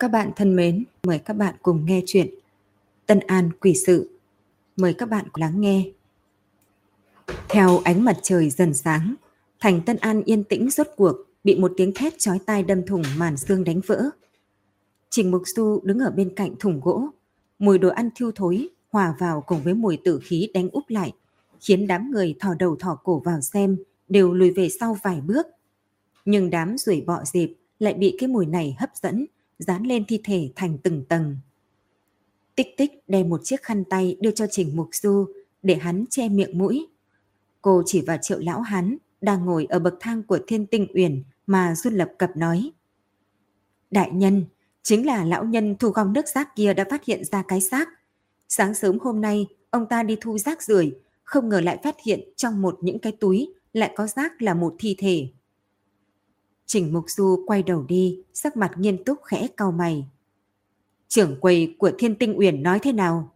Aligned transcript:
Các 0.00 0.08
bạn 0.08 0.30
thân 0.36 0.56
mến, 0.56 0.84
mời 1.02 1.18
các 1.18 1.34
bạn 1.34 1.54
cùng 1.62 1.86
nghe 1.86 2.02
chuyện 2.06 2.34
Tân 3.06 3.20
An 3.20 3.50
Quỷ 3.60 3.74
Sự. 3.86 4.18
Mời 4.76 4.94
các 4.94 5.08
bạn 5.08 5.24
lắng 5.34 5.60
nghe. 5.60 5.90
Theo 7.48 7.80
ánh 7.84 8.04
mặt 8.04 8.16
trời 8.22 8.50
dần 8.50 8.74
sáng, 8.74 9.14
thành 9.60 9.80
Tân 9.86 9.96
An 9.96 10.22
yên 10.24 10.44
tĩnh 10.44 10.70
rốt 10.70 10.86
cuộc 10.96 11.16
bị 11.44 11.58
một 11.58 11.72
tiếng 11.76 11.92
thét 11.94 12.18
chói 12.18 12.38
tai 12.46 12.62
đâm 12.62 12.86
thủng 12.86 13.02
màn 13.16 13.36
xương 13.36 13.64
đánh 13.64 13.80
vỡ. 13.86 14.10
Trình 15.10 15.30
Mục 15.30 15.42
Du 15.46 15.80
đứng 15.82 15.98
ở 15.98 16.10
bên 16.10 16.34
cạnh 16.34 16.54
thùng 16.58 16.80
gỗ, 16.80 17.08
mùi 17.58 17.78
đồ 17.78 17.88
ăn 17.88 18.10
thiêu 18.14 18.30
thối 18.34 18.68
hòa 18.90 19.14
vào 19.18 19.40
cùng 19.46 19.62
với 19.62 19.74
mùi 19.74 19.98
tử 20.04 20.20
khí 20.22 20.50
đánh 20.54 20.68
úp 20.72 20.84
lại, 20.88 21.12
khiến 21.60 21.86
đám 21.86 22.10
người 22.10 22.34
thò 22.40 22.54
đầu 22.54 22.76
thò 22.76 22.94
cổ 23.04 23.22
vào 23.24 23.40
xem 23.40 23.76
đều 24.08 24.32
lùi 24.32 24.50
về 24.50 24.68
sau 24.80 24.96
vài 25.02 25.20
bước. 25.20 25.46
Nhưng 26.24 26.50
đám 26.50 26.78
rủi 26.78 27.00
bọ 27.00 27.24
dịp 27.24 27.54
lại 27.78 27.94
bị 27.94 28.16
cái 28.18 28.28
mùi 28.28 28.46
này 28.46 28.76
hấp 28.78 28.90
dẫn, 29.02 29.26
dán 29.60 29.82
lên 29.82 30.04
thi 30.08 30.20
thể 30.24 30.50
thành 30.56 30.78
từng 30.78 31.04
tầng. 31.04 31.36
Tích 32.54 32.76
tích 32.76 32.90
đem 33.08 33.28
một 33.28 33.40
chiếc 33.44 33.62
khăn 33.62 33.84
tay 33.84 34.16
đưa 34.20 34.30
cho 34.30 34.46
Trình 34.50 34.76
Mục 34.76 34.88
Du 34.92 35.26
để 35.62 35.74
hắn 35.74 36.04
che 36.10 36.28
miệng 36.28 36.58
mũi. 36.58 36.86
Cô 37.62 37.82
chỉ 37.86 38.00
vào 38.00 38.16
triệu 38.22 38.38
lão 38.38 38.60
hắn 38.60 38.96
đang 39.20 39.44
ngồi 39.44 39.66
ở 39.70 39.78
bậc 39.78 39.94
thang 40.00 40.22
của 40.22 40.38
thiên 40.46 40.66
tinh 40.66 40.86
uyển 40.94 41.22
mà 41.46 41.74
run 41.74 41.94
lập 41.94 42.12
cập 42.18 42.36
nói. 42.36 42.70
Đại 43.90 44.10
nhân, 44.10 44.44
chính 44.82 45.06
là 45.06 45.24
lão 45.24 45.44
nhân 45.44 45.76
thu 45.78 45.88
gom 45.88 46.12
nước 46.12 46.28
rác 46.28 46.56
kia 46.56 46.74
đã 46.74 46.84
phát 46.90 47.04
hiện 47.04 47.24
ra 47.24 47.42
cái 47.48 47.60
xác. 47.60 47.88
Sáng 48.48 48.74
sớm 48.74 48.98
hôm 48.98 49.20
nay, 49.20 49.46
ông 49.70 49.86
ta 49.86 50.02
đi 50.02 50.16
thu 50.20 50.38
rác 50.38 50.62
rưởi 50.62 50.92
không 51.30 51.48
ngờ 51.48 51.60
lại 51.60 51.78
phát 51.82 51.96
hiện 52.04 52.20
trong 52.36 52.62
một 52.62 52.78
những 52.80 52.98
cái 52.98 53.12
túi 53.12 53.54
lại 53.72 53.92
có 53.96 54.06
rác 54.06 54.42
là 54.42 54.54
một 54.54 54.74
thi 54.78 54.96
thể. 54.98 55.28
Trình 56.72 56.92
Mục 56.92 57.04
Du 57.10 57.44
quay 57.46 57.62
đầu 57.62 57.84
đi, 57.88 58.22
sắc 58.34 58.56
mặt 58.56 58.70
nghiêm 58.78 59.04
túc 59.04 59.18
khẽ 59.24 59.48
cau 59.56 59.72
mày. 59.72 60.06
Trưởng 61.08 61.40
quầy 61.40 61.74
của 61.78 61.90
Thiên 61.98 62.14
Tinh 62.14 62.38
Uyển 62.38 62.62
nói 62.62 62.78
thế 62.82 62.92
nào? 62.92 63.32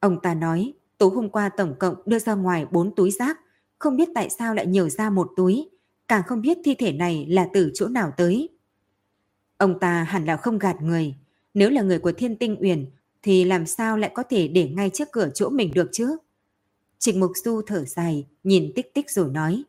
Ông 0.00 0.20
ta 0.22 0.34
nói, 0.34 0.72
tối 0.98 1.10
hôm 1.10 1.28
qua 1.28 1.48
tổng 1.48 1.74
cộng 1.78 1.94
đưa 2.06 2.18
ra 2.18 2.34
ngoài 2.34 2.66
bốn 2.70 2.94
túi 2.94 3.10
rác, 3.10 3.40
không 3.78 3.96
biết 3.96 4.08
tại 4.14 4.30
sao 4.30 4.54
lại 4.54 4.66
nhiều 4.66 4.88
ra 4.88 5.10
một 5.10 5.30
túi, 5.36 5.70
càng 6.08 6.22
không 6.26 6.40
biết 6.40 6.58
thi 6.64 6.74
thể 6.74 6.92
này 6.92 7.26
là 7.28 7.48
từ 7.52 7.70
chỗ 7.74 7.88
nào 7.88 8.12
tới. 8.16 8.48
Ông 9.56 9.78
ta 9.78 10.02
hẳn 10.02 10.24
là 10.24 10.36
không 10.36 10.58
gạt 10.58 10.76
người, 10.82 11.14
nếu 11.54 11.70
là 11.70 11.82
người 11.82 11.98
của 11.98 12.12
Thiên 12.12 12.36
Tinh 12.36 12.56
Uyển 12.60 12.86
thì 13.22 13.44
làm 13.44 13.66
sao 13.66 13.96
lại 13.96 14.10
có 14.14 14.22
thể 14.22 14.48
để 14.48 14.68
ngay 14.68 14.90
trước 14.90 15.08
cửa 15.12 15.28
chỗ 15.34 15.48
mình 15.50 15.74
được 15.74 15.88
chứ? 15.92 16.16
Trịnh 16.98 17.20
Mục 17.20 17.32
Du 17.44 17.62
thở 17.66 17.84
dài, 17.84 18.26
nhìn 18.42 18.72
tích 18.74 18.94
tích 18.94 19.10
rồi 19.10 19.30
nói. 19.30 19.62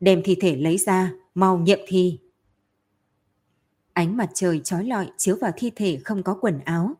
Đem 0.00 0.22
thi 0.24 0.36
thể 0.40 0.56
lấy 0.56 0.78
ra, 0.78 1.12
mau 1.34 1.58
nghiệm 1.58 1.78
thi. 1.86 2.18
Ánh 3.92 4.16
mặt 4.16 4.30
trời 4.34 4.60
trói 4.64 4.84
lọi 4.84 5.10
chiếu 5.16 5.36
vào 5.40 5.52
thi 5.56 5.70
thể 5.76 5.98
không 6.04 6.22
có 6.22 6.38
quần 6.40 6.60
áo. 6.64 6.94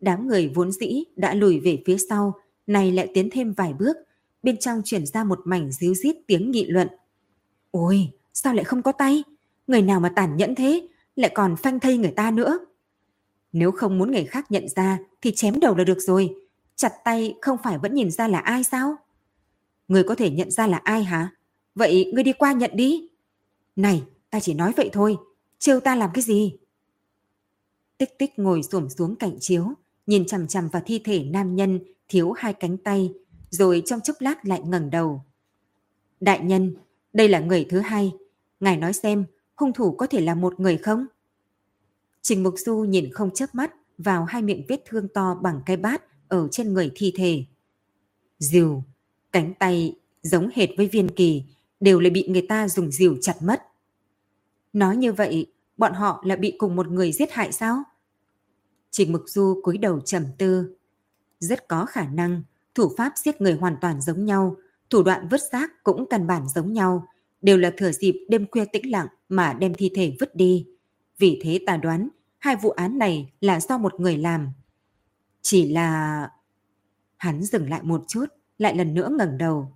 Đám 0.00 0.26
người 0.26 0.52
vốn 0.54 0.72
dĩ 0.72 1.04
đã 1.16 1.34
lùi 1.34 1.60
về 1.60 1.82
phía 1.86 1.96
sau, 2.10 2.34
này 2.66 2.92
lại 2.92 3.10
tiến 3.14 3.28
thêm 3.32 3.52
vài 3.52 3.72
bước, 3.72 3.96
bên 4.42 4.56
trong 4.56 4.82
chuyển 4.84 5.06
ra 5.06 5.24
một 5.24 5.40
mảnh 5.44 5.72
díu 5.72 5.94
rít 5.94 6.16
tiếng 6.26 6.50
nghị 6.50 6.66
luận. 6.66 6.88
Ôi, 7.70 8.10
sao 8.32 8.54
lại 8.54 8.64
không 8.64 8.82
có 8.82 8.92
tay? 8.92 9.22
Người 9.66 9.82
nào 9.82 10.00
mà 10.00 10.12
tàn 10.16 10.36
nhẫn 10.36 10.54
thế, 10.54 10.88
lại 11.16 11.30
còn 11.34 11.56
phanh 11.56 11.80
thây 11.80 11.96
người 11.96 12.12
ta 12.16 12.30
nữa. 12.30 12.58
Nếu 13.52 13.72
không 13.72 13.98
muốn 13.98 14.10
người 14.10 14.24
khác 14.24 14.50
nhận 14.50 14.68
ra 14.68 14.98
thì 15.22 15.32
chém 15.34 15.60
đầu 15.60 15.76
là 15.76 15.84
được 15.84 16.00
rồi. 16.00 16.34
Chặt 16.76 16.92
tay 17.04 17.34
không 17.40 17.58
phải 17.64 17.78
vẫn 17.78 17.94
nhìn 17.94 18.10
ra 18.10 18.28
là 18.28 18.38
ai 18.38 18.64
sao? 18.64 18.96
Người 19.88 20.02
có 20.02 20.14
thể 20.14 20.30
nhận 20.30 20.50
ra 20.50 20.66
là 20.66 20.76
ai 20.76 21.04
hả? 21.04 21.30
Vậy 21.74 22.10
ngươi 22.14 22.24
đi 22.24 22.32
qua 22.32 22.52
nhận 22.52 22.70
đi. 22.74 23.08
Này, 23.76 24.02
ta 24.30 24.40
chỉ 24.40 24.54
nói 24.54 24.72
vậy 24.76 24.90
thôi, 24.92 25.16
trêu 25.58 25.80
ta 25.80 25.96
làm 25.96 26.10
cái 26.14 26.22
gì? 26.22 26.56
Tích 27.98 28.18
tích 28.18 28.38
ngồi 28.38 28.62
xổm 28.62 28.88
xuống 28.90 29.16
cạnh 29.16 29.36
chiếu, 29.40 29.66
nhìn 30.06 30.26
chằm 30.26 30.46
chằm 30.46 30.68
vào 30.68 30.82
thi 30.86 31.00
thể 31.04 31.24
nam 31.24 31.56
nhân 31.56 31.80
thiếu 32.08 32.32
hai 32.32 32.52
cánh 32.52 32.76
tay, 32.78 33.12
rồi 33.50 33.82
trong 33.86 34.00
chốc 34.00 34.16
lát 34.20 34.46
lại 34.46 34.62
ngẩng 34.64 34.90
đầu. 34.90 35.24
Đại 36.20 36.40
nhân, 36.40 36.74
đây 37.12 37.28
là 37.28 37.40
người 37.40 37.66
thứ 37.68 37.80
hai. 37.80 38.12
Ngài 38.60 38.76
nói 38.76 38.92
xem, 38.92 39.24
hung 39.54 39.72
thủ 39.72 39.92
có 39.92 40.06
thể 40.06 40.20
là 40.20 40.34
một 40.34 40.60
người 40.60 40.76
không? 40.76 41.06
Trình 42.22 42.42
Mục 42.42 42.54
Du 42.56 42.76
nhìn 42.76 43.12
không 43.12 43.30
chớp 43.30 43.54
mắt 43.54 43.72
vào 43.98 44.24
hai 44.24 44.42
miệng 44.42 44.64
vết 44.68 44.82
thương 44.84 45.08
to 45.08 45.34
bằng 45.42 45.60
cái 45.66 45.76
bát 45.76 46.02
ở 46.28 46.48
trên 46.50 46.74
người 46.74 46.90
thi 46.94 47.12
thể. 47.16 47.44
Dìu, 48.38 48.82
cánh 49.32 49.54
tay 49.54 49.96
giống 50.22 50.50
hệt 50.54 50.68
với 50.76 50.86
viên 50.86 51.08
kỳ, 51.08 51.42
đều 51.80 52.00
lại 52.00 52.10
bị 52.10 52.28
người 52.28 52.46
ta 52.48 52.68
dùng 52.68 52.90
dìu 52.90 53.16
chặt 53.20 53.42
mất. 53.42 53.62
Nói 54.72 54.96
như 54.96 55.12
vậy, 55.12 55.46
bọn 55.76 55.92
họ 55.92 56.22
là 56.26 56.36
bị 56.36 56.54
cùng 56.58 56.76
một 56.76 56.88
người 56.88 57.12
giết 57.12 57.32
hại 57.32 57.52
sao? 57.52 57.82
Trình 58.90 59.12
mực 59.12 59.28
Du 59.28 59.60
cúi 59.62 59.78
đầu 59.78 60.00
trầm 60.00 60.26
tư. 60.38 60.76
Rất 61.38 61.68
có 61.68 61.86
khả 61.86 62.04
năng, 62.04 62.42
thủ 62.74 62.90
pháp 62.96 63.12
giết 63.16 63.40
người 63.40 63.52
hoàn 63.52 63.76
toàn 63.80 64.00
giống 64.00 64.24
nhau, 64.24 64.56
thủ 64.90 65.02
đoạn 65.02 65.28
vứt 65.28 65.40
xác 65.52 65.84
cũng 65.84 66.06
căn 66.10 66.26
bản 66.26 66.48
giống 66.48 66.72
nhau, 66.72 67.06
đều 67.42 67.58
là 67.58 67.72
thừa 67.76 67.92
dịp 67.92 68.26
đêm 68.28 68.46
khuya 68.50 68.64
tĩnh 68.64 68.90
lặng 68.90 69.06
mà 69.28 69.52
đem 69.52 69.74
thi 69.74 69.90
thể 69.94 70.16
vứt 70.20 70.34
đi. 70.34 70.66
Vì 71.18 71.40
thế 71.44 71.60
ta 71.66 71.76
đoán, 71.76 72.08
hai 72.38 72.56
vụ 72.56 72.70
án 72.70 72.98
này 72.98 73.32
là 73.40 73.60
do 73.60 73.78
một 73.78 74.00
người 74.00 74.16
làm. 74.16 74.48
Chỉ 75.42 75.72
là... 75.72 76.28
Hắn 77.16 77.42
dừng 77.42 77.70
lại 77.70 77.80
một 77.82 78.04
chút, 78.08 78.24
lại 78.58 78.76
lần 78.76 78.94
nữa 78.94 79.10
ngẩng 79.18 79.38
đầu. 79.38 79.72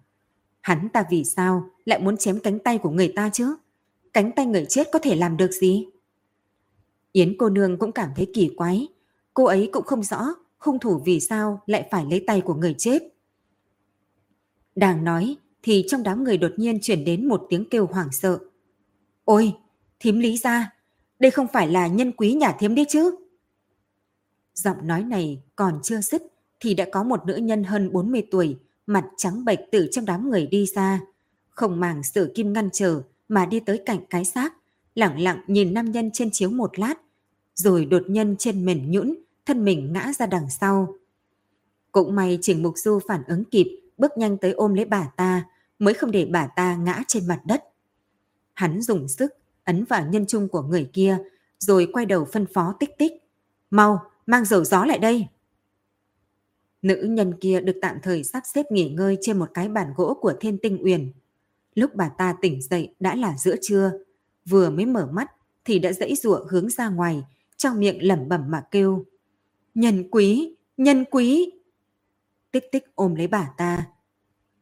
Hắn 0.61 0.89
ta 0.89 1.05
vì 1.11 1.25
sao 1.25 1.71
lại 1.85 2.01
muốn 2.01 2.17
chém 2.17 2.39
cánh 2.41 2.59
tay 2.59 2.79
của 2.79 2.91
người 2.91 3.13
ta 3.17 3.31
chứ? 3.33 3.57
Cánh 4.17 4.33
tay 4.33 4.47
người 4.47 4.67
chết 4.69 4.89
có 4.93 4.99
thể 4.99 5.15
làm 5.15 5.37
được 5.37 5.51
gì? 5.53 5.87
Yến 7.13 7.37
cô 7.39 7.49
nương 7.49 7.79
cũng 7.79 7.93
cảm 7.93 8.11
thấy 8.17 8.31
kỳ 8.35 8.51
quái. 8.57 8.89
Cô 9.35 9.45
ấy 9.45 9.69
cũng 9.73 9.85
không 9.85 10.03
rõ 10.03 10.35
hung 10.59 10.79
thủ 10.79 11.03
vì 11.05 11.21
sao 11.21 11.63
lại 11.67 11.89
phải 11.91 12.05
lấy 12.11 12.25
tay 12.27 12.41
của 12.41 12.55
người 12.55 12.75
chết. 12.79 13.03
Đang 14.75 15.05
nói 15.05 15.37
thì 15.63 15.85
trong 15.89 16.03
đám 16.03 16.25
người 16.25 16.39
đột 16.39 16.53
nhiên 16.57 16.79
chuyển 16.83 17.05
đến 17.05 17.29
một 17.29 17.47
tiếng 17.49 17.65
kêu 17.71 17.87
hoảng 17.87 18.13
sợ. 18.13 18.39
Ôi, 19.25 19.53
thím 20.01 20.19
lý 20.19 20.37
ra, 20.37 20.73
đây 21.19 21.31
không 21.31 21.47
phải 21.53 21.69
là 21.69 21.87
nhân 21.87 22.13
quý 22.13 22.33
nhà 22.33 22.53
thiếm 22.59 22.75
đi 22.75 22.85
chứ? 22.89 23.17
Giọng 24.55 24.87
nói 24.87 25.03
này 25.03 25.43
còn 25.57 25.81
chưa 25.83 26.01
dứt 26.01 26.23
thì 26.61 26.75
đã 26.75 26.87
có 26.93 27.03
một 27.03 27.27
nữ 27.27 27.37
nhân 27.37 27.65
hơn 27.65 27.93
40 27.93 28.27
tuổi 28.31 28.57
mặt 28.87 29.05
trắng 29.17 29.45
bệch 29.45 29.61
từ 29.73 29.89
trong 29.93 30.05
đám 30.05 30.31
người 30.31 30.47
đi 30.47 30.67
ra, 30.67 31.01
không 31.49 31.81
màng 31.81 32.03
sự 32.03 32.33
kim 32.35 32.53
ngăn 32.53 32.69
trở 32.73 33.03
mà 33.29 33.47
đi 33.47 33.61
tới 33.61 33.83
cạnh 33.87 34.01
cái 34.11 34.25
xác, 34.25 34.55
lặng 34.95 35.21
lặng 35.21 35.41
nhìn 35.47 35.75
nam 35.75 35.91
nhân 35.91 36.11
trên 36.13 36.31
chiếu 36.31 36.51
một 36.51 36.79
lát, 36.79 36.95
rồi 37.55 37.85
đột 37.85 38.03
nhân 38.07 38.37
trên 38.39 38.65
mềm 38.65 38.91
nhũn, 38.91 39.15
thân 39.47 39.65
mình 39.65 39.93
ngã 39.93 40.13
ra 40.13 40.27
đằng 40.27 40.51
sau. 40.51 40.95
Cũng 41.93 42.15
may 42.15 42.39
Trình 42.43 42.63
Mục 42.63 42.75
Du 42.77 42.99
phản 43.09 43.23
ứng 43.27 43.45
kịp, 43.45 43.81
bước 43.99 44.11
nhanh 44.19 44.39
tới 44.39 44.53
ôm 44.53 44.75
lấy 44.75 44.85
bà 44.85 45.09
ta, 45.17 45.45
mới 45.79 45.95
không 45.95 46.11
để 46.11 46.29
bà 46.31 46.47
ta 46.47 46.77
ngã 46.77 47.03
trên 47.09 47.29
mặt 47.29 47.41
đất. 47.45 47.65
Hắn 48.55 48.83
dùng 48.83 49.09
sức 49.09 49.33
ấn 49.65 49.85
vào 49.85 50.07
nhân 50.07 50.27
trung 50.27 50.49
của 50.49 50.63
người 50.63 50.91
kia, 50.93 51.19
rồi 51.59 51.89
quay 51.93 52.07
đầu 52.07 52.25
phân 52.25 52.47
phó 52.55 52.75
tích 52.81 52.99
tích. 52.99 53.13
Mau, 53.71 54.01
mang 54.27 54.45
dầu 54.45 54.65
gió 54.65 54.85
lại 54.85 54.99
đây. 54.99 55.27
Nữ 56.83 57.03
nhân 57.11 57.35
kia 57.41 57.61
được 57.61 57.77
tạm 57.83 57.97
thời 58.03 58.25
sắp 58.25 58.43
xếp 58.55 58.67
nghỉ 58.71 58.89
ngơi 58.89 59.19
trên 59.21 59.39
một 59.39 59.51
cái 59.55 59.69
bàn 59.69 59.93
gỗ 59.97 60.19
của 60.21 60.33
thiên 60.41 60.59
tinh 60.59 60.79
uyển. 60.85 61.13
Lúc 61.77 61.95
bà 61.95 62.09
ta 62.09 62.37
tỉnh 62.41 62.63
dậy 62.63 62.95
đã 63.01 63.15
là 63.15 63.35
giữa 63.39 63.57
trưa. 63.63 63.93
Vừa 64.49 64.71
mới 64.71 64.87
mở 64.87 65.09
mắt 65.13 65.31
thì 65.65 65.79
đã 65.79 65.93
dãy 65.93 66.15
rụa 66.15 66.47
hướng 66.51 66.71
ra 66.71 66.89
ngoài, 66.89 67.23
trong 67.57 67.81
miệng 67.81 68.07
lẩm 68.07 68.29
bẩm 68.29 68.45
mà 68.49 68.63
kêu. 68.71 69.05
Nhân 69.75 70.11
quý, 70.11 70.57
nhân 70.77 71.05
quý. 71.11 71.53
Tích 72.51 72.65
tích 72.73 72.85
ôm 72.95 73.15
lấy 73.15 73.27
bà 73.27 73.49
ta. 73.57 73.87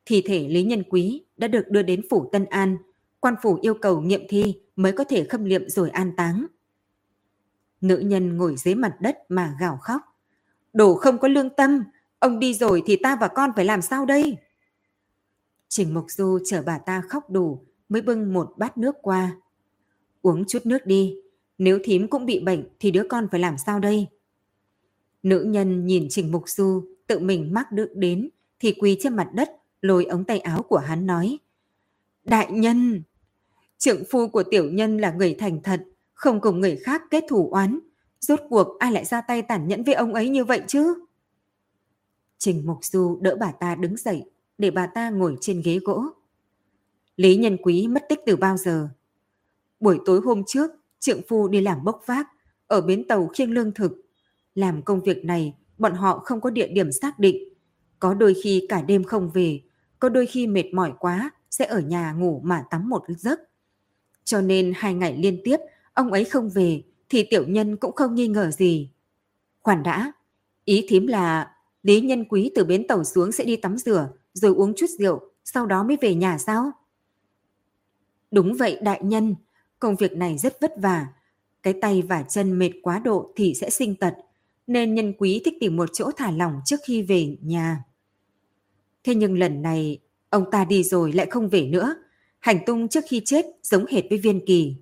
Thi 0.06 0.22
thể 0.26 0.48
Lý 0.48 0.64
Nhân 0.64 0.82
Quý 0.91 1.25
đã 1.36 1.48
được 1.48 1.64
đưa 1.70 1.82
đến 1.82 2.02
phủ 2.10 2.28
Tân 2.32 2.44
An. 2.44 2.76
Quan 3.20 3.34
phủ 3.42 3.58
yêu 3.62 3.75
cầu 3.75 4.00
nghiệm 4.00 4.22
thi 4.28 4.54
mới 4.76 4.92
có 4.92 5.04
thể 5.04 5.25
khâm 5.25 5.44
liệm 5.44 5.69
rồi 5.69 5.91
an 5.91 6.12
táng. 6.16 6.46
Nữ 7.81 7.98
nhân 7.98 8.37
ngồi 8.37 8.56
dưới 8.56 8.75
mặt 8.75 8.96
đất 9.00 9.19
mà 9.28 9.56
gào 9.61 9.78
khóc. 9.82 10.00
Đồ 10.72 10.94
không 10.94 11.19
có 11.19 11.28
lương 11.28 11.50
tâm, 11.50 11.84
Ông 12.25 12.38
đi 12.38 12.55
rồi 12.55 12.82
thì 12.87 12.96
ta 12.96 13.16
và 13.20 13.28
con 13.28 13.50
phải 13.56 13.64
làm 13.64 13.82
sao 13.82 14.06
đây? 14.06 14.37
Trình 15.76 15.94
Mộc 15.94 16.11
Du 16.11 16.38
chờ 16.44 16.62
bà 16.67 16.79
ta 16.79 17.03
khóc 17.09 17.31
đủ 17.31 17.61
mới 17.88 18.03
bưng 18.03 18.32
một 18.32 18.53
bát 18.56 18.79
nước 18.79 18.94
qua. 19.03 19.37
Uống 20.23 20.44
chút 20.49 20.67
nước 20.67 20.87
đi, 20.87 21.17
nếu 21.59 21.79
thím 21.85 22.09
cũng 22.09 22.26
bị 22.26 22.41
bệnh 22.41 22.65
thì 22.81 22.91
đứa 22.91 23.03
con 23.09 23.29
phải 23.31 23.41
làm 23.41 23.59
sao 23.59 23.81
đây? 23.81 24.06
Nữ 25.23 25.44
nhân 25.44 25.87
nhìn 25.87 26.06
Trình 26.11 26.32
Mục 26.32 26.49
Du 26.49 26.85
tự 27.06 27.19
mình 27.19 27.55
mắc 27.55 27.73
được 27.73 27.91
đến 27.94 28.29
thì 28.61 28.75
quỳ 28.81 28.97
trên 29.00 29.17
mặt 29.17 29.29
đất 29.35 29.50
lôi 29.81 30.05
ống 30.05 30.25
tay 30.25 30.38
áo 30.38 30.62
của 30.62 30.79
hắn 30.79 31.06
nói. 31.06 31.38
Đại 32.25 32.53
nhân! 32.53 33.03
Trượng 33.79 34.03
phu 34.11 34.29
của 34.29 34.43
tiểu 34.43 34.71
nhân 34.71 34.99
là 34.99 35.12
người 35.12 35.35
thành 35.38 35.62
thật, 35.62 35.85
không 36.12 36.41
cùng 36.41 36.61
người 36.61 36.76
khác 36.76 37.03
kết 37.11 37.25
thủ 37.29 37.50
oán. 37.50 37.79
Rốt 38.21 38.41
cuộc 38.49 38.79
ai 38.79 38.93
lại 38.93 39.05
ra 39.05 39.21
tay 39.21 39.43
tàn 39.43 39.69
nhẫn 39.69 39.85
với 39.85 39.94
ông 39.94 40.15
ấy 40.15 40.29
như 40.29 40.44
vậy 40.44 40.62
chứ? 40.67 40.94
Trình 42.38 42.67
Mục 42.67 42.85
Du 42.85 43.19
đỡ 43.21 43.37
bà 43.41 43.53
ta 43.53 43.75
đứng 43.75 43.97
dậy, 43.97 44.25
để 44.58 44.70
bà 44.70 44.86
ta 44.86 45.10
ngồi 45.10 45.36
trên 45.40 45.62
ghế 45.64 45.78
gỗ. 45.78 46.04
Lý 47.16 47.36
Nhân 47.36 47.56
Quý 47.62 47.86
mất 47.88 48.04
tích 48.08 48.20
từ 48.26 48.36
bao 48.36 48.56
giờ? 48.56 48.88
Buổi 49.80 49.98
tối 50.04 50.20
hôm 50.24 50.42
trước, 50.46 50.70
trượng 51.00 51.20
phu 51.28 51.48
đi 51.48 51.60
làm 51.60 51.84
bốc 51.84 52.02
vác, 52.06 52.26
ở 52.66 52.80
bến 52.80 53.08
tàu 53.08 53.26
khiêng 53.26 53.52
lương 53.52 53.72
thực. 53.72 53.92
Làm 54.54 54.82
công 54.82 55.00
việc 55.00 55.24
này, 55.24 55.54
bọn 55.78 55.94
họ 55.94 56.18
không 56.18 56.40
có 56.40 56.50
địa 56.50 56.68
điểm 56.68 56.92
xác 56.92 57.18
định. 57.18 57.36
Có 57.98 58.14
đôi 58.14 58.34
khi 58.44 58.66
cả 58.68 58.82
đêm 58.82 59.04
không 59.04 59.30
về, 59.34 59.60
có 59.98 60.08
đôi 60.08 60.26
khi 60.26 60.46
mệt 60.46 60.74
mỏi 60.74 60.92
quá 60.98 61.30
sẽ 61.50 61.66
ở 61.66 61.80
nhà 61.80 62.12
ngủ 62.12 62.40
mà 62.44 62.64
tắm 62.70 62.88
một 62.88 63.02
giấc. 63.08 63.40
Cho 64.24 64.40
nên 64.40 64.72
hai 64.76 64.94
ngày 64.94 65.16
liên 65.16 65.40
tiếp 65.44 65.56
ông 65.94 66.12
ấy 66.12 66.24
không 66.24 66.50
về 66.50 66.82
thì 67.08 67.26
tiểu 67.30 67.44
nhân 67.46 67.76
cũng 67.76 67.94
không 67.94 68.14
nghi 68.14 68.28
ngờ 68.28 68.50
gì. 68.50 68.90
Khoản 69.62 69.82
đã, 69.82 70.12
ý 70.64 70.86
thím 70.88 71.06
là 71.06 71.50
Lý 71.82 72.00
Nhân 72.00 72.24
Quý 72.24 72.50
từ 72.54 72.64
bến 72.64 72.86
tàu 72.86 73.04
xuống 73.04 73.32
sẽ 73.32 73.44
đi 73.44 73.56
tắm 73.56 73.78
rửa 73.78 74.08
rồi 74.34 74.54
uống 74.54 74.75
chút 74.76 74.90
rượu, 74.98 75.20
sau 75.44 75.66
đó 75.66 75.82
mới 75.82 75.96
về 76.00 76.14
nhà 76.14 76.38
sao? 76.38 76.72
Đúng 78.31 78.54
vậy 78.54 78.78
đại 78.82 79.00
nhân, 79.04 79.34
công 79.78 79.96
việc 79.96 80.12
này 80.12 80.38
rất 80.38 80.60
vất 80.60 80.72
vả. 80.76 81.06
Cái 81.62 81.75
tay 81.81 82.02
và 82.02 82.22
chân 82.22 82.58
mệt 82.58 82.70
quá 82.82 82.98
độ 82.98 83.32
thì 83.36 83.54
sẽ 83.54 83.70
sinh 83.70 83.96
tật, 83.96 84.14
nên 84.66 84.94
nhân 84.94 85.12
quý 85.19 85.42
thích 85.44 85.54
tìm 85.60 85.76
một 85.76 85.90
chỗ 85.92 86.10
thả 86.16 86.31
lỏng 86.31 86.60
trước 86.64 86.81
khi 86.86 87.02
về 87.02 87.36
nhà. 87.42 87.84
Thế 89.04 89.14
nhưng 89.14 89.38
lần 89.38 89.62
này, 89.62 89.98
ông 90.31 90.50
ta 90.50 90.64
đi 90.64 90.82
rồi 90.82 91.12
lại 91.12 91.26
không 91.30 91.48
về 91.48 91.66
nữa. 91.66 91.96
Hành 92.40 92.58
tung 92.66 92.88
trước 92.88 93.04
khi 93.08 93.22
chết 93.25 93.46
giống 93.62 93.87
hệt 93.87 94.04
với 94.10 94.19
viên 94.19 94.46
kỳ. 94.46 94.76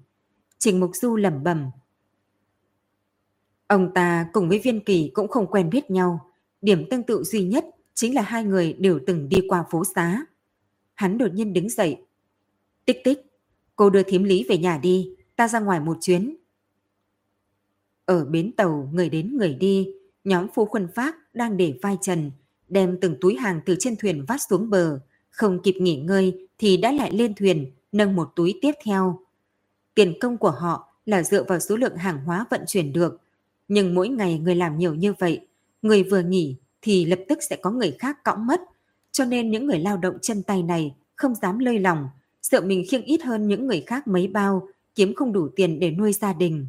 Trình 0.58 0.80
Mục 0.80 0.90
Du 0.94 1.16
lẩm 1.16 1.42
bẩm. 1.42 1.70
Ông 3.66 3.94
ta 3.94 4.28
cùng 4.32 4.48
với 4.48 4.58
viên 4.58 4.84
kỳ 4.84 5.10
cũng 5.14 5.28
không 5.28 5.46
quen 5.50 5.70
biết 5.70 5.90
nhau. 5.90 6.32
Điểm 6.60 6.88
tương 6.90 7.02
tự 7.02 7.22
duy 7.22 7.44
nhất 7.44 7.64
chính 7.94 8.14
là 8.14 8.22
hai 8.22 8.44
người 8.44 8.72
đều 8.72 9.00
từng 9.06 9.28
đi 9.28 9.38
qua 9.48 9.64
phố 9.70 9.82
xá. 9.94 10.24
Hắn 10.94 11.18
đột 11.18 11.32
nhiên 11.34 11.52
đứng 11.52 11.68
dậy. 11.68 11.96
Tích 12.84 13.00
tích, 13.04 13.20
cô 13.76 13.90
đưa 13.90 14.02
thím 14.02 14.24
lý 14.24 14.46
về 14.48 14.58
nhà 14.58 14.78
đi, 14.82 15.16
ta 15.36 15.48
ra 15.48 15.60
ngoài 15.60 15.80
một 15.80 15.96
chuyến. 16.00 16.36
Ở 18.04 18.24
bến 18.24 18.52
tàu 18.52 18.90
người 18.92 19.08
đến 19.08 19.36
người 19.36 19.54
đi, 19.54 19.88
nhóm 20.24 20.46
phu 20.54 20.64
khuân 20.64 20.88
phát 20.94 21.34
đang 21.34 21.56
để 21.56 21.78
vai 21.82 21.98
trần, 22.00 22.30
đem 22.68 22.98
từng 23.00 23.16
túi 23.20 23.36
hàng 23.36 23.60
từ 23.66 23.76
trên 23.78 23.96
thuyền 23.96 24.24
vắt 24.28 24.40
xuống 24.48 24.70
bờ, 24.70 25.00
không 25.30 25.62
kịp 25.62 25.74
nghỉ 25.80 25.96
ngơi 25.96 26.48
thì 26.58 26.76
đã 26.76 26.92
lại 26.92 27.10
lên 27.12 27.34
thuyền, 27.34 27.72
nâng 27.92 28.16
một 28.16 28.32
túi 28.36 28.58
tiếp 28.62 28.72
theo. 28.84 29.20
Tiền 29.94 30.14
công 30.20 30.38
của 30.38 30.50
họ 30.50 30.94
là 31.06 31.22
dựa 31.22 31.44
vào 31.44 31.60
số 31.60 31.76
lượng 31.76 31.96
hàng 31.96 32.24
hóa 32.24 32.46
vận 32.50 32.60
chuyển 32.66 32.92
được, 32.92 33.20
nhưng 33.68 33.94
mỗi 33.94 34.08
ngày 34.08 34.38
người 34.38 34.54
làm 34.54 34.78
nhiều 34.78 34.94
như 34.94 35.12
vậy, 35.12 35.46
người 35.82 36.02
vừa 36.02 36.22
nghỉ 36.22 36.56
thì 36.82 37.04
lập 37.04 37.18
tức 37.28 37.38
sẽ 37.50 37.56
có 37.56 37.70
người 37.70 37.96
khác 37.98 38.24
cõng 38.24 38.46
mất, 38.46 38.60
cho 39.12 39.24
nên 39.24 39.50
những 39.50 39.66
người 39.66 39.78
lao 39.78 39.96
động 39.96 40.18
chân 40.22 40.42
tay 40.42 40.62
này 40.62 40.94
không 41.16 41.34
dám 41.34 41.58
lơi 41.58 41.78
lòng, 41.78 42.08
sợ 42.42 42.60
mình 42.60 42.84
khiêng 42.88 43.02
ít 43.02 43.22
hơn 43.22 43.48
những 43.48 43.66
người 43.66 43.84
khác 43.86 44.08
mấy 44.08 44.26
bao, 44.26 44.68
kiếm 44.94 45.14
không 45.14 45.32
đủ 45.32 45.48
tiền 45.56 45.80
để 45.80 45.90
nuôi 45.90 46.12
gia 46.12 46.32
đình. 46.32 46.66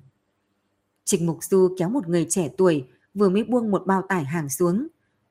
Trịnh 1.06 1.25
Mục 1.25 1.38
Du 1.44 1.75
kéo 1.77 1.89
một 1.89 2.07
người 2.07 2.25
trẻ 2.30 2.50
tuổi 2.57 2.86
vừa 3.13 3.30
mới 3.30 3.44
buông 3.44 3.71
một 3.71 3.83
bao 3.86 4.01
tải 4.10 4.24
hàng 4.24 4.50
xuống, 4.50 4.88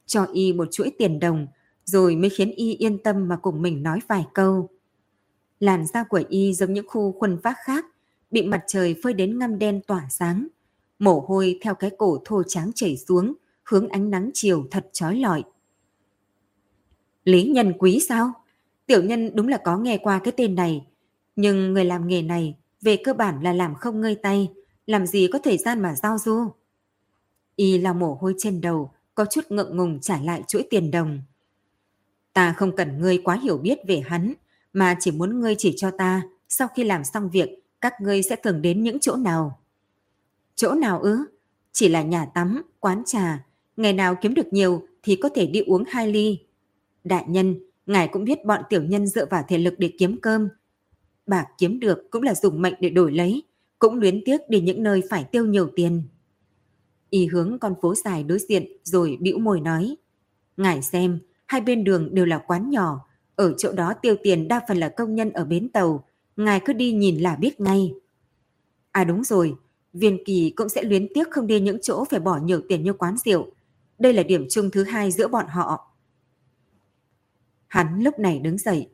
cho 0.06 0.26
y 0.32 0.52
một 0.52 0.68
chuỗi 0.70 0.92
tiền 0.98 1.20
đồng, 1.20 1.46
rồi 1.84 2.16
mới 2.16 2.30
khiến 2.30 2.50
y 2.50 2.74
yên 2.74 2.98
tâm 2.98 3.28
mà 3.28 3.36
cùng 3.36 3.62
mình 3.62 3.82
nói 3.82 3.98
vài 4.08 4.26
câu. 4.34 4.68
Làn 5.60 5.86
da 5.86 6.04
của 6.04 6.22
y 6.28 6.54
giống 6.54 6.72
những 6.72 6.88
khu 6.88 7.12
khuân 7.12 7.38
phát 7.42 7.56
khác, 7.64 7.84
bị 8.30 8.42
mặt 8.42 8.64
trời 8.66 8.96
phơi 9.02 9.12
đến 9.12 9.38
ngăm 9.38 9.58
đen 9.58 9.80
tỏa 9.86 10.06
sáng. 10.10 10.46
Mồ 10.98 11.20
hôi 11.20 11.58
theo 11.62 11.74
cái 11.74 11.90
cổ 11.98 12.22
thô 12.24 12.42
tráng 12.42 12.70
chảy 12.74 12.96
xuống, 12.96 13.34
hướng 13.72 13.88
ánh 13.88 14.10
nắng 14.10 14.30
chiều 14.34 14.66
thật 14.70 14.86
chói 14.92 15.16
lọi. 15.16 15.42
Lý 17.24 17.44
nhân 17.44 17.72
quý 17.78 18.00
sao? 18.08 18.32
Tiểu 18.86 19.02
nhân 19.02 19.30
đúng 19.34 19.48
là 19.48 19.58
có 19.64 19.78
nghe 19.78 19.98
qua 19.98 20.20
cái 20.24 20.32
tên 20.36 20.54
này, 20.54 20.86
nhưng 21.36 21.72
người 21.72 21.84
làm 21.84 22.08
nghề 22.08 22.22
này 22.22 22.56
về 22.80 22.96
cơ 23.04 23.14
bản 23.14 23.42
là 23.42 23.52
làm 23.52 23.74
không 23.74 24.00
ngơi 24.00 24.14
tay, 24.14 24.52
làm 24.86 25.06
gì 25.06 25.28
có 25.32 25.38
thời 25.38 25.58
gian 25.58 25.82
mà 25.82 25.94
giao 25.94 26.18
du. 26.18 26.52
Y 27.56 27.78
là 27.78 27.92
mồ 27.92 28.14
hôi 28.20 28.34
trên 28.38 28.60
đầu, 28.60 28.90
có 29.14 29.24
chút 29.30 29.44
ngượng 29.48 29.76
ngùng 29.76 30.00
trả 30.00 30.20
lại 30.20 30.42
chuỗi 30.48 30.66
tiền 30.70 30.90
đồng. 30.90 31.22
Ta 32.32 32.52
không 32.52 32.76
cần 32.76 33.00
ngươi 33.00 33.18
quá 33.18 33.38
hiểu 33.42 33.58
biết 33.58 33.78
về 33.86 34.02
hắn, 34.06 34.32
mà 34.72 34.96
chỉ 35.00 35.10
muốn 35.10 35.40
ngươi 35.40 35.54
chỉ 35.58 35.74
cho 35.76 35.90
ta, 35.90 36.22
sau 36.48 36.68
khi 36.76 36.84
làm 36.84 37.04
xong 37.04 37.30
việc, 37.30 37.48
các 37.80 38.00
ngươi 38.00 38.22
sẽ 38.22 38.36
thường 38.36 38.62
đến 38.62 38.82
những 38.82 39.00
chỗ 39.00 39.16
nào. 39.16 39.58
Chỗ 40.54 40.74
nào 40.74 41.00
ư? 41.00 41.18
Chỉ 41.72 41.88
là 41.88 42.02
nhà 42.02 42.26
tắm, 42.34 42.62
quán 42.80 43.02
trà, 43.06 43.44
ngày 43.76 43.92
nào 43.92 44.14
kiếm 44.20 44.34
được 44.34 44.52
nhiều 44.52 44.86
thì 45.02 45.16
có 45.16 45.28
thể 45.28 45.46
đi 45.46 45.60
uống 45.60 45.84
hai 45.88 46.08
ly. 46.08 46.38
Đại 47.04 47.24
nhân, 47.28 47.56
ngài 47.86 48.08
cũng 48.08 48.24
biết 48.24 48.44
bọn 48.44 48.60
tiểu 48.68 48.82
nhân 48.82 49.06
dựa 49.06 49.26
vào 49.26 49.44
thể 49.48 49.58
lực 49.58 49.74
để 49.78 49.92
kiếm 49.98 50.16
cơm. 50.22 50.48
Bạc 51.26 51.46
kiếm 51.58 51.80
được 51.80 52.10
cũng 52.10 52.22
là 52.22 52.34
dùng 52.34 52.62
mệnh 52.62 52.74
để 52.80 52.90
đổi 52.90 53.12
lấy, 53.12 53.42
cũng 53.78 53.94
luyến 53.94 54.22
tiếc 54.24 54.40
đi 54.48 54.60
những 54.60 54.82
nơi 54.82 55.02
phải 55.10 55.24
tiêu 55.24 55.46
nhiều 55.46 55.70
tiền. 55.76 56.02
Y 57.10 57.26
hướng 57.26 57.58
con 57.58 57.74
phố 57.82 57.94
dài 57.94 58.22
đối 58.22 58.38
diện 58.38 58.66
rồi 58.82 59.18
bĩu 59.20 59.38
môi 59.38 59.60
nói. 59.60 59.96
Ngài 60.56 60.82
xem, 60.82 61.18
hai 61.46 61.60
bên 61.60 61.84
đường 61.84 62.14
đều 62.14 62.26
là 62.26 62.38
quán 62.38 62.70
nhỏ, 62.70 63.00
ở 63.36 63.54
chỗ 63.58 63.72
đó 63.72 63.94
tiêu 64.02 64.16
tiền 64.22 64.48
đa 64.48 64.60
phần 64.68 64.76
là 64.76 64.88
công 64.88 65.14
nhân 65.14 65.30
ở 65.30 65.44
bến 65.44 65.68
tàu, 65.68 66.04
ngài 66.36 66.60
cứ 66.64 66.72
đi 66.72 66.92
nhìn 66.92 67.20
là 67.20 67.36
biết 67.36 67.60
ngay. 67.60 67.94
À 68.92 69.04
đúng 69.04 69.24
rồi, 69.24 69.54
viên 69.92 70.24
kỳ 70.24 70.50
cũng 70.56 70.68
sẽ 70.68 70.82
luyến 70.82 71.06
tiếc 71.14 71.30
không 71.30 71.46
đi 71.46 71.60
những 71.60 71.80
chỗ 71.82 72.04
phải 72.10 72.20
bỏ 72.20 72.38
nhiều 72.38 72.60
tiền 72.68 72.82
như 72.82 72.92
quán 72.92 73.16
rượu. 73.24 73.46
Đây 74.02 74.12
là 74.12 74.22
điểm 74.22 74.46
chung 74.50 74.70
thứ 74.70 74.84
hai 74.84 75.10
giữa 75.10 75.28
bọn 75.28 75.46
họ. 75.46 75.94
Hắn 77.68 78.02
lúc 78.02 78.18
này 78.18 78.38
đứng 78.38 78.58
dậy. 78.58 78.88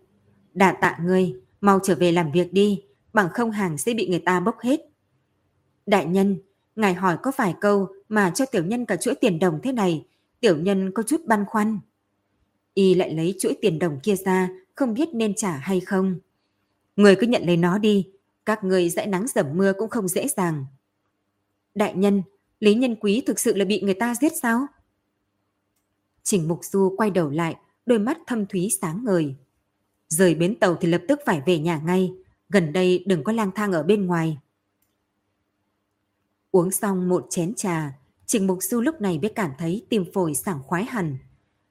Đà 0.55 0.73
tạ 0.73 0.99
ngươi, 1.03 1.35
mau 1.61 1.81
trở 1.85 1.95
về 1.95 2.13
làm 2.13 2.33
việc 2.33 2.53
đi, 2.53 2.83
bằng 3.13 3.29
không 3.35 3.51
hàng 3.51 3.79
sẽ 3.79 3.95
bị 3.95 4.09
người 4.09 4.19
ta 4.19 4.41
bốc 4.41 4.61
hết. 4.61 4.81
Đại 5.87 6.07
nhân, 6.07 6.39
ngài 6.77 6.95
hỏi 6.95 7.17
có 7.23 7.33
vài 7.37 7.55
câu 7.61 7.89
mà 8.09 8.31
cho 8.31 8.47
tiểu 8.47 8.65
nhân 8.65 8.87
cả 8.87 8.97
chuỗi 8.97 9.15
tiền 9.15 9.39
đồng 9.39 9.61
thế 9.63 9.73
này, 9.73 10.07
tiểu 10.41 10.57
nhân 10.57 10.93
có 10.93 11.03
chút 11.03 11.21
băn 11.25 11.45
khoăn. 11.47 11.79
Y 12.75 12.95
lại 12.95 13.15
lấy 13.15 13.35
chuỗi 13.39 13.57
tiền 13.61 13.79
đồng 13.79 14.01
kia 14.03 14.17
ra, 14.17 14.49
không 14.75 14.95
biết 14.95 15.09
nên 15.13 15.35
trả 15.35 15.57
hay 15.57 15.81
không. 15.81 16.19
Người 16.97 17.17
cứ 17.17 17.27
nhận 17.27 17.47
lấy 17.47 17.57
nó 17.57 17.79
đi, 17.79 18.11
các 18.47 18.65
người 18.65 18.89
dãi 18.89 19.07
nắng 19.07 19.27
dầm 19.35 19.47
mưa 19.55 19.73
cũng 19.79 19.91
không 19.91 20.09
dễ 20.09 20.29
dàng. 20.37 20.67
Đại 21.75 21.95
nhân, 21.95 22.23
Lý 22.61 22.75
Nhân 22.75 22.97
Quý 22.97 23.23
thực 23.27 23.39
sự 23.39 23.55
là 23.55 23.65
bị 23.65 23.81
người 23.81 23.95
ta 23.95 24.15
giết 24.15 24.33
sao? 24.43 24.67
Trình 26.29 26.49
Mục 26.49 26.65
Du 26.65 26.95
quay 26.97 27.11
đầu 27.11 27.31
lại, 27.31 27.57
đôi 27.87 27.99
mắt 27.99 28.19
thâm 28.27 28.47
thúy 28.47 28.69
sáng 28.81 29.05
ngời. 29.05 29.35
Rời 30.09 30.35
bến 30.35 30.59
tàu 30.61 30.77
thì 30.81 30.89
lập 30.89 31.03
tức 31.09 31.21
phải 31.27 31.43
về 31.47 31.59
nhà 31.59 31.81
ngay, 31.85 32.13
gần 32.49 32.73
đây 32.73 33.05
đừng 33.07 33.25
có 33.25 33.33
lang 33.33 33.51
thang 33.55 33.73
ở 33.73 33.83
bên 33.83 34.07
ngoài. 34.07 34.39
Uống 36.51 36.71
xong 36.71 37.09
một 37.09 37.27
chén 37.31 37.55
trà, 37.55 37.99
Trình 38.27 38.47
Mục 38.47 38.59
Du 38.63 38.81
lúc 38.81 39.01
này 39.01 39.19
mới 39.19 39.29
cảm 39.29 39.51
thấy 39.59 39.87
tim 39.89 40.05
phổi 40.15 40.35
sảng 40.35 40.63
khoái 40.67 40.85
hẳn. 40.85 41.19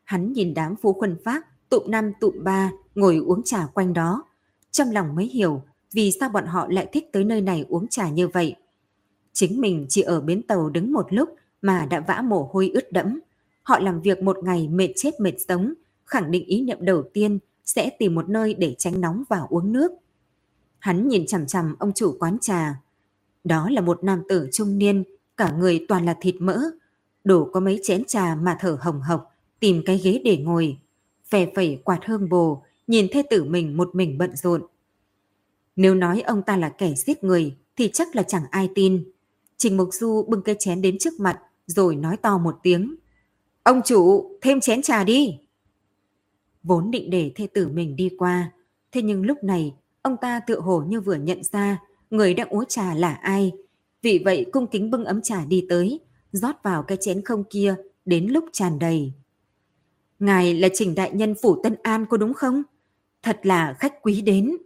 Hắn 0.04 0.34
nhìn 0.34 0.54
đám 0.54 0.76
phú 0.82 0.94
khuân 0.94 1.18
phát, 1.24 1.70
tụm 1.70 1.92
năm 1.92 2.12
tụm 2.20 2.44
ba, 2.44 2.72
ngồi 2.96 3.18
uống 3.18 3.44
trà 3.44 3.66
quanh 3.66 3.94
đó. 3.94 4.24
Trong 4.72 4.92
lòng 4.92 5.16
mới 5.16 5.26
hiểu 5.26 5.62
vì 5.92 6.12
sao 6.20 6.30
bọn 6.30 6.46
họ 6.46 6.68
lại 6.70 6.88
thích 6.94 7.10
tới 7.14 7.24
nơi 7.24 7.42
này 7.42 7.66
uống 7.70 7.88
trà 7.88 8.10
như 8.10 8.28
vậy. 8.28 8.56
Chính 9.34 9.62
mình 9.62 9.86
chỉ 9.90 10.02
ở 10.02 10.22
bến 10.22 10.42
tàu 10.48 10.70
đứng 10.70 10.94
một 10.94 11.08
lúc 11.10 11.30
mà 11.62 11.86
đã 11.86 12.00
vã 12.00 12.22
mồ 12.22 12.50
hôi 12.54 12.72
ướt 12.74 12.92
đẫm. 12.92 13.20
Họ 13.68 13.80
làm 13.80 14.02
việc 14.02 14.22
một 14.22 14.38
ngày 14.44 14.68
mệt 14.68 14.90
chết 14.96 15.20
mệt 15.20 15.34
sống, 15.48 15.74
khẳng 16.06 16.32
định 16.32 16.46
ý 16.46 16.62
niệm 16.62 16.78
đầu 16.82 17.04
tiên 17.14 17.40
sẽ 17.66 17.90
tìm 18.00 18.16
một 18.16 18.30
nơi 18.30 18.54
để 18.54 18.76
tránh 18.78 19.02
nóng 19.02 19.24
và 19.30 19.42
uống 19.50 19.74
nước. 19.74 19.92
Hắn 20.80 21.08
nhìn 21.08 21.26
chằm 21.26 21.48
chằm 21.48 21.76
ông 21.80 21.92
chủ 21.94 22.16
quán 22.20 22.38
trà. 22.42 22.82
Đó 23.44 23.70
là 23.70 23.82
một 23.82 24.04
nam 24.04 24.24
tử 24.30 24.50
trung 24.52 24.78
niên, 24.78 25.04
cả 25.38 25.52
người 25.52 25.86
toàn 25.88 26.06
là 26.06 26.18
thịt 26.22 26.36
mỡ. 26.40 26.62
Đổ 27.24 27.50
có 27.54 27.60
mấy 27.60 27.80
chén 27.84 28.06
trà 28.06 28.36
mà 28.36 28.58
thở 28.60 28.78
hồng 28.82 29.02
hộc, 29.02 29.36
tìm 29.60 29.82
cái 29.86 29.98
ghế 29.98 30.22
để 30.24 30.38
ngồi. 30.38 30.78
Phè 31.26 31.48
phẩy 31.56 31.82
quạt 31.84 32.00
hương 32.06 32.30
bồ, 32.30 32.64
nhìn 32.88 33.08
thê 33.12 33.24
tử 33.30 33.44
mình 33.44 33.78
một 33.78 33.90
mình 33.94 34.18
bận 34.18 34.36
rộn. 34.36 34.62
Nếu 35.76 35.96
nói 35.96 36.22
ông 36.22 36.42
ta 36.42 36.58
là 36.58 36.70
kẻ 36.70 36.94
giết 36.94 37.24
người 37.24 37.56
thì 37.78 37.90
chắc 37.94 38.16
là 38.16 38.24
chẳng 38.24 38.44
ai 38.52 38.70
tin. 38.76 39.12
Trình 39.58 39.78
Mục 39.78 39.90
Du 39.92 40.26
bưng 40.28 40.42
cái 40.42 40.56
chén 40.60 40.82
đến 40.82 40.98
trước 41.00 41.20
mặt 41.20 41.40
rồi 41.66 41.96
nói 41.96 42.18
to 42.18 42.38
một 42.38 42.60
tiếng. 42.64 42.96
Ông 43.68 43.82
chủ, 43.86 44.30
thêm 44.42 44.60
chén 44.60 44.82
trà 44.82 45.04
đi. 45.04 45.40
Vốn 46.64 46.92
định 46.92 47.10
để 47.10 47.32
thê 47.36 47.48
tử 47.48 47.68
mình 47.68 47.96
đi 47.96 48.10
qua, 48.18 48.52
thế 48.92 49.02
nhưng 49.02 49.26
lúc 49.26 49.44
này 49.44 49.74
ông 50.02 50.18
ta 50.22 50.40
tựa 50.40 50.60
hồ 50.60 50.84
như 50.88 51.02
vừa 51.02 51.16
nhận 51.16 51.44
ra 51.44 51.80
người 52.10 52.34
đang 52.34 52.50
uống 52.50 52.66
trà 52.66 52.94
là 52.94 53.14
ai. 53.14 53.52
Vì 54.02 54.22
vậy 54.26 54.46
cung 54.52 54.68
kính 54.68 54.92
bưng 54.92 55.06
ấm 55.06 55.22
trà 55.22 55.46
đi 55.46 55.66
tới, 55.70 56.00
rót 56.32 56.64
vào 56.64 56.84
cái 56.84 56.98
chén 57.02 57.22
không 57.26 57.44
kia 57.44 57.76
đến 58.06 58.28
lúc 58.28 58.46
tràn 58.52 58.80
đầy. 58.80 59.14
Ngài 60.20 60.54
là 60.54 60.68
trình 60.74 60.96
đại 60.96 61.12
nhân 61.14 61.36
phủ 61.42 61.62
Tân 61.64 61.76
An 61.84 62.06
có 62.10 62.18
đúng 62.18 62.34
không? 62.34 62.64
Thật 63.24 63.40
là 63.44 63.76
khách 63.80 63.94
quý 64.02 64.22
đến. 64.22 64.58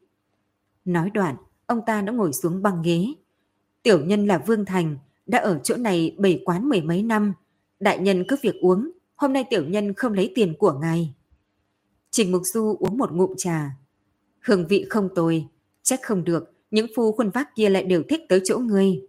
Nói 0.86 1.10
đoạn, 1.14 1.36
ông 1.66 1.82
ta 1.86 2.02
đã 2.02 2.12
ngồi 2.12 2.34
xuống 2.34 2.62
băng 2.62 2.82
ghế. 2.82 3.06
Tiểu 3.84 4.06
nhân 4.06 4.26
là 4.26 4.38
Vương 4.38 4.66
Thành, 4.66 4.98
đã 5.26 5.40
ở 5.40 5.60
chỗ 5.64 5.76
này 5.78 6.16
bảy 6.18 6.42
quán 6.46 6.70
mười 6.70 6.82
mấy 6.82 7.04
năm. 7.04 7.34
Đại 7.82 8.00
nhân 8.00 8.24
cứ 8.28 8.36
việc 8.42 8.56
uống, 8.62 8.92
hôm 9.16 9.34
nay 9.34 9.46
tiểu 9.50 9.66
nhân 9.66 9.94
không 9.94 10.14
lấy 10.14 10.32
tiền 10.36 10.54
của 10.60 10.74
ngài. 10.82 11.14
Trình 12.12 12.32
Mục 12.32 12.42
Du 12.46 12.76
uống 12.80 12.98
một 12.98 13.12
ngụm 13.12 13.34
trà. 13.38 13.72
Hương 14.40 14.68
vị 14.68 14.86
không 14.90 15.10
tồi, 15.16 15.46
chắc 15.84 16.00
không 16.02 16.24
được, 16.24 16.54
những 16.72 16.88
phu 16.96 17.12
khuôn 17.12 17.30
vác 17.30 17.56
kia 17.56 17.70
lại 17.70 17.84
đều 17.84 18.04
thích 18.10 18.22
tới 18.30 18.42
chỗ 18.44 18.58
ngươi. 18.58 19.02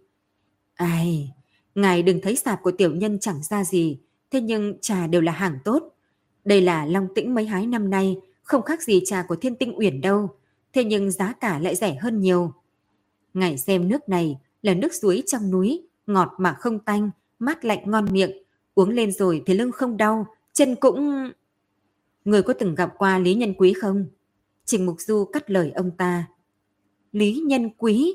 Ai, 0.73 1.33
ngài 1.75 2.03
đừng 2.03 2.21
thấy 2.21 2.35
sạp 2.35 2.61
của 2.63 2.71
tiểu 2.71 2.95
nhân 2.95 3.19
chẳng 3.19 3.43
ra 3.43 3.63
gì, 3.63 3.99
thế 4.31 4.41
nhưng 4.41 4.77
trà 4.81 5.07
đều 5.07 5.21
là 5.21 5.31
hàng 5.31 5.57
tốt. 5.65 5.95
Đây 6.45 6.61
là 6.61 6.85
long 6.85 7.07
tĩnh 7.15 7.33
mấy 7.33 7.45
hái 7.45 7.67
năm 7.67 7.89
nay, 7.89 8.17
không 8.43 8.61
khác 8.61 8.81
gì 8.81 9.01
trà 9.05 9.25
của 9.27 9.35
thiên 9.35 9.55
tinh 9.55 9.73
uyển 9.77 10.01
đâu, 10.01 10.29
thế 10.73 10.83
nhưng 10.83 11.11
giá 11.11 11.33
cả 11.33 11.59
lại 11.59 11.75
rẻ 11.75 11.95
hơn 11.95 12.19
nhiều. 12.19 12.53
Ngài 13.33 13.57
xem 13.57 13.87
nước 13.87 14.09
này 14.09 14.37
là 14.61 14.73
nước 14.73 14.93
suối 14.93 15.23
trong 15.25 15.51
núi, 15.51 15.87
ngọt 16.07 16.29
mà 16.37 16.53
không 16.53 16.79
tanh, 16.79 17.09
mát 17.39 17.65
lạnh 17.65 17.91
ngon 17.91 18.05
miệng, 18.11 18.42
uống 18.75 18.89
lên 18.89 19.11
rồi 19.11 19.43
thì 19.45 19.53
lưng 19.53 19.71
không 19.71 19.97
đau, 19.97 20.27
chân 20.53 20.75
cũng... 20.75 21.31
Người 22.25 22.43
có 22.43 22.53
từng 22.53 22.75
gặp 22.75 22.93
qua 22.97 23.19
Lý 23.19 23.33
Nhân 23.33 23.53
Quý 23.53 23.73
không? 23.73 24.05
Trình 24.65 24.85
Mục 24.85 24.95
Du 24.99 25.25
cắt 25.25 25.51
lời 25.51 25.71
ông 25.71 25.91
ta. 25.97 26.27
Lý 27.11 27.43
Nhân 27.45 27.69
Quý? 27.77 28.13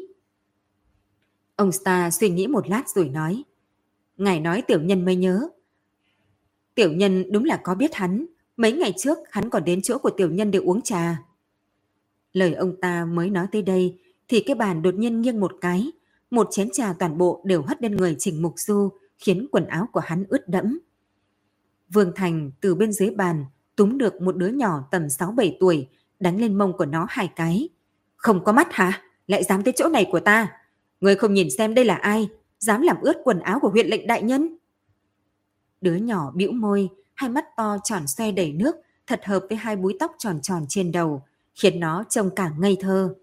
Ông 1.57 1.71
ta 1.85 2.11
suy 2.11 2.31
nghĩ 2.31 2.47
một 2.47 2.69
lát 2.69 2.89
rồi 2.89 3.09
nói. 3.09 3.45
Ngài 4.17 4.41
nói 4.41 4.63
tiểu 4.63 4.81
nhân 4.81 5.05
mới 5.05 5.17
nhớ. 5.17 5.49
Tiểu 6.75 6.93
nhân 6.93 7.33
đúng 7.33 7.45
là 7.45 7.61
có 7.63 7.75
biết 7.75 7.95
hắn. 7.95 8.27
Mấy 8.57 8.73
ngày 8.73 8.93
trước 8.97 9.19
hắn 9.31 9.51
còn 9.51 9.65
đến 9.65 9.83
chỗ 9.83 9.99
của 9.99 10.11
tiểu 10.11 10.31
nhân 10.31 10.51
để 10.51 10.59
uống 10.59 10.83
trà. 10.83 11.23
Lời 12.33 12.55
ông 12.55 12.81
ta 12.81 13.05
mới 13.05 13.31
nói 13.31 13.47
tới 13.53 13.63
đây 13.63 13.99
thì 14.29 14.41
cái 14.41 14.55
bàn 14.57 14.83
đột 14.83 14.95
nhiên 14.95 15.21
nghiêng 15.21 15.41
một 15.41 15.53
cái. 15.61 15.91
Một 16.31 16.49
chén 16.51 16.69
trà 16.73 16.93
toàn 16.93 17.19
bộ 17.19 17.43
đều 17.45 17.63
hất 17.63 17.83
lên 17.83 17.97
người 17.97 18.17
Trình 18.19 18.43
Mục 18.43 18.55
Du 18.57 18.91
khiến 19.19 19.47
quần 19.53 19.67
áo 19.67 19.89
của 19.93 20.01
hắn 20.01 20.25
ướt 20.29 20.49
đẫm. 20.49 20.79
Vương 21.89 22.13
Thành 22.15 22.51
từ 22.61 22.75
bên 22.75 22.93
dưới 22.93 23.11
bàn 23.11 23.45
túm 23.77 23.99
được 23.99 24.23
một 24.23 24.37
đứa 24.37 24.49
nhỏ 24.49 24.85
tầm 24.91 25.07
6-7 25.07 25.53
tuổi 25.61 25.89
đánh 26.21 26.41
lên 26.41 26.59
mông 26.59 26.77
của 26.77 26.87
nó 26.87 27.07
hai 27.09 27.29
cái. 27.37 27.69
Không 28.17 28.45
có 28.45 28.53
mắt 28.53 28.73
hả? 28.73 29.03
Lại 29.27 29.45
dám 29.45 29.63
tới 29.63 29.75
chỗ 29.77 29.89
này 29.89 30.07
của 30.11 30.21
ta? 30.21 30.53
Người 31.01 31.17
không 31.17 31.35
nhìn 31.35 31.49
xem 31.59 31.75
đây 31.75 31.85
là 31.85 31.95
ai? 31.95 32.29
Dám 32.59 32.83
làm 32.83 32.97
ướt 33.01 33.17
quần 33.25 33.41
áo 33.41 33.59
của 33.61 33.69
huyện 33.69 33.87
lệnh 33.87 34.07
đại 34.07 34.23
nhân? 34.23 34.57
Đứa 35.81 35.95
nhỏ 35.95 36.33
bĩu 36.35 36.53
môi, 36.53 36.89
hai 37.15 37.31
mắt 37.31 37.45
to 37.57 37.79
tròn 37.85 38.07
xoe 38.07 38.33
đầy 38.33 38.53
nước, 38.53 38.77
thật 39.07 39.21
hợp 39.25 39.47
với 39.49 39.59
hai 39.59 39.77
búi 39.77 39.97
tóc 40.01 40.13
tròn 40.19 40.41
tròn 40.43 40.65
trên 40.69 40.93
đầu, 40.93 41.23
khiến 41.55 41.81
nó 41.81 42.05
trông 42.09 42.31
càng 42.37 42.61
ngây 42.61 42.77
thơ. 42.81 43.15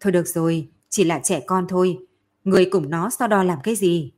Thôi 0.00 0.12
được 0.12 0.28
rồi, 0.28 0.68
chỉ 0.88 1.04
là 1.04 1.20
trẻ 1.24 1.40
con 1.46 1.66
thôi. 1.68 1.98
Người 2.44 2.68
cùng 2.70 2.90
nó 2.90 3.10
so 3.10 3.26
đo 3.26 3.42
làm 3.42 3.58
cái 3.62 3.74
gì? 3.74 4.12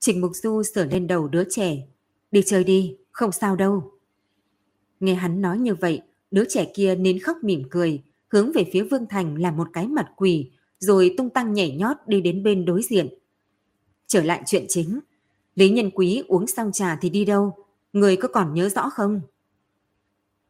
Trình 0.00 0.20
Mục 0.20 0.30
Du 0.34 0.62
sửa 0.62 0.84
lên 0.84 1.06
đầu 1.06 1.28
đứa 1.28 1.44
trẻ. 1.50 1.76
Đi 2.30 2.42
chơi 2.46 2.64
đi, 2.64 2.96
không 3.10 3.32
sao 3.32 3.56
đâu. 3.56 3.92
Nghe 5.00 5.14
hắn 5.14 5.42
nói 5.42 5.58
như 5.58 5.74
vậy, 5.74 6.02
đứa 6.30 6.44
trẻ 6.48 6.70
kia 6.74 6.94
nín 6.94 7.18
khóc 7.18 7.36
mỉm 7.42 7.62
cười, 7.70 8.02
hướng 8.28 8.52
về 8.52 8.64
phía 8.72 8.82
Vương 8.82 9.06
Thành 9.06 9.42
làm 9.42 9.56
một 9.56 9.68
cái 9.72 9.86
mặt 9.86 10.06
quỳ, 10.16 10.50
rồi 10.78 11.14
tung 11.16 11.30
tăng 11.30 11.52
nhảy 11.52 11.70
nhót 11.70 11.96
đi 12.06 12.20
đến 12.20 12.42
bên 12.42 12.64
đối 12.64 12.82
diện. 12.82 13.08
Trở 14.06 14.22
lại 14.22 14.42
chuyện 14.46 14.64
chính, 14.68 15.00
Lý 15.54 15.70
Nhân 15.70 15.90
Quý 15.90 16.22
uống 16.28 16.46
xong 16.46 16.72
trà 16.72 16.98
thì 17.00 17.10
đi 17.10 17.24
đâu? 17.24 17.54
Người 17.92 18.16
có 18.16 18.28
còn 18.28 18.54
nhớ 18.54 18.68
rõ 18.68 18.90
không? 18.90 19.20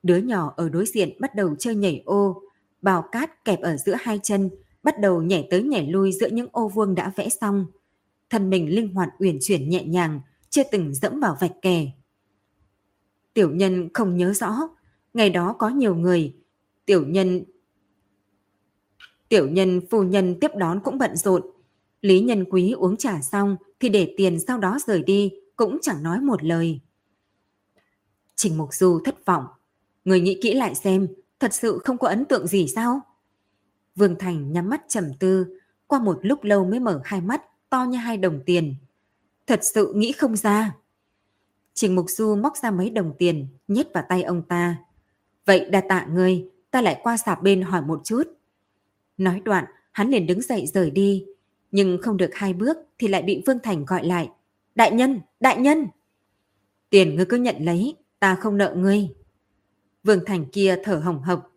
Đứa 0.02 0.17
nhỏ 0.17 0.55
ở 0.57 0.69
đối 0.69 0.87
diện 0.87 1.21
bắt 1.21 1.35
đầu 1.35 1.55
chơi 1.59 1.75
nhảy 1.75 2.02
ô, 2.05 2.43
bào 2.83 3.02
cát 3.12 3.45
kẹp 3.45 3.61
ở 3.61 3.76
giữa 3.76 3.95
hai 4.00 4.21
chân, 4.23 4.50
bắt 4.83 5.00
đầu 5.00 5.23
nhảy 5.23 5.47
tới 5.50 5.62
nhảy 5.62 5.87
lui 5.87 6.12
giữa 6.12 6.28
những 6.28 6.49
ô 6.52 6.69
vuông 6.69 6.95
đã 6.95 7.12
vẽ 7.17 7.28
xong. 7.28 7.67
Thân 8.30 8.50
mình 8.50 8.75
linh 8.75 8.94
hoạt 8.94 9.08
uyển 9.18 9.38
chuyển 9.40 9.68
nhẹ 9.68 9.85
nhàng, 9.85 10.20
chưa 10.50 10.62
từng 10.73 10.94
dẫm 10.94 11.20
vào 11.20 11.37
vạch 11.40 11.62
kè. 11.62 11.90
Tiểu 13.35 13.50
nhân 13.50 13.88
không 13.94 14.16
nhớ 14.16 14.32
rõ, 14.32 14.68
ngày 15.14 15.30
đó 15.30 15.56
có 15.58 15.68
nhiều 15.68 15.94
người, 15.94 16.37
tiểu 16.87 17.06
nhân 17.06 17.44
Tiểu 19.28 19.49
nhân 19.49 19.80
phu 19.90 20.02
nhân 20.02 20.40
tiếp 20.40 20.50
đón 20.56 20.80
cũng 20.85 20.99
bận 20.99 21.16
rộn. 21.16 21.42
Lý 22.02 22.20
nhân 22.20 22.44
quý 22.50 22.73
uống 22.73 22.97
trà 22.97 23.20
xong 23.20 23.56
thì 23.80 23.88
để 23.88 24.14
tiền 24.16 24.40
sau 24.47 24.58
đó 24.58 24.78
rời 24.87 25.02
đi, 25.02 25.32
cũng 25.56 25.78
chẳng 25.82 26.02
nói 26.02 26.20
một 26.20 26.44
lời. 26.44 26.80
Trình 28.37 28.58
Mục 28.58 28.75
Du 28.75 29.00
thất 29.04 29.26
vọng. 29.26 29.44
Người 30.04 30.20
nghĩ 30.20 30.38
kỹ 30.42 30.54
lại 30.54 30.75
xem, 30.75 31.08
thật 31.40 31.54
sự 31.54 31.78
không 31.85 31.99
có 31.99 32.08
ấn 32.08 32.25
tượng 32.25 32.47
gì 32.47 32.68
sao? 32.68 33.00
Vương 33.97 34.16
Thành 34.18 34.52
nhắm 34.52 34.68
mắt 34.68 34.82
trầm 34.88 35.04
tư, 35.20 35.47
qua 35.87 35.99
một 35.99 36.18
lúc 36.23 36.44
lâu 36.44 36.64
mới 36.64 36.80
mở 36.80 37.00
hai 37.04 37.20
mắt 37.20 37.42
to 37.71 37.85
như 37.85 37.99
hai 37.99 38.17
đồng 38.17 38.41
tiền. 38.47 38.75
Thật 39.47 39.61
sự 39.63 39.93
nghĩ 39.97 40.13
không 40.13 40.37
ra. 40.37 40.75
Trình 41.75 41.95
Mục 41.95 42.07
Du 42.09 42.37
móc 42.37 42.57
ra 42.57 42.71
mấy 42.71 42.91
đồng 42.91 43.15
tiền, 43.19 43.47
nhét 43.69 43.87
vào 43.95 44.05
tay 44.09 44.23
ông 44.23 44.43
ta. 44.43 44.77
Vậy 45.47 45.71
đa 45.71 45.81
tạ 45.89 46.07
ngươi, 46.11 46.45
ta 46.71 46.83
lại 46.83 47.01
qua 47.03 47.17
sạp 47.17 47.43
bên 47.43 47.63
hỏi 47.63 47.83
một 47.83 48.01
chút. 48.05 48.23
Nói 49.17 49.41
đoạn, 49.45 49.65
hắn 49.93 50.11
liền 50.11 50.27
đứng 50.27 50.43
dậy 50.43 50.67
rời 50.67 50.91
đi. 50.91 51.27
Nhưng 51.71 51.99
không 52.03 52.17
được 52.17 52.31
hai 52.35 52.53
bước 52.53 52.77
thì 52.99 53.09
lại 53.09 53.23
bị 53.23 53.43
Vương 53.47 53.59
Thành 53.63 53.85
gọi 53.85 54.07
lại. 54.07 54.31
Đại 54.75 54.93
nhân, 54.93 55.21
đại 55.41 55.61
nhân! 55.61 55.87
Tiền 56.91 57.17
ngươi 57.17 57.25
cứ 57.25 57.37
nhận 57.37 57.57
lấy, 57.59 57.97
ta 58.19 58.35
không 58.35 58.57
nợ 58.57 58.75
ngươi. 58.77 59.09
Vương 60.05 60.25
Thành 60.27 60.47
kia 60.53 60.77
thở 60.85 60.97
hồng 60.97 61.23
hộc. 61.23 61.53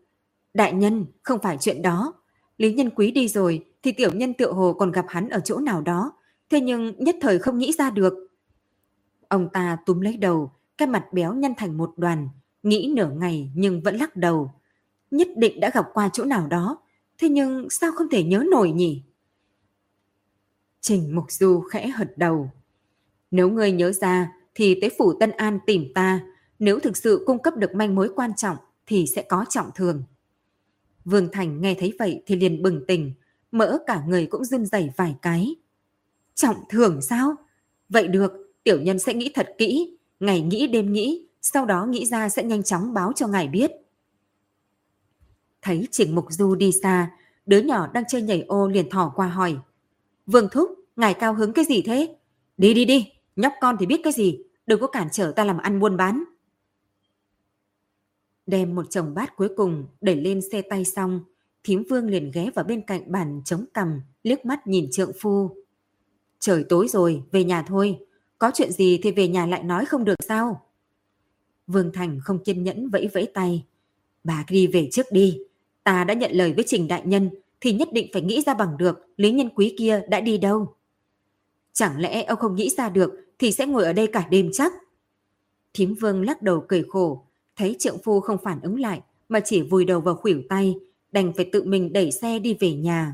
Đại 0.53 0.73
nhân, 0.73 1.05
không 1.23 1.39
phải 1.43 1.57
chuyện 1.59 1.81
đó. 1.81 2.13
Lý 2.57 2.73
nhân 2.73 2.89
quý 2.89 3.11
đi 3.11 3.27
rồi 3.27 3.65
thì 3.83 3.91
tiểu 3.91 4.11
nhân 4.13 4.33
tựa 4.33 4.51
hồ 4.51 4.73
còn 4.73 4.91
gặp 4.91 5.05
hắn 5.09 5.29
ở 5.29 5.39
chỗ 5.39 5.59
nào 5.59 5.81
đó. 5.81 6.13
Thế 6.49 6.61
nhưng 6.61 6.93
nhất 6.97 7.15
thời 7.21 7.39
không 7.39 7.57
nghĩ 7.57 7.71
ra 7.71 7.89
được. 7.89 8.13
Ông 9.27 9.49
ta 9.53 9.77
túm 9.85 9.99
lấy 9.99 10.17
đầu, 10.17 10.51
cái 10.77 10.87
mặt 10.87 11.05
béo 11.13 11.33
nhăn 11.33 11.53
thành 11.57 11.77
một 11.77 11.93
đoàn, 11.97 12.29
nghĩ 12.63 12.93
nửa 12.95 13.09
ngày 13.09 13.51
nhưng 13.55 13.81
vẫn 13.81 13.95
lắc 13.95 14.15
đầu. 14.15 14.51
Nhất 15.11 15.27
định 15.35 15.59
đã 15.59 15.71
gặp 15.73 15.85
qua 15.93 16.09
chỗ 16.13 16.25
nào 16.25 16.47
đó, 16.47 16.77
thế 17.17 17.29
nhưng 17.29 17.69
sao 17.69 17.91
không 17.91 18.09
thể 18.09 18.23
nhớ 18.23 18.43
nổi 18.51 18.71
nhỉ? 18.71 19.03
Trình 20.81 21.15
Mục 21.15 21.31
Du 21.31 21.59
khẽ 21.59 21.87
hật 21.87 22.17
đầu. 22.17 22.51
Nếu 23.31 23.49
ngươi 23.49 23.71
nhớ 23.71 23.91
ra 23.91 24.31
thì 24.55 24.79
tới 24.81 24.89
phủ 24.97 25.13
Tân 25.19 25.31
An 25.31 25.59
tìm 25.65 25.91
ta, 25.95 26.19
nếu 26.59 26.79
thực 26.79 26.97
sự 26.97 27.23
cung 27.25 27.41
cấp 27.41 27.55
được 27.57 27.75
manh 27.75 27.95
mối 27.95 28.11
quan 28.15 28.35
trọng 28.35 28.57
thì 28.85 29.05
sẽ 29.07 29.21
có 29.21 29.45
trọng 29.49 29.69
thường. 29.75 30.03
Vương 31.05 31.29
Thành 31.31 31.61
nghe 31.61 31.75
thấy 31.79 31.93
vậy 31.99 32.23
thì 32.25 32.35
liền 32.35 32.61
bừng 32.61 32.85
tỉnh, 32.87 33.13
mỡ 33.51 33.77
cả 33.87 34.03
người 34.07 34.25
cũng 34.25 34.45
run 34.45 34.65
rẩy 34.65 34.89
vài 34.97 35.15
cái. 35.21 35.55
Trọng 36.35 36.57
thưởng 36.69 37.01
sao? 37.01 37.35
Vậy 37.89 38.07
được, 38.07 38.31
tiểu 38.63 38.81
nhân 38.81 38.99
sẽ 38.99 39.13
nghĩ 39.13 39.31
thật 39.33 39.55
kỹ, 39.57 39.97
ngày 40.19 40.41
nghĩ 40.41 40.67
đêm 40.67 40.93
nghĩ, 40.93 41.27
sau 41.41 41.65
đó 41.65 41.85
nghĩ 41.85 42.05
ra 42.05 42.29
sẽ 42.29 42.43
nhanh 42.43 42.63
chóng 42.63 42.93
báo 42.93 43.13
cho 43.15 43.27
ngài 43.27 43.47
biết. 43.47 43.71
Thấy 45.61 45.87
Trình 45.91 46.15
Mục 46.15 46.25
Du 46.29 46.55
đi 46.55 46.71
xa, 46.71 47.11
đứa 47.45 47.61
nhỏ 47.61 47.87
đang 47.93 48.03
chơi 48.07 48.21
nhảy 48.21 48.41
ô 48.41 48.67
liền 48.67 48.89
thỏ 48.89 49.13
qua 49.15 49.27
hỏi. 49.27 49.57
Vương 50.25 50.49
Thúc, 50.51 50.69
ngài 50.95 51.13
cao 51.13 51.33
hứng 51.33 51.53
cái 51.53 51.65
gì 51.65 51.81
thế? 51.81 52.15
Đi 52.57 52.73
đi 52.73 52.85
đi, 52.85 53.11
nhóc 53.35 53.53
con 53.61 53.75
thì 53.79 53.85
biết 53.85 54.01
cái 54.03 54.13
gì, 54.13 54.39
đừng 54.65 54.79
có 54.79 54.87
cản 54.87 55.07
trở 55.11 55.31
ta 55.35 55.43
làm 55.43 55.57
ăn 55.57 55.79
buôn 55.79 55.97
bán. 55.97 56.23
Đem 58.45 58.75
một 58.75 58.85
chồng 58.89 59.13
bát 59.13 59.35
cuối 59.35 59.49
cùng 59.57 59.85
đẩy 60.01 60.15
lên 60.15 60.41
xe 60.51 60.61
tay 60.61 60.85
xong, 60.85 61.21
thím 61.63 61.83
vương 61.89 62.09
liền 62.09 62.31
ghé 62.31 62.49
vào 62.55 62.65
bên 62.65 62.81
cạnh 62.81 63.11
bàn 63.11 63.41
chống 63.45 63.65
cằm, 63.73 64.01
liếc 64.23 64.45
mắt 64.45 64.67
nhìn 64.67 64.91
trượng 64.91 65.11
phu. 65.19 65.55
Trời 66.39 66.65
tối 66.69 66.87
rồi, 66.87 67.23
về 67.31 67.43
nhà 67.43 67.63
thôi. 67.67 67.99
Có 68.37 68.51
chuyện 68.53 68.71
gì 68.71 68.99
thì 69.03 69.11
về 69.11 69.27
nhà 69.27 69.45
lại 69.45 69.63
nói 69.63 69.85
không 69.85 70.05
được 70.05 70.15
sao? 70.27 70.61
Vương 71.67 71.91
Thành 71.93 72.19
không 72.23 72.43
kiên 72.43 72.63
nhẫn 72.63 72.89
vẫy 72.89 73.09
vẫy 73.13 73.31
tay. 73.33 73.65
Bà 74.23 74.45
đi 74.49 74.67
về 74.67 74.89
trước 74.91 75.05
đi. 75.11 75.39
Ta 75.83 76.03
đã 76.03 76.13
nhận 76.13 76.31
lời 76.31 76.53
với 76.53 76.63
Trình 76.67 76.87
Đại 76.87 77.01
Nhân 77.05 77.29
thì 77.61 77.73
nhất 77.73 77.89
định 77.93 78.07
phải 78.13 78.21
nghĩ 78.21 78.41
ra 78.45 78.53
bằng 78.53 78.77
được 78.77 78.99
Lý 79.17 79.31
Nhân 79.31 79.49
Quý 79.55 79.75
kia 79.77 80.01
đã 80.09 80.21
đi 80.21 80.37
đâu. 80.37 80.75
Chẳng 81.73 81.99
lẽ 81.99 82.23
ông 82.23 82.39
không 82.39 82.55
nghĩ 82.55 82.69
ra 82.69 82.89
được 82.89 83.11
thì 83.39 83.51
sẽ 83.51 83.65
ngồi 83.65 83.83
ở 83.83 83.93
đây 83.93 84.07
cả 84.07 84.27
đêm 84.31 84.49
chắc? 84.53 84.73
Thím 85.73 85.93
Vương 85.93 86.25
lắc 86.25 86.41
đầu 86.41 86.65
cười 86.67 86.83
khổ, 86.89 87.25
thấy 87.55 87.75
trượng 87.79 87.97
phu 88.03 88.19
không 88.19 88.37
phản 88.43 88.61
ứng 88.61 88.79
lại 88.79 89.01
mà 89.29 89.39
chỉ 89.39 89.61
vùi 89.61 89.85
đầu 89.85 90.01
vào 90.01 90.15
khuỷu 90.15 90.41
tay, 90.49 90.75
đành 91.11 91.33
phải 91.33 91.49
tự 91.51 91.63
mình 91.63 91.93
đẩy 91.93 92.11
xe 92.11 92.39
đi 92.39 92.57
về 92.59 92.73
nhà. 92.73 93.13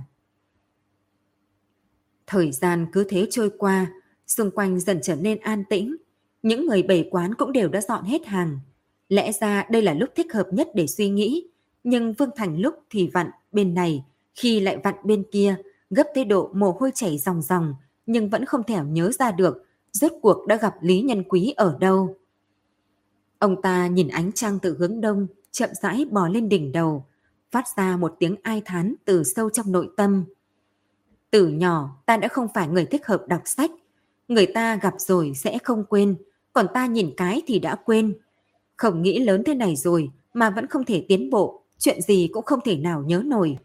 Thời 2.28 2.52
gian 2.52 2.86
cứ 2.92 3.04
thế 3.04 3.28
trôi 3.30 3.50
qua, 3.58 3.92
xung 4.28 4.52
quanh 4.52 4.80
dần 4.80 5.00
trở 5.04 5.16
nên 5.16 5.40
an 5.40 5.64
tĩnh. 5.70 5.96
Những 6.44 6.66
người 6.66 6.84
bày 6.84 7.08
quán 7.12 7.36
cũng 7.36 7.52
đều 7.52 7.70
đã 7.70 7.82
dọn 7.82 8.04
hết 8.04 8.26
hàng. 8.26 8.60
Lẽ 9.10 9.32
ra 9.32 9.66
đây 9.72 9.82
là 9.82 9.94
lúc 9.94 10.10
thích 10.16 10.34
hợp 10.34 10.48
nhất 10.52 10.68
để 10.76 10.88
suy 10.88 11.10
nghĩ, 11.10 11.48
nhưng 11.84 12.14
Vương 12.14 12.30
Thành 12.36 12.60
lúc 12.60 12.76
thì 12.90 13.10
vặn 13.14 13.30
bên 13.52 13.74
này, 13.74 14.06
khi 14.36 14.60
lại 14.60 14.78
vặn 14.84 14.96
bên 15.04 15.24
kia, 15.32 15.56
gấp 15.90 16.04
tới 16.16 16.26
độ 16.26 16.50
mồ 16.54 16.78
hôi 16.80 16.92
chảy 16.94 17.18
ròng 17.18 17.42
ròng, 17.42 17.76
nhưng 18.06 18.30
vẫn 18.30 18.46
không 18.46 18.64
thể 18.64 18.80
nhớ 18.84 19.12
ra 19.20 19.32
được 19.32 19.64
rốt 19.92 20.12
cuộc 20.22 20.48
đã 20.48 20.56
gặp 20.56 20.74
Lý 20.82 21.02
Nhân 21.02 21.24
Quý 21.24 21.54
ở 21.58 21.78
đâu. 21.80 22.18
Ông 23.40 23.62
ta 23.62 23.88
nhìn 23.88 24.08
ánh 24.08 24.32
trăng 24.32 24.60
từ 24.62 24.78
hướng 24.80 25.02
đông, 25.02 25.28
chậm 25.52 25.70
rãi 25.82 26.06
bò 26.12 26.28
lên 26.28 26.50
đỉnh 26.50 26.72
đầu, 26.72 27.06
phát 27.58 27.78
ra 27.78 27.98
một 27.98 28.16
tiếng 28.20 28.36
ai 28.44 28.62
thán 28.66 28.96
từ 29.06 29.24
sâu 29.24 29.50
trong 29.50 29.72
nội 29.72 29.90
tâm. 29.98 30.26
Từ 31.32 31.48
nhỏ 31.48 32.02
ta 32.06 32.18
đã 32.18 32.28
không 32.28 32.48
phải 32.54 32.68
người 32.68 32.86
thích 32.86 33.08
hợp 33.08 33.24
đọc 33.28 33.42
sách, 33.46 33.72
người 34.28 34.46
ta 34.46 34.76
gặp 34.76 34.94
rồi 34.98 35.32
sẽ 35.36 35.58
không 35.64 35.84
quên, 35.90 36.16
còn 36.54 36.66
ta 36.74 36.86
nhìn 36.86 37.14
cái 37.18 37.42
thì 37.48 37.60
đã 37.60 37.76
quên. 37.76 38.18
Không 38.76 39.02
nghĩ 39.02 39.20
lớn 39.20 39.44
thế 39.46 39.54
này 39.54 39.76
rồi 39.76 40.10
mà 40.34 40.50
vẫn 40.50 40.68
không 40.68 40.86
thể 40.86 41.06
tiến 41.08 41.30
bộ, 41.30 41.64
chuyện 41.78 42.02
gì 42.02 42.30
cũng 42.34 42.46
không 42.46 42.60
thể 42.66 42.78
nào 42.78 43.04
nhớ 43.04 43.22
nổi. 43.26 43.58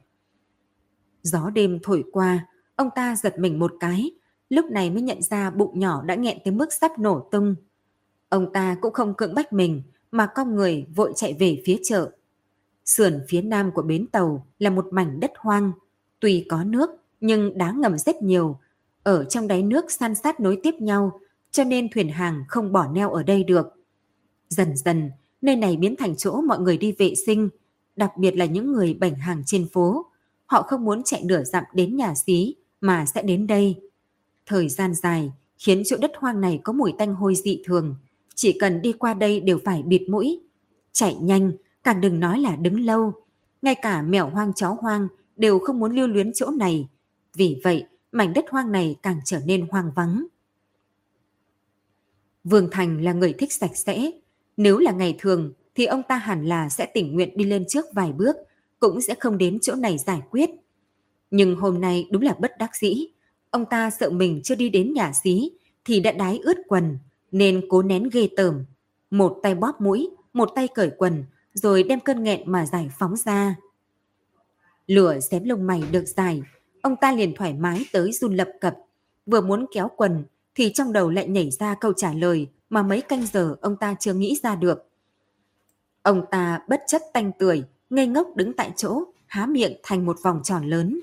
Gió 1.22 1.50
đêm 1.50 1.78
thổi 1.82 2.04
qua, 2.12 2.46
ông 2.76 2.88
ta 2.94 3.16
giật 3.16 3.38
mình 3.38 3.58
một 3.58 3.72
cái, 3.80 4.10
lúc 4.48 4.64
này 4.64 4.90
mới 4.90 5.02
nhận 5.02 5.22
ra 5.22 5.50
bụng 5.50 5.78
nhỏ 5.78 6.02
đã 6.02 6.14
nghẹn 6.14 6.38
tới 6.44 6.54
mức 6.54 6.72
sắp 6.72 6.98
nổ 6.98 7.28
tung. 7.30 7.54
Ông 8.28 8.52
ta 8.52 8.76
cũng 8.80 8.92
không 8.92 9.14
cưỡng 9.14 9.34
bách 9.34 9.52
mình 9.52 9.82
mà 10.10 10.26
con 10.34 10.54
người 10.54 10.86
vội 10.94 11.12
chạy 11.16 11.36
về 11.38 11.62
phía 11.64 11.76
chợ. 11.82 12.10
Sườn 12.84 13.20
phía 13.28 13.42
nam 13.42 13.70
của 13.74 13.82
bến 13.82 14.06
tàu 14.06 14.46
là 14.58 14.70
một 14.70 14.86
mảnh 14.90 15.20
đất 15.20 15.32
hoang, 15.38 15.72
tuy 16.20 16.46
có 16.48 16.64
nước 16.64 16.90
nhưng 17.20 17.58
đá 17.58 17.72
ngầm 17.72 17.98
rất 17.98 18.22
nhiều. 18.22 18.58
Ở 19.02 19.24
trong 19.24 19.48
đáy 19.48 19.62
nước 19.62 19.90
san 19.90 20.14
sát 20.14 20.40
nối 20.40 20.60
tiếp 20.62 20.74
nhau, 20.80 21.20
cho 21.50 21.64
nên 21.64 21.88
thuyền 21.88 22.08
hàng 22.08 22.44
không 22.48 22.72
bỏ 22.72 22.86
neo 22.86 23.10
ở 23.10 23.22
đây 23.22 23.44
được. 23.44 23.66
Dần 24.48 24.76
dần, 24.76 25.10
nơi 25.42 25.56
này 25.56 25.76
biến 25.76 25.96
thành 25.96 26.16
chỗ 26.16 26.40
mọi 26.40 26.58
người 26.58 26.76
đi 26.76 26.92
vệ 26.92 27.14
sinh, 27.26 27.48
đặc 27.96 28.16
biệt 28.18 28.36
là 28.36 28.44
những 28.44 28.72
người 28.72 28.94
bảnh 28.94 29.14
hàng 29.14 29.42
trên 29.46 29.68
phố. 29.68 30.06
Họ 30.46 30.62
không 30.62 30.84
muốn 30.84 31.02
chạy 31.04 31.22
nửa 31.24 31.44
dặm 31.44 31.64
đến 31.74 31.96
nhà 31.96 32.14
xí 32.14 32.54
mà 32.80 33.06
sẽ 33.06 33.22
đến 33.22 33.46
đây. 33.46 33.80
Thời 34.46 34.68
gian 34.68 34.94
dài 34.94 35.32
khiến 35.58 35.82
chỗ 35.86 35.96
đất 36.00 36.12
hoang 36.16 36.40
này 36.40 36.60
có 36.64 36.72
mùi 36.72 36.92
tanh 36.98 37.14
hôi 37.14 37.34
dị 37.34 37.62
thường. 37.64 37.96
Chỉ 38.34 38.52
cần 38.52 38.82
đi 38.82 38.92
qua 38.92 39.14
đây 39.14 39.40
đều 39.40 39.58
phải 39.64 39.82
bịt 39.82 40.08
mũi. 40.08 40.40
Chạy 40.92 41.14
nhanh, 41.14 41.52
càng 41.84 42.00
đừng 42.00 42.20
nói 42.20 42.40
là 42.40 42.56
đứng 42.56 42.80
lâu. 42.80 43.12
Ngay 43.62 43.74
cả 43.74 44.02
mèo 44.02 44.30
hoang 44.30 44.52
chó 44.54 44.76
hoang 44.80 45.08
đều 45.36 45.58
không 45.58 45.78
muốn 45.78 45.96
lưu 45.96 46.06
luyến 46.06 46.32
chỗ 46.34 46.50
này. 46.50 46.88
Vì 47.34 47.60
vậy, 47.64 47.86
mảnh 48.12 48.32
đất 48.32 48.44
hoang 48.50 48.72
này 48.72 48.96
càng 49.02 49.20
trở 49.24 49.40
nên 49.46 49.66
hoang 49.70 49.92
vắng. 49.96 50.26
Vương 52.44 52.68
Thành 52.70 53.04
là 53.04 53.12
người 53.12 53.32
thích 53.32 53.52
sạch 53.52 53.76
sẽ. 53.76 54.10
Nếu 54.56 54.78
là 54.78 54.92
ngày 54.92 55.16
thường 55.18 55.52
thì 55.74 55.86
ông 55.86 56.02
ta 56.08 56.16
hẳn 56.16 56.46
là 56.46 56.68
sẽ 56.68 56.86
tình 56.86 57.14
nguyện 57.14 57.36
đi 57.36 57.44
lên 57.44 57.64
trước 57.68 57.84
vài 57.92 58.12
bước, 58.12 58.36
cũng 58.80 59.00
sẽ 59.00 59.14
không 59.14 59.38
đến 59.38 59.58
chỗ 59.62 59.74
này 59.74 59.98
giải 59.98 60.22
quyết. 60.30 60.50
Nhưng 61.30 61.56
hôm 61.56 61.80
nay 61.80 62.08
đúng 62.10 62.22
là 62.22 62.34
bất 62.40 62.58
đắc 62.58 62.76
dĩ. 62.76 63.06
Ông 63.50 63.64
ta 63.70 63.90
sợ 63.90 64.10
mình 64.10 64.40
chưa 64.44 64.54
đi 64.54 64.68
đến 64.68 64.92
nhà 64.92 65.12
xí 65.12 65.50
thì 65.84 66.00
đã 66.00 66.12
đái 66.12 66.38
ướt 66.38 66.56
quần, 66.68 66.98
nên 67.32 67.66
cố 67.68 67.82
nén 67.82 68.08
ghê 68.12 68.28
tởm. 68.36 68.64
Một 69.10 69.38
tay 69.42 69.54
bóp 69.54 69.80
mũi, 69.80 70.10
một 70.32 70.48
tay 70.54 70.68
cởi 70.68 70.90
quần, 70.98 71.24
rồi 71.54 71.82
đem 71.82 72.00
cơn 72.00 72.22
nghẹn 72.22 72.40
mà 72.44 72.66
giải 72.66 72.90
phóng 72.98 73.16
ra. 73.16 73.56
Lửa 74.86 75.20
xém 75.30 75.44
lông 75.44 75.66
mày 75.66 75.82
được 75.92 76.04
dài, 76.16 76.42
ông 76.82 76.96
ta 76.96 77.12
liền 77.12 77.34
thoải 77.34 77.54
mái 77.54 77.84
tới 77.92 78.12
run 78.12 78.34
lập 78.34 78.48
cập. 78.60 78.76
Vừa 79.26 79.40
muốn 79.40 79.66
kéo 79.74 79.90
quần 79.96 80.24
thì 80.54 80.72
trong 80.74 80.92
đầu 80.92 81.10
lại 81.10 81.28
nhảy 81.28 81.50
ra 81.50 81.74
câu 81.74 81.92
trả 81.92 82.12
lời 82.12 82.48
mà 82.70 82.82
mấy 82.82 83.00
canh 83.00 83.26
giờ 83.26 83.56
ông 83.60 83.76
ta 83.76 83.94
chưa 84.00 84.14
nghĩ 84.14 84.38
ra 84.42 84.54
được. 84.54 84.88
Ông 86.02 86.24
ta 86.30 86.60
bất 86.68 86.82
chấp 86.86 87.02
tanh 87.12 87.32
tưởi, 87.38 87.62
ngây 87.90 88.06
ngốc 88.06 88.36
đứng 88.36 88.52
tại 88.52 88.72
chỗ, 88.76 89.02
há 89.26 89.46
miệng 89.46 89.76
thành 89.82 90.06
một 90.06 90.16
vòng 90.22 90.40
tròn 90.44 90.66
lớn. 90.66 91.00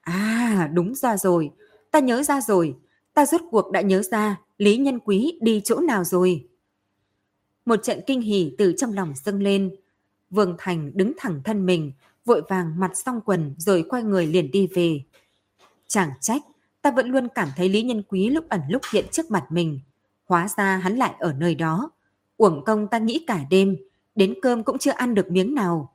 À, 0.00 0.70
đúng 0.74 0.94
ra 0.94 1.16
rồi, 1.16 1.50
ta 1.90 1.98
nhớ 1.98 2.22
ra 2.22 2.40
rồi, 2.40 2.76
ta 3.14 3.26
rốt 3.26 3.40
cuộc 3.50 3.70
đã 3.70 3.80
nhớ 3.80 4.02
ra 4.02 4.40
Lý 4.58 4.76
Nhân 4.76 4.98
Quý 4.98 5.38
đi 5.40 5.60
chỗ 5.64 5.80
nào 5.80 6.04
rồi. 6.04 6.48
Một 7.70 7.82
trận 7.82 8.00
kinh 8.06 8.20
hỉ 8.20 8.52
từ 8.58 8.74
trong 8.76 8.92
lòng 8.92 9.12
dâng 9.24 9.42
lên. 9.42 9.74
Vương 10.30 10.54
Thành 10.58 10.90
đứng 10.94 11.12
thẳng 11.18 11.40
thân 11.44 11.66
mình, 11.66 11.92
vội 12.24 12.42
vàng 12.48 12.80
mặt 12.80 12.90
xong 12.94 13.20
quần 13.24 13.54
rồi 13.58 13.84
quay 13.88 14.02
người 14.02 14.26
liền 14.26 14.50
đi 14.50 14.66
về. 14.74 15.00
Chẳng 15.86 16.10
trách, 16.20 16.42
ta 16.82 16.90
vẫn 16.90 17.08
luôn 17.08 17.28
cảm 17.34 17.48
thấy 17.56 17.68
Lý 17.68 17.82
Nhân 17.82 18.02
Quý 18.08 18.30
lúc 18.30 18.48
ẩn 18.48 18.60
lúc 18.68 18.82
hiện 18.92 19.04
trước 19.10 19.30
mặt 19.30 19.46
mình. 19.50 19.80
Hóa 20.24 20.48
ra 20.56 20.76
hắn 20.76 20.96
lại 20.96 21.14
ở 21.18 21.32
nơi 21.32 21.54
đó. 21.54 21.90
Uổng 22.36 22.64
công 22.64 22.88
ta 22.88 22.98
nghĩ 22.98 23.24
cả 23.26 23.44
đêm, 23.50 23.76
đến 24.14 24.34
cơm 24.42 24.64
cũng 24.64 24.78
chưa 24.78 24.92
ăn 24.92 25.14
được 25.14 25.30
miếng 25.30 25.54
nào. 25.54 25.94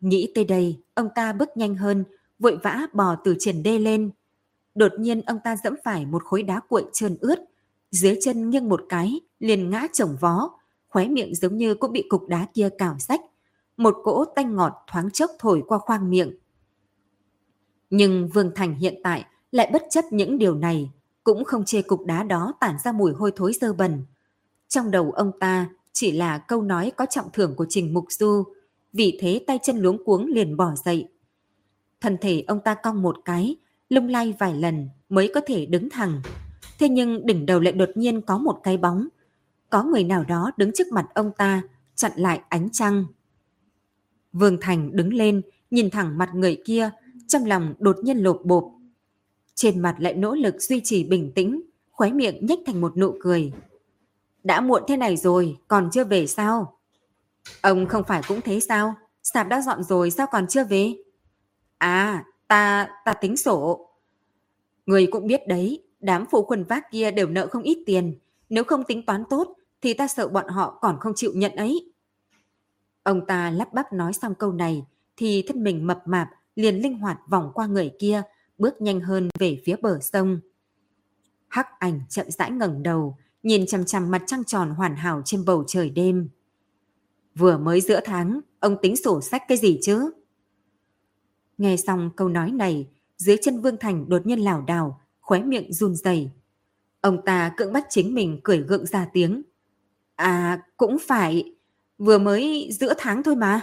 Nghĩ 0.00 0.32
tới 0.34 0.44
đây, 0.44 0.80
ông 0.94 1.08
ta 1.14 1.32
bước 1.32 1.48
nhanh 1.56 1.74
hơn, 1.74 2.04
vội 2.38 2.58
vã 2.62 2.86
bò 2.92 3.16
từ 3.24 3.36
triển 3.38 3.62
đê 3.62 3.78
lên. 3.78 4.10
Đột 4.74 4.92
nhiên 4.98 5.22
ông 5.22 5.38
ta 5.44 5.56
dẫm 5.64 5.74
phải 5.84 6.06
một 6.06 6.24
khối 6.24 6.42
đá 6.42 6.60
cuội 6.60 6.84
trơn 6.92 7.16
ướt, 7.20 7.38
dưới 7.90 8.18
chân 8.22 8.50
nghiêng 8.50 8.68
một 8.68 8.82
cái, 8.88 9.20
liền 9.40 9.70
ngã 9.70 9.86
chồng 9.92 10.16
vó, 10.20 10.59
khóe 10.90 11.08
miệng 11.08 11.34
giống 11.34 11.56
như 11.56 11.74
cũng 11.74 11.92
bị 11.92 12.04
cục 12.08 12.28
đá 12.28 12.46
kia 12.54 12.68
cào 12.78 12.96
rách. 12.98 13.20
Một 13.76 13.96
cỗ 14.04 14.24
tanh 14.24 14.56
ngọt 14.56 14.72
thoáng 14.86 15.10
chốc 15.10 15.30
thổi 15.38 15.62
qua 15.66 15.78
khoang 15.78 16.10
miệng. 16.10 16.38
Nhưng 17.90 18.28
Vương 18.28 18.50
Thành 18.54 18.74
hiện 18.74 19.00
tại 19.04 19.24
lại 19.52 19.70
bất 19.72 19.82
chấp 19.90 20.04
những 20.10 20.38
điều 20.38 20.54
này, 20.54 20.90
cũng 21.24 21.44
không 21.44 21.64
chê 21.64 21.82
cục 21.82 22.06
đá 22.06 22.22
đó 22.22 22.52
tản 22.60 22.76
ra 22.84 22.92
mùi 22.92 23.12
hôi 23.12 23.32
thối 23.36 23.52
dơ 23.52 23.72
bẩn. 23.72 24.04
Trong 24.68 24.90
đầu 24.90 25.10
ông 25.10 25.32
ta 25.40 25.68
chỉ 25.92 26.12
là 26.12 26.38
câu 26.38 26.62
nói 26.62 26.92
có 26.96 27.06
trọng 27.06 27.32
thưởng 27.32 27.54
của 27.56 27.66
Trình 27.68 27.94
Mục 27.94 28.04
Du, 28.08 28.44
vì 28.92 29.18
thế 29.20 29.44
tay 29.46 29.58
chân 29.62 29.78
luống 29.78 30.04
cuống 30.04 30.26
liền 30.26 30.56
bỏ 30.56 30.74
dậy. 30.84 31.08
Thân 32.00 32.16
thể 32.20 32.44
ông 32.46 32.60
ta 32.64 32.74
cong 32.74 33.02
một 33.02 33.16
cái, 33.24 33.56
lung 33.88 34.08
lay 34.08 34.34
vài 34.38 34.54
lần 34.54 34.88
mới 35.08 35.30
có 35.34 35.40
thể 35.46 35.66
đứng 35.66 35.90
thẳng. 35.90 36.22
Thế 36.78 36.88
nhưng 36.88 37.26
đỉnh 37.26 37.46
đầu 37.46 37.60
lại 37.60 37.72
đột 37.72 37.88
nhiên 37.94 38.22
có 38.22 38.38
một 38.38 38.60
cái 38.62 38.76
bóng. 38.76 39.08
Có 39.70 39.82
người 39.82 40.04
nào 40.04 40.24
đó 40.24 40.50
đứng 40.56 40.72
trước 40.74 40.86
mặt 40.92 41.06
ông 41.14 41.32
ta, 41.38 41.62
chặn 41.94 42.12
lại 42.16 42.40
ánh 42.48 42.68
trăng. 42.72 43.04
Vương 44.32 44.58
Thành 44.60 44.96
đứng 44.96 45.14
lên, 45.14 45.42
nhìn 45.70 45.90
thẳng 45.90 46.18
mặt 46.18 46.30
người 46.34 46.62
kia, 46.64 46.90
trong 47.26 47.44
lòng 47.44 47.74
đột 47.78 47.96
nhiên 48.02 48.18
lột 48.18 48.40
bộp. 48.44 48.64
Trên 49.54 49.80
mặt 49.80 49.96
lại 49.98 50.14
nỗ 50.14 50.34
lực 50.34 50.54
duy 50.62 50.80
trì 50.84 51.04
bình 51.04 51.32
tĩnh, 51.34 51.62
khóe 51.90 52.10
miệng 52.10 52.46
nhếch 52.46 52.58
thành 52.66 52.80
một 52.80 52.96
nụ 52.96 53.14
cười. 53.20 53.52
Đã 54.44 54.60
muộn 54.60 54.82
thế 54.88 54.96
này 54.96 55.16
rồi, 55.16 55.56
còn 55.68 55.90
chưa 55.92 56.04
về 56.04 56.26
sao? 56.26 56.78
Ông 57.60 57.86
không 57.86 58.04
phải 58.04 58.22
cũng 58.28 58.40
thế 58.40 58.60
sao? 58.60 58.94
Sạp 59.22 59.48
đã 59.48 59.60
dọn 59.60 59.82
rồi 59.82 60.10
sao 60.10 60.26
còn 60.32 60.46
chưa 60.46 60.64
về? 60.64 60.94
À, 61.78 62.24
ta, 62.48 62.88
ta 63.04 63.12
tính 63.12 63.36
sổ. 63.36 63.88
Người 64.86 65.06
cũng 65.10 65.26
biết 65.26 65.48
đấy, 65.48 65.82
đám 66.00 66.24
phụ 66.30 66.42
quần 66.42 66.64
vác 66.64 66.90
kia 66.90 67.10
đều 67.10 67.28
nợ 67.28 67.46
không 67.46 67.62
ít 67.62 67.82
tiền. 67.86 68.18
Nếu 68.48 68.64
không 68.64 68.84
tính 68.84 69.06
toán 69.06 69.24
tốt, 69.30 69.54
thì 69.82 69.94
ta 69.94 70.08
sợ 70.08 70.28
bọn 70.28 70.48
họ 70.48 70.78
còn 70.80 70.96
không 71.00 71.12
chịu 71.16 71.32
nhận 71.34 71.56
ấy. 71.56 71.92
Ông 73.02 73.26
ta 73.26 73.50
lắp 73.50 73.72
bắp 73.72 73.92
nói 73.92 74.12
xong 74.12 74.34
câu 74.34 74.52
này, 74.52 74.86
thì 75.16 75.44
thân 75.48 75.62
mình 75.62 75.86
mập 75.86 76.02
mạp 76.06 76.28
liền 76.54 76.82
linh 76.82 76.98
hoạt 76.98 77.18
vòng 77.28 77.50
qua 77.54 77.66
người 77.66 77.92
kia, 77.98 78.22
bước 78.58 78.80
nhanh 78.80 79.00
hơn 79.00 79.28
về 79.38 79.62
phía 79.64 79.76
bờ 79.76 79.98
sông. 80.00 80.40
Hắc 81.48 81.78
ảnh 81.78 82.00
chậm 82.08 82.30
rãi 82.30 82.50
ngẩng 82.50 82.82
đầu, 82.82 83.16
nhìn 83.42 83.66
chằm 83.66 83.84
chằm 83.84 84.10
mặt 84.10 84.22
trăng 84.26 84.44
tròn 84.44 84.70
hoàn 84.70 84.96
hảo 84.96 85.22
trên 85.24 85.44
bầu 85.44 85.64
trời 85.66 85.90
đêm. 85.90 86.28
Vừa 87.34 87.58
mới 87.58 87.80
giữa 87.80 88.00
tháng, 88.04 88.40
ông 88.60 88.76
tính 88.82 88.96
sổ 88.96 89.20
sách 89.20 89.42
cái 89.48 89.58
gì 89.58 89.78
chứ? 89.82 90.10
Nghe 91.58 91.76
xong 91.76 92.10
câu 92.16 92.28
nói 92.28 92.50
này, 92.50 92.88
dưới 93.16 93.36
chân 93.42 93.60
Vương 93.60 93.76
Thành 93.76 94.08
đột 94.08 94.26
nhiên 94.26 94.38
lảo 94.38 94.62
đảo, 94.62 95.00
khóe 95.20 95.42
miệng 95.42 95.72
run 95.72 95.94
rẩy. 95.94 96.30
Ông 97.00 97.24
ta 97.24 97.54
cưỡng 97.56 97.72
bắt 97.72 97.86
chính 97.88 98.14
mình 98.14 98.40
cười 98.44 98.58
gượng 98.58 98.86
ra 98.86 99.08
tiếng. 99.12 99.42
À, 100.20 100.62
cũng 100.76 100.96
phải, 100.98 101.52
vừa 101.98 102.18
mới 102.18 102.68
giữa 102.72 102.94
tháng 102.98 103.22
thôi 103.22 103.36
mà. 103.36 103.60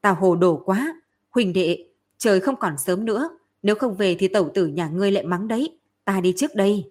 Tao 0.00 0.14
hồ 0.14 0.36
đồ 0.36 0.62
quá. 0.64 0.94
Huỳnh 1.30 1.52
đệ, 1.52 1.88
trời 2.18 2.40
không 2.40 2.56
còn 2.56 2.78
sớm 2.78 3.04
nữa. 3.04 3.30
Nếu 3.62 3.74
không 3.74 3.94
về 3.94 4.16
thì 4.18 4.28
tẩu 4.28 4.50
tử 4.54 4.66
nhà 4.66 4.88
ngươi 4.88 5.12
lại 5.12 5.24
mắng 5.24 5.48
đấy. 5.48 5.78
Ta 6.04 6.20
đi 6.20 6.34
trước 6.36 6.54
đây. 6.54 6.90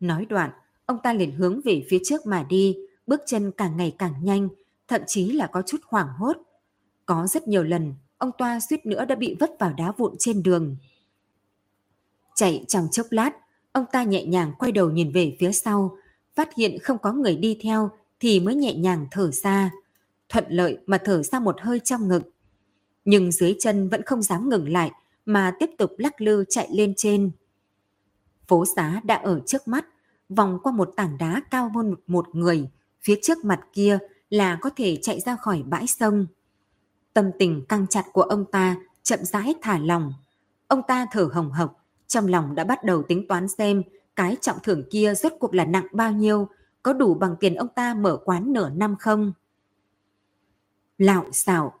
Nói 0.00 0.26
đoạn, 0.28 0.50
ông 0.86 0.98
ta 1.02 1.12
liền 1.12 1.32
hướng 1.32 1.60
về 1.64 1.86
phía 1.90 1.98
trước 2.04 2.26
mà 2.26 2.46
đi, 2.48 2.76
bước 3.06 3.20
chân 3.26 3.50
càng 3.56 3.76
ngày 3.76 3.94
càng 3.98 4.14
nhanh, 4.22 4.48
thậm 4.88 5.00
chí 5.06 5.32
là 5.32 5.46
có 5.46 5.62
chút 5.62 5.78
hoảng 5.84 6.08
hốt. 6.18 6.36
Có 7.06 7.26
rất 7.26 7.48
nhiều 7.48 7.64
lần, 7.64 7.94
ông 8.18 8.30
Toa 8.38 8.60
suýt 8.60 8.86
nữa 8.86 9.04
đã 9.04 9.14
bị 9.14 9.36
vấp 9.40 9.50
vào 9.58 9.72
đá 9.72 9.92
vụn 9.92 10.14
trên 10.18 10.42
đường. 10.42 10.76
Chạy 12.34 12.64
trong 12.68 12.88
chốc 12.92 13.06
lát, 13.10 13.30
ông 13.72 13.84
ta 13.92 14.02
nhẹ 14.02 14.24
nhàng 14.24 14.52
quay 14.58 14.72
đầu 14.72 14.90
nhìn 14.90 15.12
về 15.12 15.36
phía 15.40 15.52
sau, 15.52 15.96
phát 16.38 16.54
hiện 16.54 16.78
không 16.82 16.98
có 16.98 17.12
người 17.12 17.36
đi 17.36 17.58
theo 17.62 17.90
thì 18.20 18.40
mới 18.40 18.54
nhẹ 18.54 18.74
nhàng 18.74 19.06
thở 19.10 19.30
ra, 19.30 19.70
thuận 20.28 20.44
lợi 20.48 20.78
mà 20.86 20.98
thở 21.04 21.22
ra 21.22 21.40
một 21.40 21.56
hơi 21.60 21.80
trong 21.80 22.08
ngực. 22.08 22.22
Nhưng 23.04 23.32
dưới 23.32 23.56
chân 23.60 23.88
vẫn 23.88 24.02
không 24.02 24.22
dám 24.22 24.48
ngừng 24.48 24.68
lại 24.68 24.90
mà 25.26 25.52
tiếp 25.58 25.70
tục 25.78 25.90
lắc 25.98 26.20
lư 26.20 26.44
chạy 26.48 26.68
lên 26.72 26.94
trên. 26.96 27.30
Phố 28.46 28.64
xá 28.76 29.00
đã 29.04 29.14
ở 29.14 29.40
trước 29.46 29.68
mắt, 29.68 29.86
vòng 30.28 30.58
qua 30.62 30.72
một 30.72 30.92
tảng 30.96 31.18
đá 31.18 31.42
cao 31.50 31.70
hơn 31.74 31.94
một 32.06 32.34
người, 32.34 32.68
phía 33.02 33.18
trước 33.22 33.44
mặt 33.44 33.60
kia 33.72 33.98
là 34.30 34.58
có 34.60 34.70
thể 34.76 34.98
chạy 35.02 35.20
ra 35.20 35.36
khỏi 35.36 35.62
bãi 35.66 35.86
sông. 35.86 36.26
Tâm 37.12 37.30
tình 37.38 37.64
căng 37.68 37.86
chặt 37.86 38.04
của 38.12 38.22
ông 38.22 38.44
ta 38.44 38.76
chậm 39.02 39.24
rãi 39.24 39.54
thả 39.62 39.78
lòng. 39.78 40.14
Ông 40.68 40.82
ta 40.88 41.06
thở 41.12 41.28
hồng 41.32 41.50
hộc, 41.50 41.84
trong 42.06 42.26
lòng 42.26 42.54
đã 42.54 42.64
bắt 42.64 42.84
đầu 42.84 43.02
tính 43.02 43.28
toán 43.28 43.48
xem 43.48 43.82
cái 44.18 44.36
trọng 44.40 44.56
thưởng 44.62 44.84
kia 44.90 45.14
rốt 45.14 45.32
cuộc 45.40 45.54
là 45.54 45.64
nặng 45.64 45.86
bao 45.92 46.12
nhiêu, 46.12 46.48
có 46.82 46.92
đủ 46.92 47.14
bằng 47.14 47.36
tiền 47.40 47.54
ông 47.54 47.68
ta 47.68 47.94
mở 47.94 48.18
quán 48.24 48.52
nửa 48.52 48.70
năm 48.70 48.96
không? 49.00 49.32
Lạo 50.98 51.26
xạo. 51.32 51.74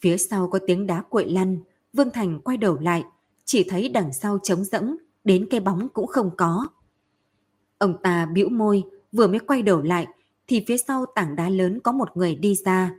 Phía 0.00 0.16
sau 0.16 0.48
có 0.48 0.58
tiếng 0.66 0.86
đá 0.86 1.02
quậy 1.02 1.30
lăn, 1.30 1.58
Vương 1.92 2.10
Thành 2.10 2.40
quay 2.40 2.56
đầu 2.56 2.78
lại, 2.80 3.04
chỉ 3.44 3.64
thấy 3.68 3.88
đằng 3.88 4.12
sau 4.12 4.38
trống 4.42 4.64
rỗng, 4.64 4.96
đến 5.24 5.46
cái 5.50 5.60
bóng 5.60 5.88
cũng 5.88 6.06
không 6.06 6.30
có. 6.36 6.68
Ông 7.78 8.02
ta 8.02 8.26
bĩu 8.26 8.48
môi, 8.48 8.84
vừa 9.12 9.26
mới 9.26 9.38
quay 9.38 9.62
đầu 9.62 9.82
lại, 9.82 10.06
thì 10.46 10.64
phía 10.66 10.76
sau 10.76 11.06
tảng 11.14 11.36
đá 11.36 11.48
lớn 11.48 11.80
có 11.80 11.92
một 11.92 12.16
người 12.16 12.34
đi 12.34 12.54
ra. 12.64 12.94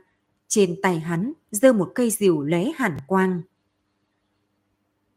Trên 0.48 0.76
tay 0.82 0.98
hắn 0.98 1.32
giơ 1.50 1.72
một 1.72 1.92
cây 1.94 2.10
rìu 2.10 2.42
lóe 2.42 2.64
hẳn 2.76 2.96
quang. 3.06 3.42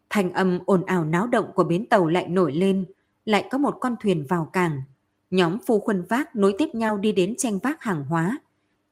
Thành 0.10 0.34
âm 0.34 0.60
ồn 0.66 0.86
ào 0.86 1.06
náo 1.06 1.28
động 1.28 1.52
của 1.56 1.64
bến 1.64 1.86
tàu 1.86 2.08
lại 2.08 2.28
nổi 2.28 2.54
lên, 2.54 2.86
lại 3.26 3.48
có 3.52 3.58
một 3.58 3.78
con 3.82 3.96
thuyền 4.02 4.26
vào 4.30 4.50
cảng. 4.54 4.82
Nhóm 5.32 5.58
phu 5.66 5.80
khuân 5.80 6.04
vác 6.10 6.36
nối 6.36 6.56
tiếp 6.58 6.70
nhau 6.74 6.98
đi 6.98 7.12
đến 7.12 7.36
tranh 7.38 7.60
vác 7.60 7.82
hàng 7.82 8.06
hóa. 8.06 8.40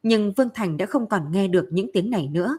Nhưng 0.04 0.34
Vương 0.34 0.50
Thành 0.54 0.78
đã 0.78 0.86
không 0.86 1.08
còn 1.10 1.32
nghe 1.32 1.48
được 1.48 1.68
những 1.72 1.90
tiếng 1.94 2.10
này 2.10 2.30
nữa. 2.32 2.58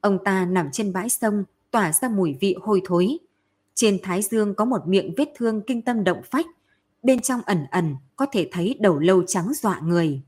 Ông 0.00 0.18
ta 0.24 0.44
nằm 0.46 0.68
trên 0.72 0.92
bãi 0.92 1.08
sông, 1.08 1.44
tỏa 1.70 1.92
ra 1.92 2.08
mùi 2.08 2.36
vị 2.40 2.56
hôi 2.60 2.82
thối. 2.84 3.18
Trên 3.74 3.98
thái 4.02 4.22
dương 4.22 4.54
có 4.54 4.64
một 4.64 4.86
miệng 4.86 5.14
vết 5.16 5.28
thương 5.36 5.62
kinh 5.66 5.82
tâm 5.82 6.04
động 6.04 6.20
phách. 6.30 6.46
Bên 7.02 7.20
trong 7.20 7.40
ẩn 7.46 7.64
ẩn 7.70 7.96
có 8.16 8.26
thể 8.32 8.48
thấy 8.52 8.76
đầu 8.80 8.98
lâu 8.98 9.22
trắng 9.26 9.52
dọa 9.54 9.80
người. 9.80 10.22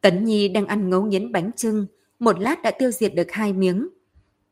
Tấn 0.00 0.24
Nhi 0.24 0.48
đang 0.48 0.66
ăn 0.66 0.90
ngấu 0.90 1.02
nghiến 1.02 1.32
bánh 1.32 1.50
trưng, 1.56 1.86
một 2.18 2.40
lát 2.40 2.62
đã 2.62 2.70
tiêu 2.78 2.90
diệt 2.90 3.14
được 3.14 3.30
hai 3.32 3.52
miếng. 3.52 3.88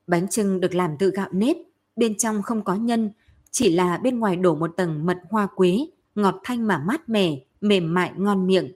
Bánh 0.07 0.29
trưng 0.29 0.61
được 0.61 0.75
làm 0.75 0.97
từ 0.99 1.11
gạo 1.11 1.29
nếp, 1.33 1.57
bên 1.97 2.17
trong 2.17 2.43
không 2.43 2.65
có 2.65 2.75
nhân, 2.75 3.11
chỉ 3.53 3.73
là 3.73 3.99
bên 3.99 4.19
ngoài 4.19 4.37
đổ 4.37 4.55
một 4.55 4.71
tầng 4.77 5.07
mật 5.07 5.19
hoa 5.31 5.47
quế, 5.47 5.87
ngọt 6.15 6.41
thanh 6.45 6.67
mà 6.67 6.79
mát 6.79 7.09
mẻ, 7.09 7.45
mềm 7.61 7.95
mại 7.95 8.13
ngon 8.17 8.47
miệng. 8.47 8.73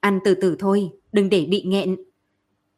Ăn 0.00 0.20
từ 0.24 0.34
từ 0.34 0.56
thôi, 0.58 0.90
đừng 1.12 1.28
để 1.28 1.46
bị 1.50 1.62
nghẹn. 1.62 1.96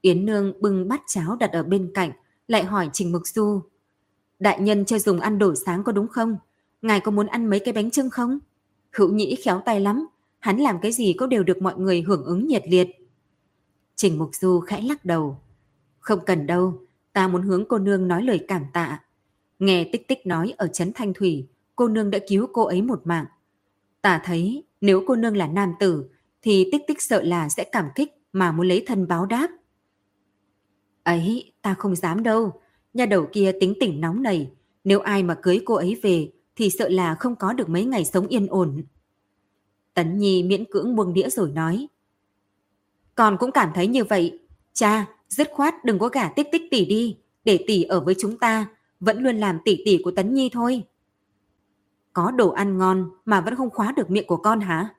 Yến 0.00 0.26
Nương 0.26 0.60
bưng 0.60 0.88
bát 0.88 1.02
cháo 1.06 1.36
đặt 1.36 1.52
ở 1.52 1.62
bên 1.62 1.90
cạnh, 1.94 2.10
lại 2.48 2.64
hỏi 2.64 2.90
Trình 2.92 3.12
Mục 3.12 3.22
Du. 3.24 3.60
Đại 4.38 4.60
nhân 4.60 4.84
cho 4.84 4.98
dùng 4.98 5.20
ăn 5.20 5.38
đổi 5.38 5.56
sáng 5.56 5.84
có 5.84 5.92
đúng 5.92 6.08
không? 6.08 6.36
Ngài 6.82 7.00
có 7.00 7.10
muốn 7.10 7.26
ăn 7.26 7.50
mấy 7.50 7.60
cái 7.60 7.74
bánh 7.74 7.90
trưng 7.90 8.10
không? 8.10 8.38
Hữu 8.92 9.12
nhĩ 9.12 9.36
khéo 9.36 9.62
tay 9.64 9.80
lắm, 9.80 10.06
hắn 10.38 10.58
làm 10.58 10.76
cái 10.82 10.92
gì 10.92 11.12
cũng 11.12 11.28
đều 11.28 11.42
được 11.42 11.62
mọi 11.62 11.74
người 11.76 12.02
hưởng 12.02 12.24
ứng 12.24 12.46
nhiệt 12.46 12.62
liệt. 12.66 12.88
Trình 13.96 14.18
Mục 14.18 14.30
Du 14.32 14.60
khẽ 14.60 14.80
lắc 14.80 15.04
đầu. 15.04 15.38
Không 16.00 16.20
cần 16.26 16.46
đâu, 16.46 16.80
ta 17.12 17.28
muốn 17.28 17.42
hướng 17.42 17.64
cô 17.68 17.78
nương 17.78 18.08
nói 18.08 18.22
lời 18.22 18.44
cảm 18.48 18.64
tạ. 18.72 19.00
Nghe 19.60 19.84
tích 19.92 20.08
tích 20.08 20.26
nói 20.26 20.54
ở 20.56 20.68
Trấn 20.68 20.92
Thanh 20.92 21.14
Thủy, 21.14 21.48
cô 21.76 21.88
nương 21.88 22.10
đã 22.10 22.18
cứu 22.28 22.46
cô 22.52 22.64
ấy 22.64 22.82
một 22.82 23.00
mạng. 23.04 23.26
Ta 24.02 24.22
thấy 24.24 24.64
nếu 24.80 25.04
cô 25.06 25.16
nương 25.16 25.36
là 25.36 25.46
nam 25.46 25.72
tử, 25.80 26.04
thì 26.42 26.68
tích 26.72 26.82
tích 26.86 27.02
sợ 27.02 27.22
là 27.22 27.48
sẽ 27.48 27.64
cảm 27.64 27.88
kích 27.94 28.12
mà 28.32 28.52
muốn 28.52 28.68
lấy 28.68 28.84
thân 28.86 29.08
báo 29.08 29.26
đáp. 29.26 29.50
Ấy, 31.02 31.52
ta 31.62 31.74
không 31.74 31.96
dám 31.96 32.22
đâu. 32.22 32.60
Nhà 32.94 33.06
đầu 33.06 33.28
kia 33.32 33.52
tính 33.60 33.74
tỉnh 33.80 34.00
nóng 34.00 34.22
nảy 34.22 34.50
Nếu 34.84 35.00
ai 35.00 35.22
mà 35.22 35.34
cưới 35.34 35.60
cô 35.64 35.74
ấy 35.74 36.00
về, 36.02 36.30
thì 36.56 36.70
sợ 36.70 36.88
là 36.88 37.14
không 37.14 37.36
có 37.36 37.52
được 37.52 37.68
mấy 37.68 37.84
ngày 37.84 38.04
sống 38.04 38.26
yên 38.26 38.46
ổn. 38.46 38.82
Tấn 39.94 40.18
Nhi 40.18 40.42
miễn 40.42 40.64
cưỡng 40.64 40.96
buông 40.96 41.14
đĩa 41.14 41.30
rồi 41.30 41.50
nói. 41.50 41.88
Con 43.14 43.36
cũng 43.40 43.52
cảm 43.52 43.70
thấy 43.74 43.86
như 43.86 44.04
vậy. 44.04 44.38
Cha, 44.72 45.06
dứt 45.28 45.48
khoát 45.52 45.84
đừng 45.84 45.98
có 45.98 46.08
gả 46.08 46.28
tích 46.28 46.46
tích 46.52 46.62
tỷ 46.70 46.84
đi, 46.84 47.18
để 47.44 47.64
tỷ 47.66 47.82
ở 47.82 48.00
với 48.00 48.14
chúng 48.18 48.38
ta, 48.38 48.68
vẫn 49.00 49.22
luôn 49.22 49.36
làm 49.36 49.58
tỷ 49.64 49.82
tỷ 49.84 50.00
của 50.04 50.10
Tấn 50.10 50.34
Nhi 50.34 50.50
thôi. 50.52 50.82
Có 52.12 52.30
đồ 52.30 52.50
ăn 52.50 52.78
ngon 52.78 53.10
mà 53.24 53.40
vẫn 53.40 53.56
không 53.56 53.70
khóa 53.70 53.92
được 53.92 54.10
miệng 54.10 54.26
của 54.26 54.36
con 54.36 54.60
hả? 54.60 54.94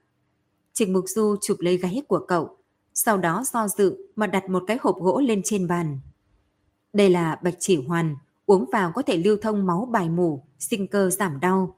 Trình 0.74 0.94
Mục 0.94 1.06
Du 1.08 1.36
chụp 1.42 1.58
lấy 1.60 1.78
gáy 1.78 2.02
của 2.08 2.26
cậu, 2.28 2.58
sau 2.94 3.18
đó 3.18 3.44
do 3.54 3.68
dự 3.68 3.98
mà 4.16 4.28
đặt 4.28 4.50
một 4.50 4.64
cái 4.68 4.78
hộp 4.82 4.96
gỗ 4.96 5.22
lên 5.26 5.42
trên 5.44 5.68
bàn. 5.68 6.00
Đây 6.94 7.10
là 7.10 7.40
bạch 7.44 7.56
chỉ 7.60 7.84
hoàn, 7.88 8.16
uống 8.46 8.70
vào 8.72 8.92
có 8.96 9.02
thể 9.02 9.18
lưu 9.18 9.38
thông 9.42 9.66
máu 9.66 9.90
bài 9.92 10.10
mù, 10.10 10.44
sinh 10.60 10.88
cơ 10.88 11.10
giảm 11.10 11.40
đau. 11.40 11.76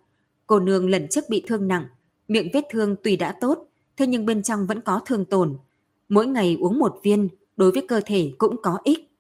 Cô 0.48 0.60
nương 0.60 0.90
lần 0.90 1.08
trước 1.10 1.24
bị 1.30 1.44
thương 1.48 1.68
nặng, 1.68 1.86
miệng 2.28 2.50
vết 2.54 2.66
thương 2.70 2.96
tuy 3.04 3.16
đã 3.16 3.38
tốt, 3.42 3.68
thế 3.98 4.08
nhưng 4.08 4.26
bên 4.26 4.44
trong 4.44 4.68
vẫn 4.68 4.82
có 4.82 5.02
thương 5.06 5.26
tổn, 5.26 5.58
mỗi 6.10 6.28
ngày 6.28 6.58
uống 6.60 6.80
một 6.80 7.00
viên 7.04 7.30
đối 7.58 7.72
với 7.72 7.86
cơ 7.88 8.02
thể 8.06 8.34
cũng 8.38 8.62
có 8.62 8.80
ích. 8.84 9.13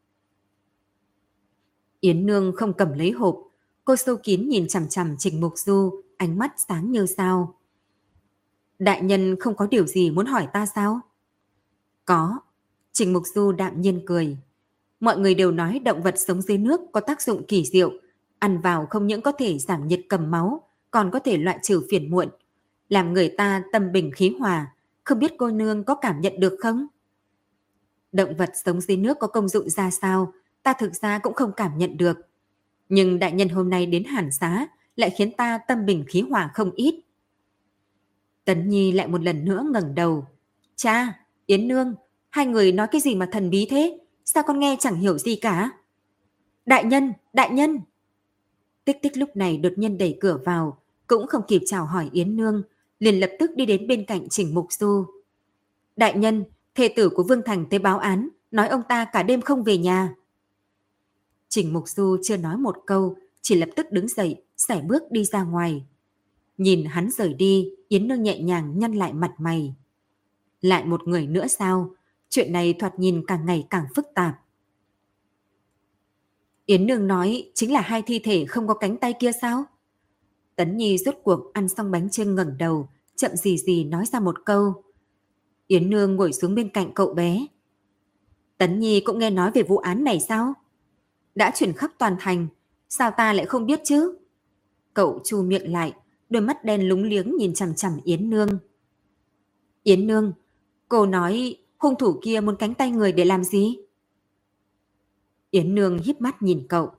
Yến 2.04 2.26
Nương 2.26 2.56
không 2.56 2.74
cầm 2.74 2.94
lấy 2.94 3.12
hộp, 3.12 3.39
cô 3.86 3.96
sâu 3.96 4.16
kín 4.24 4.50
nhìn 4.50 4.68
chằm 4.68 4.88
chằm 4.88 5.16
Trình 5.18 5.42
Mục 5.42 5.54
Du, 5.56 6.04
ánh 6.18 6.38
mắt 6.38 6.54
sáng 6.68 6.92
như 6.92 7.06
sao. 7.06 7.56
Đại 8.80 9.02
nhân 9.02 9.36
không 9.39 9.56
có 9.56 9.68
điều 9.68 9.88
gì 9.88 10.12
muốn 10.12 10.26
hỏi 10.26 10.48
ta 10.54 10.66
sao? 10.66 11.00
Có. 12.06 12.39
Trình 12.92 13.13
Mục 13.13 13.24
Du 13.36 13.52
đạm 13.52 13.82
nhiên 13.82 14.02
cười. 14.06 14.38
Mọi 15.00 15.18
người 15.18 15.34
đều 15.36 15.52
nói 15.52 15.80
động 15.80 16.04
vật 16.04 16.16
sống 16.18 16.42
dưới 16.42 16.58
nước 16.58 16.82
có 16.92 17.00
tác 17.00 17.22
dụng 17.22 17.46
kỳ 17.48 17.66
diệu. 17.66 17.92
Ăn 18.39 18.62
vào 18.62 18.88
không 18.89 19.08
những 19.08 19.22
có 19.22 19.32
thể 19.32 19.60
giảm 19.60 19.88
nhiệt 19.88 20.02
cầm 20.10 20.32
máu, 20.32 20.63
còn 20.92 21.12
có 21.12 21.20
thể 21.20 21.38
loại 21.38 21.60
trừ 21.62 21.82
phiền 21.89 22.12
muộn. 22.12 22.30
Làm 22.89 23.13
người 23.13 23.30
ta 23.38 23.63
tâm 23.72 23.92
bình 23.92 24.12
khí 24.12 24.36
hòa, 24.39 24.74
không 25.04 25.20
biết 25.20 25.32
cô 25.38 25.52
nương 25.52 25.84
có 25.84 25.96
cảm 25.96 26.22
nhận 26.22 26.39
được 26.39 26.56
không? 26.60 26.88
Động 28.12 28.36
vật 28.36 28.50
sống 28.66 28.82
dưới 28.82 28.98
nước 28.98 29.18
có 29.20 29.28
công 29.28 29.50
dụng 29.50 29.70
ra 29.70 29.92
sao, 29.92 30.34
ta 30.63 30.73
thực 30.73 30.95
ra 30.95 31.19
cũng 31.19 31.34
không 31.34 31.52
cảm 31.58 31.78
nhận 31.78 31.97
được. 31.97 32.17
Nhưng 32.89 33.19
đại 33.19 33.32
nhân 33.32 33.49
hôm 33.49 33.69
nay 33.69 33.86
đến 33.86 34.04
hàn 34.04 34.32
xá 34.32 34.67
lại 34.95 35.10
khiến 35.17 35.32
ta 35.38 35.58
tâm 35.58 35.86
bình 35.86 36.06
khí 36.08 36.21
hòa 36.21 36.52
không 36.54 36.71
ít. 36.71 36.95
Tấn 38.45 38.69
Nhi 38.69 38.91
lại 38.91 39.08
một 39.08 39.21
lần 39.23 39.45
nữa 39.45 39.65
ngẩng 39.71 39.95
đầu. 39.95 40.28
Cha, 40.76 41.19
Yến 41.45 41.67
Nương, 41.67 41.95
hai 42.30 42.45
người 42.45 42.71
nói 42.71 42.88
cái 42.91 43.02
gì 43.02 43.15
mà 43.15 43.30
thần 43.32 43.49
bí 43.49 43.67
thế? 43.69 43.97
Sao 44.26 44.43
con 44.47 44.60
nghe 44.60 44.78
chẳng 44.80 44.95
hiểu 44.95 45.17
gì 45.17 45.36
cả? 45.36 45.71
Đại 46.65 46.84
nhân, 46.84 47.13
đại 47.34 47.49
nhân! 47.49 47.80
Tích 48.86 49.02
tích 49.02 49.17
lúc 49.17 49.36
này 49.36 49.58
đột 49.58 49.73
nhiên 49.76 49.97
đẩy 49.97 50.17
cửa 50.21 50.39
vào, 50.45 50.78
cũng 51.08 51.28
không 51.28 51.41
kịp 51.47 51.62
chào 51.65 51.86
hỏi 51.86 52.10
Yến 52.12 52.36
Nương, 52.36 52.63
liền 52.99 53.19
lập 53.19 53.30
tức 53.39 53.52
đi 53.56 53.65
đến 53.65 53.88
bên 53.88 54.06
cạnh 54.06 54.30
Trình 54.30 54.54
Mục 54.56 54.67
Du. 54.69 55.06
Đại 55.95 56.17
nhân, 56.17 56.43
thê 56.76 56.88
tử 56.88 57.10
của 57.10 57.23
Vương 57.23 57.41
Thành 57.45 57.65
tới 57.69 57.80
báo 57.80 57.99
án, 57.99 58.30
nói 58.52 58.67
ông 58.67 58.82
ta 58.89 59.06
cả 59.06 59.23
đêm 59.23 59.41
không 59.41 59.63
về 59.63 59.78
nhà. 59.78 60.15
Trình 61.54 61.74
Mục 61.74 61.88
Du 61.88 62.18
chưa 62.24 62.38
nói 62.38 62.58
một 62.58 62.76
câu, 62.86 63.16
chỉ 63.42 63.56
lập 63.56 63.70
tức 63.76 63.92
đứng 63.92 64.08
dậy, 64.08 64.44
sải 64.58 64.82
bước 64.82 65.04
đi 65.12 65.26
ra 65.26 65.44
ngoài. 65.44 65.86
Nhìn 66.58 66.86
hắn 66.86 67.10
rời 67.12 67.34
đi, 67.34 67.70
Yến 67.88 68.08
Nương 68.08 68.24
nhẹ 68.24 68.39
nhàng 68.39 68.80
nhăn 68.80 68.94
lại 68.94 69.13
mặt 69.13 69.32
mày. 69.39 69.76
Lại 70.62 70.86
một 70.86 71.08
người 71.08 71.28
nữa 71.28 71.48
sao? 71.48 71.96
Chuyện 72.30 72.52
này 72.52 72.74
thoạt 72.74 73.00
nhìn 73.00 73.26
càng 73.28 73.46
ngày 73.46 73.68
càng 73.70 73.86
phức 73.96 74.06
tạp. 74.16 74.36
Yến 76.66 76.88
Nương 76.88 77.08
nói 77.08 77.52
chính 77.54 77.74
là 77.74 77.82
hai 77.82 78.02
thi 78.02 78.20
thể 78.20 78.46
không 78.46 78.68
có 78.68 78.74
cánh 78.74 78.98
tay 78.98 79.13
kia 79.20 79.32
sao? 79.42 79.63
Tấn 80.56 80.78
Nhi 80.78 80.98
rốt 80.98 81.16
cuộc 81.24 81.54
ăn 81.54 81.70
xong 81.70 81.92
bánh 81.92 82.10
trưng 82.10 82.36
ngẩng 82.36 82.58
đầu, 82.58 82.89
chậm 83.16 83.36
gì 83.36 83.58
gì 83.58 83.84
nói 83.84 84.06
ra 84.06 84.20
một 84.20 84.46
câu. 84.46 84.84
Yến 85.68 85.89
Nương 85.89 86.16
ngồi 86.16 86.34
xuống 86.34 86.56
bên 86.56 86.70
cạnh 86.70 86.92
cậu 86.94 87.13
bé. 87.13 87.48
Tấn 88.58 88.80
Nhi 88.80 89.00
cũng 89.00 89.20
nghe 89.20 89.30
nói 89.30 89.52
về 89.52 89.63
vụ 89.63 89.78
án 89.78 90.04
này 90.04 90.20
sao? 90.20 90.54
Đã 91.36 91.52
chuyển 91.56 91.74
khắp 91.74 91.91
toàn 91.98 92.15
thành, 92.19 92.48
sao 92.89 93.12
ta 93.12 93.34
lại 93.34 93.46
không 93.46 93.65
biết 93.65 93.80
chứ? 93.84 94.17
Cậu 94.93 95.22
chu 95.24 95.43
miệng 95.43 95.72
lại, 95.72 95.93
đôi 96.30 96.41
mắt 96.41 96.65
đen 96.65 96.89
lúng 96.89 97.04
liếng 97.04 97.38
nhìn 97.38 97.54
chằm 97.54 97.76
chằm 97.76 98.00
Yến 98.04 98.30
Nương. 98.30 98.50
Yến 99.84 100.08
Nương, 100.08 100.34
cô 100.89 101.06
nói 101.06 101.58
hung 101.78 101.96
thủ 101.96 102.19
kia 102.24 102.41
muốn 102.41 102.56
cánh 102.56 102.74
tay 102.74 102.91
người 102.91 103.12
để 103.12 103.26
làm 103.26 103.43
gì? 103.43 103.78
Yến 105.52 105.76
Nương 105.76 106.00
híp 106.00 106.22
mắt 106.22 106.41
nhìn 106.41 106.65
cậu. 106.69 106.91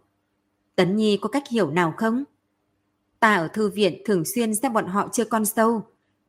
Tấn 0.77 0.97
Nhi 0.97 1.17
có 1.17 1.29
cách 1.29 1.49
hiểu 1.51 1.71
nào 1.71 1.95
không? 1.97 2.25
Ta 3.21 3.37
ở 3.37 3.49
thư 3.49 3.71
viện 3.71 4.03
thường 4.05 4.25
xuyên 4.25 4.55
xem 4.55 4.73
bọn 4.73 4.87
họ 4.87 5.09
chơi 5.13 5.27
con 5.27 5.45
sâu. 5.45 5.83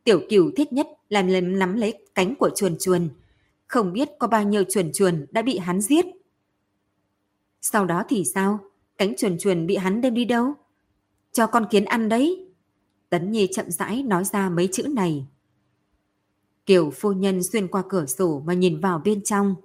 Tiểu 0.03 0.21
cửu 0.29 0.51
thích 0.55 0.73
nhất 0.73 0.87
là 1.09 1.21
lần 1.21 1.59
nắm 1.59 1.75
lấy 1.75 1.93
cánh 2.15 2.35
của 2.35 2.49
chuồn 2.55 2.75
chuồn. 2.79 3.09
Không 3.67 3.93
biết 3.93 4.09
có 4.19 4.27
bao 4.27 4.43
nhiêu 4.43 4.63
chuồn 4.69 4.91
chuồn 4.93 5.25
đã 5.31 5.41
bị 5.41 5.57
hắn 5.57 5.81
giết. 5.81 6.05
Sau 7.71 7.85
đó 7.85 8.03
thì 8.09 8.23
sao? 8.33 8.59
Cánh 8.97 9.15
chuồn 9.15 9.37
chuồn 9.37 9.67
bị 9.67 9.75
hắn 9.75 10.01
đem 10.01 10.13
đi 10.13 10.25
đâu? 10.25 10.53
Cho 11.31 11.47
con 11.47 11.65
kiến 11.71 11.85
ăn 11.85 12.09
đấy. 12.09 12.47
Tấn 13.09 13.31
Nhi 13.31 13.47
chậm 13.53 13.71
rãi 13.71 14.03
nói 14.03 14.23
ra 14.23 14.49
mấy 14.49 14.69
chữ 14.71 14.83
này. 14.83 15.25
Kiều 16.65 16.89
phu 16.89 17.11
nhân 17.11 17.43
xuyên 17.43 17.67
qua 17.67 17.83
cửa 17.89 18.05
sổ 18.05 18.43
mà 18.45 18.53
nhìn 18.53 18.79
vào 18.79 19.01
bên 19.05 19.23
trong. 19.23 19.55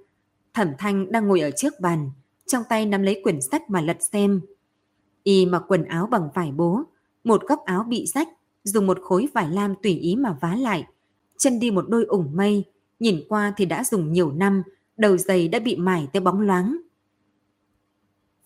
Thẩm 0.55 0.69
Thanh 0.79 1.13
đang 1.13 1.29
ngồi 1.29 1.41
ở 1.41 1.51
trước 1.51 1.73
bàn, 1.81 2.11
trong 2.47 2.63
tay 2.69 2.87
nắm 2.87 3.03
lấy 3.03 3.21
quyển 3.23 3.41
sách 3.41 3.71
mà 3.71 3.81
lật 3.81 4.03
xem. 4.13 4.41
Y 5.23 5.47
mặc 5.47 5.63
quần 5.69 5.85
áo 5.85 6.07
bằng 6.07 6.29
vải 6.35 6.53
bố, 6.53 6.83
một 7.25 7.47
góc 7.47 7.65
áo 7.65 7.85
bị 7.89 8.07
rách, 8.07 8.29
dùng 8.65 8.87
một 8.87 8.99
khối 9.03 9.29
vải 9.35 9.49
lam 9.49 9.75
tùy 9.83 9.93
ý 9.93 10.17
mà 10.17 10.37
vá 10.41 10.57
lại. 10.57 10.85
Chân 11.39 11.61
đi 11.61 11.71
một 11.71 11.89
đôi 11.89 12.05
ủng 12.05 12.31
mây, 12.35 12.65
nhìn 13.01 13.25
qua 13.29 13.55
thì 13.57 13.65
đã 13.65 13.85
dùng 13.85 14.13
nhiều 14.13 14.33
năm, 14.33 14.63
đầu 14.97 15.17
giày 15.17 15.49
đã 15.49 15.59
bị 15.59 15.77
mải 15.77 16.09
tới 16.13 16.21
bóng 16.21 16.41
loáng. 16.41 16.77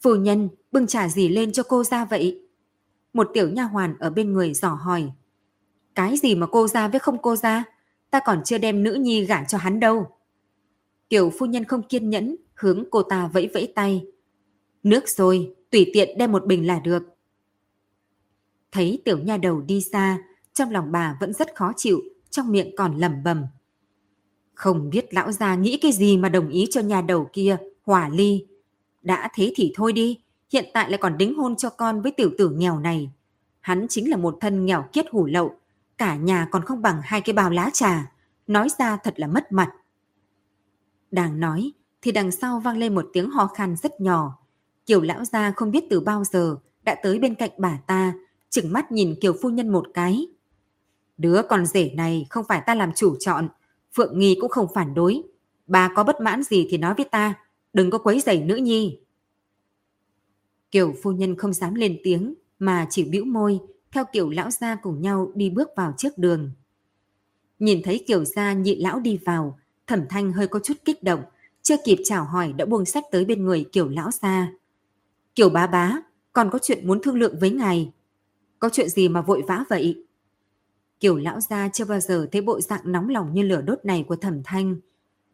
Phu 0.05 0.15
nhân, 0.15 0.49
bưng 0.73 0.87
trà 0.87 1.09
gì 1.09 1.29
lên 1.29 1.53
cho 1.53 1.63
cô 1.63 1.85
ra 1.85 2.05
vậy? 2.05 2.41
Một 3.13 3.31
tiểu 3.35 3.49
nha 3.49 3.63
hoàn 3.63 3.99
ở 3.99 4.11
bên 4.11 4.33
người 4.33 4.55
dò 4.55 4.69
hỏi. 4.69 5.13
Cái 5.95 6.17
gì 6.17 6.35
mà 6.35 6.47
cô 6.47 6.69
ra 6.69 6.89
với 6.89 7.01
không 7.01 7.23
cô 7.23 7.37
ra? 7.37 7.65
Ta 8.11 8.21
còn 8.25 8.43
chưa 8.45 8.59
đem 8.59 8.83
nữ 8.83 8.95
nhi 8.95 9.25
gả 9.25 9.45
cho 9.45 9.59
hắn 9.59 9.81
đâu. 9.81 10.07
Kiểu 11.11 11.33
phu 11.39 11.47
nhân 11.47 11.65
không 11.65 11.83
kiên 11.83 12.11
nhẫn, 12.11 12.37
hướng 12.55 12.85
cô 12.91 13.03
ta 13.03 13.27
vẫy 13.27 13.51
vẫy 13.55 13.73
tay. 13.75 14.07
Nước 14.83 15.09
rồi, 15.09 15.55
tùy 15.71 15.91
tiện 15.93 16.19
đem 16.19 16.33
một 16.33 16.47
bình 16.47 16.67
là 16.67 16.79
được. 16.79 17.03
Thấy 18.73 19.03
tiểu 19.05 19.19
nha 19.19 19.37
đầu 19.37 19.61
đi 19.61 19.81
xa, 19.81 20.19
trong 20.55 20.71
lòng 20.71 20.93
bà 20.93 21.17
vẫn 21.21 21.33
rất 21.33 21.55
khó 21.55 21.73
chịu, 21.77 22.03
trong 22.31 22.53
miệng 22.53 22.77
còn 22.77 22.99
lẩm 22.99 23.23
bẩm. 23.25 23.45
Không 24.55 24.91
biết 24.91 25.15
lão 25.15 25.33
gia 25.33 25.55
nghĩ 25.55 25.79
cái 25.83 25.93
gì 25.93 26.17
mà 26.17 26.29
đồng 26.29 26.49
ý 26.49 26.67
cho 26.71 26.81
nhà 26.81 27.01
đầu 27.01 27.31
kia, 27.33 27.57
hỏa 27.83 28.09
ly. 28.09 28.47
Đã 29.05 29.29
thế 29.35 29.53
thì 29.57 29.73
thôi 29.77 29.93
đi, 29.93 30.19
hiện 30.53 30.65
tại 30.75 30.91
lại 30.91 30.99
còn 30.99 31.19
đính 31.19 31.35
hôn 31.35 31.57
cho 31.57 31.71
con 31.71 32.03
với 32.03 32.13
tiểu 32.13 32.31
tử 32.39 32.51
nghèo 32.51 32.79
này. 32.79 33.11
Hắn 33.61 33.87
chính 33.89 34.11
là 34.11 34.17
một 34.17 34.39
thân 34.41 34.67
nghèo 34.67 34.85
kiết 34.93 35.07
hủ 35.11 35.27
lậu, 35.27 35.57
cả 35.99 36.17
nhà 36.17 36.49
còn 36.51 36.65
không 36.65 36.83
bằng 36.83 37.01
hai 37.05 37.21
cái 37.21 37.33
bao 37.33 37.51
lá 37.51 37.71
trà, 37.73 38.13
nói 38.47 38.69
ra 38.79 38.97
thật 38.97 39.15
là 39.17 39.27
mất 39.27 39.53
mặt. 39.53 39.73
Đang 41.11 41.41
nói, 41.41 41.73
thì 42.03 42.13
đằng 42.13 42.31
sau 42.31 42.61
vang 42.61 42.77
lên 42.77 42.95
một 42.95 43.07
tiếng 43.13 43.31
ho 43.31 43.47
khan 43.47 43.77
rất 43.77 44.01
nhỏ. 44.01 44.39
Kiều 44.87 45.01
lão 45.01 45.25
gia 45.25 45.51
không 45.51 45.71
biết 45.71 45.85
từ 45.91 46.01
bao 46.01 46.25
giờ 46.25 46.57
đã 46.83 46.95
tới 47.03 47.19
bên 47.19 47.35
cạnh 47.35 47.51
bà 47.59 47.79
ta, 47.87 48.13
chừng 48.51 48.73
mắt 48.73 48.93
nhìn 48.93 49.15
Kiều 49.21 49.35
phu 49.43 49.51
nhân 49.51 49.69
một 49.69 49.87
cái. 49.95 50.27
Đứa 51.17 51.43
con 51.49 51.67
rể 51.67 51.91
này 51.95 52.27
không 52.31 52.45
phải 52.49 52.63
ta 52.67 52.75
làm 52.75 52.93
chủ 52.93 53.17
chọn, 53.21 53.49
Phượng 53.97 54.19
Nghi 54.19 54.37
cũng 54.41 54.51
không 54.51 54.67
phản 54.75 54.95
đối. 54.95 55.23
Bà 55.67 55.89
có 55.95 56.05
bất 56.05 56.21
mãn 56.21 56.43
gì 56.43 56.67
thì 56.71 56.79
nói 56.79 56.95
với 56.95 57.05
ta, 57.05 57.35
đừng 57.75 57.91
có 57.91 57.99
quấy 57.99 58.21
rầy 58.21 58.41
nữ 58.43 58.57
nhi. 58.57 58.99
Kiều 60.71 60.95
phu 61.03 61.13
nhân 61.13 61.37
không 61.37 61.53
dám 61.53 61.75
lên 61.75 61.99
tiếng 62.03 62.35
mà 62.59 62.87
chỉ 62.91 63.05
bĩu 63.05 63.25
môi, 63.25 63.61
theo 63.93 64.05
kiểu 64.13 64.31
lão 64.31 64.51
gia 64.51 64.77
cùng 64.77 65.01
nhau 65.01 65.33
đi 65.35 65.51
bước 65.51 65.69
vào 65.77 65.95
trước 65.99 66.19
đường. 66.19 66.51
Nhìn 67.59 67.83
thấy 67.85 68.05
kiểu 68.07 68.25
gia 68.25 68.53
nhị 68.53 68.77
lão 68.77 69.01
đi 69.01 69.19
vào, 69.25 69.59
thẩm 69.87 70.01
thanh 70.09 70.33
hơi 70.33 70.49
có 70.49 70.59
chút 70.59 70.75
kích 70.85 71.03
động, 71.03 71.23
chưa 71.63 71.77
kịp 71.85 71.99
chào 72.05 72.25
hỏi 72.25 72.53
đã 72.53 72.65
buông 72.65 72.85
sách 72.85 73.05
tới 73.11 73.25
bên 73.25 73.45
người 73.45 73.65
kiểu 73.73 73.89
lão 73.89 74.11
gia. 74.11 74.53
Kiểu 75.35 75.49
bá 75.49 75.67
bá, 75.67 75.99
còn 76.33 76.51
có 76.51 76.59
chuyện 76.63 76.87
muốn 76.87 77.03
thương 77.03 77.17
lượng 77.17 77.37
với 77.41 77.51
ngài. 77.51 77.93
Có 78.59 78.69
chuyện 78.73 78.89
gì 78.89 79.09
mà 79.09 79.23
vội 79.23 79.43
vã 79.49 79.65
vậy? 79.69 80.05
Kiểu 81.01 81.17
lão 81.17 81.41
gia 81.41 81.69
chưa 81.69 81.85
bao 81.85 82.01
giờ 82.01 82.29
thấy 82.33 82.43
bộ 82.43 82.61
dạng 82.61 82.93
nóng 82.93 83.09
lòng 83.09 83.35
như 83.35 83.43
lửa 83.43 83.63
đốt 83.63 83.85
này 83.85 84.05
của 84.09 84.17
thẩm 84.17 84.43
thanh. 84.45 84.77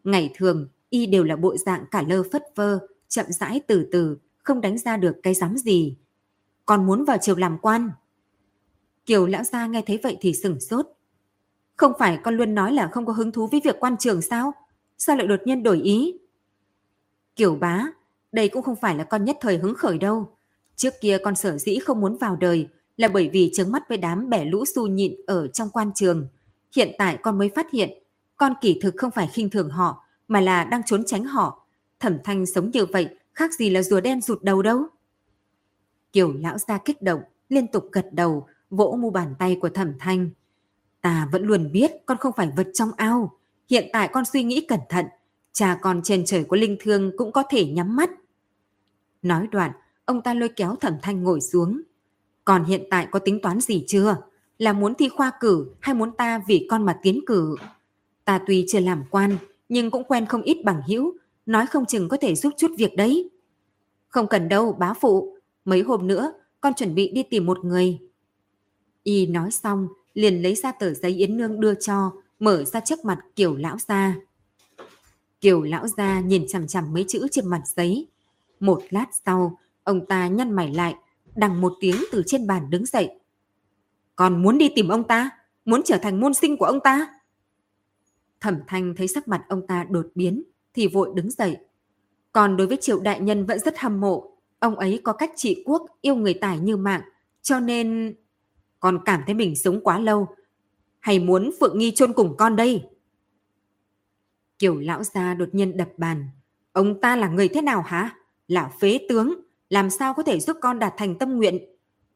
Ngày 0.05 0.31
thường, 0.35 0.69
y 0.91 1.07
đều 1.07 1.25
là 1.25 1.37
bộ 1.37 1.57
dạng 1.57 1.85
cả 1.91 2.03
lơ 2.09 2.23
phất 2.33 2.43
vơ, 2.57 2.79
chậm 3.09 3.27
rãi 3.29 3.61
từ 3.67 3.89
từ, 3.93 4.19
không 4.43 4.61
đánh 4.61 4.79
ra 4.79 4.97
được 4.97 5.17
cái 5.23 5.35
dám 5.35 5.57
gì. 5.59 5.97
Còn 6.67 6.87
muốn 6.87 7.05
vào 7.05 7.19
triều 7.21 7.37
làm 7.37 7.59
quan. 7.59 7.91
Kiều 9.07 9.27
lão 9.27 9.45
gia 9.45 9.67
nghe 9.67 9.83
thấy 9.87 10.01
vậy 10.03 10.17
thì 10.21 10.33
sửng 10.35 10.61
sốt. 10.61 10.87
Không 11.77 11.93
phải 11.99 12.19
con 12.23 12.37
luôn 12.37 12.55
nói 12.55 12.73
là 12.73 12.89
không 12.89 13.07
có 13.07 13.13
hứng 13.13 13.33
thú 13.33 13.47
với 13.47 13.61
việc 13.65 13.77
quan 13.81 13.97
trường 13.97 14.23
sao? 14.23 14.53
Sao 14.99 15.17
lại 15.17 15.27
đột 15.27 15.41
nhiên 15.45 15.63
đổi 15.63 15.81
ý? 15.81 16.19
Kiều 17.37 17.57
bá, 17.57 17.87
đây 18.33 18.49
cũng 18.49 18.63
không 18.63 18.77
phải 18.81 18.95
là 18.95 19.05
con 19.05 19.25
nhất 19.25 19.37
thời 19.41 19.59
hứng 19.59 19.75
khởi 19.75 19.99
đâu. 19.99 20.37
Trước 20.77 20.95
kia 21.01 21.19
con 21.25 21.37
sở 21.37 21.59
dĩ 21.59 21.79
không 21.79 22.01
muốn 22.01 22.19
vào 22.19 22.37
đời 22.37 22.69
là 22.97 23.09
bởi 23.09 23.29
vì 23.33 23.51
chướng 23.55 23.73
mắt 23.73 23.89
với 23.89 23.99
đám 23.99 24.31
bẻ 24.31 24.45
lũ 24.45 24.65
su 24.65 24.87
nhịn 24.87 25.15
ở 25.27 25.49
trong 25.49 25.69
quan 25.71 25.91
trường. 25.95 26.29
Hiện 26.77 26.95
tại 26.99 27.19
con 27.23 27.39
mới 27.39 27.51
phát 27.55 27.71
hiện, 27.73 27.91
con 28.37 28.55
kỳ 28.61 28.79
thực 28.83 28.95
không 28.97 29.11
phải 29.11 29.29
khinh 29.33 29.51
thường 29.51 29.71
họ, 29.71 30.05
mà 30.31 30.41
là 30.41 30.65
đang 30.65 30.83
trốn 30.87 31.03
tránh 31.07 31.25
họ. 31.25 31.67
Thẩm 32.01 32.19
thanh 32.25 32.47
sống 32.47 32.71
như 32.71 32.87
vậy, 32.87 33.09
khác 33.33 33.55
gì 33.55 33.71
là 33.71 33.83
rùa 33.83 34.01
đen 34.01 34.21
rụt 34.21 34.43
đầu 34.43 34.63
đâu. 34.63 34.83
Kiều 36.13 36.33
lão 36.33 36.59
gia 36.59 36.79
kích 36.79 37.03
động, 37.03 37.21
liên 37.49 37.67
tục 37.67 37.89
gật 37.93 38.07
đầu, 38.13 38.47
vỗ 38.71 38.99
mu 39.01 39.11
bàn 39.11 39.35
tay 39.39 39.59
của 39.61 39.69
thẩm 39.69 39.93
thanh. 39.99 40.31
Ta 41.01 41.29
vẫn 41.33 41.43
luôn 41.43 41.73
biết 41.73 41.91
con 42.07 42.19
không 42.19 42.33
phải 42.37 42.51
vật 42.57 42.69
trong 42.75 42.91
ao. 42.97 43.39
Hiện 43.71 43.89
tại 43.93 44.09
con 44.13 44.25
suy 44.25 44.43
nghĩ 44.43 44.67
cẩn 44.69 44.81
thận. 44.89 45.07
Cha 45.53 45.79
con 45.83 46.01
trên 46.05 46.25
trời 46.25 46.45
của 46.45 46.57
linh 46.57 46.77
thương 46.81 47.13
cũng 47.17 47.33
có 47.33 47.43
thể 47.51 47.67
nhắm 47.67 47.97
mắt. 47.97 48.11
Nói 49.23 49.47
đoạn, 49.51 49.73
ông 50.05 50.23
ta 50.23 50.35
lôi 50.35 50.49
kéo 50.49 50.77
thẩm 50.77 50.95
thanh 51.03 51.23
ngồi 51.23 51.41
xuống. 51.41 51.81
Còn 52.45 52.65
hiện 52.65 52.83
tại 52.91 53.09
có 53.11 53.19
tính 53.19 53.41
toán 53.43 53.61
gì 53.61 53.85
chưa? 53.87 54.17
Là 54.59 54.73
muốn 54.73 54.95
thi 54.95 55.09
khoa 55.09 55.33
cử 55.41 55.75
hay 55.81 55.95
muốn 55.95 56.17
ta 56.17 56.41
vì 56.47 56.67
con 56.71 56.87
mà 56.87 56.99
tiến 57.03 57.21
cử? 57.27 57.57
Ta 58.25 58.41
tuy 58.47 58.65
chưa 58.69 58.81
làm 58.81 59.05
quan, 59.11 59.37
nhưng 59.71 59.91
cũng 59.91 60.05
quen 60.05 60.27
không 60.27 60.43
ít 60.43 60.65
bằng 60.65 60.83
hữu, 60.87 61.15
nói 61.47 61.67
không 61.67 61.87
chừng 61.87 62.09
có 62.09 62.17
thể 62.17 62.35
giúp 62.35 62.53
chút 62.57 62.71
việc 62.79 62.97
đấy. 62.97 63.31
Không 64.09 64.27
cần 64.27 64.49
đâu, 64.49 64.73
bá 64.73 64.95
phụ. 64.95 65.37
Mấy 65.65 65.83
hôm 65.83 66.07
nữa, 66.07 66.33
con 66.61 66.75
chuẩn 66.75 66.95
bị 66.95 67.11
đi 67.11 67.23
tìm 67.23 67.47
một 67.47 67.65
người. 67.65 67.99
Y 69.03 69.27
nói 69.27 69.51
xong, 69.51 69.89
liền 70.15 70.43
lấy 70.43 70.55
ra 70.55 70.73
tờ 70.73 70.95
giấy 70.95 71.13
Yến 71.13 71.37
Nương 71.37 71.61
đưa 71.61 71.75
cho, 71.75 72.13
mở 72.39 72.65
ra 72.65 72.81
trước 72.81 73.05
mặt 73.05 73.19
Kiều 73.37 73.57
Lão 73.57 73.77
Gia. 73.89 74.15
Kiều 75.41 75.63
Lão 75.63 75.89
Gia 75.89 76.21
nhìn 76.21 76.47
chằm 76.49 76.67
chằm 76.67 76.93
mấy 76.93 77.05
chữ 77.09 77.27
trên 77.31 77.47
mặt 77.47 77.63
giấy. 77.77 78.07
Một 78.61 78.83
lát 78.91 79.07
sau, 79.27 79.59
ông 79.85 80.07
ta 80.07 80.29
nhăn 80.29 80.53
mày 80.53 80.75
lại, 80.75 80.95
đằng 81.35 81.61
một 81.61 81.73
tiếng 81.81 81.97
từ 82.13 82.23
trên 82.27 82.47
bàn 82.47 82.71
đứng 82.71 82.87
dậy. 82.87 83.11
Còn 84.17 84.43
muốn 84.43 84.59
đi 84.59 84.69
tìm 84.75 84.89
ông 84.89 85.05
ta? 85.05 85.31
Muốn 85.65 85.83
trở 85.85 85.97
thành 85.97 86.21
môn 86.21 86.35
sinh 86.35 86.57
của 86.57 86.67
ông 86.67 86.81
ta? 86.81 87.20
Thẩm 88.41 88.59
Thanh 88.67 88.95
thấy 88.95 89.09
sắc 89.09 89.29
mặt 89.29 89.45
ông 89.49 89.67
ta 89.67 89.87
đột 89.91 90.07
biến, 90.15 90.43
thì 90.75 90.87
vội 90.87 91.11
đứng 91.15 91.31
dậy. 91.31 91.57
Còn 92.33 92.57
đối 92.57 92.67
với 92.67 92.77
Triệu 92.81 93.01
Đại 93.01 93.21
Nhân 93.21 93.47
vẫn 93.47 93.59
rất 93.59 93.79
hâm 93.79 94.01
mộ, 94.01 94.37
ông 94.59 94.77
ấy 94.77 95.01
có 95.05 95.13
cách 95.13 95.31
trị 95.37 95.63
quốc, 95.67 95.87
yêu 96.01 96.15
người 96.15 96.35
tài 96.35 96.59
như 96.59 96.77
mạng, 96.77 97.03
cho 97.43 97.61
nên... 97.61 98.15
Con 98.81 98.99
cảm 99.05 99.23
thấy 99.27 99.35
mình 99.35 99.57
sống 99.57 99.81
quá 99.81 99.99
lâu, 99.99 100.29
hay 101.01 101.19
muốn 101.19 101.51
Phượng 101.61 101.79
Nghi 101.79 101.91
chôn 101.91 102.13
cùng 102.13 102.37
con 102.37 102.57
đây? 102.57 102.83
Kiều 104.59 104.79
lão 104.79 105.05
gia 105.05 105.35
đột 105.35 105.49
nhiên 105.53 105.77
đập 105.77 105.89
bàn. 105.97 106.29
Ông 106.73 107.01
ta 107.01 107.17
là 107.17 107.29
người 107.29 107.49
thế 107.49 107.63
nào 107.63 107.83
hả? 107.83 108.17
Là 108.49 108.71
phế 108.81 109.01
tướng, 109.09 109.35
làm 109.71 109.91
sao 109.91 110.15
có 110.15 110.23
thể 110.23 110.41
giúp 110.41 110.57
con 110.61 110.79
đạt 110.79 110.95
thành 110.97 111.19
tâm 111.19 111.37
nguyện? 111.37 111.59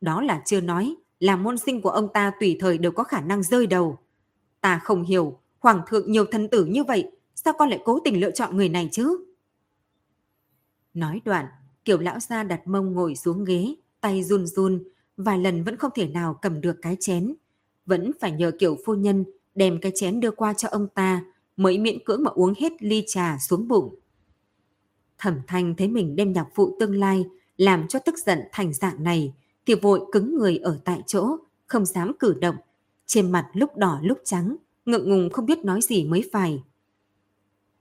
Đó 0.00 0.22
là 0.22 0.42
chưa 0.46 0.60
nói, 0.60 0.94
là 1.20 1.36
môn 1.36 1.58
sinh 1.58 1.80
của 1.80 1.90
ông 1.90 2.08
ta 2.12 2.32
tùy 2.40 2.56
thời 2.60 2.78
đều 2.78 2.92
có 2.92 3.04
khả 3.04 3.20
năng 3.20 3.42
rơi 3.42 3.66
đầu. 3.66 3.98
Ta 4.60 4.78
không 4.78 5.02
hiểu, 5.02 5.38
hoàng 5.64 5.82
thượng 5.86 6.12
nhiều 6.12 6.24
thần 6.24 6.48
tử 6.48 6.64
như 6.64 6.84
vậy, 6.84 7.10
sao 7.34 7.54
con 7.58 7.68
lại 7.68 7.80
cố 7.84 8.00
tình 8.04 8.20
lựa 8.20 8.30
chọn 8.30 8.56
người 8.56 8.68
này 8.68 8.88
chứ? 8.92 9.24
Nói 10.94 11.20
đoạn, 11.24 11.46
kiểu 11.84 11.98
lão 11.98 12.20
gia 12.20 12.42
đặt 12.42 12.66
mông 12.66 12.92
ngồi 12.92 13.16
xuống 13.16 13.44
ghế, 13.44 13.74
tay 14.00 14.22
run 14.22 14.46
run, 14.46 14.84
vài 15.16 15.38
lần 15.38 15.64
vẫn 15.64 15.76
không 15.76 15.90
thể 15.94 16.08
nào 16.08 16.38
cầm 16.42 16.60
được 16.60 16.76
cái 16.82 16.96
chén. 17.00 17.34
Vẫn 17.86 18.10
phải 18.20 18.32
nhờ 18.32 18.52
kiểu 18.58 18.76
phu 18.84 18.94
nhân 18.94 19.24
đem 19.54 19.80
cái 19.80 19.92
chén 19.94 20.20
đưa 20.20 20.30
qua 20.30 20.54
cho 20.54 20.68
ông 20.68 20.88
ta, 20.94 21.24
mới 21.56 21.78
miễn 21.78 22.04
cưỡng 22.04 22.22
mà 22.22 22.30
uống 22.30 22.54
hết 22.58 22.72
ly 22.80 23.04
trà 23.06 23.38
xuống 23.38 23.68
bụng. 23.68 23.94
Thẩm 25.18 25.40
thanh 25.46 25.74
thấy 25.76 25.88
mình 25.88 26.16
đem 26.16 26.32
nhạc 26.32 26.46
phụ 26.54 26.76
tương 26.80 26.94
lai, 26.94 27.24
làm 27.56 27.88
cho 27.88 27.98
tức 27.98 28.14
giận 28.18 28.38
thành 28.52 28.72
dạng 28.72 29.02
này, 29.02 29.34
thì 29.66 29.74
vội 29.74 30.00
cứng 30.12 30.36
người 30.38 30.56
ở 30.56 30.80
tại 30.84 31.02
chỗ, 31.06 31.36
không 31.66 31.86
dám 31.86 32.12
cử 32.18 32.34
động, 32.34 32.56
trên 33.06 33.32
mặt 33.32 33.50
lúc 33.52 33.76
đỏ 33.76 34.00
lúc 34.02 34.18
trắng, 34.24 34.56
ngượng 34.86 35.10
ngùng 35.10 35.30
không 35.30 35.46
biết 35.46 35.64
nói 35.64 35.82
gì 35.82 36.04
mới 36.04 36.28
phải. 36.32 36.62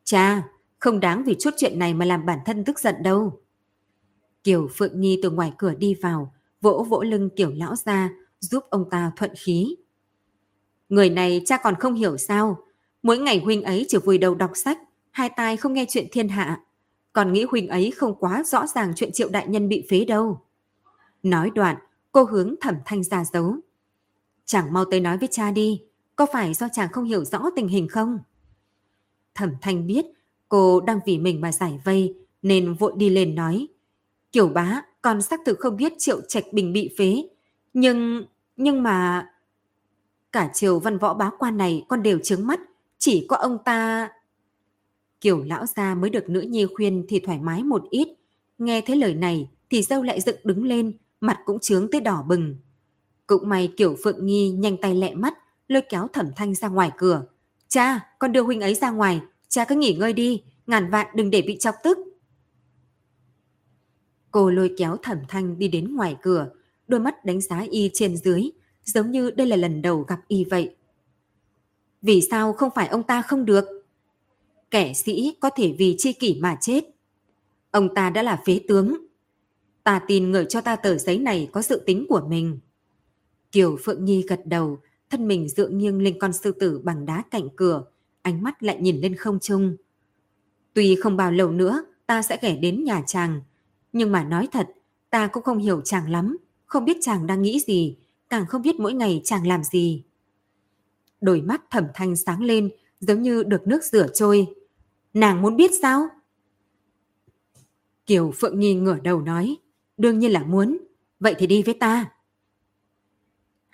Cha, 0.04 0.44
không 0.80 1.00
đáng 1.00 1.24
vì 1.24 1.36
chút 1.40 1.54
chuyện 1.58 1.80
này 1.80 1.94
mà 1.94 2.06
làm 2.06 2.26
bản 2.26 2.40
thân 2.46 2.66
tức 2.66 2.80
giận 2.80 2.96
đâu. 3.04 3.42
Kiều 4.44 4.68
Phượng 4.76 5.02
Nhi 5.02 5.20
từ 5.24 5.30
ngoài 5.30 5.54
cửa 5.58 5.74
đi 5.74 5.96
vào, 6.02 6.34
vỗ 6.62 6.86
vỗ 6.90 7.04
lưng 7.04 7.30
Kiều 7.36 7.52
Lão 7.52 7.76
ra, 7.76 8.10
giúp 8.40 8.64
ông 8.70 8.90
ta 8.90 9.12
thuận 9.16 9.32
khí. 9.38 9.76
Người 10.90 11.10
này 11.10 11.42
cha 11.46 11.58
còn 11.58 11.76
không 11.76 11.94
hiểu 11.94 12.18
sao, 12.18 12.58
mỗi 13.04 13.18
ngày 13.18 13.40
huynh 13.40 13.64
ấy 13.64 13.86
chỉ 13.88 13.98
vùi 13.98 14.18
đầu 14.18 14.36
đọc 14.36 14.52
sách, 14.56 14.80
hai 15.12 15.30
tai 15.30 15.58
không 15.58 15.74
nghe 15.74 15.86
chuyện 15.90 16.08
thiên 16.12 16.30
hạ. 16.30 16.62
Còn 17.14 17.34
nghĩ 17.34 17.44
huynh 17.44 17.68
ấy 17.68 17.92
không 17.92 18.16
quá 18.16 18.44
rõ 18.44 18.68
ràng 18.68 18.94
chuyện 18.96 19.12
triệu 19.12 19.30
đại 19.30 19.48
nhân 19.48 19.70
bị 19.70 19.86
phế 19.90 20.06
đâu. 20.06 20.42
Nói 21.24 21.52
đoạn, 21.56 21.76
cô 22.12 22.24
hướng 22.24 22.56
thẩm 22.62 22.76
thanh 22.86 23.04
ra 23.04 23.24
dấu. 23.24 23.56
Chẳng 24.46 24.74
mau 24.74 24.86
tới 24.86 25.00
nói 25.00 25.18
với 25.18 25.28
cha 25.32 25.52
đi, 25.52 25.82
có 26.16 26.26
phải 26.34 26.54
do 26.54 26.68
chàng 26.74 26.92
không 26.92 27.04
hiểu 27.04 27.26
rõ 27.26 27.50
tình 27.56 27.68
hình 27.68 27.88
không? 27.88 28.20
Thẩm 29.36 29.50
thanh 29.62 29.88
biết 29.88 30.06
cô 30.50 30.82
đang 30.82 31.00
vì 31.06 31.18
mình 31.18 31.42
mà 31.42 31.52
giải 31.52 31.80
vây 31.84 32.16
nên 32.42 32.74
vội 32.74 32.94
đi 32.96 33.10
lên 33.10 33.36
nói. 33.36 33.68
Kiểu 34.32 34.48
bá, 34.48 34.82
con 35.02 35.22
xác 35.22 35.40
thực 35.46 35.60
không 35.60 35.78
biết 35.78 35.94
triệu 35.98 36.22
trạch 36.22 36.44
bình 36.54 36.74
bị 36.74 36.90
phế. 36.98 37.24
Nhưng, 37.74 38.26
nhưng 38.58 38.84
mà... 38.84 39.28
Cả 40.32 40.50
triều 40.54 40.80
văn 40.80 40.98
võ 40.98 41.14
bá 41.14 41.32
quan 41.40 41.58
này 41.58 41.86
con 41.90 42.04
đều 42.04 42.20
trướng 42.24 42.48
mắt, 42.48 42.60
chỉ 42.98 43.26
có 43.30 43.38
ông 43.38 43.58
ta... 43.66 44.10
Kiểu 45.22 45.44
lão 45.44 45.66
gia 45.66 45.96
mới 45.96 46.10
được 46.10 46.30
nữ 46.30 46.42
nhi 46.42 46.66
khuyên 46.76 47.06
thì 47.10 47.20
thoải 47.20 47.40
mái 47.40 47.64
một 47.64 47.84
ít. 47.90 48.08
Nghe 48.58 48.82
thấy 48.82 48.96
lời 48.96 49.14
này 49.14 49.50
thì 49.70 49.82
dâu 49.82 50.04
lại 50.04 50.22
dựng 50.22 50.40
đứng 50.44 50.66
lên, 50.66 50.98
mặt 51.22 51.40
cũng 51.46 51.60
trướng 51.60 51.92
tới 51.92 52.02
đỏ 52.02 52.24
bừng. 52.28 52.56
Cũng 53.28 53.50
may 53.50 53.74
kiểu 53.78 53.96
Phượng 54.04 54.26
Nghi 54.26 54.50
nhanh 54.50 54.78
tay 54.78 54.96
lẹ 54.96 55.14
mắt, 55.14 55.34
lôi 55.68 55.82
kéo 55.90 56.08
thẩm 56.08 56.32
thanh 56.36 56.56
ra 56.56 56.68
ngoài 56.68 56.92
cửa. 56.98 57.26
Cha, 57.68 58.00
con 58.20 58.32
đưa 58.32 58.44
huynh 58.44 58.62
ấy 58.62 58.74
ra 58.74 58.92
ngoài, 58.92 59.22
cha 59.48 59.66
cứ 59.66 59.76
nghỉ 59.76 59.94
ngơi 59.94 60.14
đi, 60.14 60.44
ngàn 60.68 60.90
vạn 60.90 61.08
đừng 61.16 61.30
để 61.30 61.42
bị 61.42 61.58
chọc 61.60 61.76
tức. 61.84 61.98
Cô 64.32 64.50
lôi 64.50 64.74
kéo 64.78 64.98
thẩm 64.98 65.18
thanh 65.28 65.60
đi 65.60 65.68
đến 65.68 65.96
ngoài 65.96 66.18
cửa, 66.22 66.50
đôi 66.88 67.00
mắt 67.00 67.26
đánh 67.26 67.42
giá 67.42 67.66
y 67.72 67.90
trên 67.94 68.18
dưới, 68.18 68.50
giống 68.84 69.12
như 69.12 69.32
đây 69.32 69.48
là 69.48 69.56
lần 69.56 69.82
đầu 69.82 70.02
gặp 70.02 70.20
y 70.28 70.44
vậy. 70.44 70.76
Vì 72.02 72.22
sao 72.32 72.54
không 72.54 72.70
phải 72.76 72.88
ông 72.88 73.04
ta 73.04 73.22
không 73.22 73.46
được? 73.46 73.66
Kẻ 74.72 74.94
sĩ 74.94 75.36
có 75.40 75.50
thể 75.50 75.76
vì 75.78 75.96
chi 75.98 76.14
kỷ 76.14 76.40
mà 76.42 76.58
chết. 76.62 76.84
Ông 77.72 77.94
ta 77.96 78.10
đã 78.10 78.24
là 78.24 78.42
phế 78.46 78.60
tướng. 78.68 78.98
Ta 79.84 80.02
tin 80.08 80.32
người 80.32 80.46
cho 80.50 80.62
ta 80.62 80.76
tờ 80.76 80.98
giấy 80.98 81.20
này 81.20 81.50
có 81.52 81.62
sự 81.62 81.84
tính 81.86 82.06
của 82.10 82.22
mình. 82.28 82.60
Kiều 83.52 83.78
Phượng 83.84 84.06
Nhi 84.06 84.26
gật 84.28 84.42
đầu, 84.46 84.80
thân 85.14 85.28
mình 85.28 85.50
dựa 85.50 85.68
nghiêng 85.68 86.02
lên 86.02 86.20
con 86.20 86.34
sư 86.34 86.52
tử 86.52 86.82
bằng 86.84 87.06
đá 87.06 87.24
cạnh 87.32 87.50
cửa, 87.56 87.84
ánh 88.22 88.44
mắt 88.44 88.64
lại 88.64 88.78
nhìn 88.82 89.02
lên 89.02 89.16
không 89.16 89.40
trung. 89.40 89.76
Tuy 90.74 90.96
không 90.96 91.18
bao 91.18 91.32
lâu 91.32 91.52
nữa 91.52 91.86
ta 92.06 92.22
sẽ 92.22 92.38
ghé 92.42 92.56
đến 92.56 92.84
nhà 92.84 93.04
chàng, 93.08 93.42
nhưng 93.94 94.12
mà 94.12 94.24
nói 94.24 94.48
thật, 94.52 94.68
Ta 95.14 95.28
cũng 95.28 95.44
không 95.44 95.58
hiểu 95.58 95.82
chàng 95.82 96.10
lắm, 96.10 96.38
không 96.66 96.86
biết 96.86 96.98
chàng 97.02 97.28
đang 97.28 97.42
nghĩ 97.42 97.60
gì, 97.60 97.98
càng 98.30 98.46
không 98.46 98.62
biết 98.62 98.80
mỗi 98.80 98.94
ngày 98.94 99.22
chàng 99.24 99.48
làm 99.48 99.64
gì. 99.64 100.04
Đôi 101.22 101.42
mắt 101.42 101.62
thẩm 101.70 101.88
thanh 101.94 102.16
sáng 102.16 102.42
lên, 102.42 102.70
giống 103.00 103.22
như 103.22 103.44
được 103.44 103.68
nước 103.68 103.84
rửa 103.84 104.08
trôi. 104.14 104.48
Nàng 105.14 105.42
muốn 105.42 105.56
biết 105.56 105.72
sao? 105.82 106.08
Kiều 108.06 108.32
Phượng 108.32 108.60
Nhi 108.60 108.74
ngửa 108.74 109.00
đầu 109.00 109.22
nói, 109.22 109.58
đương 109.98 110.20
nhiên 110.20 110.32
là 110.32 110.44
muốn, 110.44 110.78
vậy 111.20 111.36
thì 111.38 111.48
đi 111.48 111.64
với 111.64 111.74
ta. 111.74 112.12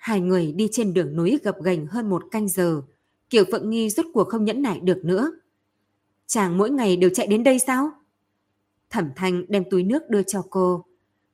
Hai 0.00 0.20
người 0.20 0.52
đi 0.52 0.68
trên 0.72 0.94
đường 0.94 1.16
núi 1.16 1.38
gập 1.44 1.62
ghềnh 1.64 1.86
hơn 1.86 2.10
một 2.10 2.22
canh 2.30 2.48
giờ, 2.48 2.82
Kiều 3.30 3.44
Phượng 3.52 3.70
Nghi 3.70 3.90
rốt 3.90 4.06
cuộc 4.14 4.28
không 4.28 4.44
nhẫn 4.44 4.62
nại 4.62 4.80
được 4.80 5.04
nữa. 5.04 5.32
Chàng 6.26 6.58
mỗi 6.58 6.70
ngày 6.70 6.96
đều 6.96 7.10
chạy 7.14 7.26
đến 7.26 7.44
đây 7.44 7.58
sao? 7.58 7.90
Thẩm 8.90 9.10
Thanh 9.16 9.44
đem 9.48 9.64
túi 9.70 9.82
nước 9.82 10.02
đưa 10.08 10.22
cho 10.22 10.42
cô. 10.50 10.84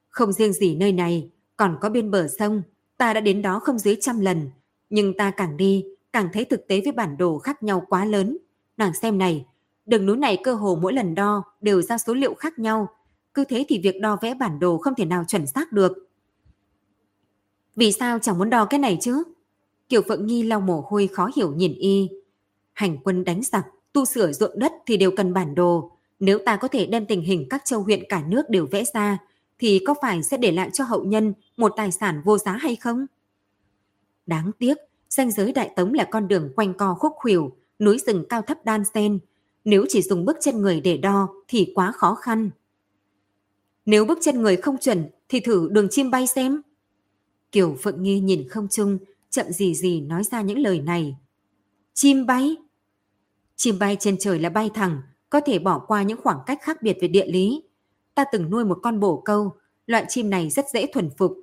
Không 0.08 0.32
riêng 0.32 0.52
gì 0.52 0.74
nơi 0.74 0.92
này, 0.92 1.30
còn 1.56 1.78
có 1.80 1.90
bên 1.90 2.10
bờ 2.10 2.28
sông, 2.38 2.62
ta 2.96 3.12
đã 3.12 3.20
đến 3.20 3.42
đó 3.42 3.58
không 3.58 3.78
dưới 3.78 3.96
trăm 4.00 4.20
lần. 4.20 4.50
Nhưng 4.90 5.16
ta 5.16 5.30
càng 5.30 5.56
đi, 5.56 5.84
càng 6.12 6.28
thấy 6.32 6.44
thực 6.44 6.68
tế 6.68 6.80
với 6.84 6.92
bản 6.92 7.16
đồ 7.16 7.38
khác 7.38 7.62
nhau 7.62 7.86
quá 7.88 8.04
lớn. 8.04 8.38
Nàng 8.76 8.94
xem 8.94 9.18
này, 9.18 9.46
đường 9.86 10.06
núi 10.06 10.16
này 10.16 10.38
cơ 10.44 10.54
hồ 10.54 10.78
mỗi 10.82 10.92
lần 10.92 11.14
đo 11.14 11.44
đều 11.60 11.82
ra 11.82 11.98
số 11.98 12.14
liệu 12.14 12.34
khác 12.34 12.58
nhau. 12.58 12.88
Cứ 13.34 13.44
thế 13.44 13.64
thì 13.68 13.80
việc 13.82 14.00
đo 14.00 14.18
vẽ 14.22 14.34
bản 14.34 14.58
đồ 14.58 14.78
không 14.78 14.94
thể 14.94 15.04
nào 15.04 15.24
chuẩn 15.24 15.46
xác 15.46 15.72
được. 15.72 16.05
Vì 17.76 17.92
sao 17.92 18.18
chẳng 18.18 18.38
muốn 18.38 18.50
đo 18.50 18.64
cái 18.64 18.80
này 18.80 18.98
chứ? 19.00 19.22
Kiều 19.88 20.02
Phượng 20.08 20.26
Nhi 20.26 20.42
lau 20.42 20.60
mồ 20.60 20.84
hôi 20.88 21.08
khó 21.12 21.30
hiểu 21.36 21.52
nhìn 21.52 21.74
y. 21.74 22.08
Hành 22.72 22.98
quân 23.04 23.24
đánh 23.24 23.42
giặc, 23.42 23.66
tu 23.92 24.04
sửa 24.04 24.32
ruộng 24.32 24.58
đất 24.58 24.72
thì 24.86 24.96
đều 24.96 25.10
cần 25.10 25.32
bản 25.32 25.54
đồ. 25.54 25.90
Nếu 26.20 26.38
ta 26.38 26.56
có 26.56 26.68
thể 26.68 26.86
đem 26.86 27.06
tình 27.06 27.22
hình 27.22 27.46
các 27.50 27.62
châu 27.64 27.82
huyện 27.82 28.02
cả 28.08 28.22
nước 28.28 28.50
đều 28.50 28.66
vẽ 28.66 28.84
ra, 28.94 29.18
thì 29.58 29.80
có 29.86 29.94
phải 30.02 30.22
sẽ 30.22 30.36
để 30.36 30.52
lại 30.52 30.70
cho 30.72 30.84
hậu 30.84 31.04
nhân 31.04 31.34
một 31.56 31.72
tài 31.76 31.92
sản 31.92 32.22
vô 32.24 32.38
giá 32.38 32.52
hay 32.52 32.76
không? 32.76 33.06
Đáng 34.26 34.50
tiếc, 34.58 34.78
danh 35.08 35.30
giới 35.30 35.52
đại 35.52 35.70
tống 35.76 35.94
là 35.94 36.04
con 36.04 36.28
đường 36.28 36.52
quanh 36.56 36.74
co 36.74 36.94
khúc 36.94 37.12
khuỷu, 37.16 37.56
núi 37.78 37.98
rừng 37.98 38.24
cao 38.28 38.42
thấp 38.42 38.58
đan 38.64 38.82
xen. 38.94 39.18
Nếu 39.64 39.84
chỉ 39.88 40.02
dùng 40.02 40.24
bước 40.24 40.36
chân 40.40 40.60
người 40.60 40.80
để 40.80 40.96
đo 40.96 41.28
thì 41.48 41.72
quá 41.74 41.92
khó 41.92 42.14
khăn. 42.14 42.50
Nếu 43.86 44.04
bước 44.04 44.18
chân 44.22 44.42
người 44.42 44.56
không 44.56 44.78
chuẩn 44.78 45.04
thì 45.28 45.40
thử 45.40 45.68
đường 45.70 45.88
chim 45.90 46.10
bay 46.10 46.26
xem. 46.26 46.62
Kiều 47.52 47.76
Phượng 47.82 48.02
Nghi 48.02 48.20
nhìn 48.20 48.48
không 48.48 48.68
chung, 48.70 48.98
chậm 49.30 49.46
gì 49.50 49.74
gì 49.74 50.00
nói 50.00 50.24
ra 50.24 50.42
những 50.42 50.58
lời 50.58 50.80
này. 50.80 51.16
Chim 51.94 52.26
bay? 52.26 52.56
Chim 53.56 53.78
bay 53.78 53.96
trên 54.00 54.16
trời 54.20 54.38
là 54.38 54.48
bay 54.48 54.70
thẳng, 54.74 55.02
có 55.30 55.40
thể 55.40 55.58
bỏ 55.58 55.78
qua 55.78 56.02
những 56.02 56.20
khoảng 56.22 56.38
cách 56.46 56.58
khác 56.62 56.82
biệt 56.82 56.96
về 57.00 57.08
địa 57.08 57.26
lý. 57.26 57.62
Ta 58.14 58.24
từng 58.32 58.50
nuôi 58.50 58.64
một 58.64 58.78
con 58.82 59.00
bồ 59.00 59.22
câu, 59.24 59.56
loại 59.86 60.04
chim 60.08 60.30
này 60.30 60.50
rất 60.50 60.64
dễ 60.72 60.86
thuần 60.86 61.10
phục. 61.18 61.38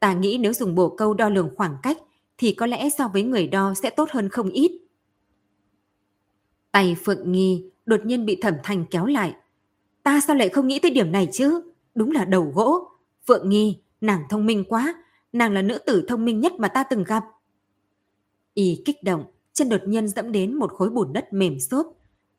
Ta 0.00 0.14
nghĩ 0.14 0.38
nếu 0.40 0.52
dùng 0.52 0.74
bồ 0.74 0.88
câu 0.88 1.14
đo 1.14 1.28
lường 1.28 1.50
khoảng 1.56 1.76
cách 1.82 1.98
thì 2.38 2.54
có 2.54 2.66
lẽ 2.66 2.88
so 2.98 3.08
với 3.08 3.22
người 3.22 3.46
đo 3.46 3.74
sẽ 3.74 3.90
tốt 3.90 4.10
hơn 4.10 4.28
không 4.28 4.50
ít. 4.50 4.72
Tay 6.72 6.96
Phượng 7.04 7.32
Nghi 7.32 7.70
đột 7.86 8.00
nhiên 8.04 8.26
bị 8.26 8.38
thẩm 8.42 8.54
thành 8.62 8.84
kéo 8.90 9.06
lại. 9.06 9.34
Ta 10.02 10.20
sao 10.20 10.36
lại 10.36 10.48
không 10.48 10.68
nghĩ 10.68 10.78
tới 10.78 10.90
điểm 10.90 11.12
này 11.12 11.28
chứ? 11.32 11.60
Đúng 11.94 12.10
là 12.10 12.24
đầu 12.24 12.52
gỗ. 12.54 12.88
Phượng 13.26 13.48
Nghi, 13.48 13.78
nàng 14.00 14.22
thông 14.30 14.46
minh 14.46 14.64
quá, 14.68 14.94
nàng 15.32 15.52
là 15.52 15.62
nữ 15.62 15.78
tử 15.78 16.04
thông 16.08 16.24
minh 16.24 16.40
nhất 16.40 16.52
mà 16.58 16.68
ta 16.68 16.82
từng 16.82 17.04
gặp. 17.04 17.24
Y 18.54 18.82
kích 18.84 19.02
động, 19.02 19.24
chân 19.52 19.68
đột 19.68 19.80
nhiên 19.86 20.08
dẫm 20.08 20.32
đến 20.32 20.54
một 20.54 20.72
khối 20.72 20.90
bùn 20.90 21.12
đất 21.12 21.32
mềm 21.32 21.60
xốp. 21.60 21.86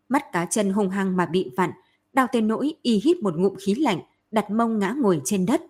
Mắt 0.09 0.31
cá 0.31 0.45
chân 0.45 0.69
hung 0.69 0.89
hăng 0.89 1.17
mà 1.17 1.25
bị 1.25 1.51
vặn, 1.57 1.71
đau 2.13 2.27
tên 2.31 2.47
nỗi 2.47 2.73
y 2.81 3.01
hít 3.03 3.17
một 3.17 3.35
ngụm 3.37 3.55
khí 3.55 3.75
lạnh, 3.75 3.99
đặt 4.31 4.51
mông 4.51 4.79
ngã 4.79 4.95
ngồi 4.97 5.21
trên 5.25 5.45
đất. 5.45 5.61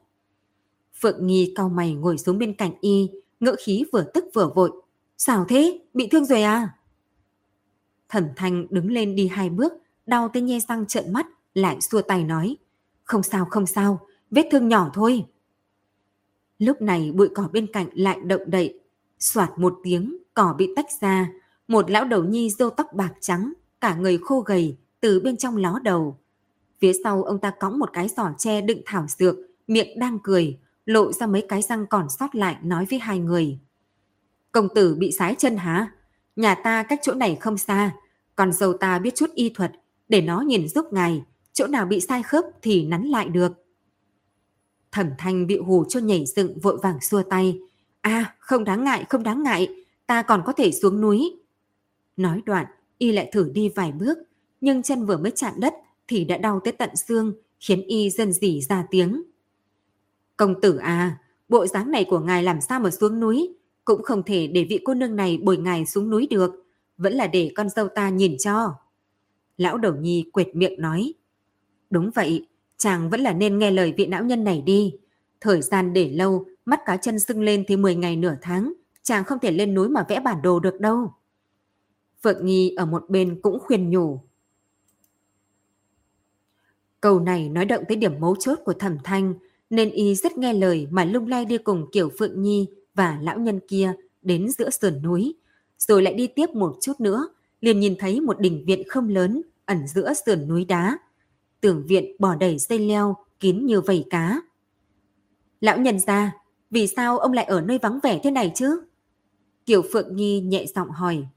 Phượng 1.02 1.28
Nghi 1.28 1.54
cau 1.56 1.70
mày 1.70 1.94
ngồi 1.94 2.18
xuống 2.18 2.38
bên 2.38 2.54
cạnh 2.54 2.72
y, 2.82 3.10
ngỡ 3.40 3.56
khí 3.66 3.86
vừa 3.92 4.04
tức 4.14 4.26
vừa 4.34 4.52
vội. 4.56 4.72
Sao 5.18 5.46
thế? 5.50 5.80
Bị 5.94 6.08
thương 6.08 6.26
rồi 6.26 6.42
à? 6.42 6.70
Thẩm 8.10 8.28
Thanh 8.36 8.68
đứng 8.70 8.92
lên 8.92 9.16
đi 9.16 9.28
hai 9.28 9.50
bước, 9.50 9.74
đau 10.06 10.30
tới 10.34 10.42
nhe 10.42 10.60
răng 10.60 10.86
trợn 10.86 11.14
mắt, 11.14 11.28
lại 11.54 11.82
xua 11.82 12.02
tay 12.02 12.24
nói. 12.24 12.58
Không 13.04 13.24
sao, 13.24 13.46
không 13.46 13.66
sao, 13.66 14.00
vết 14.32 14.48
thương 14.52 14.68
nhỏ 14.68 14.92
thôi. 14.94 15.26
Lúc 16.60 16.82
này 16.82 17.12
bụi 17.12 17.30
cỏ 17.36 17.50
bên 17.54 17.68
cạnh 17.68 17.88
lại 17.94 18.20
động 18.26 18.42
đậy. 18.46 18.80
Soạt 19.20 19.50
một 19.58 19.80
tiếng, 19.84 20.18
cỏ 20.34 20.56
bị 20.58 20.70
tách 20.76 20.86
ra. 21.02 21.30
Một 21.68 21.92
lão 21.92 22.06
đầu 22.06 22.24
nhi 22.24 22.50
râu 22.50 22.70
tóc 22.70 22.88
bạc 22.94 23.14
trắng, 23.20 23.54
cả 23.82 23.96
người 23.96 24.18
khô 24.18 24.40
gầy, 24.40 24.78
từ 25.00 25.20
bên 25.20 25.38
trong 25.38 25.58
ló 25.58 25.80
đầu. 25.84 26.20
Phía 26.80 26.92
sau 27.04 27.24
ông 27.24 27.40
ta 27.40 27.52
cõng 27.60 27.80
một 27.80 27.90
cái 27.94 28.08
giỏ 28.18 28.30
tre 28.38 28.62
đựng 28.62 28.82
thảo 28.86 29.06
dược, 29.08 29.36
miệng 29.68 30.00
đang 30.00 30.20
cười, 30.24 30.60
lộ 30.86 31.12
ra 31.12 31.28
mấy 31.28 31.46
cái 31.50 31.62
răng 31.62 31.86
còn 31.88 32.10
sót 32.10 32.36
lại 32.36 32.58
nói 32.64 32.86
với 32.90 33.00
hai 33.00 33.20
người. 33.20 33.60
Công 34.52 34.68
tử 34.76 34.96
bị 34.96 35.12
sái 35.12 35.36
chân 35.38 35.58
hả? 35.58 35.92
Nhà 36.36 36.56
ta 36.56 36.84
cách 36.84 37.00
chỗ 37.04 37.14
này 37.14 37.36
không 37.36 37.58
xa, 37.58 37.92
còn 38.36 38.52
dâu 38.54 38.74
ta 38.74 39.00
biết 39.00 39.16
chút 39.16 39.30
y 39.36 39.50
thuật, 39.50 39.72
để 40.10 40.22
nó 40.22 40.42
nhìn 40.42 40.68
giúp 40.68 40.86
ngài, 40.92 41.24
chỗ 41.54 41.68
nào 41.68 41.86
bị 41.86 42.00
sai 42.00 42.24
khớp 42.24 42.46
thì 42.62 42.86
nắn 42.86 43.04
lại 43.04 43.30
được. 43.30 43.63
Thẩm 44.94 45.10
thanh 45.18 45.48
bị 45.48 45.58
hù 45.58 45.86
cho 45.86 46.00
nhảy 46.00 46.26
dựng 46.26 46.60
vội 46.60 46.78
vàng 46.84 47.02
xua 47.02 47.24
tay. 47.24 47.60
À, 48.02 48.36
không 48.40 48.64
đáng 48.64 48.84
ngại, 48.84 49.06
không 49.10 49.24
đáng 49.24 49.44
ngại, 49.44 49.68
ta 50.08 50.22
còn 50.22 50.42
có 50.46 50.54
thể 50.54 50.72
xuống 50.72 51.02
núi. 51.02 51.36
Nói 52.18 52.42
đoạn, 52.46 52.66
y 52.98 53.12
lại 53.12 53.30
thử 53.34 53.50
đi 53.54 53.70
vài 53.70 53.92
bước, 53.92 54.18
nhưng 54.62 54.84
chân 54.84 55.06
vừa 55.06 55.18
mới 55.18 55.32
chạm 55.32 55.54
đất 55.58 55.74
thì 56.08 56.26
đã 56.26 56.38
đau 56.38 56.60
tới 56.64 56.74
tận 56.74 56.96
xương, 56.96 57.34
khiến 57.60 57.82
y 57.82 58.10
dần 58.10 58.34
dỉ 58.34 58.62
ra 58.62 58.86
tiếng. 58.92 59.24
Công 60.38 60.62
tử 60.62 60.78
à, 60.78 61.18
bộ 61.50 61.68
dáng 61.68 61.92
này 61.92 62.06
của 62.10 62.20
ngài 62.20 62.44
làm 62.44 62.62
sao 62.62 62.80
mà 62.80 62.90
xuống 62.90 63.20
núi, 63.20 63.56
cũng 63.86 64.04
không 64.04 64.24
thể 64.24 64.48
để 64.48 64.66
vị 64.70 64.80
cô 64.84 64.94
nương 64.94 65.16
này 65.16 65.40
bồi 65.44 65.58
ngài 65.58 65.86
xuống 65.86 66.10
núi 66.10 66.28
được, 66.30 66.52
vẫn 66.98 67.14
là 67.14 67.28
để 67.28 67.52
con 67.56 67.70
dâu 67.70 67.88
ta 67.88 68.10
nhìn 68.10 68.38
cho. 68.38 68.74
Lão 69.58 69.78
đầu 69.78 69.96
nhi 69.96 70.30
quệt 70.34 70.56
miệng 70.56 70.82
nói. 70.82 71.14
Đúng 71.90 72.12
vậy, 72.16 72.48
chàng 72.84 73.10
vẫn 73.10 73.22
là 73.22 73.34
nên 73.34 73.60
nghe 73.60 73.72
lời 73.72 73.94
vị 73.98 74.06
lão 74.06 74.24
nhân 74.24 74.44
này 74.44 74.62
đi. 74.66 74.96
Thời 75.42 75.62
gian 75.62 75.94
để 75.94 76.10
lâu, 76.10 76.46
mắt 76.66 76.80
cá 76.86 76.98
chân 76.98 77.20
sưng 77.20 77.42
lên 77.42 77.64
thì 77.68 77.78
10 77.78 77.96
ngày 77.96 78.16
nửa 78.16 78.36
tháng, 78.42 78.74
chàng 79.04 79.24
không 79.24 79.40
thể 79.40 79.52
lên 79.52 79.74
núi 79.74 79.90
mà 79.90 80.06
vẽ 80.10 80.20
bản 80.20 80.42
đồ 80.42 80.60
được 80.60 80.80
đâu. 80.80 81.14
Phượng 82.24 82.46
Nhi 82.46 82.76
ở 82.76 82.86
một 82.86 83.06
bên 83.10 83.42
cũng 83.42 83.60
khuyên 83.60 83.90
nhủ. 83.90 84.20
Câu 87.02 87.20
này 87.20 87.50
nói 87.50 87.66
động 87.66 87.84
tới 87.88 87.98
điểm 87.98 88.20
mấu 88.20 88.36
chốt 88.36 88.60
của 88.66 88.74
thẩm 88.74 88.98
thanh, 89.04 89.34
nên 89.70 89.90
y 89.90 90.16
rất 90.16 90.38
nghe 90.38 90.54
lời 90.54 90.88
mà 90.92 91.06
lung 91.06 91.28
lay 91.28 91.46
đi 91.46 91.58
cùng 91.58 91.86
kiểu 91.92 92.10
Phượng 92.20 92.42
Nhi 92.42 92.68
và 92.94 93.20
lão 93.22 93.40
nhân 93.40 93.60
kia 93.68 93.94
đến 94.22 94.50
giữa 94.50 94.70
sườn 94.70 95.02
núi, 95.02 95.36
rồi 95.78 96.02
lại 96.02 96.14
đi 96.14 96.28
tiếp 96.28 96.50
một 96.50 96.78
chút 96.82 97.00
nữa, 97.00 97.28
liền 97.62 97.80
nhìn 97.80 97.96
thấy 98.00 98.22
một 98.22 98.40
đỉnh 98.40 98.66
viện 98.66 98.84
không 98.88 99.10
lớn 99.10 99.42
ẩn 99.66 99.88
giữa 99.88 100.14
sườn 100.26 100.48
núi 100.48 100.66
đá. 100.66 100.98
Tường 101.64 101.84
viện 101.88 102.16
bỏ 102.20 102.36
đầy 102.36 102.58
dây 102.58 102.80
leo, 102.80 103.16
kín 103.40 103.66
như 103.66 103.82
vầy 103.82 104.06
cá. 104.10 104.42
Lão 105.62 105.78
nhân 105.78 106.00
ra, 106.00 106.34
vì 106.72 106.88
sao 106.88 107.20
ông 107.20 107.34
lại 107.34 107.46
ở 107.46 107.62
nơi 107.62 107.78
vắng 107.82 108.00
vẻ 108.04 108.20
thế 108.24 108.32
này 108.32 108.52
chứ? 108.56 108.84
Kiều 109.66 109.82
Phượng 109.94 110.16
Nhi 110.16 110.42
nhẹ 110.42 110.66
giọng 110.76 110.90
hỏi. 110.90 111.28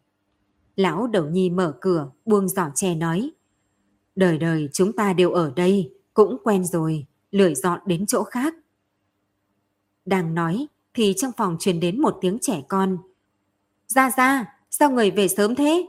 Lão 0.77 1.07
đầu 1.07 1.27
nhi 1.27 1.51
mở 1.51 1.77
cửa, 1.81 2.11
buông 2.25 2.49
giỏ 2.49 2.71
che 2.75 2.95
nói. 2.95 3.31
Đời 4.17 4.39
đời 4.39 4.69
chúng 4.73 4.93
ta 4.93 5.13
đều 5.13 5.31
ở 5.31 5.53
đây, 5.57 5.95
cũng 6.15 6.37
quen 6.45 6.65
rồi, 6.65 7.07
lười 7.31 7.55
dọn 7.55 7.81
đến 7.87 8.07
chỗ 8.07 8.25
khác. 8.25 8.55
Đang 10.05 10.35
nói, 10.35 10.67
thì 10.95 11.15
trong 11.17 11.33
phòng 11.37 11.57
truyền 11.61 11.81
đến 11.81 12.01
một 12.01 12.19
tiếng 12.21 12.39
trẻ 12.41 12.63
con. 12.69 12.99
Ra 13.89 14.11
ra, 14.17 14.59
sao 14.71 14.91
người 14.91 15.11
về 15.11 15.29
sớm 15.29 15.55
thế? 15.55 15.87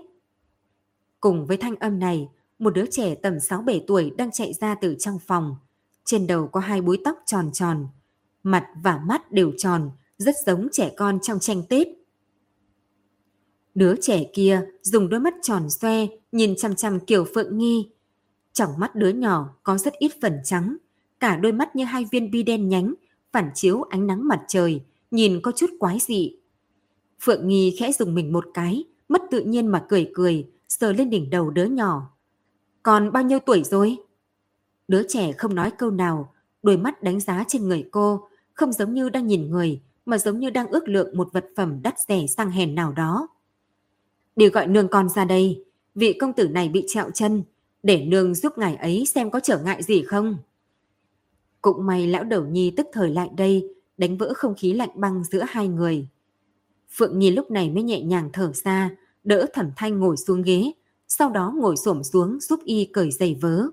Cùng 1.20 1.46
với 1.46 1.58
thanh 1.58 1.76
âm 1.76 2.00
này, 2.00 2.30
một 2.60 2.74
đứa 2.74 2.86
trẻ 2.92 3.16
tầm 3.16 3.38
6-7 3.38 3.82
tuổi 3.88 4.12
đang 4.18 4.32
chạy 4.32 4.54
ra 4.54 4.76
từ 4.76 4.96
trong 5.00 5.20
phòng. 5.20 5.56
Trên 6.06 6.28
đầu 6.28 6.48
có 6.48 6.60
hai 6.60 6.82
búi 6.82 6.98
tóc 7.04 7.18
tròn 7.26 7.50
tròn, 7.54 7.88
mặt 8.44 8.68
và 8.84 8.98
mắt 8.98 9.32
đều 9.32 9.52
tròn, 9.58 9.92
rất 10.18 10.36
giống 10.46 10.68
trẻ 10.72 10.92
con 10.98 11.20
trong 11.20 11.40
tranh 11.40 11.64
Tết. 11.70 11.88
Đứa 13.76 13.96
trẻ 14.02 14.24
kia 14.34 14.66
dùng 14.82 15.10
đôi 15.10 15.20
mắt 15.20 15.34
tròn 15.42 15.70
xoe 15.70 16.08
nhìn 16.32 16.56
chăm 16.58 16.76
chăm 16.76 17.00
Kiều 17.00 17.26
Phượng 17.36 17.58
Nghi. 17.58 17.90
Trong 18.54 18.80
mắt 18.80 18.96
đứa 18.96 19.10
nhỏ 19.10 19.56
có 19.64 19.78
rất 19.78 19.94
ít 19.94 20.12
phần 20.22 20.40
trắng, 20.44 20.78
cả 21.20 21.36
đôi 21.36 21.52
mắt 21.52 21.76
như 21.76 21.84
hai 21.84 22.06
viên 22.12 22.32
bi 22.32 22.44
đen 22.44 22.70
nhánh, 22.70 22.94
phản 23.32 23.52
chiếu 23.54 23.82
ánh 23.82 24.08
nắng 24.08 24.28
mặt 24.28 24.42
trời, 24.48 24.82
nhìn 25.12 25.42
có 25.42 25.52
chút 25.52 25.70
quái 25.80 25.98
dị. 26.00 26.36
Phượng 27.22 27.48
Nghi 27.48 27.76
khẽ 27.80 27.92
dùng 27.92 28.16
mình 28.16 28.34
một 28.34 28.46
cái, 28.54 28.84
mất 29.10 29.22
tự 29.32 29.42
nhiên 29.42 29.68
mà 29.68 29.86
cười 29.90 30.12
cười, 30.14 30.48
sờ 30.70 30.92
lên 30.92 31.10
đỉnh 31.10 31.30
đầu 31.30 31.50
đứa 31.50 31.66
nhỏ. 31.66 32.17
Còn 32.88 33.12
bao 33.12 33.24
nhiêu 33.24 33.40
tuổi 33.40 33.64
rồi? 33.64 33.98
Đứa 34.88 35.04
trẻ 35.08 35.32
không 35.32 35.56
nói 35.56 35.72
câu 35.72 35.92
nào, 35.92 36.34
đôi 36.64 36.78
mắt 36.78 37.04
đánh 37.04 37.20
giá 37.20 37.44
trên 37.48 37.68
người 37.68 37.90
cô, 37.92 38.28
không 38.54 38.74
giống 38.74 38.94
như 38.94 39.10
đang 39.10 39.28
nhìn 39.28 39.52
người, 39.52 39.82
mà 40.06 40.18
giống 40.18 40.40
như 40.40 40.50
đang 40.50 40.68
ước 40.68 40.88
lượng 40.88 41.18
một 41.18 41.34
vật 41.34 41.46
phẩm 41.56 41.80
đắt 41.84 41.96
rẻ 42.08 42.26
sang 42.28 42.50
hèn 42.50 42.76
nào 42.76 42.92
đó. 42.92 43.28
Đi 44.36 44.50
gọi 44.50 44.68
nương 44.68 44.88
con 44.88 45.10
ra 45.10 45.26
đây, 45.26 45.64
vị 45.96 46.14
công 46.14 46.34
tử 46.34 46.48
này 46.48 46.70
bị 46.70 46.86
trẹo 46.88 47.10
chân, 47.14 47.44
để 47.84 48.06
nương 48.06 48.36
giúp 48.36 48.58
ngài 48.58 48.76
ấy 48.76 49.06
xem 49.06 49.32
có 49.32 49.40
trở 49.40 49.60
ngại 49.60 49.84
gì 49.84 50.04
không. 50.04 50.38
Cũng 51.62 51.86
may 51.86 52.08
lão 52.08 52.24
đầu 52.24 52.46
nhi 52.46 52.74
tức 52.78 52.88
thời 52.94 53.10
lại 53.10 53.30
đây, 53.38 53.76
đánh 53.98 54.18
vỡ 54.18 54.34
không 54.36 54.56
khí 54.58 54.74
lạnh 54.74 54.92
băng 54.96 55.24
giữa 55.24 55.44
hai 55.48 55.68
người. 55.68 56.08
Phượng 56.92 57.20
Nhi 57.20 57.32
lúc 57.32 57.52
này 57.52 57.70
mới 57.70 57.84
nhẹ 57.84 58.02
nhàng 58.02 58.30
thở 58.34 58.52
ra, 58.54 58.90
đỡ 59.24 59.46
thẩm 59.54 59.72
thanh 59.76 60.00
ngồi 60.00 60.18
xuống 60.18 60.42
ghế, 60.42 60.72
sau 61.08 61.30
đó 61.30 61.54
ngồi 61.56 61.78
xổm 61.78 62.04
xuống 62.04 62.40
giúp 62.40 62.60
y 62.66 62.86
cởi 62.86 63.12
giày 63.12 63.38
vớ. 63.42 63.68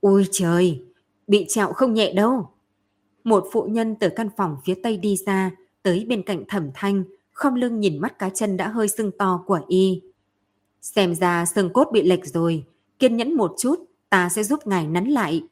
Ôi 0.00 0.26
trời, 0.30 0.82
bị 1.26 1.46
trạo 1.48 1.72
không 1.72 1.94
nhẹ 1.94 2.12
đâu. 2.12 2.50
Một 3.24 3.46
phụ 3.52 3.62
nhân 3.62 3.96
từ 4.00 4.08
căn 4.16 4.28
phòng 4.36 4.56
phía 4.64 4.74
tây 4.82 4.96
đi 4.96 5.16
ra, 5.26 5.50
tới 5.82 6.04
bên 6.08 6.22
cạnh 6.22 6.44
thẩm 6.48 6.70
thanh, 6.74 7.04
không 7.32 7.54
lưng 7.54 7.80
nhìn 7.80 7.98
mắt 7.98 8.18
cá 8.18 8.30
chân 8.30 8.56
đã 8.56 8.68
hơi 8.68 8.88
sưng 8.88 9.10
to 9.18 9.44
của 9.46 9.60
y. 9.68 10.02
Xem 10.80 11.14
ra 11.14 11.46
xương 11.46 11.72
cốt 11.72 11.88
bị 11.92 12.02
lệch 12.02 12.26
rồi, 12.26 12.64
kiên 12.98 13.16
nhẫn 13.16 13.34
một 13.34 13.54
chút, 13.58 13.84
ta 14.08 14.28
sẽ 14.28 14.42
giúp 14.42 14.66
ngài 14.66 14.86
nắn 14.86 15.08
lại. 15.08 15.42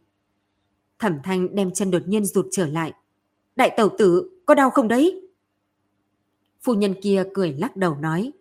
Thẩm 0.99 1.19
thanh 1.25 1.55
đem 1.55 1.71
chân 1.71 1.91
đột 1.91 2.03
nhiên 2.07 2.25
rụt 2.25 2.47
trở 2.51 2.67
lại. 2.67 2.93
Đại 3.57 3.71
tẩu 3.77 3.89
tử, 3.99 4.31
có 4.47 4.55
đau 4.55 4.71
không 4.71 4.89
đấy? 4.89 5.29
Phu 6.63 6.75
nhân 6.75 6.95
kia 7.03 7.25
cười 7.35 7.53
lắc 7.53 7.77
đầu 7.77 7.95
nói. 7.95 8.33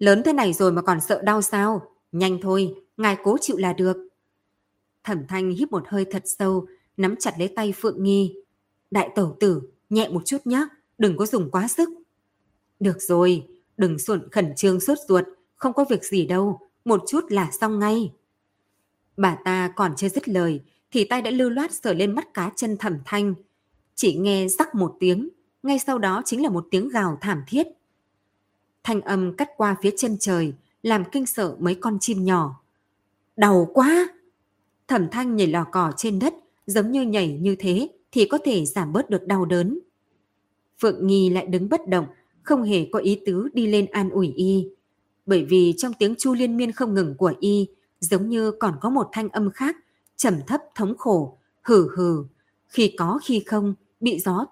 Lớn 0.00 0.22
thế 0.24 0.32
này 0.32 0.52
rồi 0.52 0.72
mà 0.72 0.82
còn 0.82 1.00
sợ 1.00 1.22
đau 1.24 1.42
sao? 1.42 1.82
Nhanh 2.12 2.38
thôi, 2.42 2.74
ngài 2.96 3.16
cố 3.24 3.36
chịu 3.40 3.56
là 3.56 3.72
được. 3.72 3.96
Thẩm 5.04 5.26
thanh 5.28 5.50
hít 5.50 5.70
một 5.72 5.82
hơi 5.88 6.04
thật 6.10 6.22
sâu, 6.26 6.66
nắm 6.96 7.16
chặt 7.16 7.34
lấy 7.38 7.48
tay 7.56 7.72
Phượng 7.76 8.02
Nghi. 8.02 8.34
Đại 8.90 9.10
tẩu 9.14 9.36
tử, 9.40 9.62
nhẹ 9.90 10.08
một 10.08 10.22
chút 10.24 10.38
nhé, 10.44 10.66
đừng 10.98 11.16
có 11.16 11.26
dùng 11.26 11.50
quá 11.50 11.68
sức. 11.68 11.88
Được 12.80 13.02
rồi, 13.02 13.46
đừng 13.76 13.98
xuẩn 13.98 14.28
khẩn 14.30 14.54
trương 14.56 14.80
sốt 14.80 14.98
ruột, 15.08 15.24
không 15.56 15.72
có 15.72 15.84
việc 15.90 16.04
gì 16.04 16.26
đâu, 16.26 16.58
một 16.84 17.02
chút 17.08 17.24
là 17.28 17.50
xong 17.60 17.78
ngay. 17.78 18.12
Bà 19.16 19.38
ta 19.44 19.72
còn 19.76 19.96
chưa 19.96 20.08
dứt 20.08 20.28
lời, 20.28 20.60
thì 20.90 21.04
tay 21.04 21.22
đã 21.22 21.30
lưu 21.30 21.50
loát 21.50 21.72
sờ 21.72 21.92
lên 21.92 22.14
mắt 22.14 22.34
cá 22.34 22.52
chân 22.56 22.76
thẩm 22.76 22.98
thanh. 23.04 23.34
Chỉ 23.94 24.16
nghe 24.18 24.48
rắc 24.48 24.74
một 24.74 24.96
tiếng, 25.00 25.28
ngay 25.62 25.78
sau 25.78 25.98
đó 25.98 26.22
chính 26.24 26.42
là 26.42 26.48
một 26.48 26.66
tiếng 26.70 26.88
gào 26.88 27.18
thảm 27.20 27.42
thiết. 27.46 27.66
Thanh 28.84 29.00
âm 29.00 29.36
cắt 29.36 29.48
qua 29.56 29.76
phía 29.82 29.90
chân 29.96 30.16
trời, 30.20 30.52
làm 30.82 31.04
kinh 31.12 31.26
sợ 31.26 31.56
mấy 31.58 31.74
con 31.74 31.98
chim 32.00 32.24
nhỏ. 32.24 32.62
Đau 33.36 33.70
quá! 33.74 34.08
Thẩm 34.88 35.08
thanh 35.10 35.36
nhảy 35.36 35.46
lò 35.46 35.64
cỏ 35.72 35.92
trên 35.96 36.18
đất, 36.18 36.34
giống 36.66 36.90
như 36.90 37.02
nhảy 37.02 37.38
như 37.38 37.56
thế 37.58 37.88
thì 38.12 38.24
có 38.24 38.38
thể 38.44 38.66
giảm 38.66 38.92
bớt 38.92 39.10
được 39.10 39.26
đau 39.26 39.44
đớn. 39.44 39.78
Phượng 40.80 41.06
Nghi 41.06 41.30
lại 41.30 41.46
đứng 41.46 41.68
bất 41.68 41.88
động, 41.88 42.06
không 42.42 42.62
hề 42.62 42.88
có 42.92 42.98
ý 42.98 43.20
tứ 43.26 43.48
đi 43.52 43.66
lên 43.66 43.86
an 43.86 44.10
ủi 44.10 44.32
y. 44.36 44.68
Bởi 45.26 45.44
vì 45.44 45.74
trong 45.76 45.92
tiếng 45.98 46.14
chu 46.18 46.34
liên 46.34 46.56
miên 46.56 46.72
không 46.72 46.94
ngừng 46.94 47.14
của 47.14 47.32
y, 47.40 47.68
giống 48.00 48.28
như 48.28 48.50
còn 48.50 48.74
có 48.80 48.90
một 48.90 49.08
thanh 49.12 49.28
âm 49.28 49.50
khác, 49.50 49.76
trầm 50.16 50.34
thấp 50.46 50.60
thống 50.74 50.96
khổ, 50.98 51.38
hừ 51.62 51.88
hừ, 51.96 52.24
khi 52.68 52.94
có 52.98 53.20
khi 53.24 53.42
không, 53.46 53.74
bị 54.00 54.18
gió 54.18 54.46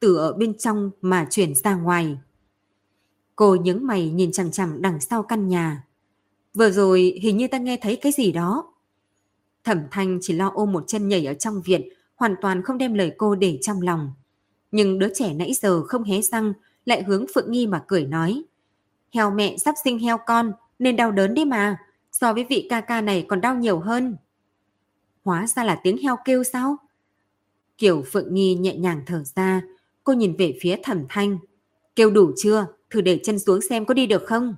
từ 0.00 0.16
ở 0.16 0.32
bên 0.32 0.58
trong 0.58 0.90
mà 1.00 1.26
chuyển 1.30 1.54
ra 1.54 1.74
ngoài. 1.74 2.18
Cô 3.40 3.56
nhướng 3.64 3.86
mày 3.86 4.10
nhìn 4.10 4.32
chằm 4.32 4.50
chằm 4.50 4.82
đằng 4.82 5.00
sau 5.00 5.22
căn 5.22 5.48
nhà. 5.48 5.84
Vừa 6.54 6.70
rồi 6.70 7.18
hình 7.22 7.36
như 7.36 7.48
ta 7.48 7.58
nghe 7.58 7.76
thấy 7.76 7.96
cái 7.96 8.12
gì 8.12 8.32
đó. 8.32 8.72
Thẩm 9.64 9.82
Thanh 9.90 10.18
chỉ 10.22 10.34
lo 10.34 10.50
ôm 10.54 10.72
một 10.72 10.84
chân 10.86 11.08
nhảy 11.08 11.26
ở 11.26 11.34
trong 11.34 11.62
viện, 11.64 11.88
hoàn 12.16 12.34
toàn 12.40 12.62
không 12.62 12.78
đem 12.78 12.94
lời 12.94 13.12
cô 13.18 13.34
để 13.34 13.58
trong 13.62 13.82
lòng. 13.82 14.12
Nhưng 14.70 14.98
đứa 14.98 15.08
trẻ 15.14 15.34
nãy 15.34 15.54
giờ 15.54 15.82
không 15.82 16.02
hé 16.02 16.22
răng, 16.22 16.52
lại 16.84 17.02
hướng 17.02 17.26
Phượng 17.34 17.52
Nghi 17.52 17.66
mà 17.66 17.84
cười 17.88 18.06
nói. 18.06 18.42
Heo 19.14 19.30
mẹ 19.30 19.56
sắp 19.56 19.74
sinh 19.84 19.98
heo 19.98 20.18
con, 20.26 20.52
nên 20.78 20.96
đau 20.96 21.12
đớn 21.12 21.34
đi 21.34 21.44
mà, 21.44 21.76
so 22.12 22.32
với 22.32 22.44
vị 22.48 22.66
ca 22.70 22.80
ca 22.80 23.00
này 23.00 23.24
còn 23.28 23.40
đau 23.40 23.54
nhiều 23.54 23.78
hơn. 23.78 24.16
Hóa 25.24 25.46
ra 25.46 25.64
là 25.64 25.80
tiếng 25.82 25.98
heo 25.98 26.16
kêu 26.24 26.44
sao? 26.44 26.76
Kiểu 27.78 28.04
Phượng 28.12 28.34
Nghi 28.34 28.54
nhẹ 28.54 28.76
nhàng 28.76 29.02
thở 29.06 29.22
ra, 29.34 29.62
cô 30.04 30.12
nhìn 30.12 30.36
về 30.36 30.58
phía 30.60 30.76
thẩm 30.82 31.04
thanh. 31.08 31.38
Kêu 31.96 32.10
đủ 32.10 32.32
chưa? 32.36 32.66
Thử 32.90 33.00
để 33.00 33.20
chân 33.22 33.38
xuống 33.38 33.60
xem 33.60 33.84
có 33.84 33.94
đi 33.94 34.06
được 34.06 34.22
không? 34.26 34.54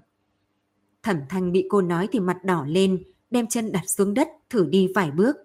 Thẩm 1.02 1.16
thanh 1.28 1.52
bị 1.52 1.66
cô 1.68 1.80
nói 1.80 2.08
thì 2.12 2.20
mặt 2.20 2.44
đỏ 2.44 2.64
lên, 2.68 3.02
đem 3.30 3.46
chân 3.46 3.72
đặt 3.72 3.82
xuống 3.86 4.14
đất, 4.14 4.28
thử 4.50 4.66
đi 4.66 4.88
vài 4.94 5.10
bước. 5.10 5.36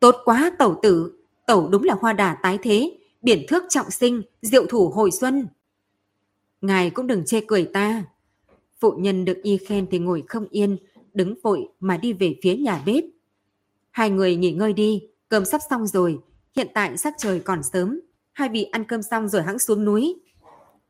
Tốt 0.00 0.16
quá 0.24 0.52
tẩu 0.58 0.78
tử, 0.82 1.12
tẩu 1.46 1.68
đúng 1.68 1.84
là 1.84 1.94
hoa 2.00 2.12
đà 2.12 2.38
tái 2.42 2.58
thế, 2.62 2.98
biển 3.22 3.44
thước 3.48 3.62
trọng 3.68 3.90
sinh, 3.90 4.22
diệu 4.42 4.66
thủ 4.66 4.88
hồi 4.88 5.10
xuân. 5.10 5.46
Ngài 6.60 6.90
cũng 6.90 7.06
đừng 7.06 7.24
chê 7.24 7.40
cười 7.46 7.64
ta. 7.64 8.04
Phụ 8.80 8.90
nhân 8.90 9.24
được 9.24 9.38
y 9.42 9.56
khen 9.56 9.86
thì 9.90 9.98
ngồi 9.98 10.22
không 10.28 10.48
yên, 10.50 10.76
đứng 11.14 11.34
vội 11.42 11.68
mà 11.80 11.96
đi 11.96 12.12
về 12.12 12.36
phía 12.42 12.56
nhà 12.56 12.82
bếp. 12.86 13.04
Hai 13.90 14.10
người 14.10 14.36
nghỉ 14.36 14.52
ngơi 14.52 14.72
đi, 14.72 15.02
cơm 15.28 15.44
sắp 15.44 15.60
xong 15.70 15.86
rồi, 15.86 16.18
hiện 16.56 16.68
tại 16.74 16.96
sắc 16.96 17.14
trời 17.18 17.40
còn 17.40 17.62
sớm, 17.62 18.00
hai 18.32 18.48
vị 18.48 18.64
ăn 18.64 18.84
cơm 18.84 19.02
xong 19.02 19.28
rồi 19.28 19.42
hãng 19.42 19.58
xuống 19.58 19.84
núi. 19.84 20.20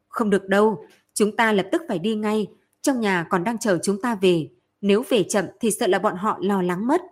Không 0.08 0.30
được 0.30 0.48
đâu, 0.48 0.86
chúng 1.16 1.36
ta 1.36 1.52
lập 1.52 1.68
tức 1.72 1.82
phải 1.88 1.98
đi 1.98 2.14
ngay, 2.14 2.46
trong 2.82 3.00
nhà 3.00 3.26
còn 3.30 3.44
đang 3.44 3.58
chờ 3.58 3.78
chúng 3.82 4.00
ta 4.02 4.14
về, 4.14 4.48
nếu 4.80 5.02
về 5.08 5.22
chậm 5.22 5.44
thì 5.60 5.70
sợ 5.70 5.86
là 5.86 5.98
bọn 5.98 6.16
họ 6.16 6.38
lo 6.42 6.62
lắng 6.62 6.86
mất. 6.86 7.02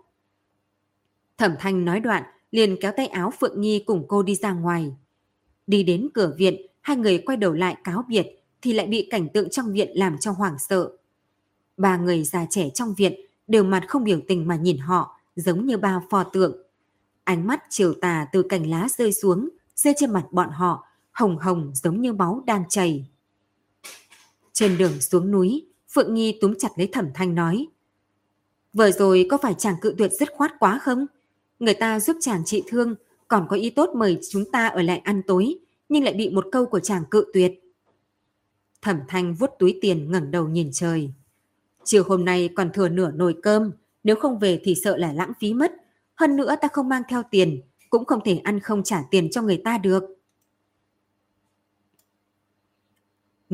Thẩm 1.39 1.55
Thanh 1.59 1.85
nói 1.85 2.01
đoạn, 2.01 2.23
liền 2.51 2.77
kéo 2.81 2.93
tay 2.97 3.07
áo 3.07 3.33
Phượng 3.41 3.61
Nhi 3.61 3.83
cùng 3.87 4.05
cô 4.09 4.23
đi 4.23 4.35
ra 4.35 4.53
ngoài. 4.53 4.93
Đi 5.67 5.83
đến 5.83 6.09
cửa 6.15 6.35
viện, 6.39 6.67
hai 6.81 6.97
người 6.97 7.19
quay 7.19 7.37
đầu 7.37 7.53
lại 7.53 7.77
cáo 7.85 8.05
biệt, 8.09 8.27
thì 8.63 8.73
lại 8.73 8.87
bị 8.87 9.09
cảnh 9.11 9.29
tượng 9.29 9.51
trong 9.51 9.73
viện 9.73 9.91
làm 9.95 10.19
cho 10.19 10.33
hoảng 10.33 10.59
sợ. 10.59 10.91
Ba 11.77 11.97
người 11.97 12.25
già 12.25 12.47
trẻ 12.51 12.71
trong 12.75 12.95
viện 12.95 13.15
đều 13.47 13.65
mặt 13.65 13.85
không 13.89 14.05
biểu 14.05 14.21
tình 14.29 14.49
mà 14.49 14.57
nhìn 14.57 14.79
họ, 14.79 15.21
giống 15.37 15.67
như 15.67 15.77
ba 15.79 16.01
pho 16.11 16.25
tượng. 16.25 16.57
Ánh 17.25 17.47
mắt 17.47 17.63
chiều 17.71 17.95
tà 18.01 18.27
từ 18.33 18.43
cành 18.43 18.71
lá 18.71 18.89
rơi 18.99 19.13
xuống, 19.13 19.49
rơi 19.77 19.95
trên 19.97 20.13
mặt 20.13 20.27
bọn 20.31 20.51
họ, 20.51 20.87
hồng 21.13 21.39
hồng 21.39 21.71
giống 21.75 22.01
như 22.01 22.13
máu 22.13 22.43
đang 22.47 22.65
chảy. 22.69 23.07
Trên 24.55 24.79
đường 24.79 25.01
xuống 25.01 25.31
núi, 25.31 25.67
Phượng 25.93 26.15
Nghi 26.15 26.39
túm 26.41 26.55
chặt 26.59 26.69
lấy 26.77 26.87
thẩm 26.87 27.09
thanh 27.15 27.35
nói. 27.35 27.67
Vừa 28.73 28.91
rồi 28.91 29.27
có 29.31 29.39
phải 29.39 29.55
chàng 29.59 29.75
cự 29.81 29.95
tuyệt 29.99 30.13
dứt 30.13 30.29
khoát 30.33 30.53
quá 30.59 30.79
không? 30.83 31.07
Người 31.59 31.75
ta 31.75 32.01
giúp 32.01 32.17
chàng 32.21 32.43
trị 32.45 32.63
thương, 32.69 32.95
còn 33.29 33.47
có 33.51 33.57
ý 33.57 33.71
tốt 33.71 33.91
mời 33.95 34.19
chúng 34.31 34.51
ta 34.51 34.67
ở 34.67 34.83
lại 34.83 34.99
ăn 34.99 35.23
tối, 35.27 35.55
nhưng 35.89 36.05
lại 36.05 36.15
bị 36.15 36.31
một 36.31 36.47
câu 36.53 36.67
của 36.67 36.81
chàng 36.81 37.05
cự 37.11 37.25
tuyệt. 37.35 37.53
Thẩm 38.83 39.01
thanh 39.09 39.35
vuốt 39.35 39.51
túi 39.59 39.79
tiền 39.81 40.11
ngẩng 40.11 40.31
đầu 40.31 40.49
nhìn 40.49 40.71
trời. 40.73 41.11
Chiều 41.85 42.05
hôm 42.09 42.25
nay 42.25 42.49
còn 42.55 42.71
thừa 42.73 42.89
nửa 42.89 43.11
nồi 43.11 43.37
cơm, 43.43 43.71
nếu 44.05 44.17
không 44.17 44.39
về 44.39 44.61
thì 44.65 44.75
sợ 44.85 44.97
là 44.97 45.13
lãng 45.13 45.33
phí 45.41 45.55
mất. 45.55 45.73
Hơn 46.15 46.37
nữa 46.37 46.55
ta 46.63 46.69
không 46.73 46.89
mang 46.89 47.03
theo 47.09 47.23
tiền, 47.31 47.61
cũng 47.91 48.05
không 48.05 48.21
thể 48.25 48.41
ăn 48.45 48.61
không 48.61 48.83
trả 48.83 49.03
tiền 49.11 49.31
cho 49.31 49.43
người 49.43 49.61
ta 49.65 49.79
được. 49.79 50.03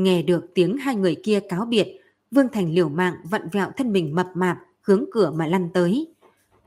Nghe 0.02 0.22
được 0.22 0.54
tiếng 0.54 0.76
hai 0.76 0.96
người 0.96 1.16
kia 1.22 1.40
cáo 1.40 1.64
biệt, 1.64 2.00
Vương 2.30 2.48
Thành 2.52 2.74
liều 2.74 2.88
mạng 2.88 3.14
vặn 3.24 3.48
vẹo 3.52 3.70
thân 3.76 3.92
mình 3.92 4.14
mập 4.14 4.26
mạp, 4.34 4.58
hướng 4.80 5.04
cửa 5.12 5.30
mà 5.30 5.46
lăn 5.46 5.68
tới. 5.74 6.14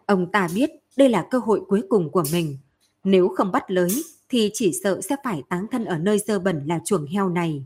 Ông 0.05 0.31
ta 0.31 0.47
biết 0.55 0.69
đây 0.97 1.09
là 1.09 1.27
cơ 1.31 1.37
hội 1.37 1.61
cuối 1.67 1.81
cùng 1.89 2.11
của 2.11 2.23
mình. 2.31 2.57
Nếu 3.03 3.27
không 3.27 3.51
bắt 3.51 3.63
lới, 3.67 3.89
thì 4.29 4.51
chỉ 4.53 4.71
sợ 4.83 5.01
sẽ 5.01 5.15
phải 5.23 5.43
táng 5.49 5.67
thân 5.71 5.85
ở 5.85 5.97
nơi 5.97 6.19
dơ 6.19 6.39
bẩn 6.39 6.63
là 6.65 6.79
chuồng 6.85 7.05
heo 7.05 7.29
này. 7.29 7.65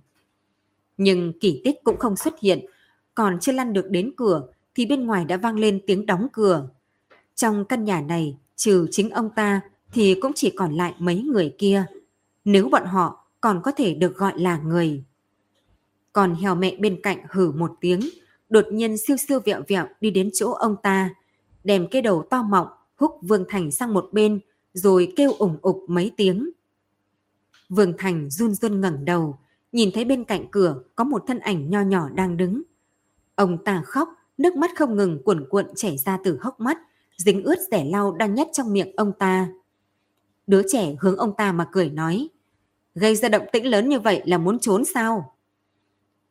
Nhưng 0.97 1.39
kỳ 1.39 1.61
tích 1.63 1.76
cũng 1.84 1.97
không 1.97 2.15
xuất 2.15 2.39
hiện, 2.39 2.65
còn 3.15 3.39
chưa 3.39 3.51
lăn 3.51 3.74
được 3.74 3.89
đến 3.89 4.13
cửa 4.18 4.47
thì 4.76 4.86
bên 4.86 5.05
ngoài 5.05 5.26
đã 5.26 5.38
vang 5.38 5.59
lên 5.59 5.82
tiếng 5.88 6.05
đóng 6.05 6.28
cửa. 6.34 6.70
Trong 7.36 7.65
căn 7.65 7.84
nhà 7.84 8.01
này, 8.01 8.38
trừ 8.55 8.88
chính 8.91 9.09
ông 9.09 9.30
ta 9.36 9.61
thì 9.91 10.15
cũng 10.22 10.32
chỉ 10.36 10.49
còn 10.49 10.74
lại 10.74 10.93
mấy 10.99 11.22
người 11.22 11.55
kia. 11.57 11.86
Nếu 12.45 12.70
bọn 12.70 12.86
họ 12.86 13.28
còn 13.41 13.61
có 13.63 13.72
thể 13.72 13.93
được 13.93 14.18
gọi 14.18 14.39
là 14.39 14.57
người. 14.57 15.03
Còn 16.18 16.36
heo 16.36 16.55
mẹ 16.55 16.76
bên 16.80 17.01
cạnh 17.03 17.18
hử 17.30 17.51
một 17.51 17.72
tiếng, 17.82 17.99
đột 18.49 18.65
nhiên 18.72 18.97
siêu 18.97 19.18
siêu 19.18 19.39
vẹo 19.45 19.61
vẹo 19.68 19.88
đi 20.01 20.11
đến 20.11 20.30
chỗ 20.34 20.51
ông 20.51 20.76
ta, 20.84 21.09
đem 21.63 21.88
cái 21.91 22.01
đầu 22.01 22.24
to 22.30 22.43
mọng 22.43 22.68
húc 22.95 23.20
Vương 23.22 23.45
Thành 23.49 23.72
sang 23.72 23.93
một 23.93 24.09
bên, 24.11 24.39
rồi 24.74 25.13
kêu 25.15 25.32
ủng 25.32 25.57
ục 25.61 25.84
mấy 25.88 26.11
tiếng. 26.18 26.49
Vương 27.70 27.93
Thành 27.97 28.30
run 28.30 28.53
run 28.53 28.82
ngẩng 28.82 29.05
đầu, 29.05 29.39
nhìn 29.72 29.89
thấy 29.93 30.05
bên 30.05 30.24
cạnh 30.24 30.45
cửa 30.51 30.82
có 30.95 31.03
một 31.03 31.24
thân 31.28 31.39
ảnh 31.39 31.70
nho 31.70 31.82
nhỏ 31.82 32.09
đang 32.09 32.38
đứng. 32.38 32.61
Ông 33.36 33.63
ta 33.63 33.82
khóc, 33.86 34.09
nước 34.38 34.55
mắt 34.55 34.72
không 34.78 34.95
ngừng 34.95 35.24
cuộn 35.24 35.47
cuộn 35.49 35.65
chảy 35.76 35.97
ra 35.97 36.18
từ 36.24 36.38
hốc 36.41 36.59
mắt, 36.59 36.78
dính 37.18 37.43
ướt 37.43 37.57
rẻ 37.72 37.86
lau 37.86 38.11
đang 38.11 38.36
nhét 38.36 38.47
trong 38.53 38.74
miệng 38.74 38.95
ông 38.95 39.11
ta. 39.20 39.49
Đứa 40.47 40.61
trẻ 40.72 40.95
hướng 40.99 41.18
ông 41.18 41.34
ta 41.38 41.51
mà 41.51 41.68
cười 41.72 41.89
nói, 41.89 42.28
gây 42.95 43.15
ra 43.15 43.30
động 43.30 43.45
tĩnh 43.51 43.65
lớn 43.65 43.89
như 43.89 43.99
vậy 43.99 44.22
là 44.26 44.38
muốn 44.38 44.59
trốn 44.59 44.86
sao? 44.86 45.34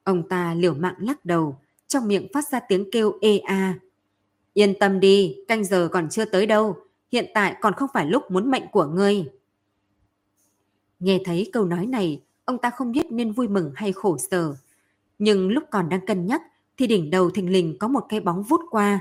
Ông 0.07 0.29
ta 0.29 0.55
liều 0.55 0.75
mạng 0.75 0.95
lắc 0.99 1.25
đầu, 1.25 1.57
trong 1.89 2.09
miệng 2.09 2.27
phát 2.33 2.49
ra 2.49 2.61
tiếng 2.69 2.91
kêu 2.93 3.19
ê 3.21 3.39
a. 3.39 3.75
Yên 4.55 4.75
tâm 4.81 5.01
đi, 5.01 5.37
canh 5.49 5.65
giờ 5.65 5.89
còn 5.93 6.09
chưa 6.09 6.25
tới 6.25 6.47
đâu, 6.47 6.77
hiện 7.13 7.27
tại 7.35 7.57
còn 7.61 7.73
không 7.73 7.89
phải 7.95 8.07
lúc 8.07 8.31
muốn 8.31 8.51
mệnh 8.51 8.63
của 8.73 8.87
ngươi. 8.87 9.25
Nghe 10.99 11.21
thấy 11.25 11.51
câu 11.53 11.65
nói 11.65 11.87
này, 11.87 12.23
ông 12.45 12.59
ta 12.59 12.71
không 12.71 12.93
biết 12.93 13.07
nên 13.11 13.33
vui 13.33 13.49
mừng 13.49 13.73
hay 13.75 13.93
khổ 13.93 14.17
sở. 14.31 14.55
Nhưng 15.19 15.49
lúc 15.49 15.65
còn 15.71 15.89
đang 15.89 16.07
cân 16.07 16.27
nhắc 16.27 16.43
thì 16.79 16.87
đỉnh 16.87 17.11
đầu 17.11 17.31
thình 17.31 17.53
lình 17.53 17.77
có 17.79 17.89
một 17.89 18.07
cái 18.09 18.21
bóng 18.21 18.43
vút 18.43 18.61
qua. 18.71 19.01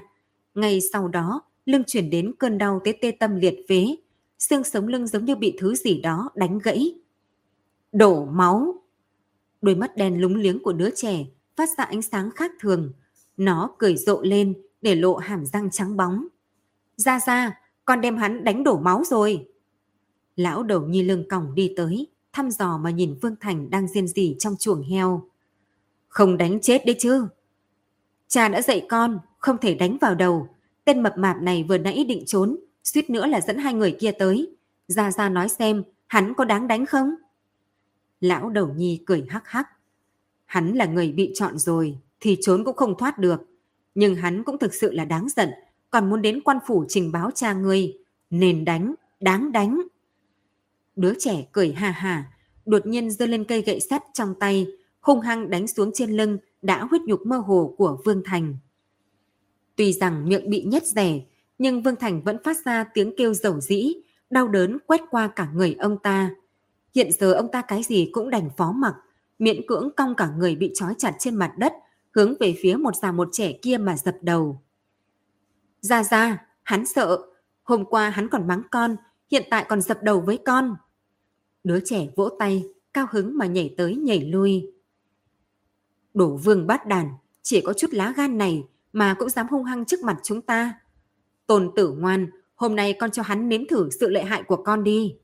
Ngay 0.56 0.80
sau 0.94 1.08
đó, 1.08 1.42
lưng 1.66 1.84
chuyển 1.88 2.10
đến 2.10 2.32
cơn 2.40 2.58
đau 2.58 2.82
tê 2.84 2.94
tê 3.02 3.12
tâm 3.12 3.36
liệt 3.36 3.56
phế. 3.70 3.96
xương 4.40 4.64
sống 4.64 4.88
lưng 4.88 5.08
giống 5.08 5.26
như 5.26 5.36
bị 5.36 5.56
thứ 5.60 5.76
gì 5.76 6.02
đó 6.02 6.30
đánh 6.36 6.60
gãy. 6.60 6.94
Đổ 7.92 8.26
máu! 8.26 8.85
Đôi 9.66 9.76
mắt 9.76 9.98
đen 9.98 10.22
lúng 10.22 10.36
liếng 10.36 10.60
của 10.64 10.74
đứa 10.74 10.90
trẻ 10.96 11.26
phát 11.56 11.70
ra 11.78 11.84
ánh 11.84 12.02
sáng 12.02 12.32
khác 12.32 12.52
thường. 12.60 12.94
Nó 13.38 13.72
cười 13.78 13.96
rộ 13.96 14.22
lên 14.22 14.54
để 14.82 14.96
lộ 14.96 15.16
hàm 15.16 15.46
răng 15.46 15.72
trắng 15.72 15.98
bóng. 15.98 16.28
Ra 16.98 17.20
ra, 17.28 17.60
con 17.86 18.02
đem 18.02 18.18
hắn 18.18 18.44
đánh 18.44 18.64
đổ 18.64 18.78
máu 18.78 19.04
rồi. 19.06 19.48
Lão 20.36 20.64
đầu 20.64 20.82
nhi 20.82 21.04
lưng 21.04 21.24
còng 21.30 21.56
đi 21.56 21.74
tới, 21.78 22.08
thăm 22.34 22.52
dò 22.52 22.78
mà 22.78 22.90
nhìn 22.90 23.16
Vương 23.22 23.36
Thành 23.40 23.70
đang 23.70 23.88
riêng 23.88 24.08
gì 24.08 24.36
trong 24.40 24.56
chuồng 24.60 24.84
heo. 24.84 25.30
Không 26.08 26.38
đánh 26.38 26.60
chết 26.62 26.86
đấy 26.86 26.96
chứ. 27.00 27.28
Cha 28.28 28.48
đã 28.50 28.62
dạy 28.62 28.86
con, 28.90 29.20
không 29.38 29.58
thể 29.58 29.76
đánh 29.76 29.98
vào 30.02 30.16
đầu. 30.16 30.48
Tên 30.86 31.04
mập 31.04 31.18
mạp 31.18 31.42
này 31.42 31.64
vừa 31.64 31.78
nãy 31.78 32.06
định 32.08 32.24
trốn, 32.26 32.58
suýt 32.84 33.10
nữa 33.10 33.28
là 33.28 33.42
dẫn 33.42 33.58
hai 33.58 33.74
người 33.74 33.96
kia 34.00 34.12
tới. 34.12 34.56
Ra 34.88 35.12
ra 35.12 35.30
nói 35.30 35.50
xem, 35.50 35.84
hắn 36.08 36.34
có 36.34 36.46
đáng 36.46 36.68
đánh 36.68 36.86
không? 36.86 37.16
Lão 38.20 38.50
đầu 38.50 38.74
nhi 38.78 39.02
cười 39.06 39.26
hắc 39.30 39.48
hắc. 39.48 39.68
Hắn 40.46 40.74
là 40.74 40.86
người 40.86 41.12
bị 41.12 41.32
chọn 41.36 41.58
rồi, 41.58 41.98
thì 42.20 42.38
trốn 42.42 42.64
cũng 42.64 42.76
không 42.76 42.98
thoát 42.98 43.20
được. 43.20 43.42
Nhưng 43.96 44.16
hắn 44.16 44.44
cũng 44.44 44.58
thực 44.58 44.74
sự 44.74 44.92
là 44.92 45.06
đáng 45.06 45.28
giận, 45.30 45.50
còn 45.90 46.10
muốn 46.10 46.22
đến 46.22 46.42
quan 46.42 46.58
phủ 46.68 46.86
trình 46.88 47.12
báo 47.12 47.32
cha 47.32 47.54
ngươi. 47.54 47.98
Nên 48.30 48.66
đánh, 48.66 48.96
đáng 49.20 49.52
đánh. 49.52 49.82
Đứa 50.96 51.14
trẻ 51.20 51.46
cười 51.52 51.72
hà 51.72 51.92
hà, 51.92 52.32
đột 52.66 52.86
nhiên 52.86 53.12
giơ 53.12 53.26
lên 53.26 53.44
cây 53.44 53.62
gậy 53.62 53.80
sắt 53.80 54.04
trong 54.14 54.36
tay, 54.40 54.68
hung 55.00 55.22
hăng 55.22 55.50
đánh 55.50 55.68
xuống 55.68 55.92
trên 55.94 56.10
lưng 56.10 56.38
đã 56.62 56.84
huyết 56.84 57.02
nhục 57.02 57.26
mơ 57.26 57.38
hồ 57.38 57.76
của 57.78 58.02
Vương 58.06 58.24
Thành. 58.26 58.58
Tuy 59.76 59.94
rằng 59.94 60.30
miệng 60.30 60.50
bị 60.50 60.64
nhét 60.64 60.86
rẻ, 60.86 61.22
nhưng 61.58 61.82
Vương 61.82 61.96
Thành 61.96 62.22
vẫn 62.22 62.38
phát 62.44 62.58
ra 62.66 62.84
tiếng 62.94 63.14
kêu 63.18 63.34
dầu 63.34 63.62
dĩ, 63.62 63.94
đau 64.30 64.48
đớn 64.48 64.78
quét 64.88 65.02
qua 65.12 65.28
cả 65.28 65.50
người 65.54 65.76
ông 65.80 65.98
ta. 66.04 66.36
Hiện 66.96 67.12
giờ 67.12 67.34
ông 67.34 67.52
ta 67.52 67.62
cái 67.62 67.84
gì 67.84 68.10
cũng 68.12 68.30
đành 68.30 68.50
phó 68.58 68.72
mặc, 68.72 68.96
miễn 69.40 69.68
cưỡng 69.68 69.90
cong 69.98 70.16
cả 70.16 70.30
người 70.38 70.56
bị 70.56 70.72
trói 70.74 70.94
chặt 70.98 71.16
trên 71.20 71.36
mặt 71.36 71.54
đất, 71.58 71.74
hướng 72.12 72.34
về 72.40 72.56
phía 72.62 72.76
một 72.76 72.96
già 72.96 73.12
một 73.12 73.30
trẻ 73.32 73.54
kia 73.62 73.78
mà 73.78 73.98
dập 73.98 74.16
đầu. 74.22 74.62
Ra 75.82 76.04
ra, 76.04 76.46
hắn 76.64 76.86
sợ, 76.86 77.20
hôm 77.64 77.86
qua 77.86 78.10
hắn 78.10 78.30
còn 78.30 78.48
mắng 78.48 78.62
con, 78.72 78.96
hiện 79.32 79.44
tại 79.50 79.66
còn 79.70 79.82
dập 79.82 80.04
đầu 80.04 80.22
với 80.22 80.40
con. 80.46 80.76
Đứa 81.64 81.80
trẻ 81.86 82.08
vỗ 82.16 82.30
tay, 82.40 82.64
cao 82.94 83.08
hứng 83.12 83.38
mà 83.38 83.46
nhảy 83.46 83.74
tới 83.78 83.96
nhảy 83.96 84.20
lui. 84.20 84.72
Đổ 86.14 86.38
vương 86.38 86.68
bát 86.68 86.88
đàn, 86.88 87.10
chỉ 87.42 87.62
có 87.62 87.74
chút 87.74 87.94
lá 87.94 88.14
gan 88.18 88.38
này 88.38 88.64
mà 88.94 89.16
cũng 89.20 89.30
dám 89.30 89.48
hung 89.48 89.64
hăng 89.64 89.86
trước 89.86 90.00
mặt 90.04 90.18
chúng 90.24 90.42
ta. 90.42 90.74
Tôn 91.48 91.72
tử 91.76 91.92
ngoan, 91.92 92.28
hôm 92.56 92.76
nay 92.76 92.94
con 93.00 93.12
cho 93.12 93.24
hắn 93.24 93.50
nếm 93.50 93.68
thử 93.68 93.90
sự 93.90 94.10
lợi 94.10 94.24
hại 94.24 94.44
của 94.44 94.64
con 94.64 94.84
đi. 94.84 95.16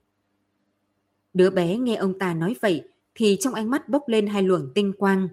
Đứa 1.33 1.49
bé 1.49 1.77
nghe 1.77 1.95
ông 1.95 2.19
ta 2.19 2.33
nói 2.33 2.55
vậy 2.61 2.83
thì 3.15 3.37
trong 3.39 3.53
ánh 3.53 3.69
mắt 3.69 3.89
bốc 3.89 4.03
lên 4.07 4.27
hai 4.27 4.43
luồng 4.43 4.71
tinh 4.75 4.93
quang. 4.97 5.27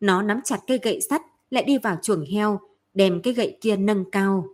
Nó 0.00 0.22
nắm 0.22 0.40
chặt 0.44 0.58
cây 0.66 0.78
gậy 0.82 1.00
sắt 1.00 1.22
lại 1.50 1.64
đi 1.64 1.78
vào 1.78 1.98
chuồng 2.02 2.24
heo, 2.24 2.60
đem 2.94 3.22
cái 3.22 3.34
gậy 3.34 3.58
kia 3.60 3.76
nâng 3.76 4.10
cao. 4.10 4.48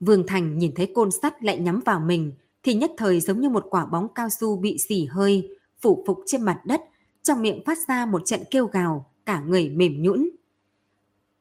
Vương 0.00 0.26
Thành 0.26 0.58
nhìn 0.58 0.72
thấy 0.74 0.92
côn 0.94 1.10
sắt 1.10 1.44
lại 1.44 1.58
nhắm 1.58 1.80
vào 1.80 2.00
mình 2.00 2.32
thì 2.62 2.74
nhất 2.74 2.92
thời 2.96 3.20
giống 3.20 3.40
như 3.40 3.48
một 3.48 3.66
quả 3.70 3.86
bóng 3.86 4.08
cao 4.14 4.28
su 4.30 4.56
bị 4.56 4.78
xỉ 4.78 5.04
hơi, 5.04 5.48
phủ 5.80 6.04
phục 6.06 6.20
trên 6.26 6.42
mặt 6.42 6.60
đất, 6.64 6.80
trong 7.22 7.42
miệng 7.42 7.64
phát 7.64 7.78
ra 7.88 8.06
một 8.06 8.22
trận 8.26 8.40
kêu 8.50 8.66
gào, 8.66 9.10
cả 9.26 9.40
người 9.40 9.68
mềm 9.68 10.02
nhũn. 10.02 10.30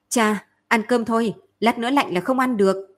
Cha, 0.10 0.46
ăn 0.68 0.82
cơm 0.88 1.06
thôi, 1.06 1.34
lát 1.60 1.80
nữa 1.80 1.90
lạnh 1.90 2.14
là 2.14 2.22
không 2.22 2.40
ăn 2.40 2.58
được. 2.58 2.98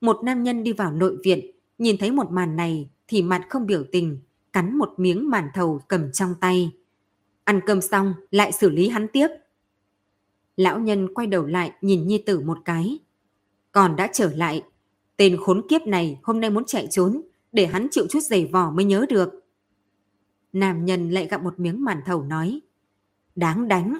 Một 0.00 0.20
nam 0.22 0.42
nhân 0.42 0.62
đi 0.62 0.72
vào 0.72 0.92
nội 0.92 1.16
viện, 1.24 1.50
nhìn 1.78 1.96
thấy 1.98 2.10
một 2.10 2.30
màn 2.30 2.56
này 2.56 2.88
thì 3.10 3.22
mặt 3.22 3.46
không 3.50 3.66
biểu 3.66 3.84
tình, 3.92 4.18
cắn 4.52 4.78
một 4.78 4.94
miếng 4.96 5.30
màn 5.30 5.48
thầu 5.54 5.80
cầm 5.88 6.12
trong 6.12 6.34
tay. 6.40 6.72
Ăn 7.44 7.60
cơm 7.66 7.80
xong, 7.80 8.14
lại 8.30 8.52
xử 8.52 8.70
lý 8.70 8.88
hắn 8.88 9.08
tiếp. 9.08 9.28
Lão 10.56 10.78
nhân 10.78 11.14
quay 11.14 11.26
đầu 11.26 11.46
lại 11.46 11.72
nhìn 11.80 12.06
nhi 12.06 12.18
tử 12.18 12.40
một 12.40 12.58
cái. 12.64 12.98
Còn 13.72 13.96
đã 13.96 14.10
trở 14.12 14.32
lại, 14.34 14.62
tên 15.16 15.36
khốn 15.40 15.62
kiếp 15.68 15.82
này 15.82 16.18
hôm 16.22 16.40
nay 16.40 16.50
muốn 16.50 16.64
chạy 16.64 16.88
trốn, 16.90 17.22
để 17.52 17.66
hắn 17.66 17.88
chịu 17.90 18.06
chút 18.10 18.20
giày 18.20 18.46
vò 18.46 18.70
mới 18.70 18.84
nhớ 18.84 19.06
được. 19.08 19.28
Nam 20.52 20.84
nhân 20.84 21.10
lại 21.10 21.26
gặp 21.26 21.42
một 21.42 21.60
miếng 21.60 21.84
màn 21.84 22.00
thầu 22.06 22.22
nói. 22.22 22.60
Đáng 23.34 23.68
đánh, 23.68 23.98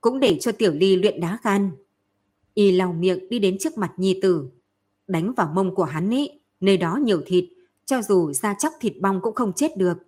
cũng 0.00 0.20
để 0.20 0.38
cho 0.40 0.52
tiểu 0.52 0.72
ly 0.72 0.96
luyện 0.96 1.20
đá 1.20 1.38
gan. 1.42 1.70
Y 2.54 2.72
lau 2.72 2.92
miệng 2.92 3.28
đi 3.28 3.38
đến 3.38 3.58
trước 3.58 3.78
mặt 3.78 3.92
nhi 3.96 4.18
tử. 4.22 4.50
Đánh 5.06 5.32
vào 5.34 5.52
mông 5.54 5.74
của 5.74 5.84
hắn 5.84 6.10
ấy, 6.10 6.40
nơi 6.60 6.76
đó 6.76 6.96
nhiều 6.96 7.22
thịt, 7.26 7.44
cho 7.88 8.02
dù 8.02 8.32
ra 8.32 8.54
chóc 8.54 8.72
thịt 8.80 8.92
bong 9.00 9.20
cũng 9.22 9.34
không 9.34 9.52
chết 9.52 9.76
được. 9.76 9.98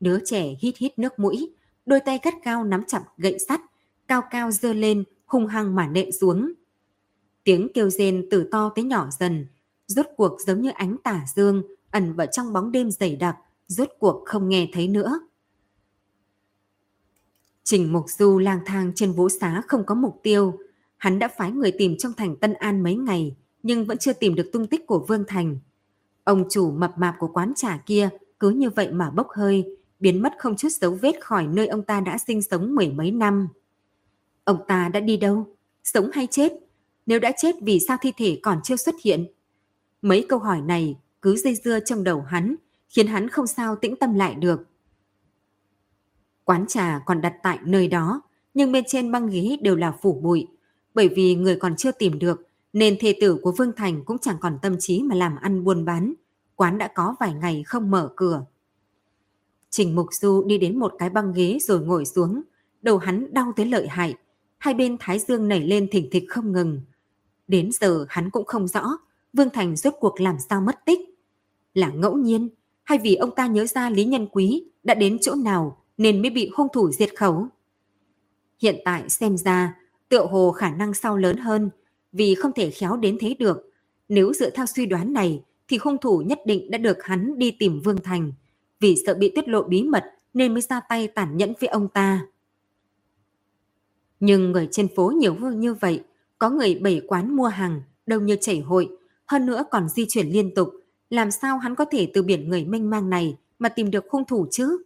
Đứa 0.00 0.18
trẻ 0.24 0.54
hít 0.60 0.76
hít 0.76 0.98
nước 0.98 1.18
mũi, 1.18 1.54
đôi 1.86 2.00
tay 2.00 2.20
gắt 2.22 2.34
cao 2.42 2.64
nắm 2.64 2.84
chặt 2.86 3.02
gậy 3.16 3.38
sắt, 3.48 3.60
cao 4.08 4.22
cao 4.30 4.50
dơ 4.50 4.72
lên, 4.72 5.04
hung 5.26 5.46
hăng 5.46 5.74
mà 5.74 5.88
nện 5.88 6.12
xuống. 6.12 6.52
Tiếng 7.44 7.68
kêu 7.74 7.90
rên 7.90 8.26
từ 8.30 8.48
to 8.52 8.72
tới 8.74 8.84
nhỏ 8.84 9.08
dần, 9.18 9.46
rốt 9.86 10.06
cuộc 10.16 10.40
giống 10.46 10.60
như 10.60 10.70
ánh 10.70 10.96
tả 11.04 11.24
dương 11.34 11.62
ẩn 11.90 12.14
vào 12.14 12.26
trong 12.26 12.52
bóng 12.52 12.72
đêm 12.72 12.90
dày 12.90 13.16
đặc, 13.16 13.36
rốt 13.66 13.88
cuộc 13.98 14.22
không 14.26 14.48
nghe 14.48 14.68
thấy 14.72 14.88
nữa. 14.88 15.20
Trình 17.64 17.92
Mục 17.92 18.04
Du 18.18 18.38
lang 18.38 18.60
thang 18.66 18.92
trên 18.94 19.12
vũ 19.12 19.28
xá 19.28 19.62
không 19.68 19.84
có 19.86 19.94
mục 19.94 20.20
tiêu. 20.22 20.58
Hắn 20.96 21.18
đã 21.18 21.28
phái 21.28 21.52
người 21.52 21.72
tìm 21.78 21.96
trong 21.98 22.12
thành 22.12 22.36
Tân 22.36 22.54
An 22.54 22.82
mấy 22.82 22.94
ngày, 22.94 23.36
nhưng 23.62 23.84
vẫn 23.84 23.98
chưa 23.98 24.12
tìm 24.12 24.34
được 24.34 24.50
tung 24.52 24.66
tích 24.66 24.86
của 24.86 25.04
Vương 25.08 25.24
Thành. 25.28 25.58
Ông 26.30 26.44
chủ 26.50 26.70
mập 26.70 26.98
mạp 26.98 27.14
của 27.18 27.28
quán 27.28 27.52
trà 27.56 27.76
kia 27.86 28.08
cứ 28.40 28.50
như 28.50 28.70
vậy 28.70 28.92
mà 28.92 29.10
bốc 29.10 29.28
hơi, 29.30 29.64
biến 30.00 30.22
mất 30.22 30.32
không 30.38 30.56
chút 30.56 30.68
dấu 30.72 30.98
vết 31.02 31.12
khỏi 31.20 31.46
nơi 31.46 31.66
ông 31.66 31.82
ta 31.82 32.00
đã 32.00 32.18
sinh 32.26 32.42
sống 32.42 32.74
mười 32.74 32.88
mấy 32.88 33.10
năm. 33.10 33.48
Ông 34.44 34.58
ta 34.68 34.88
đã 34.88 35.00
đi 35.00 35.16
đâu? 35.16 35.56
Sống 35.84 36.10
hay 36.12 36.26
chết? 36.30 36.52
Nếu 37.06 37.18
đã 37.18 37.32
chết 37.36 37.54
vì 37.62 37.80
sao 37.80 37.96
thi 38.00 38.12
thể 38.16 38.38
còn 38.42 38.60
chưa 38.64 38.76
xuất 38.76 38.94
hiện? 39.04 39.26
Mấy 40.02 40.26
câu 40.28 40.38
hỏi 40.38 40.60
này 40.60 40.96
cứ 41.22 41.36
dây 41.36 41.54
dưa 41.54 41.80
trong 41.80 42.04
đầu 42.04 42.20
hắn, 42.20 42.54
khiến 42.88 43.06
hắn 43.06 43.28
không 43.28 43.46
sao 43.46 43.76
tĩnh 43.76 43.96
tâm 43.96 44.14
lại 44.14 44.34
được. 44.34 44.60
Quán 46.44 46.66
trà 46.68 46.98
còn 47.06 47.20
đặt 47.20 47.34
tại 47.42 47.58
nơi 47.64 47.88
đó, 47.88 48.22
nhưng 48.54 48.72
bên 48.72 48.84
trên 48.86 49.12
băng 49.12 49.30
ghế 49.30 49.56
đều 49.62 49.76
là 49.76 49.92
phủ 50.02 50.20
bụi. 50.22 50.46
Bởi 50.94 51.08
vì 51.08 51.34
người 51.34 51.56
còn 51.56 51.76
chưa 51.76 51.92
tìm 51.92 52.18
được, 52.18 52.46
nên 52.72 52.96
thê 53.00 53.14
tử 53.20 53.38
của 53.42 53.52
Vương 53.52 53.72
Thành 53.76 54.04
cũng 54.04 54.18
chẳng 54.18 54.36
còn 54.40 54.58
tâm 54.62 54.76
trí 54.78 55.02
mà 55.02 55.14
làm 55.14 55.36
ăn 55.36 55.64
buôn 55.64 55.84
bán. 55.84 56.14
Quán 56.60 56.78
đã 56.78 56.88
có 56.88 57.14
vài 57.20 57.34
ngày 57.34 57.62
không 57.66 57.90
mở 57.90 58.12
cửa. 58.16 58.44
Trình 59.70 59.94
Mục 59.94 60.06
Du 60.10 60.44
đi 60.46 60.58
đến 60.58 60.78
một 60.78 60.94
cái 60.98 61.10
băng 61.10 61.32
ghế 61.32 61.58
rồi 61.60 61.80
ngồi 61.80 62.04
xuống. 62.04 62.42
Đầu 62.82 62.98
hắn 62.98 63.34
đau 63.34 63.52
tới 63.56 63.66
lợi 63.66 63.88
hại. 63.88 64.14
Hai 64.58 64.74
bên 64.74 64.96
thái 65.00 65.18
dương 65.18 65.48
nảy 65.48 65.60
lên 65.60 65.88
thỉnh 65.90 66.08
thịch 66.12 66.24
không 66.28 66.52
ngừng. 66.52 66.80
Đến 67.48 67.70
giờ 67.72 68.06
hắn 68.08 68.30
cũng 68.30 68.44
không 68.44 68.68
rõ 68.68 68.84
Vương 69.32 69.50
Thành 69.50 69.76
rốt 69.76 69.94
cuộc 70.00 70.20
làm 70.20 70.36
sao 70.48 70.60
mất 70.60 70.84
tích. 70.84 71.00
Là 71.74 71.88
ngẫu 71.88 72.16
nhiên, 72.16 72.48
hay 72.84 72.98
vì 72.98 73.14
ông 73.14 73.34
ta 73.34 73.46
nhớ 73.46 73.66
ra 73.66 73.90
Lý 73.90 74.04
Nhân 74.04 74.26
Quý 74.32 74.64
đã 74.82 74.94
đến 74.94 75.18
chỗ 75.20 75.34
nào 75.34 75.82
nên 75.98 76.22
mới 76.22 76.30
bị 76.30 76.50
hung 76.54 76.68
thủ 76.72 76.90
diệt 76.92 77.10
khẩu. 77.16 77.46
Hiện 78.62 78.76
tại 78.84 79.08
xem 79.08 79.36
ra, 79.36 79.76
tựa 80.08 80.26
hồ 80.26 80.52
khả 80.52 80.70
năng 80.70 80.94
sau 80.94 81.16
lớn 81.16 81.36
hơn, 81.36 81.70
vì 82.12 82.34
không 82.34 82.52
thể 82.52 82.70
khéo 82.70 82.96
đến 82.96 83.16
thế 83.20 83.36
được. 83.38 83.70
Nếu 84.08 84.32
dựa 84.32 84.50
theo 84.50 84.66
suy 84.66 84.86
đoán 84.86 85.12
này 85.12 85.42
thì 85.70 85.78
hung 85.80 85.98
thủ 85.98 86.18
nhất 86.26 86.38
định 86.46 86.70
đã 86.70 86.78
được 86.78 87.02
hắn 87.02 87.38
đi 87.38 87.50
tìm 87.50 87.80
Vương 87.80 88.02
Thành 88.02 88.32
vì 88.80 88.96
sợ 89.06 89.14
bị 89.14 89.32
tiết 89.34 89.48
lộ 89.48 89.62
bí 89.62 89.82
mật 89.82 90.04
nên 90.34 90.52
mới 90.52 90.62
ra 90.62 90.80
tay 90.88 91.08
tàn 91.08 91.36
nhẫn 91.36 91.52
với 91.60 91.68
ông 91.68 91.88
ta. 91.88 92.26
Nhưng 94.20 94.52
người 94.52 94.68
trên 94.70 94.88
phố 94.96 95.10
nhiều 95.10 95.34
hơn 95.34 95.60
như 95.60 95.74
vậy, 95.74 96.02
có 96.38 96.50
người 96.50 96.74
bảy 96.74 97.02
quán 97.08 97.36
mua 97.36 97.46
hàng, 97.46 97.82
đông 98.06 98.26
như 98.26 98.36
chảy 98.40 98.60
hội, 98.60 98.88
hơn 99.26 99.46
nữa 99.46 99.64
còn 99.70 99.88
di 99.88 100.06
chuyển 100.08 100.28
liên 100.28 100.54
tục, 100.54 100.68
làm 101.10 101.30
sao 101.30 101.58
hắn 101.58 101.74
có 101.74 101.84
thể 101.84 102.10
từ 102.14 102.22
biển 102.22 102.48
người 102.48 102.64
mênh 102.64 102.90
mang 102.90 103.10
này 103.10 103.36
mà 103.58 103.68
tìm 103.68 103.90
được 103.90 104.04
hung 104.10 104.24
thủ 104.24 104.46
chứ? 104.50 104.82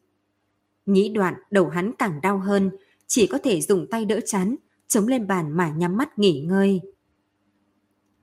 Nghĩ 0.86 1.08
đoạn 1.08 1.34
đầu 1.50 1.68
hắn 1.68 1.92
càng 1.98 2.20
đau 2.22 2.38
hơn, 2.38 2.70
chỉ 3.06 3.26
có 3.26 3.38
thể 3.38 3.60
dùng 3.60 3.86
tay 3.90 4.04
đỡ 4.04 4.20
chán, 4.26 4.56
chống 4.88 5.06
lên 5.06 5.26
bàn 5.26 5.52
mà 5.56 5.70
nhắm 5.76 5.96
mắt 5.96 6.18
nghỉ 6.18 6.40
ngơi. 6.40 6.80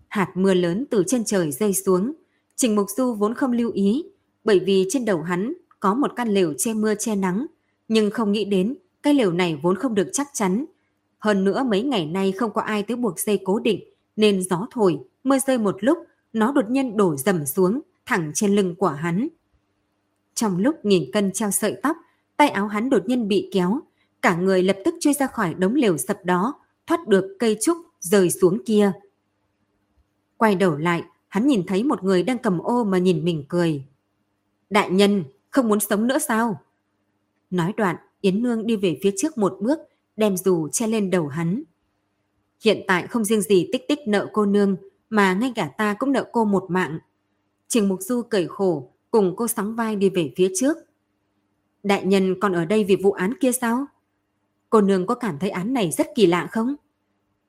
Hạt 0.08 0.32
mưa 0.36 0.54
lớn 0.54 0.86
từ 0.90 1.04
trên 1.08 1.24
trời 1.26 1.52
rơi 1.52 1.74
xuống, 1.74 2.14
Trình 2.62 2.76
Mục 2.76 2.90
Du 2.90 3.14
vốn 3.14 3.34
không 3.34 3.52
lưu 3.52 3.72
ý, 3.72 4.04
bởi 4.44 4.60
vì 4.60 4.86
trên 4.90 5.06
đầu 5.06 5.22
hắn 5.22 5.54
có 5.80 5.94
một 5.94 6.12
căn 6.16 6.30
lều 6.30 6.54
che 6.58 6.74
mưa 6.74 6.96
che 6.96 7.16
nắng, 7.16 7.46
nhưng 7.88 8.12
không 8.12 8.32
nghĩ 8.32 8.46
đến 8.46 8.76
cái 9.04 9.14
lều 9.14 9.32
này 9.32 9.60
vốn 9.62 9.76
không 9.76 9.96
được 9.96 10.10
chắc 10.14 10.28
chắn. 10.34 10.66
Hơn 11.20 11.44
nữa 11.44 11.64
mấy 11.64 11.84
ngày 11.84 12.06
nay 12.06 12.32
không 12.32 12.54
có 12.54 12.62
ai 12.62 12.84
tới 12.84 12.98
buộc 12.98 13.20
dây 13.20 13.40
cố 13.46 13.60
định, 13.60 13.84
nên 14.16 14.44
gió 14.50 14.68
thổi, 14.72 15.00
mưa 15.24 15.38
rơi 15.48 15.58
một 15.58 15.76
lúc, 15.80 15.98
nó 16.34 16.52
đột 16.52 16.70
nhiên 16.70 16.98
đổ 16.98 17.16
dầm 17.16 17.46
xuống, 17.46 17.82
thẳng 18.06 18.32
trên 18.36 18.56
lưng 18.56 18.76
của 18.76 18.88
hắn. 18.88 19.28
Trong 20.36 20.58
lúc 20.58 20.76
nghìn 20.86 21.12
cân 21.12 21.32
treo 21.34 21.52
sợi 21.52 21.76
tóc, 21.84 21.98
tay 22.38 22.50
áo 22.50 22.68
hắn 22.68 22.90
đột 22.90 23.06
nhiên 23.06 23.28
bị 23.28 23.50
kéo, 23.54 23.80
cả 24.22 24.36
người 24.36 24.64
lập 24.64 24.78
tức 24.86 24.96
chui 25.00 25.14
ra 25.14 25.28
khỏi 25.28 25.54
đống 25.54 25.76
lều 25.76 25.98
sập 25.98 26.26
đó, 26.26 26.54
thoát 26.88 27.08
được 27.08 27.36
cây 27.40 27.58
trúc 27.62 27.78
rơi 28.00 28.30
xuống 28.30 28.58
kia. 28.66 28.92
Quay 30.38 30.56
đầu 30.56 30.78
lại, 30.78 31.04
hắn 31.32 31.48
nhìn 31.48 31.64
thấy 31.68 31.84
một 31.84 32.04
người 32.04 32.24
đang 32.24 32.38
cầm 32.38 32.60
ô 32.60 32.84
mà 32.84 32.98
nhìn 32.98 33.26
mình 33.26 33.44
cười. 33.50 33.84
Đại 34.70 34.90
nhân, 34.90 35.24
không 35.50 35.68
muốn 35.68 35.80
sống 35.80 36.08
nữa 36.08 36.20
sao? 36.20 36.62
Nói 37.50 37.74
đoạn, 37.78 37.96
Yến 38.22 38.44
Nương 38.44 38.66
đi 38.66 38.76
về 38.76 39.00
phía 39.04 39.12
trước 39.18 39.38
một 39.38 39.58
bước, 39.62 39.80
đem 40.16 40.38
dù 40.38 40.70
che 40.70 40.88
lên 40.88 41.10
đầu 41.10 41.28
hắn. 41.28 41.64
Hiện 42.64 42.82
tại 42.88 43.08
không 43.08 43.26
riêng 43.26 43.42
gì 43.42 43.70
tích 43.72 43.88
tích 43.88 44.00
nợ 44.08 44.28
cô 44.34 44.46
nương, 44.46 44.76
mà 45.10 45.34
ngay 45.34 45.52
cả 45.56 45.72
ta 45.78 45.94
cũng 45.94 46.12
nợ 46.12 46.30
cô 46.32 46.46
một 46.46 46.66
mạng. 46.70 47.00
Trình 47.68 47.88
Mục 47.88 48.02
Du 48.02 48.22
cởi 48.22 48.48
khổ, 48.48 48.92
cùng 49.12 49.34
cô 49.36 49.48
sóng 49.48 49.76
vai 49.76 49.96
đi 49.96 50.10
về 50.10 50.34
phía 50.36 50.52
trước. 50.56 50.78
Đại 51.84 52.06
nhân 52.06 52.40
còn 52.40 52.54
ở 52.54 52.66
đây 52.66 52.84
vì 52.84 52.96
vụ 52.96 53.12
án 53.12 53.34
kia 53.40 53.52
sao? 53.52 53.86
Cô 54.70 54.82
nương 54.82 55.06
có 55.06 55.16
cảm 55.16 55.40
thấy 55.40 55.50
án 55.50 55.74
này 55.74 55.92
rất 55.92 56.08
kỳ 56.16 56.26
lạ 56.26 56.48
không? 56.52 56.76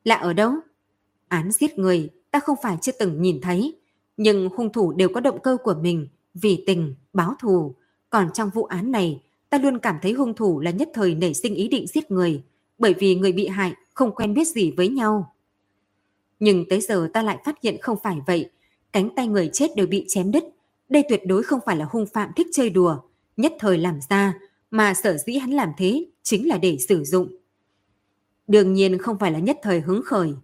Lạ 0.05 0.15
ở 0.15 0.33
đâu? 0.33 0.53
Án 1.29 1.53
giết 1.53 1.79
người 1.79 2.11
ta 2.33 2.41
không 2.41 2.57
phải 2.63 2.77
chưa 2.81 2.93
từng 2.99 3.23
nhìn 3.23 3.41
thấy, 3.41 3.75
nhưng 4.17 4.49
hung 4.57 4.73
thủ 4.73 4.93
đều 4.93 5.09
có 5.09 5.21
động 5.21 5.39
cơ 5.43 5.57
của 5.65 5.75
mình, 5.75 6.09
vì 6.35 6.65
tình, 6.67 6.95
báo 7.13 7.35
thù. 7.41 7.75
Còn 8.11 8.31
trong 8.35 8.51
vụ 8.55 8.65
án 8.65 8.93
này, 8.93 9.23
ta 9.51 9.59
luôn 9.59 9.79
cảm 9.79 9.99
thấy 10.03 10.13
hung 10.13 10.35
thủ 10.35 10.61
là 10.61 10.71
nhất 10.71 10.89
thời 10.95 11.15
nảy 11.15 11.35
sinh 11.35 11.55
ý 11.55 11.69
định 11.69 11.87
giết 11.87 12.11
người, 12.11 12.43
bởi 12.79 12.95
vì 12.95 13.15
người 13.15 13.33
bị 13.33 13.47
hại 13.47 13.73
không 13.95 14.15
quen 14.15 14.35
biết 14.35 14.49
gì 14.49 14.71
với 14.71 14.89
nhau. 14.89 15.35
Nhưng 16.41 16.69
tới 16.69 16.81
giờ 16.81 17.09
ta 17.13 17.23
lại 17.23 17.39
phát 17.45 17.63
hiện 17.63 17.77
không 17.81 17.99
phải 18.03 18.17
vậy, 18.27 18.51
cánh 18.93 19.15
tay 19.17 19.27
người 19.29 19.51
chết 19.53 19.77
đều 19.77 19.87
bị 19.87 20.05
chém 20.09 20.31
đứt. 20.31 20.45
Đây 20.89 21.05
tuyệt 21.09 21.21
đối 21.27 21.43
không 21.43 21.61
phải 21.67 21.77
là 21.77 21.87
hung 21.91 22.07
phạm 22.07 22.31
thích 22.37 22.47
chơi 22.53 22.71
đùa, 22.71 22.99
nhất 23.37 23.53
thời 23.59 23.79
làm 23.79 23.99
ra, 24.11 24.39
mà 24.71 24.95
sở 24.95 25.17
dĩ 25.17 25.37
hắn 25.37 25.51
làm 25.51 25.73
thế 25.77 26.07
chính 26.23 26.49
là 26.49 26.59
để 26.59 26.79
sử 26.89 27.05
dụng. 27.05 27.37
Đương 28.47 28.75
nhiên 28.75 28.99
không 28.99 29.19
phải 29.19 29.33
là 29.33 29.39
nhất 29.39 29.59
thời 29.63 29.81
hứng 29.81 30.03
khởi. 30.05 30.35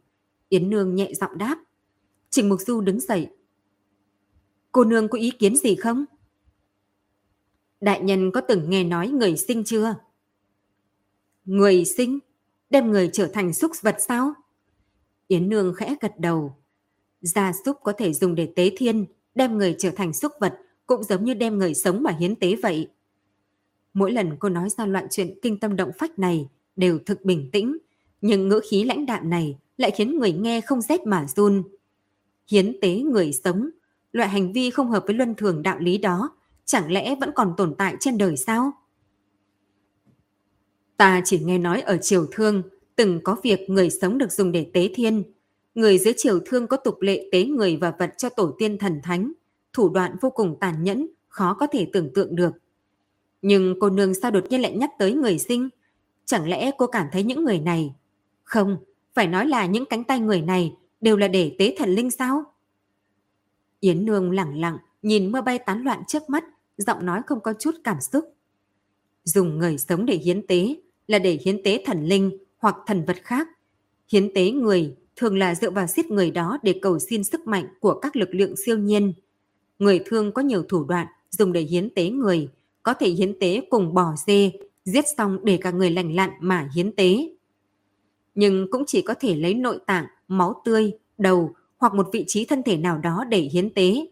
Yến 0.48 0.70
Nương 0.70 0.94
nhẹ 0.94 1.12
giọng 1.14 1.38
đáp. 1.38 1.58
Trình 2.30 2.48
Mục 2.48 2.60
Du 2.60 2.80
đứng 2.80 3.00
dậy. 3.00 3.28
Cô 4.72 4.84
Nương 4.84 5.08
có 5.08 5.18
ý 5.18 5.30
kiến 5.30 5.56
gì 5.56 5.74
không? 5.74 6.04
Đại 7.80 8.00
nhân 8.02 8.30
có 8.30 8.40
từng 8.40 8.70
nghe 8.70 8.84
nói 8.84 9.08
người 9.08 9.36
sinh 9.36 9.64
chưa? 9.64 9.94
Người 11.44 11.84
sinh? 11.84 12.18
Đem 12.70 12.90
người 12.90 13.10
trở 13.12 13.26
thành 13.26 13.54
súc 13.54 13.70
vật 13.80 13.96
sao? 13.98 14.34
Yến 15.28 15.48
Nương 15.48 15.74
khẽ 15.74 15.96
gật 16.00 16.12
đầu. 16.18 16.56
Gia 17.20 17.52
súc 17.64 17.76
có 17.82 17.92
thể 17.92 18.12
dùng 18.12 18.34
để 18.34 18.52
tế 18.56 18.70
thiên, 18.76 19.06
đem 19.34 19.58
người 19.58 19.76
trở 19.78 19.90
thành 19.90 20.12
súc 20.12 20.32
vật 20.40 20.58
cũng 20.86 21.04
giống 21.04 21.24
như 21.24 21.34
đem 21.34 21.58
người 21.58 21.74
sống 21.74 22.02
mà 22.02 22.10
hiến 22.10 22.36
tế 22.36 22.56
vậy. 22.62 22.88
Mỗi 23.94 24.12
lần 24.12 24.36
cô 24.38 24.48
nói 24.48 24.68
ra 24.70 24.86
loại 24.86 25.06
chuyện 25.10 25.38
kinh 25.42 25.60
tâm 25.60 25.76
động 25.76 25.90
phách 25.98 26.18
này 26.18 26.48
đều 26.76 26.98
thực 27.06 27.24
bình 27.24 27.50
tĩnh, 27.52 27.76
nhưng 28.20 28.48
ngữ 28.48 28.60
khí 28.70 28.84
lãnh 28.84 29.06
đạm 29.06 29.30
này 29.30 29.58
lại 29.76 29.90
khiến 29.90 30.18
người 30.18 30.32
nghe 30.32 30.60
không 30.60 30.80
rét 30.80 31.00
mà 31.06 31.26
run. 31.36 31.62
Hiến 32.50 32.76
tế 32.82 32.94
người 32.94 33.32
sống, 33.32 33.70
loại 34.12 34.28
hành 34.28 34.52
vi 34.52 34.70
không 34.70 34.90
hợp 34.90 35.02
với 35.06 35.14
luân 35.14 35.34
thường 35.34 35.62
đạo 35.62 35.78
lý 35.78 35.98
đó, 35.98 36.36
chẳng 36.64 36.92
lẽ 36.92 37.16
vẫn 37.20 37.30
còn 37.34 37.54
tồn 37.56 37.74
tại 37.78 37.96
trên 38.00 38.18
đời 38.18 38.36
sao? 38.36 38.72
Ta 40.96 41.22
chỉ 41.24 41.38
nghe 41.38 41.58
nói 41.58 41.80
ở 41.80 41.96
triều 41.96 42.26
thương, 42.32 42.62
từng 42.96 43.20
có 43.24 43.36
việc 43.42 43.70
người 43.70 43.90
sống 43.90 44.18
được 44.18 44.32
dùng 44.32 44.52
để 44.52 44.70
tế 44.72 44.90
thiên. 44.94 45.22
Người 45.74 45.98
dưới 45.98 46.14
triều 46.16 46.40
thương 46.46 46.66
có 46.66 46.76
tục 46.76 47.00
lệ 47.00 47.28
tế 47.32 47.44
người 47.44 47.76
và 47.76 47.92
vật 47.98 48.10
cho 48.18 48.28
tổ 48.28 48.54
tiên 48.58 48.78
thần 48.78 49.00
thánh, 49.02 49.32
thủ 49.72 49.88
đoạn 49.88 50.16
vô 50.20 50.30
cùng 50.30 50.56
tàn 50.60 50.84
nhẫn, 50.84 51.06
khó 51.28 51.54
có 51.54 51.66
thể 51.66 51.90
tưởng 51.92 52.12
tượng 52.14 52.36
được. 52.36 52.52
Nhưng 53.42 53.74
cô 53.80 53.90
nương 53.90 54.14
sao 54.14 54.30
đột 54.30 54.44
nhiên 54.50 54.60
lại 54.60 54.72
nhắc 54.76 54.90
tới 54.98 55.12
người 55.12 55.38
sinh? 55.38 55.68
Chẳng 56.24 56.48
lẽ 56.48 56.70
cô 56.78 56.86
cảm 56.86 57.06
thấy 57.12 57.22
những 57.22 57.44
người 57.44 57.58
này... 57.58 57.94
Không, 58.44 58.76
phải 59.14 59.26
nói 59.26 59.46
là 59.46 59.66
những 59.66 59.84
cánh 59.84 60.04
tay 60.04 60.20
người 60.20 60.42
này 60.42 60.76
đều 61.00 61.16
là 61.16 61.28
để 61.28 61.56
tế 61.58 61.74
thần 61.78 61.94
linh 61.94 62.10
sao? 62.10 62.44
Yến 63.80 64.04
Nương 64.04 64.30
lặng 64.30 64.60
lặng 64.60 64.78
nhìn 65.02 65.32
mưa 65.32 65.40
bay 65.40 65.58
tán 65.58 65.84
loạn 65.84 66.02
trước 66.08 66.30
mắt, 66.30 66.44
giọng 66.76 67.06
nói 67.06 67.20
không 67.26 67.40
có 67.40 67.54
chút 67.58 67.74
cảm 67.84 68.00
xúc. 68.00 68.34
Dùng 69.24 69.58
người 69.58 69.78
sống 69.78 70.06
để 70.06 70.14
hiến 70.14 70.46
tế 70.46 70.76
là 71.06 71.18
để 71.18 71.38
hiến 71.44 71.62
tế 71.62 71.82
thần 71.86 72.04
linh 72.04 72.38
hoặc 72.58 72.76
thần 72.86 73.04
vật 73.04 73.16
khác. 73.22 73.48
Hiến 74.12 74.34
tế 74.34 74.50
người 74.50 74.96
thường 75.16 75.38
là 75.38 75.54
dựa 75.54 75.70
vào 75.70 75.86
giết 75.86 76.06
người 76.06 76.30
đó 76.30 76.58
để 76.62 76.78
cầu 76.82 76.98
xin 76.98 77.24
sức 77.24 77.46
mạnh 77.46 77.66
của 77.80 77.98
các 78.00 78.16
lực 78.16 78.28
lượng 78.32 78.54
siêu 78.56 78.78
nhiên. 78.78 79.12
Người 79.78 80.00
thương 80.06 80.32
có 80.32 80.42
nhiều 80.42 80.62
thủ 80.62 80.84
đoạn 80.84 81.06
dùng 81.30 81.52
để 81.52 81.60
hiến 81.60 81.90
tế 81.94 82.10
người, 82.10 82.48
có 82.82 82.94
thể 82.94 83.08
hiến 83.08 83.38
tế 83.38 83.60
cùng 83.70 83.94
bò 83.94 84.14
dê, 84.26 84.52
giết 84.84 85.04
xong 85.16 85.44
để 85.44 85.58
cả 85.60 85.70
người 85.70 85.90
lành 85.90 86.14
lặn 86.14 86.30
mà 86.40 86.70
hiến 86.74 86.92
tế. 86.92 87.28
Nhưng 88.38 88.70
cũng 88.70 88.84
chỉ 88.86 89.02
có 89.02 89.14
thể 89.20 89.34
lấy 89.34 89.54
nội 89.54 89.78
tạng, 89.86 90.06
máu 90.28 90.62
tươi, 90.64 90.92
đầu 91.18 91.54
hoặc 91.78 91.94
một 91.94 92.08
vị 92.12 92.24
trí 92.26 92.44
thân 92.44 92.62
thể 92.62 92.76
nào 92.76 92.98
đó 92.98 93.24
để 93.28 93.38
hiến 93.38 93.74
tế. 93.74 94.06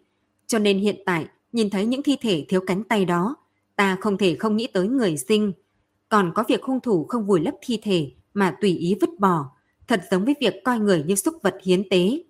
Cho 0.46 0.58
nên 0.58 0.78
hiện 0.78 0.96
tại, 1.06 1.26
nhìn 1.52 1.70
thấy 1.70 1.86
những 1.86 2.02
thi 2.02 2.16
thể 2.20 2.46
thiếu 2.48 2.60
cánh 2.66 2.84
tay 2.84 3.04
đó, 3.04 3.36
ta 3.76 3.96
không 4.00 4.18
thể 4.18 4.36
không 4.36 4.56
nghĩ 4.56 4.66
tới 4.66 4.88
người 4.88 5.16
sinh. 5.16 5.52
Còn 6.08 6.32
có 6.34 6.44
việc 6.48 6.62
hung 6.62 6.80
thủ 6.80 7.06
không 7.08 7.26
vùi 7.26 7.40
lấp 7.40 7.54
thi 7.62 7.78
thể 7.82 8.12
mà 8.34 8.56
tùy 8.60 8.70
ý 8.70 8.96
vứt 9.00 9.10
bỏ, 9.18 9.50
thật 9.88 10.02
giống 10.10 10.24
với 10.24 10.34
việc 10.40 10.54
coi 10.64 10.78
người 10.78 11.04
như 11.06 11.14
súc 11.14 11.34
vật 11.42 11.54
hiến 11.62 11.88
tế. 11.90 12.22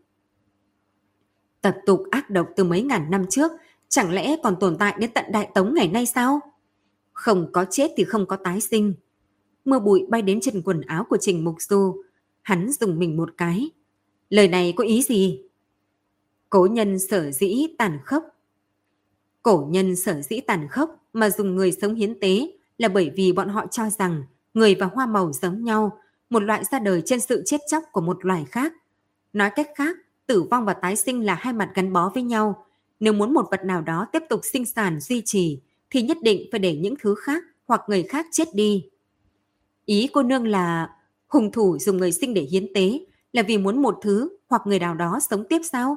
Tập 1.60 1.76
tục 1.86 2.02
ác 2.10 2.30
độc 2.30 2.48
từ 2.56 2.64
mấy 2.64 2.82
ngàn 2.82 3.10
năm 3.10 3.24
trước 3.30 3.52
chẳng 3.88 4.12
lẽ 4.12 4.36
còn 4.42 4.56
tồn 4.60 4.76
tại 4.78 4.94
đến 4.98 5.10
tận 5.14 5.24
đại 5.32 5.48
tống 5.54 5.74
ngày 5.74 5.88
nay 5.88 6.06
sao? 6.06 6.40
Không 7.12 7.52
có 7.52 7.64
chết 7.70 7.90
thì 7.96 8.04
không 8.04 8.26
có 8.26 8.36
tái 8.36 8.60
sinh. 8.60 8.94
Mưa 9.66 9.78
bụi 9.78 10.06
bay 10.08 10.22
đến 10.22 10.40
trên 10.40 10.62
quần 10.62 10.80
áo 10.80 11.04
của 11.04 11.16
Trình 11.20 11.44
Mục 11.44 11.54
Du. 11.58 12.02
Hắn 12.42 12.72
dùng 12.80 12.98
mình 12.98 13.16
một 13.16 13.30
cái. 13.36 13.70
Lời 14.30 14.48
này 14.48 14.72
có 14.76 14.84
ý 14.84 15.02
gì? 15.02 15.40
Cố 16.50 16.66
nhân 16.66 16.98
sở 16.98 17.30
dĩ 17.30 17.66
tàn 17.78 17.98
khốc. 18.04 18.24
Cổ 19.42 19.66
nhân 19.70 19.96
sở 19.96 20.20
dĩ 20.20 20.40
tàn 20.40 20.68
khốc 20.68 21.04
mà 21.12 21.30
dùng 21.30 21.56
người 21.56 21.72
sống 21.72 21.94
hiến 21.94 22.20
tế 22.20 22.52
là 22.78 22.88
bởi 22.88 23.10
vì 23.16 23.32
bọn 23.32 23.48
họ 23.48 23.66
cho 23.70 23.90
rằng 23.90 24.22
người 24.54 24.74
và 24.74 24.86
hoa 24.86 25.06
màu 25.06 25.32
giống 25.32 25.64
nhau, 25.64 25.98
một 26.30 26.42
loại 26.42 26.64
ra 26.64 26.78
đời 26.78 27.02
trên 27.04 27.20
sự 27.20 27.42
chết 27.46 27.60
chóc 27.70 27.82
của 27.92 28.00
một 28.00 28.24
loài 28.24 28.44
khác. 28.50 28.72
Nói 29.32 29.50
cách 29.56 29.70
khác, 29.74 29.96
tử 30.26 30.42
vong 30.42 30.64
và 30.64 30.72
tái 30.72 30.96
sinh 30.96 31.26
là 31.26 31.34
hai 31.34 31.52
mặt 31.52 31.70
gắn 31.74 31.92
bó 31.92 32.10
với 32.14 32.22
nhau, 32.22 32.66
nếu 33.00 33.12
muốn 33.12 33.34
một 33.34 33.46
vật 33.50 33.64
nào 33.64 33.82
đó 33.82 34.06
tiếp 34.12 34.22
tục 34.28 34.40
sinh 34.52 34.64
sản 34.64 35.00
duy 35.00 35.22
trì, 35.24 35.60
thì 35.90 36.02
nhất 36.02 36.16
định 36.22 36.48
phải 36.50 36.58
để 36.58 36.76
những 36.76 36.94
thứ 37.02 37.14
khác 37.14 37.42
hoặc 37.66 37.82
người 37.88 38.02
khác 38.02 38.26
chết 38.30 38.48
đi. 38.54 38.88
Ý 39.86 40.08
cô 40.12 40.22
nương 40.22 40.46
là 40.46 40.90
hùng 41.28 41.52
thủ 41.52 41.78
dùng 41.78 41.96
người 41.96 42.12
sinh 42.12 42.34
để 42.34 42.42
hiến 42.42 42.66
tế 42.74 43.00
là 43.32 43.42
vì 43.42 43.58
muốn 43.58 43.82
một 43.82 43.98
thứ 44.02 44.28
hoặc 44.48 44.62
người 44.66 44.78
nào 44.78 44.94
đó 44.94 45.18
sống 45.30 45.44
tiếp 45.48 45.60
sao? 45.72 45.96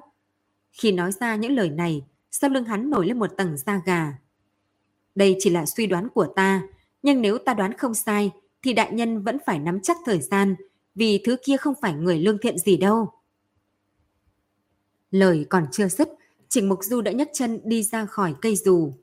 Khi 0.71 0.91
nói 0.91 1.11
ra 1.11 1.35
những 1.35 1.51
lời 1.51 1.69
này, 1.69 2.05
sau 2.31 2.49
lưng 2.49 2.63
hắn 2.63 2.89
nổi 2.89 3.07
lên 3.07 3.19
một 3.19 3.37
tầng 3.37 3.57
da 3.57 3.81
gà. 3.85 4.13
Đây 5.15 5.35
chỉ 5.39 5.49
là 5.49 5.65
suy 5.65 5.87
đoán 5.87 6.09
của 6.09 6.27
ta, 6.35 6.61
nhưng 7.03 7.21
nếu 7.21 7.37
ta 7.37 7.53
đoán 7.53 7.77
không 7.77 7.93
sai, 7.93 8.31
thì 8.63 8.73
đại 8.73 8.93
nhân 8.93 9.21
vẫn 9.21 9.37
phải 9.45 9.59
nắm 9.59 9.79
chắc 9.83 9.97
thời 10.05 10.21
gian, 10.21 10.55
vì 10.95 11.21
thứ 11.25 11.37
kia 11.45 11.57
không 11.57 11.73
phải 11.81 11.93
người 11.93 12.19
lương 12.19 12.37
thiện 12.37 12.57
gì 12.57 12.77
đâu. 12.77 13.11
Lời 15.11 15.45
còn 15.49 15.65
chưa 15.71 15.87
dứt, 15.87 16.09
Trình 16.49 16.69
Mục 16.69 16.79
Du 16.83 17.01
đã 17.01 17.11
nhấc 17.11 17.29
chân 17.33 17.61
đi 17.63 17.83
ra 17.83 18.05
khỏi 18.05 18.35
cây 18.41 18.55
dù. 18.55 18.93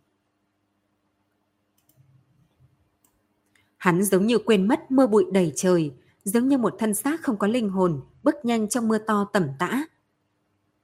Hắn 3.76 4.02
giống 4.02 4.26
như 4.26 4.38
quên 4.38 4.68
mất 4.68 4.90
mưa 4.90 5.06
bụi 5.06 5.24
đầy 5.32 5.52
trời, 5.56 5.92
giống 6.24 6.48
như 6.48 6.58
một 6.58 6.74
thân 6.78 6.94
xác 6.94 7.22
không 7.22 7.36
có 7.36 7.46
linh 7.46 7.68
hồn, 7.68 8.00
bước 8.22 8.34
nhanh 8.42 8.68
trong 8.68 8.88
mưa 8.88 8.98
to 8.98 9.28
tầm 9.32 9.48
tã. 9.58 9.84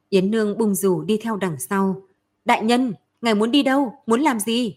Yến 0.09 0.30
Nương 0.30 0.59
bung 0.59 0.74
dù 0.74 1.03
đi 1.03 1.18
theo 1.22 1.36
đằng 1.36 1.61
sau. 1.61 2.03
Đại 2.45 2.64
nhân, 2.64 2.95
ngài 3.22 3.34
muốn 3.34 3.51
đi 3.51 3.62
đâu? 3.62 3.95
Muốn 4.07 4.20
làm 4.20 4.40
gì? 4.40 4.76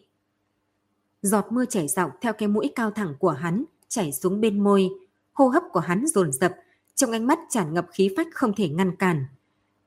Giọt 1.21 1.45
mưa 1.51 1.65
chảy 1.65 1.87
dọc 1.87 2.11
theo 2.21 2.33
cái 2.33 2.47
mũi 2.47 2.71
cao 2.75 2.91
thẳng 2.91 3.13
của 3.19 3.29
hắn, 3.29 3.63
chảy 3.87 4.11
xuống 4.11 4.41
bên 4.41 4.63
môi. 4.63 4.89
Hô 5.33 5.47
hấp 5.47 5.63
của 5.71 5.79
hắn 5.79 6.07
dồn 6.07 6.31
dập, 6.31 6.53
trong 6.95 7.11
ánh 7.11 7.27
mắt 7.27 7.39
tràn 7.49 7.73
ngập 7.73 7.87
khí 7.93 8.13
phách 8.17 8.27
không 8.33 8.53
thể 8.53 8.69
ngăn 8.69 8.95
cản. 8.95 9.25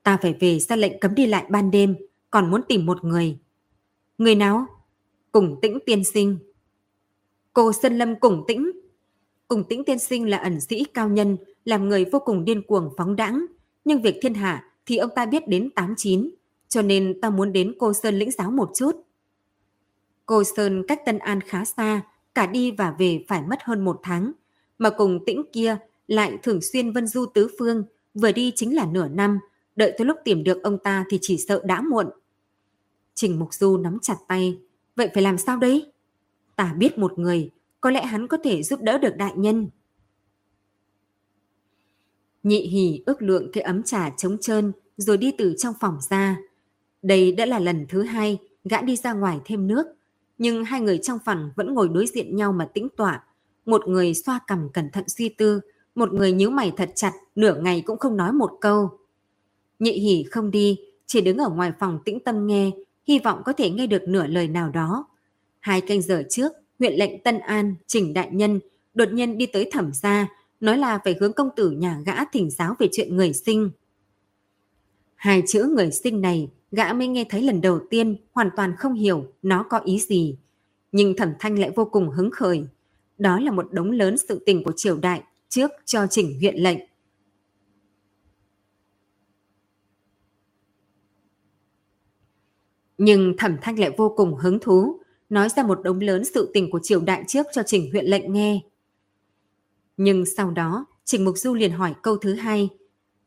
Ta 0.03 0.19
phải 0.23 0.37
về 0.41 0.59
ra 0.59 0.77
lệnh 0.77 1.01
cấm 1.01 1.15
đi 1.15 1.27
lại 1.27 1.45
ban 1.51 1.71
đêm, 1.71 1.97
còn 2.31 2.51
muốn 2.51 2.63
tìm 2.69 2.87
một 2.87 3.05
người. 3.05 3.39
Người 4.19 4.35
nào? 4.35 4.67
Cùng 5.33 5.59
tĩnh 5.63 5.79
tiên 5.87 6.05
sinh. 6.05 6.39
Cô 7.59 7.73
Sơn 7.73 7.99
Lâm 7.99 8.17
cùng 8.21 8.45
tĩnh. 8.47 8.71
Cùng 9.49 9.65
tĩnh 9.65 9.85
tiên 9.85 9.99
sinh 9.99 10.31
là 10.31 10.39
ẩn 10.39 10.61
sĩ 10.61 10.85
cao 10.85 11.09
nhân, 11.09 11.37
làm 11.65 11.89
người 11.89 12.05
vô 12.05 12.19
cùng 12.19 12.45
điên 12.45 12.63
cuồng 12.63 12.91
phóng 12.97 13.17
đãng. 13.17 13.47
Nhưng 13.85 14.03
việc 14.03 14.19
thiên 14.23 14.35
hạ 14.35 14.65
thì 14.87 14.97
ông 14.97 15.11
ta 15.17 15.27
biết 15.27 15.49
đến 15.49 15.71
89, 15.71 16.31
cho 16.69 16.83
nên 16.83 17.21
ta 17.21 17.31
muốn 17.31 17.53
đến 17.53 17.75
cô 17.79 17.93
Sơn 17.93 18.19
lĩnh 18.19 18.31
giáo 18.31 18.51
một 18.51 18.71
chút. 18.75 18.93
Cô 20.27 20.45
Sơn 20.45 20.83
cách 20.89 21.01
Tân 21.07 21.19
An 21.19 21.41
khá 21.41 21.65
xa, 21.65 22.03
cả 22.35 22.47
đi 22.47 22.71
và 22.71 22.95
về 22.99 23.25
phải 23.29 23.43
mất 23.43 23.59
hơn 23.63 23.85
một 23.85 24.01
tháng, 24.03 24.33
mà 24.79 24.91
cùng 24.91 25.25
tĩnh 25.27 25.43
kia 25.53 25.77
lại 26.07 26.39
thường 26.43 26.61
xuyên 26.61 26.93
vân 26.93 27.07
du 27.07 27.27
tứ 27.27 27.49
phương, 27.59 27.85
vừa 28.15 28.33
đi 28.33 28.53
chính 28.57 28.77
là 28.77 28.87
nửa 28.87 29.09
năm, 29.09 29.39
đợi 29.77 29.95
tới 29.99 30.07
lúc 30.07 30.17
tìm 30.25 30.45
được 30.45 30.63
ông 30.63 30.79
ta 30.79 31.05
thì 31.11 31.19
chỉ 31.23 31.39
sợ 31.49 31.63
đã 31.65 31.81
muộn. 31.81 32.07
Trình 33.15 33.39
Mục 33.39 33.55
Du 33.55 33.77
nắm 33.77 33.99
chặt 34.03 34.17
tay, 34.29 34.59
vậy 34.97 35.11
phải 35.15 35.23
làm 35.23 35.39
sao 35.39 35.57
đấy? 35.57 35.93
Ta 36.59 36.75
biết 36.79 36.99
một 36.99 37.19
người, 37.19 37.51
có 37.81 37.91
lẽ 37.91 38.07
hắn 38.07 38.29
có 38.29 38.37
thể 38.45 38.63
giúp 38.63 38.81
đỡ 38.83 38.99
được 38.99 39.17
đại 39.17 39.33
nhân. 39.37 39.69
Nhị 42.43 42.61
hỉ 42.61 43.03
ước 43.07 43.23
lượng 43.23 43.51
cái 43.53 43.63
ấm 43.63 43.83
trà 43.83 44.11
trống 44.11 44.37
trơn, 44.41 44.73
rồi 44.97 45.17
đi 45.17 45.33
từ 45.39 45.55
trong 45.59 45.75
phòng 45.81 45.99
ra. 46.11 46.37
Đây 47.03 47.33
đã 47.33 47.47
là 47.47 47.59
lần 47.59 47.87
thứ 47.89 48.03
hai 48.03 48.39
gã 48.65 48.83
đi 48.83 48.97
ra 48.97 49.13
ngoài 49.13 49.41
thêm 49.45 49.67
nước, 49.67 49.87
nhưng 50.39 50.65
hai 50.65 50.81
người 50.81 50.99
trong 50.99 51.19
phòng 51.25 51.51
vẫn 51.57 51.75
ngồi 51.75 51.89
đối 51.89 52.07
diện 52.07 52.37
nhau 52.37 52.53
mà 52.53 52.69
tĩnh 52.75 52.89
tọa. 52.97 53.25
Một 53.67 53.89
người 53.89 54.15
xoa 54.15 54.41
cằm 54.47 54.69
cẩn 54.73 54.91
thận 54.91 55.05
suy 55.09 55.29
tư, 55.29 55.61
một 55.95 56.13
người 56.13 56.33
nhíu 56.33 56.51
mày 56.51 56.73
thật 56.77 56.91
chặt, 56.95 57.13
nửa 57.35 57.61
ngày 57.61 57.83
cũng 57.87 57.99
không 57.99 58.17
nói 58.17 58.33
một 58.33 58.51
câu. 58.61 58.99
Nhị 59.79 59.93
hỉ 59.93 60.25
không 60.31 60.51
đi, 60.51 60.79
chỉ 61.07 61.21
đứng 61.21 61.39
ở 61.39 61.49
ngoài 61.49 61.73
phòng 61.79 61.99
tĩnh 62.05 62.21
tâm 62.25 62.47
nghe, 62.47 62.71
hy 63.09 63.19
vọng 63.19 63.43
có 63.45 63.53
thể 63.53 63.71
nghe 63.71 63.87
được 63.87 64.03
nửa 64.09 64.27
lời 64.27 64.49
nào 64.49 64.71
đó. 64.71 65.07
Hai 65.61 65.81
canh 65.81 66.03
giờ 66.03 66.23
trước, 66.31 66.53
huyện 66.79 66.95
lệnh 66.95 67.23
Tân 67.23 67.39
An, 67.39 67.75
Trình 67.87 68.15
Đại 68.15 68.29
Nhân 68.33 68.61
đột 68.95 69.13
nhiên 69.13 69.39
đi 69.39 69.47
tới 69.47 69.71
thẩm 69.73 69.93
gia, 69.93 70.29
nói 70.61 70.79
là 70.79 70.99
phải 71.05 71.17
hướng 71.21 71.33
công 71.33 71.49
tử 71.57 71.71
nhà 71.71 72.01
gã 72.07 72.25
thỉnh 72.25 72.51
giáo 72.51 72.75
về 72.79 72.89
chuyện 72.93 73.17
người 73.17 73.33
sinh. 73.33 73.71
Hai 75.15 75.43
chữ 75.47 75.73
người 75.77 75.91
sinh 75.91 76.21
này 76.21 76.51
gã 76.71 76.93
mới 76.93 77.09
nghe 77.09 77.25
thấy 77.29 77.43
lần 77.43 77.61
đầu 77.61 77.81
tiên 77.91 78.17
hoàn 78.33 78.51
toàn 78.57 78.77
không 78.79 78.95
hiểu 78.95 79.33
nó 79.43 79.63
có 79.63 79.79
ý 79.79 79.99
gì. 79.99 80.39
Nhưng 80.93 81.17
thẩm 81.17 81.33
thanh 81.39 81.59
lại 81.59 81.71
vô 81.77 81.85
cùng 81.85 82.11
hứng 82.11 82.31
khởi. 82.31 82.65
Đó 83.19 83.41
là 83.41 83.53
một 83.53 83.73
đống 83.73 83.91
lớn 83.91 84.17
sự 84.29 84.43
tình 84.47 84.65
của 84.65 84.73
triều 84.77 84.99
đại 84.99 85.23
trước 85.49 85.71
cho 85.85 86.07
chỉnh 86.11 86.39
huyện 86.41 86.57
lệnh. 86.57 86.79
Nhưng 92.99 93.35
thẩm 93.39 93.57
thanh 93.63 93.79
lại 93.79 93.91
vô 93.97 94.15
cùng 94.17 94.35
hứng 94.35 94.59
thú, 94.61 94.98
nói 95.29 95.49
ra 95.49 95.63
một 95.63 95.83
đống 95.83 96.01
lớn 96.01 96.25
sự 96.25 96.51
tình 96.55 96.71
của 96.71 96.81
triều 96.83 97.01
đại 97.01 97.25
trước 97.29 97.47
cho 97.53 97.63
trình 97.67 97.91
huyện 97.91 98.05
lệnh 98.05 98.33
nghe. 98.33 98.61
Nhưng 99.97 100.27
sau 100.27 100.51
đó, 100.51 100.87
Trình 101.05 101.25
Mục 101.25 101.39
Du 101.39 101.55
liền 101.55 101.71
hỏi 101.71 101.95
câu 102.03 102.17
thứ 102.17 102.35
hai. 102.35 102.69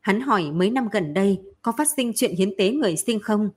Hắn 0.00 0.20
hỏi 0.20 0.52
mấy 0.52 0.70
năm 0.70 0.88
gần 0.92 1.14
đây 1.14 1.40
có 1.62 1.72
phát 1.78 1.88
sinh 1.96 2.12
chuyện 2.16 2.34
hiến 2.34 2.56
tế 2.58 2.70
người 2.70 2.96
sinh 2.96 3.20
không? 3.20 3.50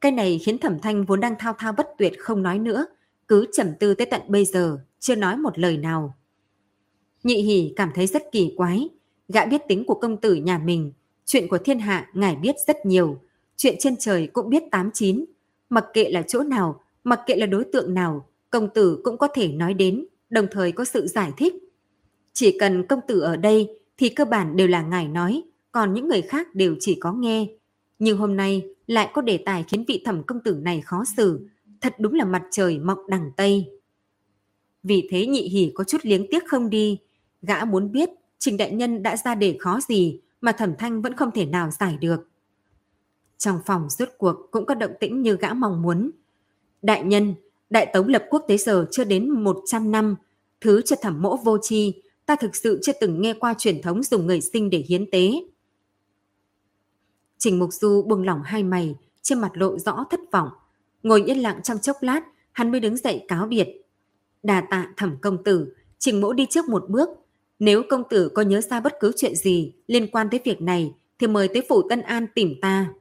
Cái 0.00 0.12
này 0.12 0.38
khiến 0.38 0.58
Thẩm 0.58 0.78
Thanh 0.78 1.04
vốn 1.04 1.20
đang 1.20 1.34
thao 1.38 1.52
thao 1.58 1.72
bất 1.72 1.88
tuyệt 1.98 2.12
không 2.18 2.42
nói 2.42 2.58
nữa, 2.58 2.86
cứ 3.28 3.46
trầm 3.52 3.66
tư 3.80 3.94
tới 3.94 4.06
tận 4.06 4.20
bây 4.28 4.44
giờ, 4.44 4.78
chưa 4.98 5.14
nói 5.14 5.36
một 5.36 5.58
lời 5.58 5.76
nào. 5.76 6.14
Nhị 7.22 7.42
hỉ 7.42 7.72
cảm 7.76 7.90
thấy 7.94 8.06
rất 8.06 8.22
kỳ 8.32 8.54
quái, 8.56 8.88
gã 9.28 9.46
biết 9.46 9.60
tính 9.68 9.84
của 9.84 9.94
công 9.94 10.16
tử 10.16 10.34
nhà 10.34 10.58
mình, 10.58 10.92
chuyện 11.24 11.48
của 11.48 11.58
thiên 11.58 11.78
hạ 11.78 12.10
ngài 12.14 12.36
biết 12.36 12.56
rất 12.66 12.86
nhiều, 12.86 13.20
chuyện 13.56 13.76
trên 13.78 13.96
trời 13.96 14.26
cũng 14.26 14.50
biết 14.50 14.62
tám 14.70 14.90
chín, 14.94 15.24
mặc 15.68 15.84
kệ 15.92 16.10
là 16.10 16.22
chỗ 16.22 16.42
nào, 16.42 16.80
mặc 17.04 17.20
kệ 17.26 17.36
là 17.36 17.46
đối 17.46 17.64
tượng 17.64 17.94
nào, 17.94 18.28
công 18.50 18.68
tử 18.74 19.00
cũng 19.04 19.18
có 19.18 19.28
thể 19.34 19.48
nói 19.48 19.74
đến, 19.74 20.06
đồng 20.30 20.46
thời 20.50 20.72
có 20.72 20.84
sự 20.84 21.06
giải 21.06 21.32
thích. 21.36 21.54
Chỉ 22.32 22.58
cần 22.58 22.86
công 22.86 23.00
tử 23.08 23.20
ở 23.20 23.36
đây 23.36 23.68
thì 23.98 24.08
cơ 24.08 24.24
bản 24.24 24.56
đều 24.56 24.68
là 24.68 24.82
ngài 24.82 25.08
nói, 25.08 25.42
còn 25.72 25.94
những 25.94 26.08
người 26.08 26.22
khác 26.22 26.54
đều 26.54 26.76
chỉ 26.80 26.94
có 26.94 27.12
nghe. 27.12 27.46
Nhưng 27.98 28.18
hôm 28.18 28.36
nay 28.36 28.66
lại 28.86 29.10
có 29.14 29.22
đề 29.22 29.38
tài 29.38 29.64
khiến 29.68 29.84
vị 29.88 30.02
thẩm 30.04 30.22
công 30.22 30.40
tử 30.40 30.54
này 30.62 30.80
khó 30.80 31.04
xử, 31.16 31.48
thật 31.80 31.94
đúng 31.98 32.14
là 32.14 32.24
mặt 32.24 32.42
trời 32.50 32.78
mọc 32.78 32.98
đằng 33.08 33.30
Tây. 33.36 33.70
Vì 34.82 35.08
thế 35.10 35.26
nhị 35.26 35.48
hỉ 35.48 35.72
có 35.74 35.84
chút 35.84 35.98
liếng 36.02 36.26
tiếc 36.30 36.46
không 36.46 36.70
đi, 36.70 36.98
gã 37.42 37.64
muốn 37.64 37.92
biết 37.92 38.10
Trình 38.38 38.56
Đại 38.56 38.72
Nhân 38.72 39.02
đã 39.02 39.16
ra 39.16 39.34
đề 39.34 39.56
khó 39.60 39.80
gì 39.88 40.20
mà 40.40 40.52
thẩm 40.52 40.74
thanh 40.78 41.02
vẫn 41.02 41.16
không 41.16 41.30
thể 41.30 41.46
nào 41.46 41.70
giải 41.70 41.98
được. 42.00 42.28
Trong 43.38 43.60
phòng 43.66 43.88
rốt 43.90 44.08
cuộc 44.18 44.36
cũng 44.50 44.66
có 44.66 44.74
động 44.74 44.92
tĩnh 45.00 45.22
như 45.22 45.36
gã 45.36 45.54
mong 45.54 45.82
muốn. 45.82 46.10
Đại 46.82 47.02
nhân, 47.04 47.34
Đại 47.70 47.86
Tống 47.86 48.08
lập 48.08 48.24
quốc 48.30 48.44
tế 48.48 48.56
giờ 48.56 48.86
chưa 48.90 49.04
đến 49.04 49.30
100 49.30 49.90
năm, 49.90 50.16
thứ 50.60 50.82
cho 50.82 50.96
thẩm 51.02 51.22
mỗ 51.22 51.36
vô 51.36 51.58
chi 51.62 52.02
ta 52.30 52.36
thực 52.36 52.56
sự 52.56 52.80
chưa 52.82 52.92
từng 53.00 53.22
nghe 53.22 53.34
qua 53.34 53.54
truyền 53.58 53.82
thống 53.82 54.02
dùng 54.02 54.26
người 54.26 54.40
sinh 54.40 54.70
để 54.70 54.78
hiến 54.78 55.10
tế. 55.10 55.30
Trình 57.38 57.58
Mục 57.58 57.72
Du 57.72 58.02
buông 58.02 58.22
lỏng 58.22 58.42
hai 58.44 58.62
mày, 58.62 58.94
trên 59.22 59.40
mặt 59.40 59.52
lộ 59.54 59.78
rõ 59.78 60.04
thất 60.10 60.20
vọng. 60.32 60.48
Ngồi 61.02 61.22
yên 61.22 61.38
lặng 61.38 61.60
trong 61.62 61.78
chốc 61.78 61.96
lát, 62.00 62.20
hắn 62.52 62.70
mới 62.70 62.80
đứng 62.80 62.96
dậy 62.96 63.24
cáo 63.28 63.46
biệt. 63.46 63.68
Đà 64.42 64.60
tạ 64.70 64.92
thẩm 64.96 65.16
công 65.20 65.44
tử, 65.44 65.74
Trình 65.98 66.20
Mỗ 66.20 66.32
đi 66.32 66.46
trước 66.50 66.68
một 66.68 66.84
bước. 66.88 67.08
Nếu 67.58 67.82
công 67.88 68.02
tử 68.10 68.28
có 68.34 68.42
nhớ 68.42 68.60
ra 68.60 68.80
bất 68.80 68.92
cứ 69.00 69.12
chuyện 69.16 69.36
gì 69.36 69.72
liên 69.86 70.06
quan 70.10 70.30
tới 70.30 70.40
việc 70.44 70.60
này, 70.60 70.94
thì 71.18 71.26
mời 71.26 71.48
tới 71.48 71.62
phủ 71.68 71.88
Tân 71.88 72.00
An 72.00 72.26
tìm 72.34 72.54
ta. 72.62 72.92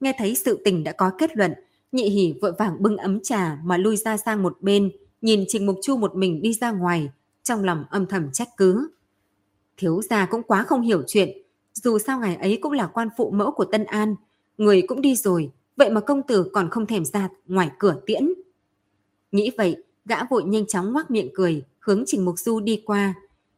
Nghe 0.00 0.12
thấy 0.18 0.34
sự 0.34 0.60
tình 0.64 0.84
đã 0.84 0.92
có 0.92 1.10
kết 1.18 1.36
luận, 1.36 1.52
nhị 1.92 2.08
hỉ 2.08 2.34
vội 2.42 2.52
vàng 2.58 2.82
bưng 2.82 2.96
ấm 2.96 3.20
trà 3.22 3.58
mà 3.64 3.76
lui 3.76 3.96
ra 3.96 4.16
sang 4.16 4.42
một 4.42 4.56
bên, 4.60 4.90
nhìn 5.22 5.44
Trình 5.48 5.66
Mục 5.66 5.78
Chu 5.82 5.96
một 5.96 6.16
mình 6.16 6.42
đi 6.42 6.52
ra 6.52 6.70
ngoài, 6.70 7.08
trong 7.42 7.64
lòng 7.64 7.84
âm 7.90 8.06
thầm 8.06 8.32
trách 8.32 8.48
cứ. 8.56 8.88
Thiếu 9.76 10.02
gia 10.10 10.26
cũng 10.26 10.42
quá 10.42 10.62
không 10.62 10.82
hiểu 10.82 11.02
chuyện, 11.06 11.38
dù 11.72 11.98
sao 11.98 12.20
ngày 12.20 12.36
ấy 12.36 12.58
cũng 12.62 12.72
là 12.72 12.86
quan 12.86 13.08
phụ 13.16 13.30
mẫu 13.30 13.50
của 13.50 13.64
Tân 13.64 13.84
An, 13.84 14.16
người 14.58 14.82
cũng 14.82 15.00
đi 15.00 15.14
rồi, 15.14 15.50
vậy 15.76 15.90
mà 15.90 16.00
công 16.00 16.22
tử 16.22 16.50
còn 16.52 16.70
không 16.70 16.86
thèm 16.86 17.04
ra 17.04 17.28
ngoài 17.46 17.70
cửa 17.78 18.00
tiễn. 18.06 18.28
Nghĩ 19.32 19.50
vậy, 19.58 19.76
gã 20.04 20.24
vội 20.30 20.44
nhanh 20.44 20.66
chóng 20.66 20.92
ngoác 20.92 21.10
miệng 21.10 21.30
cười, 21.34 21.62
hướng 21.78 22.04
Trình 22.06 22.24
Mục 22.24 22.38
Du 22.38 22.60
đi 22.60 22.82
qua. 22.86 23.14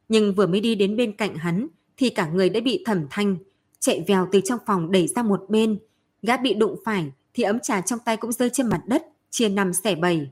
Nhưng 0.08 0.34
vừa 0.34 0.46
mới 0.46 0.60
đi 0.60 0.74
đến 0.74 0.96
bên 0.96 1.16
cạnh 1.16 1.34
hắn, 1.34 1.66
thì 1.96 2.10
cả 2.10 2.28
người 2.28 2.50
đã 2.50 2.60
bị 2.60 2.82
thẩm 2.86 3.06
thanh, 3.10 3.36
chạy 3.80 4.04
vèo 4.08 4.28
từ 4.32 4.40
trong 4.40 4.58
phòng 4.66 4.90
đẩy 4.90 5.06
ra 5.06 5.22
một 5.22 5.44
bên. 5.48 5.78
Gã 6.22 6.36
bị 6.36 6.54
đụng 6.54 6.76
phải, 6.84 7.12
thì 7.38 7.44
ấm 7.44 7.60
trà 7.60 7.80
trong 7.80 7.98
tay 7.98 8.16
cũng 8.16 8.32
rơi 8.32 8.50
trên 8.52 8.68
mặt 8.68 8.82
đất, 8.86 9.02
chia 9.30 9.48
năm 9.48 9.72
xẻ 9.72 9.94
bảy. 9.94 10.30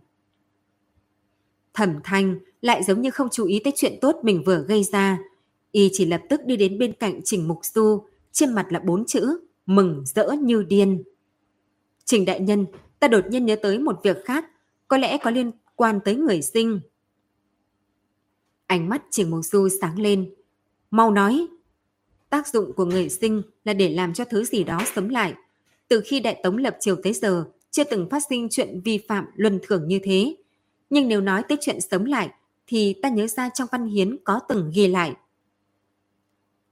Thẩm 1.75 2.01
thanh 2.05 2.39
lại 2.61 2.83
giống 2.83 3.01
như 3.01 3.11
không 3.11 3.29
chú 3.33 3.47
ý 3.47 3.61
tới 3.65 3.73
chuyện 3.77 3.99
tốt 4.01 4.17
mình 4.23 4.43
vừa 4.47 4.65
gây 4.69 4.85
ra. 4.85 5.19
Y 5.73 5.91
chỉ 5.93 6.07
lập 6.07 6.21
tức 6.29 6.41
đi 6.45 6.57
đến 6.57 6.79
bên 6.79 6.93
cạnh 6.93 7.21
Trình 7.25 7.49
Mục 7.49 7.59
Du, 7.63 8.07
trên 8.33 8.53
mặt 8.53 8.67
là 8.71 8.79
bốn 8.79 9.05
chữ, 9.05 9.41
mừng 9.67 10.05
rỡ 10.07 10.31
như 10.41 10.63
điên. 10.63 11.03
Trình 12.05 12.25
Đại 12.25 12.41
Nhân, 12.41 12.67
ta 12.99 13.09
đột 13.09 13.25
nhiên 13.31 13.47
nhớ 13.47 13.57
tới 13.57 13.79
một 13.79 14.01
việc 14.03 14.25
khác, 14.25 14.45
có 14.89 14.99
lẽ 14.99 15.19
có 15.19 15.31
liên 15.31 15.51
quan 15.77 16.01
tới 16.05 16.15
người 16.15 16.43
sinh. 16.43 16.81
Ánh 18.67 18.89
mắt 18.89 19.03
Trình 19.11 19.31
Mục 19.31 19.45
Du 19.45 19.69
sáng 19.81 19.99
lên. 19.99 20.35
Mau 20.91 21.11
nói. 21.11 21.47
Tác 22.31 22.49
dụng 22.49 22.73
của 22.73 22.85
người 22.85 23.09
sinh 23.09 23.43
là 23.65 23.73
để 23.73 23.89
làm 23.89 24.15
cho 24.15 24.25
thứ 24.25 24.45
gì 24.45 24.65
đó 24.65 24.83
sống 24.95 25.11
lại. 25.11 25.35
Từ 25.89 26.03
khi 26.05 26.21
Đại 26.21 26.41
Tống 26.43 26.57
lập 26.57 26.77
triều 26.81 26.97
tới 27.03 27.13
giờ, 27.13 27.45
chưa 27.71 27.85
từng 27.85 28.09
phát 28.11 28.23
sinh 28.29 28.49
chuyện 28.51 28.81
vi 28.85 28.99
phạm 29.09 29.25
luân 29.35 29.61
thường 29.63 29.89
như 29.89 29.99
thế. 30.03 30.37
Nhưng 30.91 31.09
nếu 31.09 31.21
nói 31.21 31.43
tới 31.49 31.59
chuyện 31.61 31.81
sống 31.81 32.05
lại 32.05 32.31
thì 32.67 32.95
ta 33.03 33.09
nhớ 33.09 33.27
ra 33.27 33.49
trong 33.55 33.69
văn 33.73 33.87
hiến 33.87 34.17
có 34.25 34.41
từng 34.49 34.71
ghi 34.75 34.87
lại. 34.87 35.13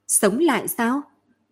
Sống 0.08 0.38
lại 0.38 0.68
sao? 0.68 1.02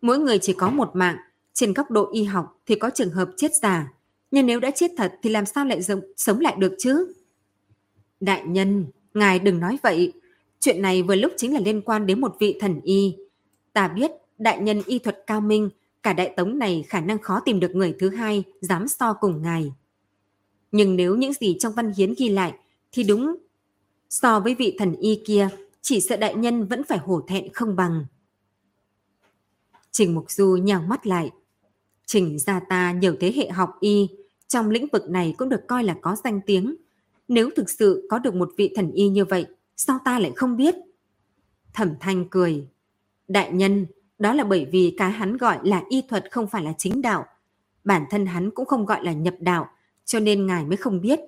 Mỗi 0.01 0.19
người 0.19 0.39
chỉ 0.39 0.53
có 0.53 0.71
một 0.71 0.91
mạng, 0.95 1.17
trên 1.53 1.73
góc 1.73 1.91
độ 1.91 2.11
y 2.13 2.25
học 2.25 2.59
thì 2.67 2.75
có 2.75 2.91
trường 2.95 3.11
hợp 3.11 3.31
chết 3.37 3.55
già, 3.63 3.93
nhưng 4.31 4.47
nếu 4.47 4.61
đã 4.61 4.71
chết 4.71 4.91
thật 4.97 5.13
thì 5.23 5.31
làm 5.31 5.47
sao 5.47 5.65
lại 5.65 5.83
giống, 5.83 6.01
sống 6.17 6.41
lại 6.41 6.55
được 6.59 6.75
chứ? 6.79 7.13
Đại 8.21 8.43
nhân, 8.47 8.87
ngài 9.15 9.39
đừng 9.39 9.61
nói 9.61 9.79
vậy. 9.83 10.13
Chuyện 10.61 10.83
này 10.83 11.03
vừa 11.03 11.15
lúc 11.15 11.33
chính 11.37 11.55
là 11.55 11.61
liên 11.61 11.83
quan 11.83 12.07
đến 12.07 12.21
một 12.21 12.37
vị 12.41 12.59
thần 12.61 12.81
y. 12.85 13.17
Ta 13.73 13.89
biết 13.89 14.11
đại 14.39 14.59
nhân 14.61 14.83
y 14.87 14.99
thuật 14.99 15.25
cao 15.27 15.41
minh, 15.41 15.71
cả 16.03 16.13
đại 16.13 16.35
tống 16.37 16.59
này 16.59 16.85
khả 16.89 17.01
năng 17.01 17.19
khó 17.19 17.41
tìm 17.41 17.61
được 17.61 17.75
người 17.75 17.97
thứ 17.99 18.11
hai 18.11 18.45
dám 18.61 18.89
so 18.89 19.13
cùng 19.13 19.43
ngài. 19.43 19.73
Nhưng 20.73 20.97
nếu 20.97 21.17
những 21.17 21.33
gì 21.33 21.57
trong 21.61 21.73
văn 21.73 21.93
hiến 21.97 22.15
ghi 22.19 22.29
lại 22.29 22.55
thì 22.93 23.03
đúng 23.03 23.37
So 24.13 24.41
với 24.41 24.55
vị 24.55 24.77
thần 24.79 24.97
y 24.97 25.23
kia, 25.25 25.49
chỉ 25.83 26.01
sợ 26.01 26.17
đại 26.17 26.35
nhân 26.35 26.67
vẫn 26.67 26.85
phải 26.85 26.99
hổ 26.99 27.21
thẹn 27.29 27.53
không 27.53 27.77
bằng. 27.77 28.05
Trình 29.91 30.15
Mục 30.15 30.31
Du 30.31 30.57
nhào 30.57 30.83
mắt 30.83 31.07
lại. 31.07 31.31
Trình 32.07 32.39
gia 32.39 32.61
ta 32.61 32.93
nhiều 32.93 33.17
thế 33.21 33.33
hệ 33.37 33.51
học 33.51 33.71
y, 33.81 34.09
trong 34.49 34.71
lĩnh 34.71 34.87
vực 34.93 35.11
này 35.11 35.35
cũng 35.39 35.49
được 35.49 35.61
coi 35.69 35.85
là 35.85 35.97
có 36.01 36.17
danh 36.25 36.41
tiếng. 36.47 36.77
Nếu 37.29 37.51
thực 37.57 37.71
sự 37.71 38.07
có 38.11 38.19
được 38.19 38.35
một 38.35 38.51
vị 38.57 38.73
thần 38.77 38.93
y 38.93 39.09
như 39.09 39.25
vậy, 39.25 39.47
sao 39.77 39.99
ta 40.05 40.19
lại 40.19 40.33
không 40.37 40.57
biết? 40.57 40.75
Thẩm 41.73 41.95
Thanh 42.01 42.29
cười. 42.29 42.69
Đại 43.29 43.53
nhân, 43.53 43.87
đó 44.23 44.33
là 44.33 44.45
bởi 44.45 44.67
vì 44.73 44.95
cái 44.97 45.11
hắn 45.11 45.37
gọi 45.37 45.59
là 45.63 45.83
y 45.89 46.03
thuật 46.03 46.31
không 46.31 46.47
phải 46.47 46.63
là 46.63 46.73
chính 46.79 47.03
đạo. 47.03 47.25
Bản 47.85 48.05
thân 48.11 48.27
hắn 48.27 48.51
cũng 48.51 48.67
không 48.67 48.87
gọi 48.87 49.05
là 49.05 49.13
nhập 49.13 49.35
đạo, 49.41 49.69
cho 50.05 50.21
nên 50.21 50.47
ngài 50.47 50.65
mới 50.65 50.77
không 50.77 51.01
biết. 51.01 51.21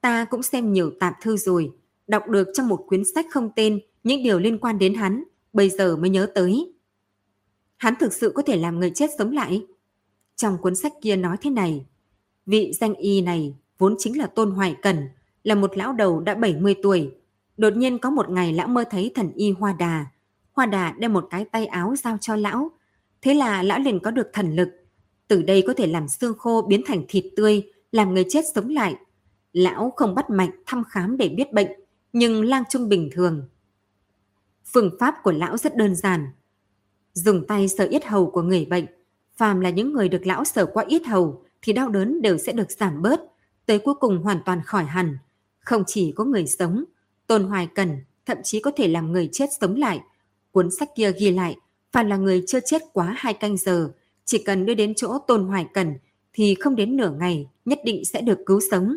Ta 0.00 0.24
cũng 0.24 0.42
xem 0.42 0.72
nhiều 0.72 0.90
tạp 1.00 1.14
thư 1.22 1.36
rồi, 1.36 1.72
đọc 2.06 2.28
được 2.28 2.48
trong 2.54 2.68
một 2.68 2.84
quyển 2.88 3.02
sách 3.14 3.26
không 3.30 3.50
tên 3.56 3.80
những 4.04 4.22
điều 4.22 4.38
liên 4.38 4.58
quan 4.58 4.78
đến 4.78 4.94
hắn, 4.94 5.24
bây 5.52 5.70
giờ 5.70 5.96
mới 5.96 6.10
nhớ 6.10 6.26
tới. 6.34 6.72
Hắn 7.76 7.94
thực 8.00 8.12
sự 8.12 8.32
có 8.34 8.42
thể 8.42 8.56
làm 8.56 8.78
người 8.78 8.90
chết 8.94 9.10
sống 9.18 9.32
lại. 9.32 9.66
Trong 10.36 10.58
cuốn 10.58 10.74
sách 10.74 10.92
kia 11.02 11.16
nói 11.16 11.36
thế 11.40 11.50
này, 11.50 11.86
vị 12.46 12.72
danh 12.80 12.94
y 12.94 13.20
này 13.20 13.54
vốn 13.78 13.94
chính 13.98 14.18
là 14.18 14.26
Tôn 14.26 14.50
Hoài 14.50 14.76
Cần, 14.82 15.08
là 15.44 15.54
một 15.54 15.76
lão 15.76 15.92
đầu 15.92 16.20
đã 16.20 16.34
70 16.34 16.74
tuổi. 16.82 17.10
Đột 17.56 17.76
nhiên 17.76 17.98
có 17.98 18.10
một 18.10 18.30
ngày 18.30 18.52
lão 18.52 18.68
mơ 18.68 18.84
thấy 18.90 19.12
thần 19.14 19.32
y 19.34 19.50
Hoa 19.50 19.72
Đà. 19.72 20.06
Hoa 20.58 20.66
Đà 20.66 20.94
đem 20.98 21.12
một 21.12 21.26
cái 21.30 21.44
tay 21.44 21.66
áo 21.66 21.94
giao 21.96 22.18
cho 22.20 22.36
lão. 22.36 22.70
Thế 23.22 23.34
là 23.34 23.62
lão 23.62 23.78
liền 23.78 24.00
có 24.00 24.10
được 24.10 24.30
thần 24.32 24.56
lực. 24.56 24.68
Từ 25.28 25.42
đây 25.42 25.64
có 25.66 25.74
thể 25.74 25.86
làm 25.86 26.08
xương 26.08 26.38
khô 26.38 26.62
biến 26.62 26.82
thành 26.86 27.04
thịt 27.08 27.24
tươi, 27.36 27.62
làm 27.92 28.14
người 28.14 28.24
chết 28.28 28.44
sống 28.54 28.68
lại. 28.68 28.96
Lão 29.52 29.92
không 29.96 30.14
bắt 30.14 30.30
mạch 30.30 30.50
thăm 30.66 30.84
khám 30.84 31.16
để 31.16 31.28
biết 31.28 31.52
bệnh, 31.52 31.68
nhưng 32.12 32.44
lang 32.44 32.62
trung 32.70 32.88
bình 32.88 33.10
thường. 33.12 33.48
Phương 34.64 34.96
pháp 35.00 35.14
của 35.22 35.32
lão 35.32 35.56
rất 35.56 35.76
đơn 35.76 35.94
giản. 35.94 36.26
Dùng 37.12 37.46
tay 37.46 37.68
sờ 37.68 37.84
yết 37.84 38.06
hầu 38.06 38.30
của 38.30 38.42
người 38.42 38.64
bệnh, 38.64 38.86
phàm 39.36 39.60
là 39.60 39.70
những 39.70 39.92
người 39.92 40.08
được 40.08 40.26
lão 40.26 40.44
sờ 40.44 40.66
qua 40.66 40.84
yết 40.88 41.06
hầu 41.06 41.44
thì 41.62 41.72
đau 41.72 41.88
đớn 41.88 42.22
đều 42.22 42.38
sẽ 42.38 42.52
được 42.52 42.70
giảm 42.70 43.02
bớt, 43.02 43.20
tới 43.66 43.78
cuối 43.78 43.94
cùng 43.94 44.22
hoàn 44.22 44.40
toàn 44.44 44.62
khỏi 44.64 44.84
hẳn. 44.84 45.18
Không 45.60 45.84
chỉ 45.86 46.12
có 46.16 46.24
người 46.24 46.46
sống, 46.46 46.84
Tôn 47.26 47.44
Hoài 47.44 47.68
Cần 47.74 47.98
thậm 48.26 48.38
chí 48.44 48.60
có 48.60 48.70
thể 48.76 48.88
làm 48.88 49.12
người 49.12 49.28
chết 49.32 49.46
sống 49.60 49.76
lại. 49.76 50.00
Cuốn 50.58 50.70
sách 50.70 50.88
kia 50.94 51.12
ghi 51.12 51.30
lại, 51.30 51.56
phải 51.92 52.04
là 52.04 52.16
người 52.16 52.44
chưa 52.46 52.60
chết 52.60 52.82
quá 52.92 53.14
hai 53.16 53.34
canh 53.34 53.56
giờ, 53.56 53.92
chỉ 54.24 54.42
cần 54.42 54.66
đưa 54.66 54.74
đến 54.74 54.94
chỗ 54.94 55.18
Tôn 55.18 55.44
Hoài 55.44 55.66
Cần 55.74 55.94
thì 56.32 56.54
không 56.54 56.76
đến 56.76 56.96
nửa 56.96 57.10
ngày 57.10 57.48
nhất 57.64 57.78
định 57.84 58.04
sẽ 58.04 58.20
được 58.20 58.38
cứu 58.46 58.60
sống. 58.70 58.96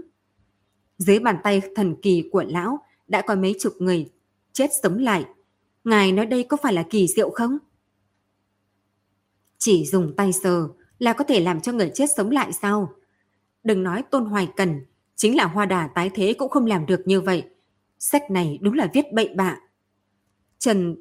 Dưới 0.98 1.20
bàn 1.20 1.38
tay 1.44 1.62
thần 1.76 1.96
kỳ 2.02 2.30
của 2.32 2.44
lão 2.48 2.80
đã 3.08 3.22
có 3.22 3.36
mấy 3.36 3.56
chục 3.60 3.74
người 3.80 4.10
chết 4.54 4.70
sống 4.84 4.98
lại. 4.98 5.26
Ngài 5.84 6.12
nói 6.12 6.26
đây 6.26 6.44
có 6.44 6.58
phải 6.58 6.74
là 6.74 6.84
kỳ 6.90 7.08
diệu 7.08 7.30
không? 7.30 7.58
Chỉ 9.58 9.86
dùng 9.86 10.14
tay 10.18 10.34
sờ 10.34 10.68
là 11.00 11.14
có 11.14 11.24
thể 11.24 11.40
làm 11.40 11.62
cho 11.62 11.72
người 11.72 11.92
chết 11.94 12.10
sống 12.18 12.32
lại 12.32 12.54
sao? 12.54 12.94
Đừng 13.64 13.84
nói 13.84 14.04
Tôn 14.12 14.26
Hoài 14.26 14.48
Cần, 14.56 14.86
chính 15.16 15.36
là 15.36 15.46
hoa 15.46 15.66
đà 15.66 15.88
tái 15.88 16.10
thế 16.14 16.34
cũng 16.34 16.50
không 16.50 16.66
làm 16.66 16.86
được 16.86 17.02
như 17.06 17.22
vậy. 17.22 17.44
Sách 18.00 18.32
này 18.32 18.60
đúng 18.62 18.74
là 18.74 18.90
viết 18.94 19.06
bậy 19.14 19.30
bạ. 19.36 19.58
Trần 20.60 20.96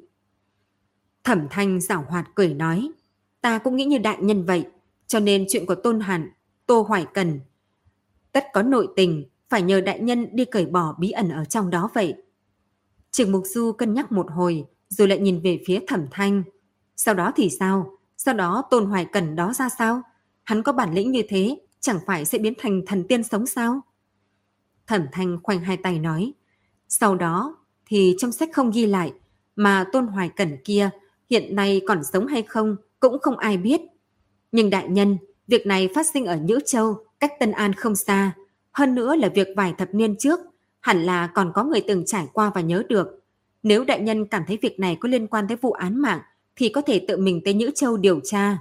Thẩm 1.23 1.47
Thanh 1.49 1.81
giảo 1.81 2.05
hoạt 2.09 2.35
cười 2.35 2.53
nói, 2.53 2.89
ta 3.41 3.57
cũng 3.57 3.75
nghĩ 3.75 3.85
như 3.85 3.97
đại 3.97 4.17
nhân 4.21 4.45
vậy, 4.45 4.65
cho 5.07 5.19
nên 5.19 5.45
chuyện 5.49 5.65
của 5.65 5.75
Tôn 5.75 5.99
Hàn, 5.99 6.31
Tô 6.65 6.85
Hoài 6.87 7.05
Cần, 7.13 7.39
tất 8.31 8.45
có 8.53 8.61
nội 8.61 8.87
tình, 8.95 9.25
phải 9.49 9.61
nhờ 9.61 9.81
đại 9.81 9.99
nhân 9.99 10.27
đi 10.31 10.45
cởi 10.45 10.65
bỏ 10.65 10.95
bí 10.99 11.11
ẩn 11.11 11.29
ở 11.29 11.45
trong 11.45 11.69
đó 11.69 11.89
vậy. 11.93 12.13
Trường 13.11 13.31
Mục 13.31 13.43
Du 13.45 13.71
cân 13.71 13.93
nhắc 13.93 14.11
một 14.11 14.31
hồi, 14.31 14.65
rồi 14.89 15.07
lại 15.07 15.19
nhìn 15.19 15.41
về 15.41 15.61
phía 15.65 15.79
Thẩm 15.87 16.05
Thanh. 16.11 16.43
Sau 16.95 17.15
đó 17.15 17.31
thì 17.35 17.49
sao? 17.59 17.97
Sau 18.17 18.33
đó 18.33 18.63
Tôn 18.69 18.85
Hoài 18.85 19.05
Cần 19.05 19.35
đó 19.35 19.53
ra 19.53 19.69
sao? 19.69 20.01
Hắn 20.43 20.63
có 20.63 20.73
bản 20.73 20.93
lĩnh 20.93 21.11
như 21.11 21.21
thế, 21.29 21.57
chẳng 21.79 21.99
phải 22.05 22.25
sẽ 22.25 22.37
biến 22.37 22.53
thành 22.57 22.81
thần 22.87 23.07
tiên 23.07 23.23
sống 23.23 23.47
sao? 23.47 23.81
Thẩm 24.87 25.05
Thanh 25.11 25.37
khoanh 25.43 25.59
hai 25.59 25.77
tay 25.77 25.99
nói. 25.99 26.33
Sau 26.87 27.15
đó 27.15 27.57
thì 27.85 28.15
trong 28.17 28.31
sách 28.31 28.49
không 28.53 28.71
ghi 28.71 28.85
lại, 28.85 29.13
mà 29.55 29.85
Tôn 29.91 30.07
Hoài 30.07 30.29
Cẩn 30.29 30.57
kia 30.63 30.89
hiện 31.31 31.55
nay 31.55 31.81
còn 31.87 32.03
sống 32.03 32.27
hay 32.27 32.41
không 32.41 32.75
cũng 32.99 33.19
không 33.19 33.37
ai 33.37 33.57
biết. 33.57 33.81
Nhưng 34.51 34.69
đại 34.69 34.87
nhân, 34.87 35.17
việc 35.47 35.67
này 35.67 35.89
phát 35.95 36.07
sinh 36.07 36.25
ở 36.25 36.35
Nhữ 36.35 36.59
Châu, 36.65 37.05
cách 37.19 37.31
Tân 37.39 37.51
An 37.51 37.73
không 37.73 37.95
xa. 37.95 38.31
Hơn 38.71 38.95
nữa 38.95 39.15
là 39.15 39.29
việc 39.29 39.47
vài 39.55 39.73
thập 39.77 39.93
niên 39.93 40.15
trước, 40.17 40.39
hẳn 40.79 41.03
là 41.03 41.27
còn 41.27 41.51
có 41.55 41.63
người 41.63 41.81
từng 41.87 42.05
trải 42.05 42.27
qua 42.33 42.51
và 42.55 42.61
nhớ 42.61 42.83
được. 42.89 43.07
Nếu 43.63 43.83
đại 43.83 43.99
nhân 44.01 44.25
cảm 44.25 44.43
thấy 44.47 44.57
việc 44.61 44.79
này 44.79 44.97
có 44.99 45.09
liên 45.09 45.27
quan 45.27 45.47
tới 45.47 45.57
vụ 45.61 45.71
án 45.71 46.01
mạng, 46.01 46.19
thì 46.55 46.69
có 46.69 46.81
thể 46.81 47.05
tự 47.07 47.17
mình 47.17 47.41
tới 47.45 47.53
Nhữ 47.53 47.71
Châu 47.75 47.97
điều 47.97 48.19
tra. 48.23 48.57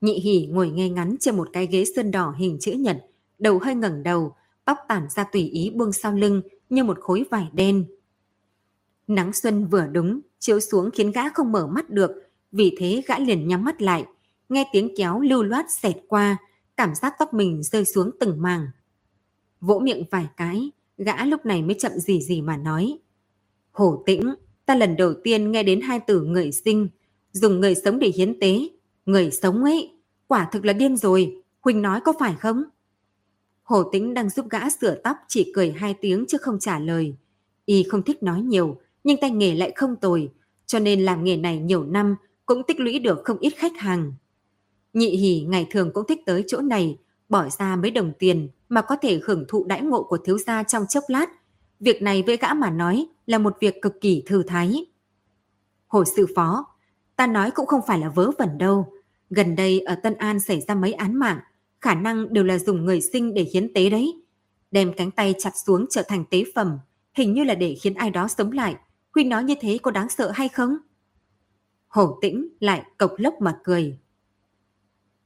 Nhị 0.00 0.14
hỉ 0.20 0.46
ngồi 0.46 0.70
ngay 0.70 0.90
ngắn 0.90 1.16
trên 1.20 1.36
một 1.36 1.48
cái 1.52 1.66
ghế 1.66 1.84
sơn 1.96 2.10
đỏ 2.10 2.34
hình 2.38 2.58
chữ 2.60 2.72
nhật, 2.72 2.96
đầu 3.38 3.58
hơi 3.58 3.74
ngẩng 3.74 4.02
đầu, 4.02 4.34
tóc 4.64 4.78
tản 4.88 5.08
ra 5.10 5.24
tùy 5.24 5.42
ý 5.42 5.70
buông 5.70 5.92
sau 5.92 6.12
lưng 6.12 6.42
như 6.68 6.84
một 6.84 7.00
khối 7.00 7.24
vải 7.30 7.48
đen. 7.52 7.84
Nắng 9.10 9.32
xuân 9.32 9.66
vừa 9.66 9.86
đúng, 9.86 10.20
chiếu 10.38 10.60
xuống 10.60 10.90
khiến 10.90 11.12
gã 11.12 11.28
không 11.28 11.52
mở 11.52 11.66
mắt 11.66 11.90
được, 11.90 12.10
vì 12.52 12.76
thế 12.78 13.02
gã 13.06 13.18
liền 13.18 13.48
nhắm 13.48 13.64
mắt 13.64 13.82
lại, 13.82 14.04
nghe 14.48 14.64
tiếng 14.72 14.94
kéo 14.96 15.20
lưu 15.20 15.42
loát 15.42 15.66
xẹt 15.70 15.96
qua, 16.08 16.36
cảm 16.76 16.94
giác 16.94 17.14
tóc 17.18 17.34
mình 17.34 17.62
rơi 17.62 17.84
xuống 17.84 18.10
từng 18.20 18.42
màng. 18.42 18.66
Vỗ 19.60 19.78
miệng 19.78 20.04
vài 20.10 20.26
cái, 20.36 20.70
gã 20.98 21.24
lúc 21.24 21.46
này 21.46 21.62
mới 21.62 21.76
chậm 21.78 21.92
gì 21.92 22.22
gì 22.22 22.42
mà 22.42 22.56
nói. 22.56 22.98
Hổ 23.72 24.02
tĩnh, 24.06 24.34
ta 24.66 24.74
lần 24.74 24.96
đầu 24.96 25.14
tiên 25.24 25.52
nghe 25.52 25.62
đến 25.62 25.80
hai 25.80 26.00
từ 26.06 26.22
người 26.22 26.52
sinh, 26.52 26.88
dùng 27.32 27.60
người 27.60 27.74
sống 27.74 27.98
để 27.98 28.12
hiến 28.16 28.40
tế. 28.40 28.68
Người 29.06 29.30
sống 29.30 29.64
ấy, 29.64 29.92
quả 30.26 30.48
thực 30.52 30.64
là 30.64 30.72
điên 30.72 30.96
rồi, 30.96 31.42
Huỳnh 31.60 31.82
nói 31.82 32.00
có 32.04 32.12
phải 32.18 32.34
không? 32.34 32.64
Hổ 33.62 33.82
tĩnh 33.82 34.14
đang 34.14 34.30
giúp 34.30 34.46
gã 34.50 34.70
sửa 34.70 34.94
tóc 34.94 35.16
chỉ 35.28 35.52
cười 35.54 35.72
hai 35.72 35.94
tiếng 36.00 36.24
chứ 36.28 36.38
không 36.38 36.58
trả 36.58 36.78
lời. 36.78 37.16
Y 37.64 37.82
không 37.82 38.02
thích 38.02 38.22
nói 38.22 38.42
nhiều, 38.42 38.76
nhưng 39.04 39.16
tay 39.20 39.30
nghề 39.30 39.54
lại 39.54 39.72
không 39.76 39.96
tồi, 39.96 40.30
cho 40.66 40.78
nên 40.78 41.00
làm 41.00 41.24
nghề 41.24 41.36
này 41.36 41.58
nhiều 41.58 41.84
năm 41.84 42.16
cũng 42.46 42.62
tích 42.62 42.80
lũy 42.80 42.98
được 42.98 43.18
không 43.24 43.38
ít 43.38 43.50
khách 43.56 43.76
hàng. 43.78 44.12
Nhị 44.92 45.16
hỉ 45.16 45.40
ngày 45.48 45.66
thường 45.70 45.90
cũng 45.92 46.06
thích 46.06 46.20
tới 46.26 46.44
chỗ 46.46 46.60
này, 46.60 46.98
bỏ 47.28 47.48
ra 47.48 47.76
mấy 47.76 47.90
đồng 47.90 48.12
tiền 48.18 48.48
mà 48.68 48.82
có 48.82 48.96
thể 48.96 49.20
hưởng 49.24 49.44
thụ 49.48 49.64
đãi 49.64 49.82
ngộ 49.82 50.02
của 50.02 50.18
thiếu 50.24 50.38
gia 50.38 50.62
trong 50.62 50.86
chốc 50.88 51.04
lát. 51.08 51.26
Việc 51.80 52.02
này 52.02 52.22
với 52.26 52.36
gã 52.36 52.54
mà 52.54 52.70
nói 52.70 53.06
là 53.26 53.38
một 53.38 53.56
việc 53.60 53.82
cực 53.82 54.00
kỳ 54.00 54.22
thư 54.26 54.42
thái. 54.42 54.86
Hồ 55.86 56.04
sư 56.04 56.26
phó, 56.36 56.66
ta 57.16 57.26
nói 57.26 57.50
cũng 57.50 57.66
không 57.66 57.80
phải 57.86 57.98
là 57.98 58.08
vớ 58.08 58.30
vẩn 58.38 58.58
đâu. 58.58 58.92
Gần 59.30 59.56
đây 59.56 59.80
ở 59.80 59.94
Tân 59.94 60.14
An 60.14 60.40
xảy 60.40 60.60
ra 60.60 60.74
mấy 60.74 60.92
án 60.92 61.16
mạng, 61.16 61.38
khả 61.80 61.94
năng 61.94 62.32
đều 62.32 62.44
là 62.44 62.58
dùng 62.58 62.84
người 62.84 63.00
sinh 63.00 63.34
để 63.34 63.46
hiến 63.52 63.74
tế 63.74 63.90
đấy. 63.90 64.22
Đem 64.70 64.92
cánh 64.92 65.10
tay 65.10 65.34
chặt 65.38 65.52
xuống 65.66 65.86
trở 65.90 66.02
thành 66.02 66.24
tế 66.30 66.44
phẩm, 66.54 66.78
hình 67.14 67.34
như 67.34 67.44
là 67.44 67.54
để 67.54 67.76
khiến 67.82 67.94
ai 67.94 68.10
đó 68.10 68.28
sống 68.28 68.52
lại. 68.52 68.76
Huy 69.14 69.24
nói 69.24 69.44
như 69.44 69.54
thế 69.60 69.78
có 69.82 69.90
đáng 69.90 70.08
sợ 70.08 70.30
hay 70.34 70.48
không? 70.48 70.76
Hổ 71.88 72.18
tĩnh 72.20 72.48
lại 72.60 72.84
cộc 72.98 73.14
lốc 73.18 73.34
mà 73.40 73.58
cười. 73.64 73.98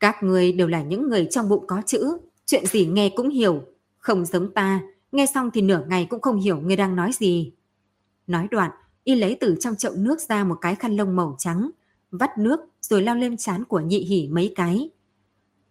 Các 0.01 0.22
người 0.22 0.53
đều 0.53 0.68
là 0.68 0.82
những 0.82 1.09
người 1.09 1.28
trong 1.30 1.49
bụng 1.49 1.64
có 1.66 1.82
chữ, 1.87 2.18
chuyện 2.47 2.66
gì 2.66 2.87
nghe 2.87 3.09
cũng 3.16 3.28
hiểu. 3.28 3.62
Không 3.99 4.24
giống 4.24 4.55
ta, 4.55 4.82
nghe 5.12 5.26
xong 5.26 5.51
thì 5.55 5.62
nửa 5.62 5.85
ngày 5.89 6.07
cũng 6.11 6.20
không 6.20 6.41
hiểu 6.41 6.61
người 6.61 6.76
đang 6.76 6.97
nói 6.97 7.11
gì. 7.12 7.53
Nói 8.26 8.49
đoạn, 8.51 8.70
y 9.05 9.14
lấy 9.14 9.37
từ 9.41 9.57
trong 9.61 9.76
chậu 9.76 9.93
nước 9.97 10.20
ra 10.20 10.45
một 10.45 10.59
cái 10.61 10.74
khăn 10.74 10.97
lông 10.97 11.16
màu 11.16 11.37
trắng, 11.39 11.70
vắt 12.11 12.39
nước 12.39 12.61
rồi 12.80 13.03
lao 13.03 13.16
lên 13.16 13.37
trán 13.37 13.64
của 13.64 13.80
nhị 13.80 13.99
hỉ 13.99 14.28
mấy 14.28 14.53
cái. 14.57 14.91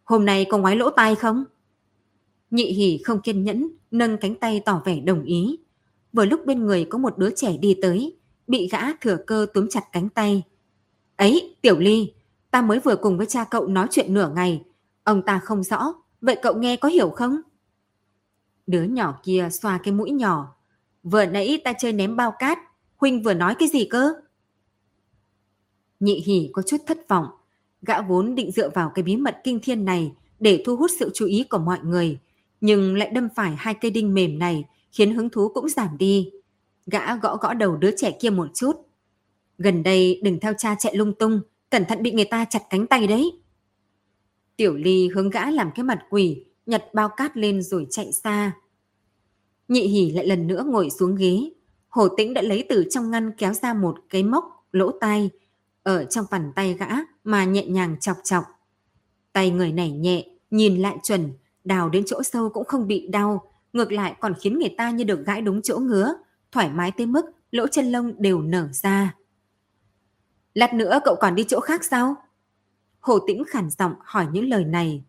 Hôm 0.04 0.26
nay 0.26 0.46
có 0.50 0.58
ngoái 0.58 0.76
lỗ 0.76 0.90
tai 0.90 1.16
không? 1.16 1.44
Nhị 2.52 2.66
hỉ 2.66 2.98
không 3.04 3.22
kiên 3.22 3.44
nhẫn, 3.44 3.68
nâng 3.92 4.18
cánh 4.18 4.36
tay 4.36 4.62
tỏ 4.66 4.82
vẻ 4.86 5.00
đồng 5.00 5.24
ý. 5.24 5.58
Vừa 6.14 6.26
lúc 6.26 6.46
bên 6.46 6.66
người 6.66 6.86
có 6.90 6.98
một 6.98 7.18
đứa 7.18 7.30
trẻ 7.36 7.58
đi 7.58 7.78
tới, 7.82 8.18
bị 8.48 8.70
gã 8.72 8.94
thừa 8.94 9.18
cơ 9.28 9.46
túm 9.54 9.68
chặt 9.70 9.84
cánh 9.92 10.10
tay. 10.10 10.44
Ấy, 11.16 11.56
Tiểu 11.62 11.80
Ly, 11.80 12.14
ta 12.52 12.62
mới 12.62 12.80
vừa 12.80 12.96
cùng 12.96 13.18
với 13.18 13.26
cha 13.26 13.44
cậu 13.44 13.68
nói 13.68 13.88
chuyện 13.92 14.14
nửa 14.14 14.32
ngày. 14.36 14.64
Ông 15.04 15.22
ta 15.22 15.40
không 15.40 15.64
rõ, 15.64 15.94
vậy 16.22 16.38
cậu 16.42 16.54
nghe 16.58 16.76
có 16.76 16.90
hiểu 16.90 17.10
không? 17.10 17.42
Đứa 18.68 18.84
nhỏ 18.84 19.20
kia 19.24 19.50
xoa 19.52 19.78
cái 19.84 19.94
mũi 19.94 20.12
nhỏ. 20.12 20.56
Vừa 21.04 21.26
nãy 21.26 21.62
ta 21.64 21.74
chơi 21.80 21.94
ném 21.94 22.16
bao 22.16 22.34
cát, 22.40 22.60
Huynh 22.98 23.24
vừa 23.24 23.34
nói 23.34 23.56
cái 23.60 23.70
gì 23.70 23.86
cơ? 23.86 24.14
Nhị 26.00 26.24
hỉ 26.26 26.50
có 26.54 26.62
chút 26.62 26.78
thất 26.88 26.98
vọng. 27.10 27.26
Gã 27.82 28.02
vốn 28.02 28.36
định 28.36 28.52
dựa 28.52 28.70
vào 28.70 28.92
cái 28.96 29.04
bí 29.04 29.18
mật 29.18 29.38
kinh 29.44 29.60
thiên 29.64 29.86
này 29.86 30.14
để 30.40 30.64
thu 30.66 30.76
hút 30.76 30.92
sự 31.00 31.12
chú 31.14 31.26
ý 31.26 31.44
của 31.44 31.58
mọi 31.58 31.80
người, 31.84 32.20
nhưng 32.62 32.96
lại 32.96 33.10
đâm 33.10 33.28
phải 33.36 33.56
hai 33.58 33.74
cây 33.74 33.92
đinh 33.92 34.14
mềm 34.14 34.40
này 34.40 34.66
khiến 34.94 35.16
hứng 35.16 35.30
thú 35.30 35.50
cũng 35.54 35.70
giảm 35.70 35.98
đi. 35.98 36.32
Gã 36.86 37.16
gõ 37.16 37.38
gõ 37.38 37.54
đầu 37.54 37.78
đứa 37.78 37.92
trẻ 37.98 38.12
kia 38.22 38.30
một 38.30 38.48
chút. 38.54 38.76
Gần 39.58 39.84
đây 39.84 40.20
đừng 40.24 40.40
theo 40.40 40.54
cha 40.58 40.76
chạy 40.80 40.96
lung 40.96 41.14
tung, 41.14 41.42
cẩn 41.70 41.86
thận 41.86 42.04
bị 42.04 42.12
người 42.12 42.26
ta 42.26 42.46
chặt 42.46 42.62
cánh 42.70 42.88
tay 42.88 43.08
đấy. 43.08 43.32
Tiểu 44.56 44.76
Ly 44.76 45.08
hướng 45.08 45.30
gã 45.30 45.52
làm 45.52 45.72
cái 45.76 45.84
mặt 45.84 46.00
quỷ, 46.10 46.46
nhặt 46.66 46.84
bao 46.94 47.10
cát 47.10 47.38
lên 47.38 47.62
rồi 47.62 47.88
chạy 47.90 48.12
xa. 48.12 48.52
Nhị 49.68 49.88
hỉ 49.88 50.12
lại 50.12 50.28
lần 50.28 50.48
nữa 50.48 50.66
ngồi 50.68 50.90
xuống 50.90 51.16
ghế. 51.16 51.50
Hồ 51.90 52.08
tĩnh 52.08 52.34
đã 52.34 52.42
lấy 52.42 52.66
từ 52.70 52.86
trong 52.90 53.12
ngăn 53.12 53.32
kéo 53.38 53.54
ra 53.54 53.74
một 53.74 53.98
cái 54.10 54.24
móc, 54.24 54.46
lỗ 54.72 54.92
tai, 54.92 55.30
ở 55.84 56.06
trong 56.06 56.26
bàn 56.32 56.52
tay 56.56 56.74
gã 56.74 56.88
mà 57.24 57.46
nhẹ 57.46 57.66
nhàng 57.66 57.96
chọc 58.00 58.18
chọc. 58.24 58.44
Tay 59.34 59.50
người 59.50 59.72
này 59.72 59.92
nhẹ, 59.92 60.28
nhìn 60.52 60.82
lại 60.82 60.98
chuẩn, 61.04 61.34
đào 61.64 61.90
đến 61.90 62.04
chỗ 62.08 62.24
sâu 62.24 62.50
cũng 62.50 62.66
không 62.66 62.88
bị 62.88 63.08
đau, 63.08 63.53
ngược 63.74 63.92
lại 63.92 64.16
còn 64.20 64.34
khiến 64.42 64.60
người 64.60 64.76
ta 64.78 64.90
như 64.90 65.04
được 65.04 65.26
gãi 65.26 65.42
đúng 65.42 65.62
chỗ 65.62 65.78
ngứa, 65.78 66.14
thoải 66.52 66.70
mái 66.70 66.92
tới 66.92 67.06
mức 67.08 67.26
lỗ 67.52 67.68
chân 67.68 67.92
lông 67.92 68.22
đều 68.22 68.42
nở 68.42 68.68
ra. 68.72 69.16
Lát 70.54 70.74
nữa 70.74 71.00
cậu 71.06 71.16
còn 71.16 71.36
đi 71.36 71.44
chỗ 71.48 71.60
khác 71.60 71.84
sao? 71.84 72.16
Hồ 73.00 73.20
Tĩnh 73.28 73.44
khản 73.48 73.70
giọng 73.70 73.94
hỏi 74.00 74.28
những 74.32 74.50
lời 74.50 74.66
này. 74.66 75.04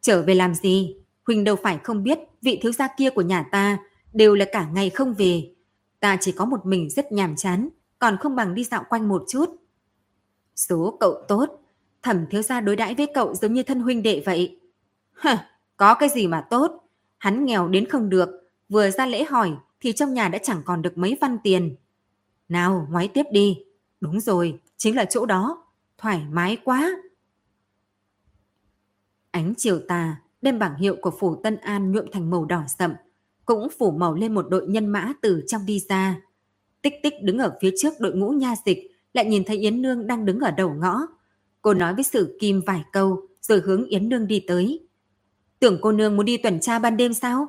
Trở 0.00 0.22
về 0.22 0.34
làm 0.34 0.54
gì? 0.54 0.96
Huỳnh 1.26 1.44
đâu 1.44 1.56
phải 1.56 1.78
không 1.84 2.02
biết 2.02 2.18
vị 2.42 2.58
thiếu 2.62 2.72
gia 2.72 2.88
kia 2.96 3.10
của 3.10 3.22
nhà 3.22 3.48
ta 3.52 3.78
đều 4.12 4.34
là 4.34 4.44
cả 4.52 4.68
ngày 4.74 4.90
không 4.90 5.14
về. 5.14 5.54
Ta 6.00 6.16
chỉ 6.20 6.32
có 6.32 6.44
một 6.44 6.66
mình 6.66 6.90
rất 6.90 7.12
nhàm 7.12 7.36
chán, 7.36 7.68
còn 7.98 8.16
không 8.20 8.36
bằng 8.36 8.54
đi 8.54 8.64
dạo 8.64 8.84
quanh 8.88 9.08
một 9.08 9.24
chút. 9.28 9.56
Số 10.56 10.96
cậu 11.00 11.24
tốt, 11.28 11.46
thẩm 12.02 12.26
thiếu 12.30 12.42
gia 12.42 12.60
đối 12.60 12.76
đãi 12.76 12.94
với 12.94 13.06
cậu 13.14 13.34
giống 13.34 13.52
như 13.52 13.62
thân 13.62 13.80
huynh 13.80 14.02
đệ 14.02 14.22
vậy. 14.26 14.60
Hả, 15.12 15.48
có 15.76 15.94
cái 15.94 16.08
gì 16.08 16.26
mà 16.26 16.46
tốt? 16.50 16.81
Hắn 17.22 17.44
nghèo 17.44 17.68
đến 17.68 17.88
không 17.88 18.08
được, 18.08 18.28
vừa 18.68 18.90
ra 18.90 19.06
lễ 19.06 19.24
hỏi 19.24 19.52
thì 19.80 19.92
trong 19.92 20.14
nhà 20.14 20.28
đã 20.28 20.38
chẳng 20.38 20.62
còn 20.64 20.82
được 20.82 20.98
mấy 20.98 21.18
văn 21.20 21.38
tiền. 21.44 21.76
Nào, 22.48 22.86
ngoái 22.90 23.08
tiếp 23.08 23.22
đi. 23.32 23.58
Đúng 24.00 24.20
rồi, 24.20 24.60
chính 24.76 24.96
là 24.96 25.04
chỗ 25.04 25.26
đó. 25.26 25.64
Thoải 25.98 26.22
mái 26.30 26.56
quá. 26.64 26.90
Ánh 29.30 29.54
chiều 29.56 29.80
tà 29.88 30.16
đem 30.42 30.58
bảng 30.58 30.76
hiệu 30.76 30.96
của 31.00 31.10
phủ 31.10 31.36
Tân 31.42 31.56
An 31.56 31.92
nhuộm 31.92 32.04
thành 32.12 32.30
màu 32.30 32.44
đỏ 32.44 32.62
sậm, 32.78 32.94
cũng 33.44 33.68
phủ 33.78 33.90
màu 33.90 34.14
lên 34.14 34.34
một 34.34 34.46
đội 34.50 34.66
nhân 34.66 34.86
mã 34.86 35.12
từ 35.22 35.44
trong 35.46 35.66
đi 35.66 35.80
ra. 35.88 36.20
Tích 36.82 36.94
tích 37.02 37.14
đứng 37.22 37.38
ở 37.38 37.58
phía 37.60 37.70
trước 37.78 37.92
đội 38.00 38.12
ngũ 38.12 38.30
nha 38.30 38.54
dịch, 38.66 38.90
lại 39.14 39.24
nhìn 39.24 39.44
thấy 39.44 39.56
Yến 39.56 39.82
Nương 39.82 40.06
đang 40.06 40.24
đứng 40.24 40.40
ở 40.40 40.50
đầu 40.50 40.74
ngõ. 40.74 41.06
Cô 41.62 41.74
nói 41.74 41.94
với 41.94 42.04
Sử 42.04 42.36
Kim 42.40 42.60
vài 42.66 42.84
câu 42.92 43.26
rồi 43.40 43.60
hướng 43.60 43.84
Yến 43.84 44.08
Nương 44.08 44.26
đi 44.26 44.44
tới. 44.46 44.86
Tưởng 45.62 45.78
cô 45.82 45.92
nương 45.92 46.16
muốn 46.16 46.26
đi 46.26 46.36
tuần 46.36 46.60
tra 46.60 46.78
ban 46.78 46.96
đêm 46.96 47.14
sao? 47.14 47.48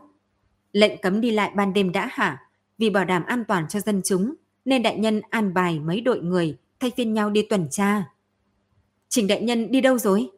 Lệnh 0.72 1.02
cấm 1.02 1.22
đi 1.22 1.32
lại 1.32 1.52
ban 1.56 1.74
đêm 1.74 1.92
đã 1.92 2.10
hả? 2.12 2.42
Vì 2.78 2.90
bảo 2.90 3.06
đảm 3.06 3.24
an 3.26 3.44
toàn 3.48 3.68
cho 3.70 3.80
dân 3.80 4.02
chúng 4.06 4.34
nên 4.66 4.84
đại 4.84 4.98
nhân 4.98 5.22
an 5.30 5.54
bài 5.54 5.80
mấy 5.80 6.02
đội 6.02 6.22
người 6.22 6.58
thay 6.80 6.92
phiên 6.98 7.14
nhau 7.14 7.30
đi 7.30 7.42
tuần 7.50 7.68
tra. 7.72 8.04
Trình 9.10 9.28
đại 9.28 9.42
nhân 9.42 9.72
đi 9.72 9.82
đâu 9.82 9.98
rồi? 9.98 10.30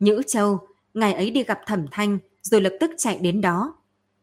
Nhữ 0.00 0.22
Châu, 0.26 0.58
ngày 0.94 1.12
ấy 1.12 1.30
đi 1.30 1.44
gặp 1.44 1.58
Thẩm 1.66 1.86
Thanh 1.90 2.18
rồi 2.42 2.60
lập 2.60 2.72
tức 2.80 2.90
chạy 2.98 3.18
đến 3.18 3.40
đó. 3.40 3.74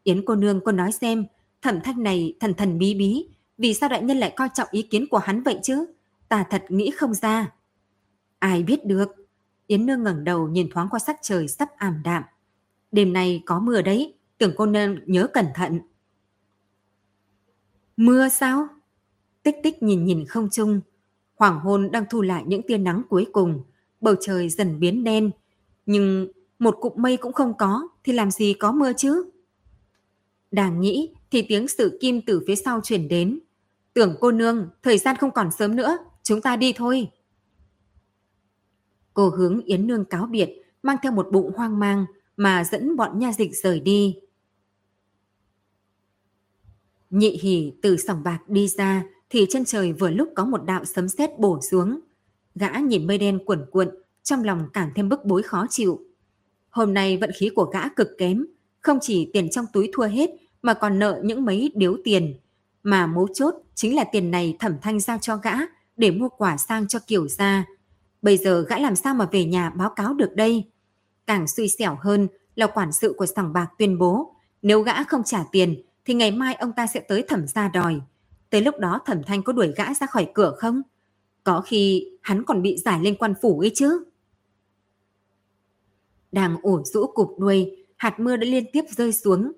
Yến 0.02 0.24
cô 0.24 0.34
nương 0.34 0.60
cô 0.64 0.72
nói 0.72 0.92
xem, 0.92 1.26
Thẩm 1.62 1.80
Thanh 1.80 2.02
này 2.02 2.34
thần 2.40 2.54
thần 2.54 2.78
bí 2.78 2.94
bí, 2.94 3.28
vì 3.58 3.74
sao 3.74 3.88
đại 3.88 4.02
nhân 4.02 4.18
lại 4.18 4.32
coi 4.36 4.48
trọng 4.54 4.68
ý 4.70 4.82
kiến 4.82 5.06
của 5.10 5.18
hắn 5.18 5.42
vậy 5.42 5.58
chứ? 5.62 5.86
Ta 6.28 6.44
thật 6.50 6.64
nghĩ 6.68 6.90
không 6.90 7.14
ra. 7.14 7.52
Ai 8.38 8.62
biết 8.62 8.86
được. 8.86 9.08
Yến 9.66 9.86
nương 9.86 10.02
ngẩng 10.02 10.24
đầu 10.24 10.48
nhìn 10.48 10.68
thoáng 10.70 10.88
qua 10.90 10.98
sắc 10.98 11.16
trời 11.22 11.48
sắp 11.48 11.68
ảm 11.76 12.00
đạm. 12.04 12.22
Đêm 12.92 13.12
nay 13.12 13.42
có 13.46 13.60
mưa 13.60 13.82
đấy, 13.82 14.14
tưởng 14.38 14.52
cô 14.56 14.66
nương 14.66 14.98
nhớ 15.06 15.26
cẩn 15.32 15.46
thận. 15.54 15.80
Mưa 17.96 18.28
sao? 18.28 18.68
Tích 19.42 19.56
tích 19.62 19.82
nhìn 19.82 20.04
nhìn 20.04 20.26
không 20.26 20.50
trung. 20.50 20.80
Hoàng 21.34 21.60
hôn 21.60 21.90
đang 21.92 22.04
thu 22.10 22.22
lại 22.22 22.44
những 22.46 22.62
tia 22.62 22.78
nắng 22.78 23.02
cuối 23.08 23.26
cùng. 23.32 23.62
Bầu 24.00 24.14
trời 24.20 24.48
dần 24.48 24.80
biến 24.80 25.04
đen. 25.04 25.30
Nhưng 25.86 26.28
một 26.58 26.78
cụm 26.80 26.92
mây 26.96 27.16
cũng 27.16 27.32
không 27.32 27.56
có, 27.58 27.88
thì 28.04 28.12
làm 28.12 28.30
gì 28.30 28.54
có 28.54 28.72
mưa 28.72 28.92
chứ? 28.96 29.30
Đang 30.50 30.80
nghĩ 30.80 31.14
thì 31.30 31.42
tiếng 31.48 31.68
sự 31.68 31.98
kim 32.00 32.20
từ 32.26 32.44
phía 32.46 32.54
sau 32.56 32.80
chuyển 32.84 33.08
đến. 33.08 33.40
Tưởng 33.94 34.16
cô 34.20 34.32
nương, 34.32 34.68
thời 34.82 34.98
gian 34.98 35.16
không 35.16 35.30
còn 35.30 35.50
sớm 35.50 35.76
nữa, 35.76 35.98
chúng 36.22 36.40
ta 36.40 36.56
đi 36.56 36.72
thôi. 36.76 37.08
Cô 39.14 39.28
hướng 39.28 39.60
Yến 39.60 39.86
Nương 39.86 40.04
cáo 40.04 40.26
biệt, 40.26 40.50
mang 40.82 40.96
theo 41.02 41.12
một 41.12 41.28
bụng 41.32 41.52
hoang 41.56 41.78
mang 41.78 42.06
mà 42.36 42.64
dẫn 42.64 42.96
bọn 42.96 43.18
nha 43.18 43.32
dịch 43.32 43.56
rời 43.56 43.80
đi. 43.80 44.16
Nhị 47.10 47.38
hỉ 47.42 47.72
từ 47.82 47.96
sòng 47.96 48.22
bạc 48.22 48.38
đi 48.48 48.68
ra 48.68 49.04
thì 49.30 49.46
chân 49.50 49.64
trời 49.64 49.92
vừa 49.92 50.10
lúc 50.10 50.28
có 50.36 50.44
một 50.44 50.64
đạo 50.64 50.84
sấm 50.84 51.08
sét 51.08 51.30
bổ 51.38 51.60
xuống. 51.70 52.00
Gã 52.54 52.78
nhìn 52.78 53.06
mây 53.06 53.18
đen 53.18 53.38
cuộn 53.46 53.66
cuộn, 53.70 53.88
trong 54.22 54.44
lòng 54.44 54.68
càng 54.72 54.90
thêm 54.94 55.08
bức 55.08 55.24
bối 55.24 55.42
khó 55.42 55.66
chịu. 55.70 56.00
Hôm 56.70 56.94
nay 56.94 57.16
vận 57.16 57.30
khí 57.36 57.50
của 57.54 57.64
gã 57.64 57.88
cực 57.88 58.08
kém, 58.18 58.46
không 58.80 58.98
chỉ 59.00 59.30
tiền 59.32 59.50
trong 59.50 59.66
túi 59.72 59.90
thua 59.92 60.06
hết 60.06 60.30
mà 60.62 60.74
còn 60.74 60.98
nợ 60.98 61.20
những 61.24 61.44
mấy 61.44 61.72
điếu 61.74 61.96
tiền. 62.04 62.34
Mà 62.82 63.06
mấu 63.06 63.28
chốt 63.34 63.54
chính 63.74 63.96
là 63.96 64.04
tiền 64.12 64.30
này 64.30 64.56
thẩm 64.58 64.76
thanh 64.82 65.00
giao 65.00 65.18
cho 65.18 65.36
gã 65.36 65.54
để 65.96 66.10
mua 66.10 66.28
quả 66.28 66.56
sang 66.56 66.88
cho 66.88 66.98
kiểu 67.06 67.28
gia. 67.28 67.64
Bây 68.22 68.36
giờ 68.36 68.64
gã 68.68 68.78
làm 68.78 68.96
sao 68.96 69.14
mà 69.14 69.28
về 69.32 69.44
nhà 69.44 69.70
báo 69.70 69.90
cáo 69.90 70.14
được 70.14 70.34
đây? 70.34 70.64
Càng 71.26 71.46
suy 71.48 71.68
xẻo 71.68 71.98
hơn 72.00 72.28
là 72.54 72.66
quản 72.66 72.92
sự 72.92 73.14
của 73.18 73.26
sòng 73.26 73.52
bạc 73.52 73.66
tuyên 73.78 73.98
bố 73.98 74.34
nếu 74.62 74.82
gã 74.82 75.04
không 75.04 75.22
trả 75.24 75.44
tiền 75.52 75.82
thì 76.04 76.14
ngày 76.14 76.30
mai 76.30 76.54
ông 76.54 76.72
ta 76.72 76.86
sẽ 76.86 77.00
tới 77.00 77.24
thẩm 77.28 77.46
gia 77.46 77.68
đòi. 77.68 78.00
Tới 78.50 78.60
lúc 78.60 78.78
đó 78.78 79.00
thẩm 79.06 79.22
thanh 79.22 79.42
có 79.42 79.52
đuổi 79.52 79.72
gã 79.76 79.94
ra 79.94 80.06
khỏi 80.06 80.30
cửa 80.34 80.54
không? 80.58 80.82
Có 81.44 81.60
khi 81.60 82.08
hắn 82.22 82.44
còn 82.44 82.62
bị 82.62 82.76
giải 82.76 83.00
lên 83.02 83.16
quan 83.16 83.34
phủ 83.42 83.60
ấy 83.60 83.72
chứ. 83.74 84.04
Đang 86.32 86.56
ủ 86.62 86.82
rũ 86.84 87.06
cục 87.06 87.38
đuôi, 87.38 87.86
hạt 87.96 88.20
mưa 88.20 88.36
đã 88.36 88.46
liên 88.46 88.64
tiếp 88.72 88.84
rơi 88.96 89.12
xuống. 89.12 89.52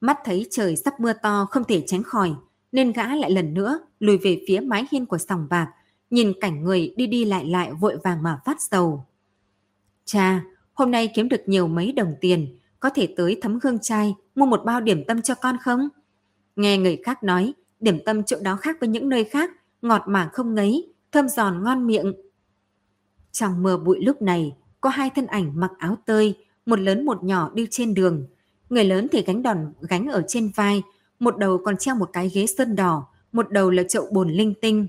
Mắt 0.00 0.18
thấy 0.24 0.46
trời 0.50 0.76
sắp 0.76 1.00
mưa 1.00 1.12
to 1.12 1.46
không 1.50 1.64
thể 1.64 1.84
tránh 1.86 2.02
khỏi, 2.02 2.34
nên 2.72 2.92
gã 2.92 3.16
lại 3.16 3.30
lần 3.30 3.54
nữa 3.54 3.78
lùi 4.00 4.18
về 4.18 4.42
phía 4.48 4.60
mái 4.60 4.86
hiên 4.90 5.06
của 5.06 5.18
sòng 5.18 5.46
bạc, 5.50 5.72
nhìn 6.10 6.32
cảnh 6.40 6.64
người 6.64 6.94
đi 6.96 7.06
đi 7.06 7.24
lại 7.24 7.46
lại 7.46 7.72
vội 7.72 7.96
vàng 8.04 8.22
mà 8.22 8.40
phát 8.44 8.56
sầu. 8.60 9.06
Cha, 10.04 10.44
hôm 10.78 10.90
nay 10.90 11.10
kiếm 11.14 11.28
được 11.28 11.40
nhiều 11.46 11.68
mấy 11.68 11.92
đồng 11.92 12.14
tiền, 12.20 12.58
có 12.80 12.90
thể 12.90 13.14
tới 13.16 13.38
thấm 13.42 13.58
hương 13.62 13.78
trai 13.78 14.14
mua 14.34 14.46
một 14.46 14.62
bao 14.64 14.80
điểm 14.80 15.04
tâm 15.04 15.22
cho 15.22 15.34
con 15.34 15.56
không? 15.60 15.88
Nghe 16.56 16.78
người 16.78 16.96
khác 17.04 17.22
nói, 17.22 17.54
điểm 17.80 17.98
tâm 18.04 18.22
chỗ 18.22 18.36
đó 18.42 18.56
khác 18.56 18.76
với 18.80 18.88
những 18.88 19.08
nơi 19.08 19.24
khác, 19.24 19.50
ngọt 19.82 20.02
mà 20.06 20.30
không 20.32 20.54
ngấy, 20.54 20.92
thơm 21.12 21.28
giòn 21.28 21.64
ngon 21.64 21.86
miệng. 21.86 22.12
Trong 23.32 23.62
mưa 23.62 23.76
bụi 23.76 23.98
lúc 24.00 24.22
này, 24.22 24.56
có 24.80 24.90
hai 24.90 25.10
thân 25.10 25.26
ảnh 25.26 25.52
mặc 25.54 25.70
áo 25.78 25.96
tơi, 26.06 26.36
một 26.66 26.80
lớn 26.80 27.04
một 27.04 27.24
nhỏ 27.24 27.50
đi 27.54 27.66
trên 27.70 27.94
đường. 27.94 28.26
Người 28.70 28.84
lớn 28.84 29.06
thì 29.12 29.22
gánh 29.22 29.42
đòn 29.42 29.72
gánh 29.80 30.06
ở 30.06 30.22
trên 30.28 30.50
vai, 30.54 30.82
một 31.18 31.38
đầu 31.38 31.58
còn 31.64 31.76
treo 31.76 31.94
một 31.94 32.10
cái 32.12 32.28
ghế 32.28 32.46
sơn 32.46 32.76
đỏ, 32.76 33.06
một 33.32 33.50
đầu 33.50 33.70
là 33.70 33.82
chậu 33.82 34.06
bồn 34.12 34.30
linh 34.30 34.54
tinh. 34.60 34.88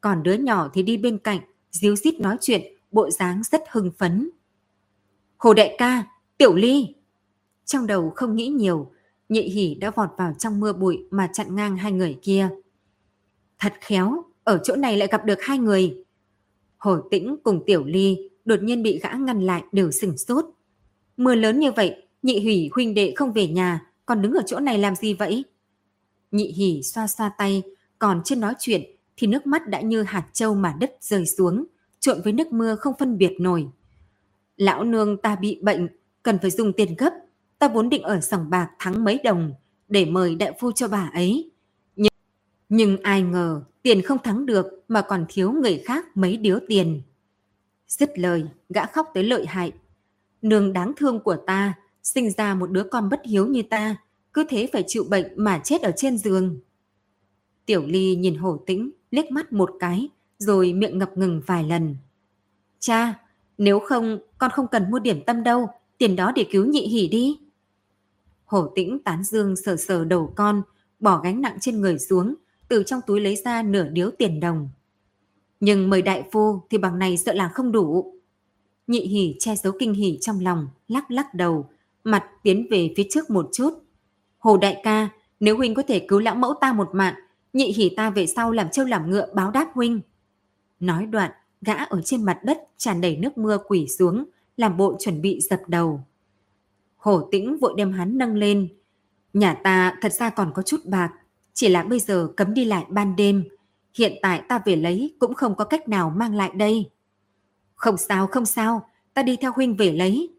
Còn 0.00 0.22
đứa 0.22 0.34
nhỏ 0.34 0.70
thì 0.74 0.82
đi 0.82 0.96
bên 0.96 1.18
cạnh, 1.18 1.40
díu 1.70 1.96
dít 1.96 2.20
nói 2.20 2.36
chuyện, 2.40 2.62
bộ 2.90 3.10
dáng 3.10 3.42
rất 3.50 3.62
hưng 3.70 3.90
phấn. 3.98 4.30
Hồ 5.42 5.54
đại 5.54 5.74
ca, 5.78 6.04
tiểu 6.38 6.54
ly. 6.54 6.94
Trong 7.64 7.86
đầu 7.86 8.12
không 8.16 8.36
nghĩ 8.36 8.48
nhiều, 8.48 8.92
nhị 9.28 9.42
hỉ 9.42 9.74
đã 9.74 9.90
vọt 9.90 10.08
vào 10.18 10.34
trong 10.38 10.60
mưa 10.60 10.72
bụi 10.72 11.06
mà 11.10 11.30
chặn 11.32 11.56
ngang 11.56 11.76
hai 11.76 11.92
người 11.92 12.18
kia. 12.22 12.48
Thật 13.58 13.72
khéo, 13.80 14.24
ở 14.44 14.60
chỗ 14.64 14.76
này 14.76 14.96
lại 14.96 15.08
gặp 15.08 15.24
được 15.24 15.38
hai 15.40 15.58
người. 15.58 16.04
Hồ 16.78 16.98
tĩnh 17.10 17.36
cùng 17.42 17.62
tiểu 17.66 17.84
ly 17.84 18.30
đột 18.44 18.62
nhiên 18.62 18.82
bị 18.82 19.00
gã 19.02 19.12
ngăn 19.12 19.40
lại 19.40 19.62
đều 19.72 19.90
sửng 19.90 20.18
sốt. 20.18 20.44
Mưa 21.16 21.34
lớn 21.34 21.60
như 21.60 21.72
vậy, 21.72 22.02
nhị 22.22 22.38
hỉ 22.40 22.70
huynh 22.72 22.94
đệ 22.94 23.12
không 23.16 23.32
về 23.32 23.46
nhà, 23.48 23.86
còn 24.06 24.22
đứng 24.22 24.32
ở 24.32 24.42
chỗ 24.46 24.60
này 24.60 24.78
làm 24.78 24.94
gì 24.94 25.14
vậy? 25.14 25.44
Nhị 26.30 26.52
hỉ 26.52 26.82
xoa 26.82 27.06
xoa 27.06 27.30
tay, 27.38 27.62
còn 27.98 28.22
chưa 28.24 28.36
nói 28.36 28.54
chuyện 28.58 28.82
thì 29.16 29.26
nước 29.26 29.46
mắt 29.46 29.68
đã 29.68 29.80
như 29.80 30.02
hạt 30.02 30.28
trâu 30.32 30.54
mà 30.54 30.76
đất 30.80 30.96
rơi 31.00 31.26
xuống, 31.26 31.64
trộn 32.00 32.20
với 32.24 32.32
nước 32.32 32.52
mưa 32.52 32.76
không 32.76 32.94
phân 32.98 33.18
biệt 33.18 33.32
nổi. 33.40 33.68
Lão 34.62 34.84
nương 34.84 35.16
ta 35.16 35.36
bị 35.36 35.58
bệnh, 35.62 35.88
cần 36.22 36.38
phải 36.42 36.50
dùng 36.50 36.72
tiền 36.72 36.94
gấp, 36.98 37.10
ta 37.58 37.68
vốn 37.68 37.88
định 37.88 38.02
ở 38.02 38.20
sòng 38.20 38.50
bạc 38.50 38.70
thắng 38.78 39.04
mấy 39.04 39.20
đồng 39.24 39.54
để 39.88 40.04
mời 40.04 40.34
đại 40.34 40.52
phu 40.60 40.72
cho 40.72 40.88
bà 40.88 41.10
ấy. 41.14 41.50
Nhưng, 41.96 42.12
nhưng 42.68 43.02
ai 43.02 43.22
ngờ 43.22 43.62
tiền 43.82 44.02
không 44.02 44.18
thắng 44.24 44.46
được 44.46 44.66
mà 44.88 45.02
còn 45.02 45.26
thiếu 45.28 45.52
người 45.52 45.82
khác 45.84 46.16
mấy 46.16 46.36
điếu 46.36 46.58
tiền. 46.68 47.02
Dứt 47.88 48.18
lời, 48.18 48.44
gã 48.68 48.86
khóc 48.86 49.06
tới 49.14 49.24
lợi 49.24 49.46
hại. 49.46 49.72
Nương 50.42 50.72
đáng 50.72 50.92
thương 50.96 51.20
của 51.20 51.36
ta, 51.46 51.74
sinh 52.02 52.30
ra 52.30 52.54
một 52.54 52.70
đứa 52.70 52.84
con 52.84 53.08
bất 53.08 53.20
hiếu 53.24 53.46
như 53.46 53.62
ta, 53.62 53.96
cứ 54.32 54.44
thế 54.48 54.68
phải 54.72 54.84
chịu 54.86 55.04
bệnh 55.10 55.26
mà 55.36 55.60
chết 55.64 55.82
ở 55.82 55.92
trên 55.96 56.18
giường. 56.18 56.60
Tiểu 57.66 57.86
Ly 57.86 58.16
nhìn 58.16 58.34
hổ 58.34 58.56
tĩnh, 58.66 58.90
liếc 59.10 59.30
mắt 59.30 59.52
một 59.52 59.70
cái, 59.80 60.08
rồi 60.38 60.72
miệng 60.72 60.98
ngập 60.98 61.18
ngừng 61.18 61.42
vài 61.46 61.64
lần. 61.64 61.96
Cha, 62.78 63.14
nếu 63.58 63.80
không, 63.80 64.18
con 64.38 64.50
không 64.50 64.66
cần 64.68 64.90
mua 64.90 64.98
điểm 64.98 65.24
tâm 65.26 65.42
đâu, 65.42 65.68
tiền 65.98 66.16
đó 66.16 66.32
để 66.36 66.46
cứu 66.50 66.66
nhị 66.66 66.86
hỉ 66.86 67.08
đi. 67.08 67.40
Hổ 68.44 68.72
tĩnh 68.74 68.98
tán 69.04 69.24
dương 69.24 69.56
sờ 69.56 69.76
sờ 69.76 70.04
đầu 70.04 70.32
con, 70.36 70.62
bỏ 71.00 71.20
gánh 71.20 71.40
nặng 71.40 71.56
trên 71.60 71.80
người 71.80 71.98
xuống, 71.98 72.34
từ 72.68 72.82
trong 72.82 73.00
túi 73.06 73.20
lấy 73.20 73.36
ra 73.36 73.62
nửa 73.62 73.88
điếu 73.88 74.10
tiền 74.18 74.40
đồng. 74.40 74.68
Nhưng 75.60 75.90
mời 75.90 76.02
đại 76.02 76.28
phu 76.32 76.62
thì 76.70 76.78
bằng 76.78 76.98
này 76.98 77.16
sợ 77.16 77.32
là 77.32 77.48
không 77.48 77.72
đủ. 77.72 78.14
Nhị 78.86 79.00
hỉ 79.00 79.36
che 79.38 79.56
giấu 79.56 79.72
kinh 79.78 79.94
hỉ 79.94 80.18
trong 80.20 80.40
lòng, 80.40 80.68
lắc 80.88 81.10
lắc 81.10 81.34
đầu, 81.34 81.68
mặt 82.04 82.24
tiến 82.42 82.66
về 82.70 82.94
phía 82.96 83.06
trước 83.10 83.30
một 83.30 83.48
chút. 83.52 83.70
Hồ 84.38 84.56
đại 84.56 84.80
ca, 84.84 85.08
nếu 85.40 85.56
huynh 85.56 85.74
có 85.74 85.82
thể 85.88 86.06
cứu 86.08 86.18
lão 86.18 86.34
mẫu 86.34 86.54
ta 86.60 86.72
một 86.72 86.88
mạng, 86.92 87.14
nhị 87.52 87.72
hỉ 87.72 87.88
ta 87.96 88.10
về 88.10 88.26
sau 88.26 88.52
làm 88.52 88.70
trâu 88.70 88.86
làm 88.86 89.10
ngựa 89.10 89.26
báo 89.34 89.50
đáp 89.50 89.70
huynh. 89.74 90.00
Nói 90.80 91.06
đoạn, 91.06 91.30
gã 91.62 91.74
ở 91.74 92.02
trên 92.04 92.24
mặt 92.24 92.38
đất 92.44 92.58
tràn 92.76 93.00
đầy 93.00 93.16
nước 93.16 93.38
mưa 93.38 93.58
quỷ 93.66 93.86
xuống, 93.98 94.24
làm 94.56 94.76
bộ 94.76 94.96
chuẩn 95.00 95.22
bị 95.22 95.40
dập 95.40 95.60
đầu. 95.66 96.04
Hổ 96.96 97.28
tĩnh 97.30 97.58
vội 97.58 97.74
đem 97.76 97.92
hắn 97.92 98.18
nâng 98.18 98.34
lên. 98.34 98.68
Nhà 99.32 99.54
ta 99.54 99.96
thật 100.00 100.12
ra 100.12 100.30
còn 100.30 100.52
có 100.54 100.62
chút 100.62 100.80
bạc, 100.84 101.12
chỉ 101.52 101.68
là 101.68 101.82
bây 101.82 101.98
giờ 102.00 102.28
cấm 102.36 102.54
đi 102.54 102.64
lại 102.64 102.84
ban 102.88 103.16
đêm. 103.16 103.44
Hiện 103.98 104.12
tại 104.22 104.42
ta 104.48 104.62
về 104.64 104.76
lấy 104.76 105.16
cũng 105.18 105.34
không 105.34 105.54
có 105.54 105.64
cách 105.64 105.88
nào 105.88 106.10
mang 106.10 106.34
lại 106.34 106.50
đây. 106.54 106.90
Không 107.74 107.96
sao, 107.96 108.26
không 108.26 108.46
sao, 108.46 108.88
ta 109.14 109.22
đi 109.22 109.36
theo 109.36 109.52
huynh 109.56 109.76
về 109.76 109.92
lấy. 109.92 110.30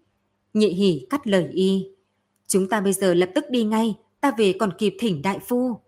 Nhị 0.54 0.68
hỉ 0.68 1.08
cắt 1.10 1.28
lời 1.28 1.48
y. 1.52 1.88
Chúng 2.48 2.70
ta 2.70 2.82
bây 2.82 2.94
giờ 2.94 3.14
lập 3.14 3.30
tức 3.36 3.46
đi 3.50 3.64
ngay, 3.64 3.96
ta 4.22 4.32
về 4.38 4.54
còn 4.60 4.74
kịp 4.78 4.96
thỉnh 5.00 5.22
đại 5.22 5.40
phu. 5.40 5.80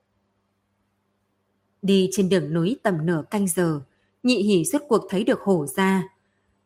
Đi 1.82 2.10
trên 2.12 2.30
đường 2.30 2.54
núi 2.54 2.78
tầm 2.84 3.06
nửa 3.06 3.24
canh 3.30 3.48
giờ, 3.48 3.82
nhị 4.26 4.44
hỉ 4.44 4.66
suốt 4.66 4.82
cuộc 4.88 5.06
thấy 5.10 5.24
được 5.24 5.42
hổ 5.42 5.66
ra. 5.66 6.04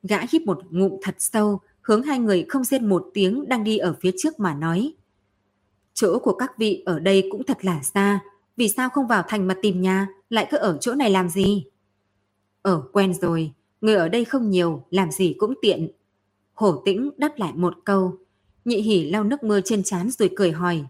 Gã 0.04 0.18
hít 0.32 0.42
một 0.42 0.60
ngụm 0.70 0.98
thật 1.02 1.16
sâu, 1.18 1.60
hướng 1.82 2.04
hai 2.04 2.20
người 2.20 2.46
không 2.50 2.64
rên 2.64 2.90
một 2.90 3.06
tiếng 3.14 3.50
đang 3.50 3.64
đi 3.64 3.78
ở 3.78 3.96
phía 4.02 4.12
trước 4.18 4.40
mà 4.40 4.54
nói. 4.54 4.94
Chỗ 5.94 6.20
của 6.20 6.34
các 6.34 6.58
vị 6.58 6.84
ở 6.86 7.00
đây 7.00 7.28
cũng 7.32 7.44
thật 7.44 7.66
là 7.66 7.82
xa, 7.84 8.20
vì 8.58 8.70
sao 8.70 8.90
không 8.90 9.08
vào 9.08 9.24
thành 9.28 9.48
mà 9.48 9.56
tìm 9.62 9.82
nhà, 9.82 10.08
lại 10.30 10.48
cứ 10.52 10.58
ở 10.58 10.78
chỗ 10.82 10.94
này 10.94 11.10
làm 11.10 11.30
gì? 11.30 11.66
Ở 12.62 12.84
quen 12.94 13.14
rồi, 13.14 13.52
người 13.82 13.96
ở 13.96 14.10
đây 14.10 14.26
không 14.26 14.50
nhiều, 14.50 14.84
làm 14.90 15.12
gì 15.12 15.36
cũng 15.38 15.54
tiện. 15.62 15.88
Hổ 16.54 16.82
tĩnh 16.86 17.10
đáp 17.18 17.32
lại 17.38 17.54
một 17.56 17.74
câu, 17.86 18.18
nhị 18.66 18.82
hỉ 18.82 19.10
lau 19.10 19.24
nước 19.24 19.44
mưa 19.44 19.62
trên 19.66 19.84
trán 19.84 20.10
rồi 20.10 20.30
cười 20.36 20.52
hỏi. 20.52 20.84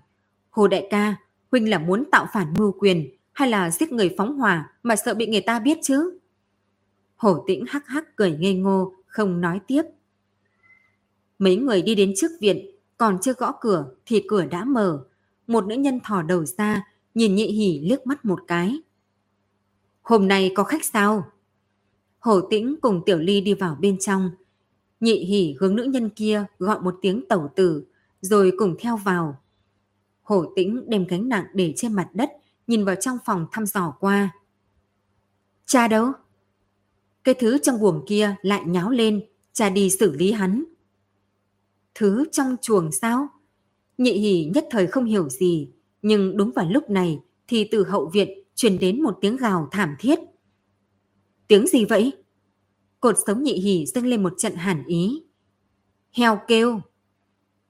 Hồ 0.50 0.68
đại 0.68 0.88
ca, 0.90 1.16
huynh 1.52 1.70
là 1.70 1.80
muốn 1.80 2.04
tạo 2.12 2.28
phản 2.34 2.54
mưu 2.58 2.72
quyền 2.80 3.10
hay 3.34 3.50
là 3.50 3.72
giết 3.72 3.92
người 3.92 4.16
phóng 4.18 4.38
hỏa 4.38 4.74
mà 4.84 4.96
sợ 4.96 5.14
bị 5.14 5.28
người 5.28 5.42
ta 5.42 5.60
biết 5.60 5.78
chứ? 5.82 6.19
Hổ 7.20 7.44
tĩnh 7.48 7.66
hắc 7.68 7.88
hắc 7.88 8.16
cười 8.16 8.32
ngây 8.32 8.54
ngô, 8.54 8.94
không 9.08 9.42
nói 9.42 9.60
tiếp. 9.68 9.82
Mấy 11.40 11.56
người 11.56 11.82
đi 11.82 11.96
đến 11.96 12.14
trước 12.16 12.32
viện, 12.40 12.72
còn 12.98 13.18
chưa 13.22 13.34
gõ 13.34 13.52
cửa 13.62 13.86
thì 14.06 14.24
cửa 14.28 14.46
đã 14.46 14.64
mở. 14.66 15.06
Một 15.48 15.66
nữ 15.68 15.76
nhân 15.76 16.00
thò 16.04 16.22
đầu 16.22 16.46
ra, 16.46 16.88
nhìn 17.14 17.36
nhị 17.36 17.48
hỉ 17.48 17.80
liếc 17.90 18.08
mắt 18.08 18.26
một 18.26 18.40
cái. 18.48 18.82
Hôm 20.02 20.28
nay 20.28 20.52
có 20.56 20.64
khách 20.64 20.86
sao? 20.86 21.32
Hồ 22.20 22.42
Tĩnh 22.42 22.76
cùng 22.82 23.02
Tiểu 23.06 23.18
Ly 23.18 23.42
đi 23.42 23.54
vào 23.54 23.78
bên 23.80 24.00
trong. 24.00 24.32
Nhị 25.00 25.26
hỉ 25.26 25.56
hướng 25.60 25.76
nữ 25.76 25.84
nhân 25.84 26.10
kia 26.10 26.46
gọi 26.60 26.82
một 26.82 26.96
tiếng 27.02 27.28
tẩu 27.28 27.50
tử, 27.56 27.86
rồi 28.22 28.54
cùng 28.58 28.76
theo 28.80 28.98
vào. 28.98 29.42
Hồ 30.24 30.46
Tĩnh 30.56 30.90
đem 30.90 31.06
gánh 31.08 31.30
nặng 31.30 31.46
để 31.54 31.74
trên 31.76 31.94
mặt 31.94 32.10
đất, 32.14 32.30
nhìn 32.68 32.86
vào 32.86 32.96
trong 32.96 33.18
phòng 33.26 33.48
thăm 33.52 33.66
dò 33.66 33.94
qua. 34.00 34.30
Cha 35.66 35.88
đâu? 35.88 36.12
Cái 37.30 37.36
thứ 37.40 37.58
trong 37.58 37.80
buồng 37.80 38.06
kia 38.08 38.36
lại 38.42 38.62
nháo 38.66 38.90
lên, 38.90 39.22
cha 39.54 39.70
đi 39.70 39.90
xử 39.90 40.12
lý 40.12 40.32
hắn. 40.32 40.64
Thứ 41.96 42.26
trong 42.32 42.56
chuồng 42.62 42.92
sao? 42.92 43.28
Nhị 43.98 44.12
hỉ 44.12 44.52
nhất 44.54 44.68
thời 44.72 44.88
không 44.88 45.06
hiểu 45.06 45.30
gì, 45.30 45.72
nhưng 46.02 46.38
đúng 46.38 46.52
vào 46.52 46.66
lúc 46.70 46.90
này 46.90 47.20
thì 47.48 47.68
từ 47.72 47.84
hậu 47.84 48.10
viện 48.14 48.30
truyền 48.56 48.80
đến 48.80 49.02
một 49.02 49.18
tiếng 49.22 49.38
gào 49.38 49.68
thảm 49.72 49.96
thiết. 50.00 50.20
Tiếng 51.48 51.68
gì 51.68 51.86
vậy? 51.86 52.14
Cột 53.00 53.16
sống 53.28 53.44
nhị 53.44 53.54
hỉ 53.54 53.86
dâng 53.86 54.06
lên 54.06 54.24
một 54.24 54.34
trận 54.38 54.56
hàn 54.56 54.84
ý. 54.88 55.24
Heo 56.12 56.40
kêu. 56.48 56.82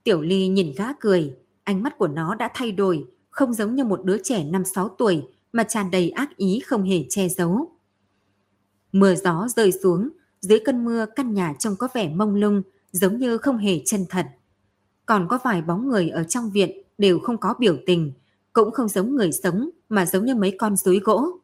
Tiểu 0.03 0.21
ly 0.21 0.47
nhìn 0.47 0.73
gã 0.77 0.93
cười, 0.99 1.33
ánh 1.63 1.83
mắt 1.83 1.97
của 1.97 2.07
nó 2.07 2.35
đã 2.35 2.51
thay 2.53 2.71
đổi, 2.71 3.05
không 3.29 3.53
giống 3.53 3.75
như 3.75 3.83
một 3.83 4.03
đứa 4.03 4.17
trẻ 4.23 4.43
5-6 4.43 4.89
tuổi 4.97 5.23
mà 5.53 5.63
tràn 5.63 5.91
đầy 5.91 6.09
ác 6.09 6.37
ý 6.37 6.59
không 6.65 6.83
hề 6.83 7.05
che 7.09 7.29
giấu. 7.29 7.78
Mưa 8.91 9.15
gió 9.15 9.47
rơi 9.55 9.71
xuống, 9.71 10.09
dưới 10.41 10.59
cơn 10.65 10.85
mưa 10.85 11.05
căn 11.15 11.33
nhà 11.33 11.53
trông 11.59 11.75
có 11.75 11.87
vẻ 11.93 12.09
mông 12.09 12.35
lung, 12.35 12.61
giống 12.91 13.17
như 13.17 13.37
không 13.37 13.57
hề 13.57 13.81
chân 13.85 14.05
thật. 14.09 14.27
Còn 15.05 15.27
có 15.27 15.39
vài 15.43 15.61
bóng 15.61 15.87
người 15.87 16.09
ở 16.09 16.23
trong 16.23 16.51
viện 16.51 16.71
đều 16.97 17.19
không 17.19 17.37
có 17.37 17.53
biểu 17.59 17.77
tình, 17.85 18.11
cũng 18.53 18.71
không 18.71 18.87
giống 18.87 19.15
người 19.15 19.31
sống 19.31 19.69
mà 19.89 20.05
giống 20.05 20.25
như 20.25 20.35
mấy 20.35 20.55
con 20.57 20.75
rối 20.75 20.99
gỗ. 20.99 21.39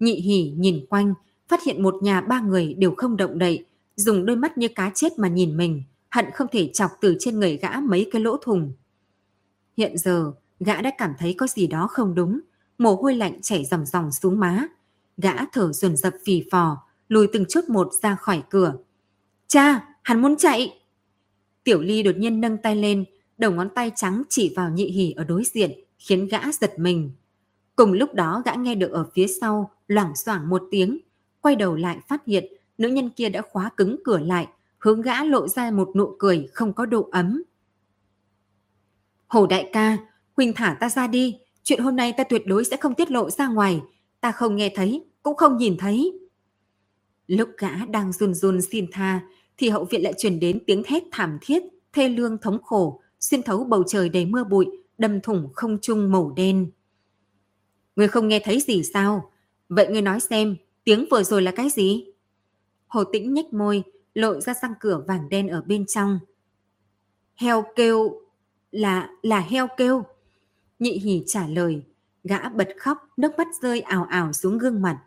Nhị 0.00 0.14
hỉ 0.14 0.54
nhìn 0.56 0.86
quanh, 0.90 1.14
phát 1.48 1.62
hiện 1.62 1.82
một 1.82 1.94
nhà 2.02 2.20
ba 2.20 2.40
người 2.40 2.74
đều 2.74 2.94
không 2.96 3.16
động 3.16 3.38
đậy, 3.38 3.64
dùng 3.96 4.26
đôi 4.26 4.36
mắt 4.36 4.58
như 4.58 4.68
cá 4.68 4.90
chết 4.94 5.18
mà 5.18 5.28
nhìn 5.28 5.56
mình, 5.56 5.82
hận 6.10 6.24
không 6.34 6.46
thể 6.52 6.70
chọc 6.72 6.90
từ 7.00 7.16
trên 7.20 7.40
người 7.40 7.56
gã 7.56 7.80
mấy 7.80 8.08
cái 8.12 8.22
lỗ 8.22 8.36
thùng. 8.36 8.72
Hiện 9.76 9.98
giờ, 9.98 10.32
gã 10.60 10.80
đã 10.82 10.90
cảm 10.98 11.12
thấy 11.18 11.34
có 11.38 11.46
gì 11.46 11.66
đó 11.66 11.86
không 11.90 12.14
đúng, 12.14 12.40
mồ 12.78 12.94
hôi 12.94 13.14
lạnh 13.14 13.42
chảy 13.42 13.64
ròng 13.64 13.86
ròng 13.86 14.12
xuống 14.12 14.40
má. 14.40 14.66
Gã 15.16 15.34
thở 15.52 15.72
dồn 15.72 15.96
dập 15.96 16.14
phì 16.24 16.44
phò, 16.50 16.86
lùi 17.08 17.26
từng 17.32 17.44
chút 17.48 17.68
một 17.68 17.88
ra 18.02 18.16
khỏi 18.16 18.42
cửa. 18.50 18.74
Cha, 19.46 19.88
hắn 20.02 20.22
muốn 20.22 20.36
chạy! 20.36 20.80
Tiểu 21.64 21.80
Ly 21.80 22.02
đột 22.02 22.16
nhiên 22.16 22.40
nâng 22.40 22.58
tay 22.58 22.76
lên, 22.76 23.04
đầu 23.38 23.50
ngón 23.50 23.68
tay 23.74 23.92
trắng 23.96 24.22
chỉ 24.28 24.52
vào 24.56 24.70
nhị 24.70 24.84
hỉ 24.84 25.12
ở 25.12 25.24
đối 25.24 25.44
diện, 25.44 25.72
khiến 25.98 26.28
gã 26.28 26.40
giật 26.60 26.78
mình. 26.78 27.10
Cùng 27.76 27.92
lúc 27.92 28.14
đó 28.14 28.42
gã 28.44 28.54
nghe 28.54 28.74
được 28.74 28.90
ở 28.90 29.06
phía 29.14 29.26
sau 29.26 29.70
loảng 29.88 30.16
xoảng 30.16 30.48
một 30.48 30.62
tiếng, 30.70 30.98
quay 31.40 31.56
đầu 31.56 31.74
lại 31.76 31.98
phát 32.08 32.24
hiện 32.26 32.44
nữ 32.78 32.88
nhân 32.88 33.10
kia 33.10 33.28
đã 33.28 33.42
khóa 33.42 33.70
cứng 33.76 33.96
cửa 34.04 34.18
lại, 34.18 34.46
hướng 34.78 35.02
gã 35.02 35.24
lộ 35.24 35.48
ra 35.48 35.70
một 35.70 35.90
nụ 35.96 36.16
cười 36.18 36.48
không 36.52 36.72
có 36.72 36.86
độ 36.86 37.08
ấm. 37.12 37.42
Hồ 39.26 39.46
đại 39.46 39.70
ca, 39.72 39.96
Huỳnh 40.36 40.52
thả 40.52 40.76
ta 40.80 40.88
ra 40.88 41.06
đi, 41.06 41.38
chuyện 41.62 41.80
hôm 41.80 41.96
nay 41.96 42.14
ta 42.16 42.24
tuyệt 42.24 42.42
đối 42.46 42.64
sẽ 42.64 42.76
không 42.76 42.94
tiết 42.94 43.10
lộ 43.10 43.30
ra 43.30 43.48
ngoài, 43.48 43.80
ta 44.26 44.32
không 44.32 44.56
nghe 44.56 44.72
thấy, 44.74 45.04
cũng 45.22 45.36
không 45.36 45.56
nhìn 45.56 45.76
thấy. 45.78 46.18
Lúc 47.26 47.48
gã 47.58 47.86
đang 47.86 48.12
run 48.12 48.34
run 48.34 48.62
xin 48.62 48.86
tha, 48.92 49.20
thì 49.56 49.68
hậu 49.68 49.84
viện 49.84 50.02
lại 50.02 50.12
truyền 50.18 50.40
đến 50.40 50.58
tiếng 50.66 50.82
thét 50.82 51.02
thảm 51.12 51.38
thiết, 51.40 51.62
thê 51.92 52.08
lương 52.08 52.38
thống 52.38 52.62
khổ, 52.62 53.00
xuyên 53.20 53.42
thấu 53.42 53.64
bầu 53.64 53.84
trời 53.86 54.08
đầy 54.08 54.26
mưa 54.26 54.44
bụi, 54.44 54.66
đâm 54.98 55.20
thủng 55.20 55.48
không 55.54 55.78
trung 55.82 56.12
màu 56.12 56.32
đen. 56.36 56.70
Người 57.96 58.08
không 58.08 58.28
nghe 58.28 58.40
thấy 58.44 58.60
gì 58.60 58.82
sao? 58.82 59.30
Vậy 59.68 59.88
người 59.88 60.02
nói 60.02 60.20
xem, 60.20 60.56
tiếng 60.84 61.06
vừa 61.10 61.22
rồi 61.22 61.42
là 61.42 61.50
cái 61.50 61.70
gì? 61.70 62.04
Hồ 62.86 63.04
Tĩnh 63.04 63.34
nhếch 63.34 63.52
môi, 63.52 63.82
lộ 64.14 64.40
ra 64.40 64.54
răng 64.62 64.74
cửa 64.80 65.04
vàng 65.08 65.28
đen 65.28 65.48
ở 65.48 65.62
bên 65.66 65.86
trong. 65.86 66.18
Heo 67.34 67.64
kêu, 67.76 68.20
là, 68.70 69.10
là 69.22 69.40
heo 69.40 69.66
kêu. 69.76 70.02
Nhị 70.78 70.98
hỉ 70.98 71.22
trả 71.26 71.46
lời, 71.46 71.82
gã 72.26 72.48
bật 72.48 72.68
khóc, 72.78 72.98
nước 73.16 73.32
mắt 73.38 73.46
rơi 73.62 73.80
ảo 73.80 74.04
ảo 74.04 74.32
xuống 74.32 74.58
gương 74.58 74.82
mặt. 74.82 74.98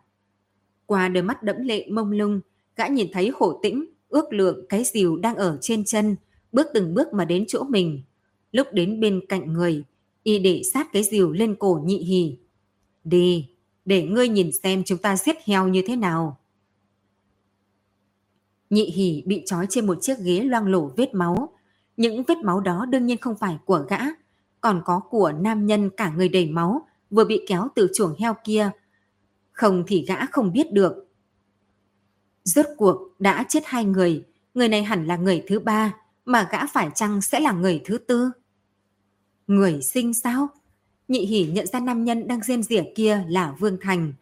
Qua 0.86 1.08
đôi 1.08 1.22
mắt 1.22 1.42
đẫm 1.42 1.56
lệ 1.62 1.86
mông 1.90 2.12
lung, 2.12 2.40
gã 2.76 2.86
nhìn 2.86 3.08
thấy 3.12 3.30
hổ 3.34 3.60
tĩnh, 3.62 3.84
ước 4.08 4.32
lượng 4.32 4.66
cái 4.68 4.84
dìu 4.84 5.16
đang 5.16 5.36
ở 5.36 5.58
trên 5.60 5.84
chân, 5.84 6.16
bước 6.52 6.66
từng 6.74 6.94
bước 6.94 7.12
mà 7.12 7.24
đến 7.24 7.44
chỗ 7.48 7.64
mình. 7.64 8.02
Lúc 8.52 8.66
đến 8.72 9.00
bên 9.00 9.20
cạnh 9.28 9.52
người, 9.52 9.84
y 10.22 10.38
để 10.38 10.62
sát 10.72 10.92
cái 10.92 11.02
dìu 11.02 11.32
lên 11.32 11.54
cổ 11.54 11.80
nhị 11.84 11.98
hỉ. 11.98 12.36
Đi, 13.04 13.48
để 13.84 14.02
ngươi 14.02 14.28
nhìn 14.28 14.50
xem 14.62 14.84
chúng 14.84 14.98
ta 14.98 15.16
giết 15.16 15.36
heo 15.44 15.68
như 15.68 15.82
thế 15.86 15.96
nào. 15.96 16.38
Nhị 18.70 18.84
hỉ 18.84 19.22
bị 19.26 19.42
trói 19.46 19.66
trên 19.70 19.86
một 19.86 19.98
chiếc 20.02 20.18
ghế 20.18 20.40
loang 20.40 20.66
lổ 20.66 20.92
vết 20.96 21.14
máu. 21.14 21.52
Những 21.96 22.22
vết 22.22 22.38
máu 22.38 22.60
đó 22.60 22.86
đương 22.86 23.06
nhiên 23.06 23.18
không 23.18 23.36
phải 23.36 23.58
của 23.64 23.84
gã, 23.88 23.98
còn 24.60 24.82
có 24.84 25.00
của 25.10 25.32
nam 25.32 25.66
nhân 25.66 25.90
cả 25.96 26.12
người 26.16 26.28
đầy 26.28 26.50
máu 26.50 26.86
vừa 27.10 27.24
bị 27.24 27.44
kéo 27.48 27.68
từ 27.74 27.90
chuồng 27.94 28.14
heo 28.18 28.34
kia. 28.44 28.70
Không 29.52 29.84
thì 29.86 30.04
gã 30.08 30.26
không 30.26 30.52
biết 30.52 30.72
được. 30.72 31.06
Rốt 32.44 32.66
cuộc 32.76 32.98
đã 33.18 33.44
chết 33.48 33.62
hai 33.66 33.84
người, 33.84 34.24
người 34.54 34.68
này 34.68 34.84
hẳn 34.84 35.06
là 35.06 35.16
người 35.16 35.44
thứ 35.48 35.58
ba, 35.58 35.94
mà 36.24 36.48
gã 36.52 36.66
phải 36.66 36.90
chăng 36.94 37.20
sẽ 37.20 37.40
là 37.40 37.52
người 37.52 37.82
thứ 37.84 37.98
tư? 37.98 38.30
Người 39.46 39.82
sinh 39.82 40.14
sao? 40.14 40.48
Nhị 41.08 41.26
hỉ 41.26 41.44
nhận 41.44 41.66
ra 41.66 41.80
nam 41.80 42.04
nhân 42.04 42.28
đang 42.28 42.42
rên 42.42 42.62
rỉa 42.62 42.82
kia 42.94 43.24
là 43.28 43.54
Vương 43.58 43.78
Thành, 43.80 44.12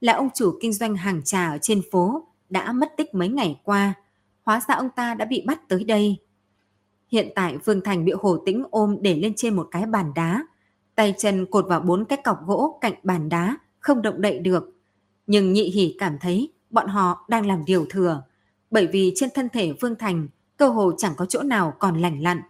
là 0.00 0.12
ông 0.12 0.28
chủ 0.34 0.58
kinh 0.60 0.72
doanh 0.72 0.96
hàng 0.96 1.22
trà 1.24 1.50
ở 1.50 1.58
trên 1.62 1.82
phố, 1.92 2.26
đã 2.50 2.72
mất 2.72 2.92
tích 2.96 3.14
mấy 3.14 3.28
ngày 3.28 3.60
qua. 3.64 3.94
Hóa 4.42 4.60
ra 4.68 4.74
ông 4.74 4.90
ta 4.96 5.14
đã 5.14 5.24
bị 5.24 5.42
bắt 5.46 5.68
tới 5.68 5.84
đây. 5.84 6.16
Hiện 7.08 7.28
tại 7.34 7.56
Vương 7.64 7.80
Thành 7.80 8.04
bị 8.04 8.12
Hồ 8.18 8.42
Tĩnh 8.46 8.64
ôm 8.70 8.96
để 9.00 9.16
lên 9.16 9.32
trên 9.36 9.56
một 9.56 9.68
cái 9.70 9.86
bàn 9.86 10.12
đá. 10.14 10.46
Tay 10.98 11.14
chân 11.18 11.46
cột 11.46 11.66
vào 11.68 11.80
bốn 11.80 12.04
cái 12.04 12.18
cọc 12.24 12.46
gỗ 12.46 12.78
cạnh 12.80 12.94
bàn 13.02 13.28
đá, 13.28 13.56
không 13.80 14.02
động 14.02 14.20
đậy 14.20 14.38
được. 14.38 14.72
Nhưng 15.26 15.52
nhị 15.52 15.62
hỉ 15.62 15.96
cảm 15.98 16.18
thấy 16.20 16.52
bọn 16.70 16.88
họ 16.88 17.24
đang 17.28 17.46
làm 17.46 17.64
điều 17.64 17.86
thừa. 17.90 18.22
Bởi 18.70 18.86
vì 18.86 19.12
trên 19.16 19.30
thân 19.34 19.48
thể 19.48 19.72
Vương 19.80 19.94
Thành 19.96 20.28
cơ 20.56 20.68
hồ 20.68 20.92
chẳng 20.98 21.12
có 21.16 21.26
chỗ 21.26 21.42
nào 21.42 21.74
còn 21.78 22.00
lành 22.00 22.22
lặn. 22.22 22.40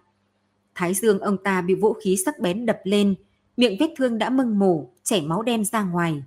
Thái 0.74 0.94
dương 0.94 1.20
ông 1.20 1.36
ta 1.44 1.60
bị 1.60 1.74
vũ 1.74 1.92
khí 1.92 2.16
sắc 2.16 2.38
bén 2.38 2.66
đập 2.66 2.80
lên, 2.84 3.14
miệng 3.56 3.76
vết 3.80 3.90
thương 3.96 4.18
đã 4.18 4.30
mưng 4.30 4.58
mủ, 4.58 4.90
chảy 5.02 5.22
máu 5.22 5.42
đen 5.42 5.64
ra 5.64 5.82
ngoài. 5.82 6.22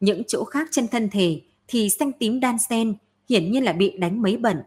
Những 0.00 0.22
chỗ 0.26 0.44
khác 0.44 0.68
trên 0.70 0.88
thân 0.88 1.08
thể 1.10 1.40
thì 1.66 1.90
xanh 1.90 2.12
tím 2.12 2.40
đan 2.40 2.56
sen 2.58 2.94
hiển 3.28 3.52
nhiên 3.52 3.64
là 3.64 3.72
bị 3.72 3.98
đánh 3.98 4.22
mấy 4.22 4.36
bẩn. 4.36 4.62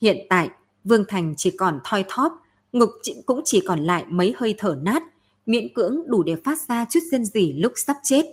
Hiện 0.00 0.26
tại, 0.28 0.50
Vương 0.84 1.04
Thành 1.08 1.34
chỉ 1.36 1.50
còn 1.50 1.80
thoi 1.84 2.04
thóp, 2.08 2.42
ngực 2.72 2.90
cũng 3.26 3.40
chỉ 3.44 3.62
còn 3.66 3.80
lại 3.80 4.04
mấy 4.08 4.34
hơi 4.36 4.54
thở 4.58 4.78
nát, 4.82 5.02
miễn 5.46 5.74
cưỡng 5.74 6.02
đủ 6.06 6.22
để 6.22 6.36
phát 6.44 6.58
ra 6.68 6.86
chút 6.90 7.00
dân 7.10 7.24
dỉ 7.24 7.52
lúc 7.52 7.72
sắp 7.76 7.96
chết. 8.02 8.24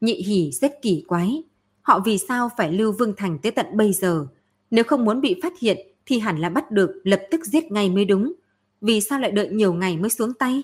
Nhị 0.00 0.14
hỉ 0.14 0.50
rất 0.52 0.72
kỳ 0.82 1.04
quái, 1.08 1.42
họ 1.82 2.00
vì 2.04 2.18
sao 2.18 2.50
phải 2.56 2.72
lưu 2.72 2.92
Vương 2.92 3.14
Thành 3.16 3.38
tới 3.38 3.52
tận 3.52 3.66
bây 3.74 3.92
giờ? 3.92 4.26
Nếu 4.70 4.84
không 4.84 5.04
muốn 5.04 5.20
bị 5.20 5.40
phát 5.42 5.52
hiện 5.60 5.78
thì 6.06 6.18
hẳn 6.18 6.38
là 6.38 6.48
bắt 6.48 6.70
được 6.70 7.00
lập 7.04 7.20
tức 7.30 7.46
giết 7.46 7.72
ngay 7.72 7.90
mới 7.90 8.04
đúng. 8.04 8.32
Vì 8.80 9.00
sao 9.00 9.18
lại 9.18 9.30
đợi 9.30 9.48
nhiều 9.48 9.72
ngày 9.72 9.96
mới 9.96 10.10
xuống 10.10 10.34
tay? 10.34 10.62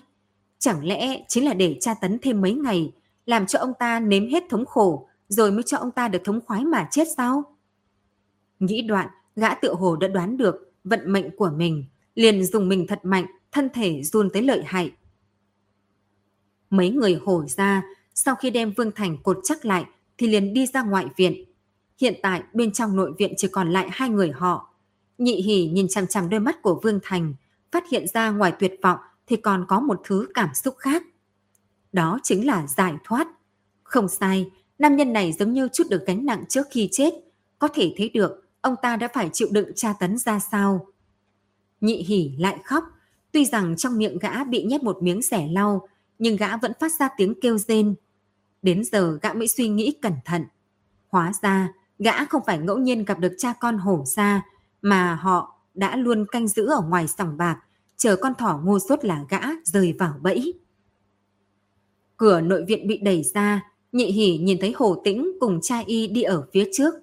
Chẳng 0.59 0.85
lẽ 0.85 1.23
chính 1.27 1.45
là 1.45 1.53
để 1.53 1.77
tra 1.81 1.93
tấn 1.93 2.19
thêm 2.21 2.41
mấy 2.41 2.53
ngày, 2.53 2.91
làm 3.25 3.45
cho 3.45 3.59
ông 3.59 3.73
ta 3.79 3.99
nếm 3.99 4.27
hết 4.27 4.43
thống 4.49 4.65
khổ, 4.65 5.07
rồi 5.27 5.51
mới 5.51 5.63
cho 5.63 5.77
ông 5.77 5.91
ta 5.91 6.07
được 6.07 6.21
thống 6.23 6.39
khoái 6.45 6.65
mà 6.65 6.87
chết 6.91 7.07
sao? 7.17 7.43
Nghĩ 8.59 8.81
đoạn, 8.81 9.07
gã 9.35 9.53
tựa 9.53 9.73
hồ 9.73 9.95
đã 9.95 10.07
đoán 10.07 10.37
được 10.37 10.73
vận 10.83 11.13
mệnh 11.13 11.35
của 11.35 11.49
mình, 11.55 11.85
liền 12.15 12.45
dùng 12.45 12.69
mình 12.69 12.87
thật 12.87 12.99
mạnh, 13.03 13.25
thân 13.51 13.69
thể 13.73 14.03
run 14.03 14.29
tới 14.33 14.41
lợi 14.41 14.61
hại. 14.65 14.91
Mấy 16.69 16.89
người 16.89 17.19
hổ 17.25 17.45
ra, 17.47 17.83
sau 18.13 18.35
khi 18.35 18.49
đem 18.49 18.73
Vương 18.77 18.91
Thành 18.91 19.17
cột 19.23 19.39
chắc 19.43 19.65
lại 19.65 19.85
thì 20.17 20.27
liền 20.27 20.53
đi 20.53 20.65
ra 20.65 20.83
ngoại 20.83 21.05
viện. 21.15 21.45
Hiện 22.01 22.19
tại 22.21 22.43
bên 22.53 22.71
trong 22.71 22.95
nội 22.95 23.11
viện 23.17 23.33
chỉ 23.37 23.47
còn 23.47 23.71
lại 23.71 23.87
hai 23.91 24.09
người 24.09 24.31
họ. 24.31 24.73
Nhị 25.17 25.41
hỉ 25.41 25.67
nhìn 25.67 25.87
chằm 25.87 26.07
chằm 26.07 26.29
đôi 26.29 26.39
mắt 26.39 26.61
của 26.61 26.79
Vương 26.83 26.99
Thành, 27.03 27.33
phát 27.71 27.83
hiện 27.91 28.05
ra 28.13 28.29
ngoài 28.29 28.53
tuyệt 28.59 28.73
vọng 28.83 28.99
thì 29.27 29.35
còn 29.35 29.65
có 29.67 29.79
một 29.79 30.01
thứ 30.03 30.27
cảm 30.33 30.49
xúc 30.53 30.75
khác. 30.77 31.03
Đó 31.93 32.19
chính 32.23 32.47
là 32.47 32.67
giải 32.67 32.93
thoát. 33.03 33.27
Không 33.83 34.07
sai, 34.07 34.51
nam 34.79 34.95
nhân 34.95 35.13
này 35.13 35.33
giống 35.33 35.53
như 35.53 35.67
chút 35.73 35.83
được 35.89 36.03
gánh 36.05 36.25
nặng 36.25 36.43
trước 36.49 36.67
khi 36.71 36.89
chết. 36.91 37.13
Có 37.59 37.67
thể 37.67 37.93
thấy 37.97 38.09
được 38.09 38.49
ông 38.61 38.75
ta 38.81 38.95
đã 38.95 39.07
phải 39.13 39.29
chịu 39.33 39.47
đựng 39.51 39.71
tra 39.75 39.93
tấn 39.99 40.17
ra 40.17 40.39
sao. 40.39 40.87
Nhị 41.81 42.03
hỉ 42.03 42.31
lại 42.39 42.57
khóc, 42.65 42.83
tuy 43.31 43.45
rằng 43.45 43.77
trong 43.77 43.97
miệng 43.97 44.17
gã 44.17 44.43
bị 44.43 44.63
nhét 44.63 44.83
một 44.83 45.03
miếng 45.03 45.21
rẻ 45.21 45.47
lau, 45.51 45.87
nhưng 46.19 46.35
gã 46.35 46.57
vẫn 46.57 46.71
phát 46.79 46.91
ra 46.99 47.09
tiếng 47.17 47.33
kêu 47.41 47.57
rên. 47.57 47.95
Đến 48.61 48.83
giờ 48.83 49.19
gã 49.21 49.33
mới 49.33 49.47
suy 49.47 49.67
nghĩ 49.67 49.95
cẩn 50.01 50.13
thận. 50.25 50.45
Hóa 51.09 51.31
ra, 51.41 51.73
Gã 51.99 52.25
không 52.25 52.41
phải 52.45 52.57
ngẫu 52.57 52.77
nhiên 52.77 53.05
gặp 53.05 53.19
được 53.19 53.35
cha 53.37 53.53
con 53.59 53.77
hổ 53.77 54.03
ra, 54.05 54.45
mà 54.81 55.15
họ 55.15 55.59
đã 55.73 55.95
luôn 55.95 56.25
canh 56.31 56.47
giữ 56.47 56.65
ở 56.65 56.81
ngoài 56.81 57.07
sòng 57.07 57.37
bạc, 57.37 57.59
chờ 57.97 58.15
con 58.15 58.33
thỏ 58.37 58.61
ngô 58.63 58.79
sốt 58.79 59.05
là 59.05 59.25
gã 59.29 59.39
rời 59.63 59.95
vào 59.99 60.13
bẫy. 60.21 60.53
Cửa 62.17 62.41
nội 62.41 62.65
viện 62.67 62.87
bị 62.87 62.97
đẩy 62.97 63.23
ra, 63.23 63.65
nhị 63.91 64.05
hỉ 64.05 64.37
nhìn 64.37 64.57
thấy 64.61 64.73
hồ 64.75 65.01
tĩnh 65.03 65.31
cùng 65.39 65.59
cha 65.61 65.79
y 65.85 66.07
đi 66.07 66.21
ở 66.21 66.47
phía 66.53 66.69
trước. 66.73 66.93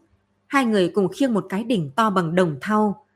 Hai 0.47 0.65
người 0.65 0.89
cùng 0.89 1.09
khiêng 1.09 1.35
một 1.35 1.47
cái 1.49 1.65
đỉnh 1.65 1.91
to 1.97 2.11
bằng 2.11 2.35
đồng 2.35 2.57
thau. 2.61 3.07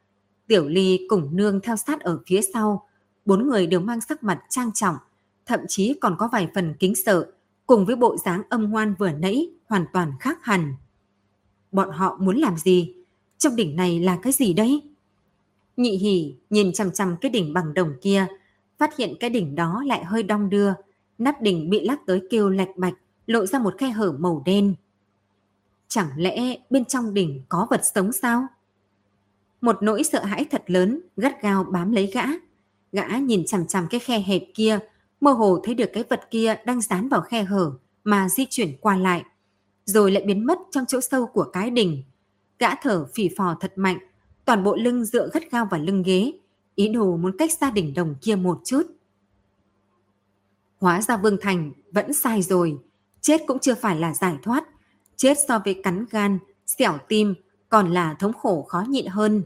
Tiểu 0.47 0.69
ly 0.69 1.07
cùng 1.09 1.37
nương 1.37 1.61
theo 1.61 1.77
sát 1.77 2.01
ở 2.01 2.19
phía 2.27 2.41
sau. 2.55 2.87
Bốn 3.25 3.49
người 3.49 3.67
đều 3.67 3.81
mang 3.81 4.01
sắc 4.01 4.23
mặt 4.23 4.41
trang 4.49 4.71
trọng, 4.75 4.97
thậm 5.51 5.61
chí 5.69 5.95
còn 6.01 6.17
có 6.19 6.29
vài 6.33 6.49
phần 6.55 6.75
kính 6.79 6.95
sợ, 6.95 7.27
cùng 7.67 7.87
với 7.87 7.97
bộ 7.97 8.17
dáng 8.17 8.43
âm 8.49 8.71
ngoan 8.71 8.95
vừa 8.99 9.11
nãy 9.11 9.51
hoàn 9.67 9.85
toàn 9.93 10.13
khác 10.21 10.39
hẳn. 10.43 10.75
Bọn 11.73 11.91
họ 11.91 12.17
muốn 12.21 12.37
làm 12.37 12.57
gì? 12.57 12.95
Trong 13.39 13.57
đỉnh 13.57 13.77
này 13.77 14.01
là 14.01 14.19
cái 14.23 14.33
gì 14.33 14.53
đấy? 14.53 14.83
Nhị 15.77 15.91
hỉ 15.97 16.35
nhìn 16.51 16.73
chằm 16.73 16.91
chằm 16.91 17.17
cái 17.21 17.31
đỉnh 17.31 17.53
bằng 17.53 17.75
đồng 17.75 17.95
kia, 18.01 18.27
phát 18.79 18.97
hiện 18.97 19.15
cái 19.21 19.31
đỉnh 19.31 19.55
đó 19.55 19.83
lại 19.87 20.05
hơi 20.05 20.23
đong 20.23 20.51
đưa. 20.51 20.73
Nắp 21.19 21.43
đỉnh 21.43 21.71
bị 21.71 21.81
lắc 21.81 22.07
tới 22.07 22.23
kêu 22.31 22.51
lạch 22.51 22.77
bạch, 22.77 22.95
lộ 23.27 23.47
ra 23.47 23.59
một 23.59 23.75
khe 23.79 23.91
hở 23.91 24.13
màu 24.13 24.43
đen. 24.47 24.75
Chẳng 25.89 26.09
lẽ 26.17 26.57
bên 26.71 26.85
trong 26.85 27.15
đỉnh 27.15 27.43
có 27.49 27.67
vật 27.71 27.81
sống 27.95 28.13
sao? 28.13 28.47
Một 29.61 29.83
nỗi 29.83 30.03
sợ 30.05 30.25
hãi 30.25 30.45
thật 30.51 30.63
lớn 30.67 31.01
gắt 31.17 31.43
gao 31.43 31.65
bám 31.65 31.93
lấy 31.93 32.07
gã. 32.07 32.25
Gã 32.93 33.19
nhìn 33.19 33.47
chằm 33.47 33.67
chằm 33.67 33.87
cái 33.91 34.01
khe 34.01 34.21
hẹp 34.21 34.43
kia, 34.55 34.79
mơ 35.21 35.33
hồ 35.33 35.61
thấy 35.65 35.75
được 35.75 35.91
cái 35.93 36.05
vật 36.11 36.21
kia 36.31 36.57
đang 36.65 36.81
dán 36.81 37.09
vào 37.09 37.21
khe 37.21 37.43
hở 37.43 37.73
mà 38.05 38.29
di 38.29 38.47
chuyển 38.51 38.77
qua 38.81 38.97
lại, 38.97 39.25
rồi 39.85 40.11
lại 40.11 40.23
biến 40.27 40.47
mất 40.47 40.59
trong 40.71 40.85
chỗ 40.89 41.01
sâu 41.01 41.27
của 41.27 41.45
cái 41.45 41.71
đỉnh. 41.71 42.03
Gã 42.59 42.75
thở 42.75 43.07
phì 43.15 43.29
phò 43.37 43.57
thật 43.61 43.73
mạnh, 43.77 43.99
toàn 44.45 44.65
bộ 44.65 44.77
lưng 44.77 45.05
dựa 45.05 45.29
gắt 45.33 45.51
gao 45.51 45.67
vào 45.71 45.81
lưng 45.81 46.03
ghế, 46.03 46.33
ý 46.75 46.89
đồ 46.89 47.17
muốn 47.17 47.37
cách 47.39 47.53
xa 47.53 47.71
đỉnh 47.71 47.95
đồng 47.95 48.15
kia 48.23 48.37
một 48.37 48.61
chút. 48.65 48.83
Hóa 50.79 51.03
ra 51.03 51.17
Vương 51.17 51.37
Thành 51.41 51.73
vẫn 51.93 52.13
sai 52.13 52.43
rồi, 52.43 52.79
chết 53.21 53.41
cũng 53.47 53.59
chưa 53.59 53.75
phải 53.75 53.97
là 53.97 54.15
giải 54.15 54.37
thoát, 54.43 54.65
chết 55.17 55.37
so 55.49 55.59
với 55.65 55.81
cắn 55.83 56.05
gan, 56.11 56.39
xẻo 56.67 56.99
tim 57.09 57.35
còn 57.69 57.93
là 57.93 58.15
thống 58.15 58.33
khổ 58.33 58.63
khó 58.63 58.85
nhịn 58.89 59.07
hơn. 59.07 59.43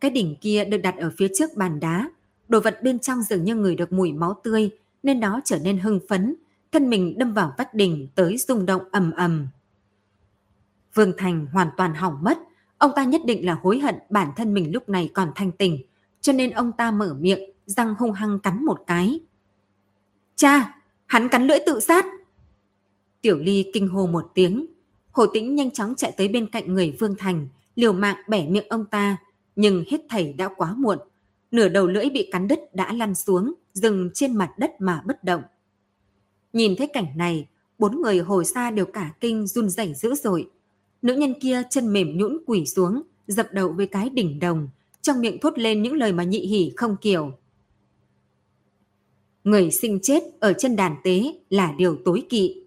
Cái 0.00 0.10
đỉnh 0.10 0.36
kia 0.40 0.64
được 0.64 0.78
đặt 0.78 0.96
ở 0.96 1.12
phía 1.18 1.28
trước 1.34 1.50
bàn 1.56 1.80
đá, 1.80 2.10
đồ 2.52 2.60
vật 2.60 2.82
bên 2.82 2.98
trong 2.98 3.22
dường 3.22 3.44
như 3.44 3.54
người 3.54 3.76
được 3.76 3.92
mùi 3.92 4.12
máu 4.12 4.40
tươi 4.44 4.70
nên 5.02 5.20
nó 5.20 5.40
trở 5.44 5.58
nên 5.58 5.78
hưng 5.78 6.00
phấn, 6.08 6.34
thân 6.72 6.90
mình 6.90 7.18
đâm 7.18 7.34
vào 7.34 7.52
vách 7.58 7.74
đỉnh 7.74 8.08
tới 8.14 8.36
rung 8.38 8.66
động 8.66 8.82
ầm 8.92 9.10
ầm. 9.10 9.48
Vương 10.94 11.12
Thành 11.18 11.46
hoàn 11.46 11.68
toàn 11.76 11.94
hỏng 11.94 12.18
mất, 12.22 12.38
ông 12.78 12.90
ta 12.96 13.04
nhất 13.04 13.20
định 13.26 13.46
là 13.46 13.54
hối 13.62 13.78
hận 13.78 13.94
bản 14.10 14.28
thân 14.36 14.54
mình 14.54 14.72
lúc 14.72 14.88
này 14.88 15.10
còn 15.14 15.32
thanh 15.34 15.52
tỉnh, 15.52 15.82
cho 16.20 16.32
nên 16.32 16.50
ông 16.50 16.72
ta 16.72 16.90
mở 16.90 17.16
miệng, 17.20 17.50
răng 17.66 17.94
hung 17.98 18.12
hăng 18.12 18.38
cắn 18.38 18.64
một 18.64 18.84
cái. 18.86 19.20
Cha, 20.36 20.74
hắn 21.06 21.28
cắn 21.28 21.46
lưỡi 21.46 21.58
tự 21.66 21.80
sát. 21.80 22.06
Tiểu 23.20 23.38
Ly 23.38 23.70
kinh 23.74 23.88
hô 23.88 24.06
một 24.06 24.30
tiếng. 24.34 24.66
Hồ 25.12 25.26
Tĩnh 25.26 25.54
nhanh 25.54 25.70
chóng 25.70 25.94
chạy 25.94 26.12
tới 26.16 26.28
bên 26.28 26.46
cạnh 26.46 26.74
người 26.74 26.96
Vương 27.00 27.14
Thành, 27.18 27.48
liều 27.76 27.92
mạng 27.92 28.16
bẻ 28.28 28.48
miệng 28.48 28.68
ông 28.68 28.84
ta, 28.84 29.16
nhưng 29.56 29.84
hết 29.90 30.00
thảy 30.08 30.32
đã 30.32 30.48
quá 30.56 30.74
muộn. 30.76 30.98
Nửa 31.52 31.68
đầu 31.68 31.86
lưỡi 31.86 32.10
bị 32.10 32.28
cắn 32.32 32.48
đứt 32.48 32.74
đã 32.74 32.92
lăn 32.92 33.14
xuống, 33.14 33.54
dừng 33.74 34.10
trên 34.14 34.36
mặt 34.36 34.50
đất 34.58 34.70
mà 34.78 35.02
bất 35.06 35.24
động. 35.24 35.42
Nhìn 36.52 36.74
thấy 36.78 36.86
cảnh 36.86 37.06
này, 37.16 37.48
bốn 37.78 38.02
người 38.02 38.18
hồi 38.18 38.44
xa 38.44 38.70
đều 38.70 38.86
cả 38.86 39.14
kinh 39.20 39.46
run 39.46 39.68
rẩy 39.68 39.94
dữ 39.94 40.14
dội. 40.14 40.50
Nữ 41.02 41.14
nhân 41.14 41.34
kia 41.40 41.62
chân 41.70 41.92
mềm 41.92 42.18
nhũn 42.18 42.38
quỷ 42.46 42.66
xuống, 42.66 43.02
dập 43.26 43.48
đầu 43.52 43.72
với 43.72 43.86
cái 43.86 44.10
đỉnh 44.10 44.38
đồng, 44.38 44.68
trong 45.02 45.20
miệng 45.20 45.38
thốt 45.40 45.58
lên 45.58 45.82
những 45.82 45.94
lời 45.94 46.12
mà 46.12 46.24
nhị 46.24 46.38
hỉ 46.38 46.72
không 46.76 46.96
kiểu. 47.00 47.32
Người 49.44 49.70
sinh 49.70 49.98
chết 50.02 50.22
ở 50.40 50.52
chân 50.52 50.76
đàn 50.76 50.96
tế 51.04 51.34
là 51.50 51.74
điều 51.78 51.96
tối 52.04 52.26
kỵ. 52.28 52.64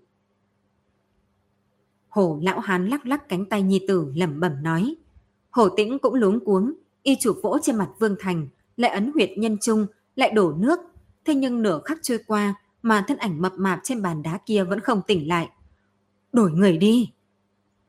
Hồ 2.10 2.40
lão 2.44 2.60
hán 2.60 2.88
lắc 2.88 3.06
lắc 3.06 3.30
cánh 3.30 3.46
tay 3.46 3.62
nhi 3.62 3.86
tử 3.88 4.12
lẩm 4.16 4.40
bẩm 4.40 4.64
nói. 4.64 4.96
Hồ 5.50 5.70
tĩnh 5.70 6.00
cũng 6.00 6.14
luống 6.14 6.46
cuống, 6.46 6.74
y 7.04 7.16
chụp 7.20 7.40
vỗ 7.44 7.58
trên 7.62 7.76
mặt 7.76 7.90
Vương 8.00 8.16
Thành, 8.20 8.48
lại 8.78 8.92
ấn 8.92 9.12
huyệt 9.14 9.30
nhân 9.38 9.58
trung, 9.62 9.86
lại 10.16 10.32
đổ 10.32 10.54
nước. 10.58 10.80
Thế 11.26 11.36
nhưng 11.36 11.62
nửa 11.62 11.82
khắc 11.86 11.98
trôi 12.02 12.20
qua 12.28 12.56
mà 12.82 13.06
thân 13.08 13.18
ảnh 13.18 13.42
mập 13.42 13.54
mạp 13.58 13.80
trên 13.84 14.02
bàn 14.02 14.24
đá 14.24 14.40
kia 14.46 14.64
vẫn 14.64 14.80
không 14.80 15.02
tỉnh 15.08 15.28
lại. 15.28 15.50
Đổi 16.34 16.52
người 16.52 16.78
đi. 16.78 17.10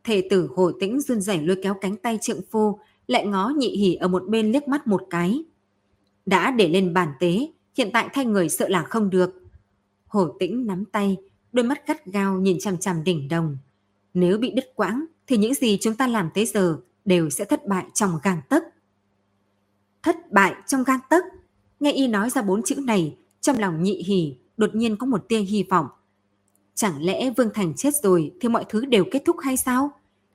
Thề 0.05 0.29
tử 0.31 0.49
hồ 0.57 0.73
tĩnh 0.81 1.01
run 1.01 1.21
rẩy 1.21 1.39
lôi 1.39 1.57
kéo 1.63 1.75
cánh 1.81 1.97
tay 1.97 2.19
trượng 2.23 2.41
phu, 2.51 2.79
lại 3.07 3.27
ngó 3.27 3.49
nhị 3.49 3.77
hỉ 3.77 3.95
ở 3.95 4.09
một 4.09 4.23
bên 4.29 4.53
liếc 4.53 4.69
mắt 4.69 4.87
một 4.87 5.03
cái. 5.11 5.45
Đã 6.27 6.51
để 6.51 6.69
lên 6.69 6.95
bàn 6.95 7.09
tế, 7.21 7.49
hiện 7.77 7.91
tại 7.93 8.09
thay 8.13 8.25
người 8.25 8.49
sợ 8.49 8.69
là 8.69 8.83
không 8.83 9.11
được. 9.11 9.43
Hồ 10.07 10.29
tĩnh 10.39 10.67
nắm 10.67 10.85
tay, 10.85 11.17
đôi 11.53 11.65
mắt 11.65 11.87
gắt 11.87 12.07
gao 12.07 12.41
nhìn 12.41 12.59
chằm 12.61 12.79
chằm 12.79 13.05
đỉnh 13.05 13.29
đồng. 13.29 13.59
Nếu 14.15 14.39
bị 14.39 14.51
đứt 14.51 14.73
quãng 14.75 15.05
thì 15.27 15.37
những 15.37 15.55
gì 15.55 15.79
chúng 15.81 15.95
ta 15.95 16.07
làm 16.07 16.31
tới 16.35 16.47
giờ 16.47 16.79
đều 17.05 17.31
sẽ 17.31 17.45
thất 17.45 17.67
bại 17.67 17.85
trong 17.95 18.19
gang 18.23 18.41
tấc. 18.49 18.63
Thất 20.07 20.33
bại 20.33 20.55
trong 20.67 20.85
gang 20.85 21.01
tấc. 21.11 21.25
Nghe 21.81 21.93
y 21.93 22.09
nói 22.09 22.31
ra 22.31 22.43
bốn 22.43 22.63
chữ 22.63 22.75
này, 22.75 23.17
trong 23.41 23.59
lòng 23.59 23.83
nhị 23.83 24.03
hỉ 24.03 24.37
đột 24.57 24.75
nhiên 24.75 24.97
có 24.97 25.07
một 25.07 25.29
tia 25.29 25.39
hy 25.39 25.63
vọng. 25.63 25.87
Chẳng 26.75 27.03
lẽ 27.03 27.31
Vương 27.31 27.51
Thành 27.55 27.75
chết 27.77 27.95
rồi 28.03 28.35
thì 28.41 28.49
mọi 28.49 28.65
thứ 28.69 28.85
đều 28.85 29.05
kết 29.13 29.23
thúc 29.25 29.37
hay 29.41 29.57
sao? 29.57 29.91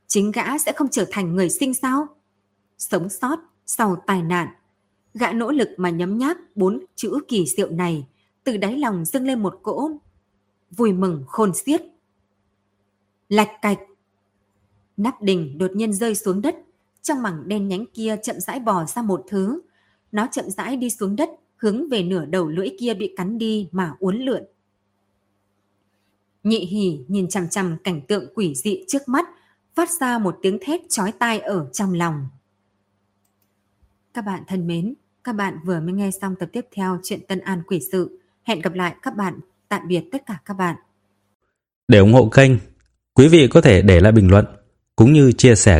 Chính 0.07 0.31
gã 0.31 0.57
sẽ 0.57 0.71
không 0.71 0.87
trở 0.89 1.05
thành 1.11 1.35
người 1.35 1.49
sinh 1.49 1.73
sao? 1.73 2.07
Sống 2.77 3.09
sót 3.09 3.39
sau 3.65 4.03
tai 4.07 4.21
nạn. 4.23 4.47
Gã 5.13 5.31
nỗ 5.31 5.51
lực 5.51 5.69
mà 5.77 5.89
nhấm 5.89 6.17
nháp 6.17 6.37
bốn 6.55 6.85
chữ 6.95 7.19
kỳ 7.27 7.45
diệu 7.45 7.69
này, 7.69 8.07
từ 8.43 8.57
đáy 8.57 8.77
lòng 8.77 9.05
dâng 9.05 9.25
lên 9.25 9.43
một 9.43 9.59
cỗ 9.63 9.91
vui 10.71 10.93
mừng 10.93 11.23
khôn 11.27 11.53
xiết. 11.53 11.81
Lạch 13.29 13.51
cạch. 13.61 13.79
Nắp 14.97 15.21
đình 15.21 15.57
đột 15.57 15.71
nhiên 15.75 15.93
rơi 15.93 16.15
xuống 16.15 16.41
đất, 16.41 16.55
trong 17.01 17.21
mảng 17.21 17.47
đen 17.47 17.67
nhánh 17.67 17.85
kia 17.93 18.17
chậm 18.23 18.39
rãi 18.39 18.59
bò 18.59 18.85
ra 18.85 19.01
một 19.01 19.25
thứ. 19.29 19.61
Nó 20.11 20.27
chậm 20.31 20.49
rãi 20.49 20.77
đi 20.77 20.89
xuống 20.89 21.15
đất, 21.15 21.29
hướng 21.55 21.89
về 21.89 22.03
nửa 22.03 22.25
đầu 22.25 22.47
lưỡi 22.47 22.69
kia 22.79 22.93
bị 22.93 23.13
cắn 23.17 23.37
đi 23.37 23.69
mà 23.71 23.93
uốn 23.99 24.17
lượn. 24.17 24.43
Nhị 26.43 26.65
hỉ 26.65 26.99
nhìn 27.07 27.29
chằm 27.29 27.49
chằm 27.49 27.77
cảnh 27.83 28.01
tượng 28.07 28.33
quỷ 28.35 28.55
dị 28.55 28.83
trước 28.87 29.01
mắt, 29.07 29.25
phát 29.75 29.89
ra 29.99 30.17
một 30.17 30.37
tiếng 30.41 30.57
thét 30.61 30.81
chói 30.89 31.11
tai 31.11 31.39
ở 31.39 31.69
trong 31.73 31.93
lòng. 31.93 32.27
Các 34.13 34.21
bạn 34.21 34.43
thân 34.47 34.67
mến, 34.67 34.93
các 35.23 35.33
bạn 35.33 35.57
vừa 35.65 35.79
mới 35.79 35.93
nghe 35.93 36.11
xong 36.21 36.35
tập 36.39 36.49
tiếp 36.53 36.65
theo 36.75 36.99
chuyện 37.03 37.19
Tân 37.27 37.39
An 37.39 37.61
Quỷ 37.67 37.79
Sự. 37.91 38.19
Hẹn 38.43 38.61
gặp 38.61 38.73
lại 38.73 38.95
các 39.01 39.15
bạn. 39.15 39.39
Tạm 39.69 39.87
biệt 39.87 40.03
tất 40.11 40.25
cả 40.25 40.37
các 40.45 40.53
bạn. 40.53 40.75
Để 41.87 41.99
ủng 41.99 42.13
hộ 42.13 42.29
kênh, 42.29 42.51
quý 43.13 43.27
vị 43.27 43.47
có 43.47 43.61
thể 43.61 43.81
để 43.81 43.99
lại 43.99 44.11
bình 44.11 44.31
luận 44.31 44.45
cũng 44.95 45.13
như 45.13 45.31
chia 45.31 45.55
sẻ 45.55 45.79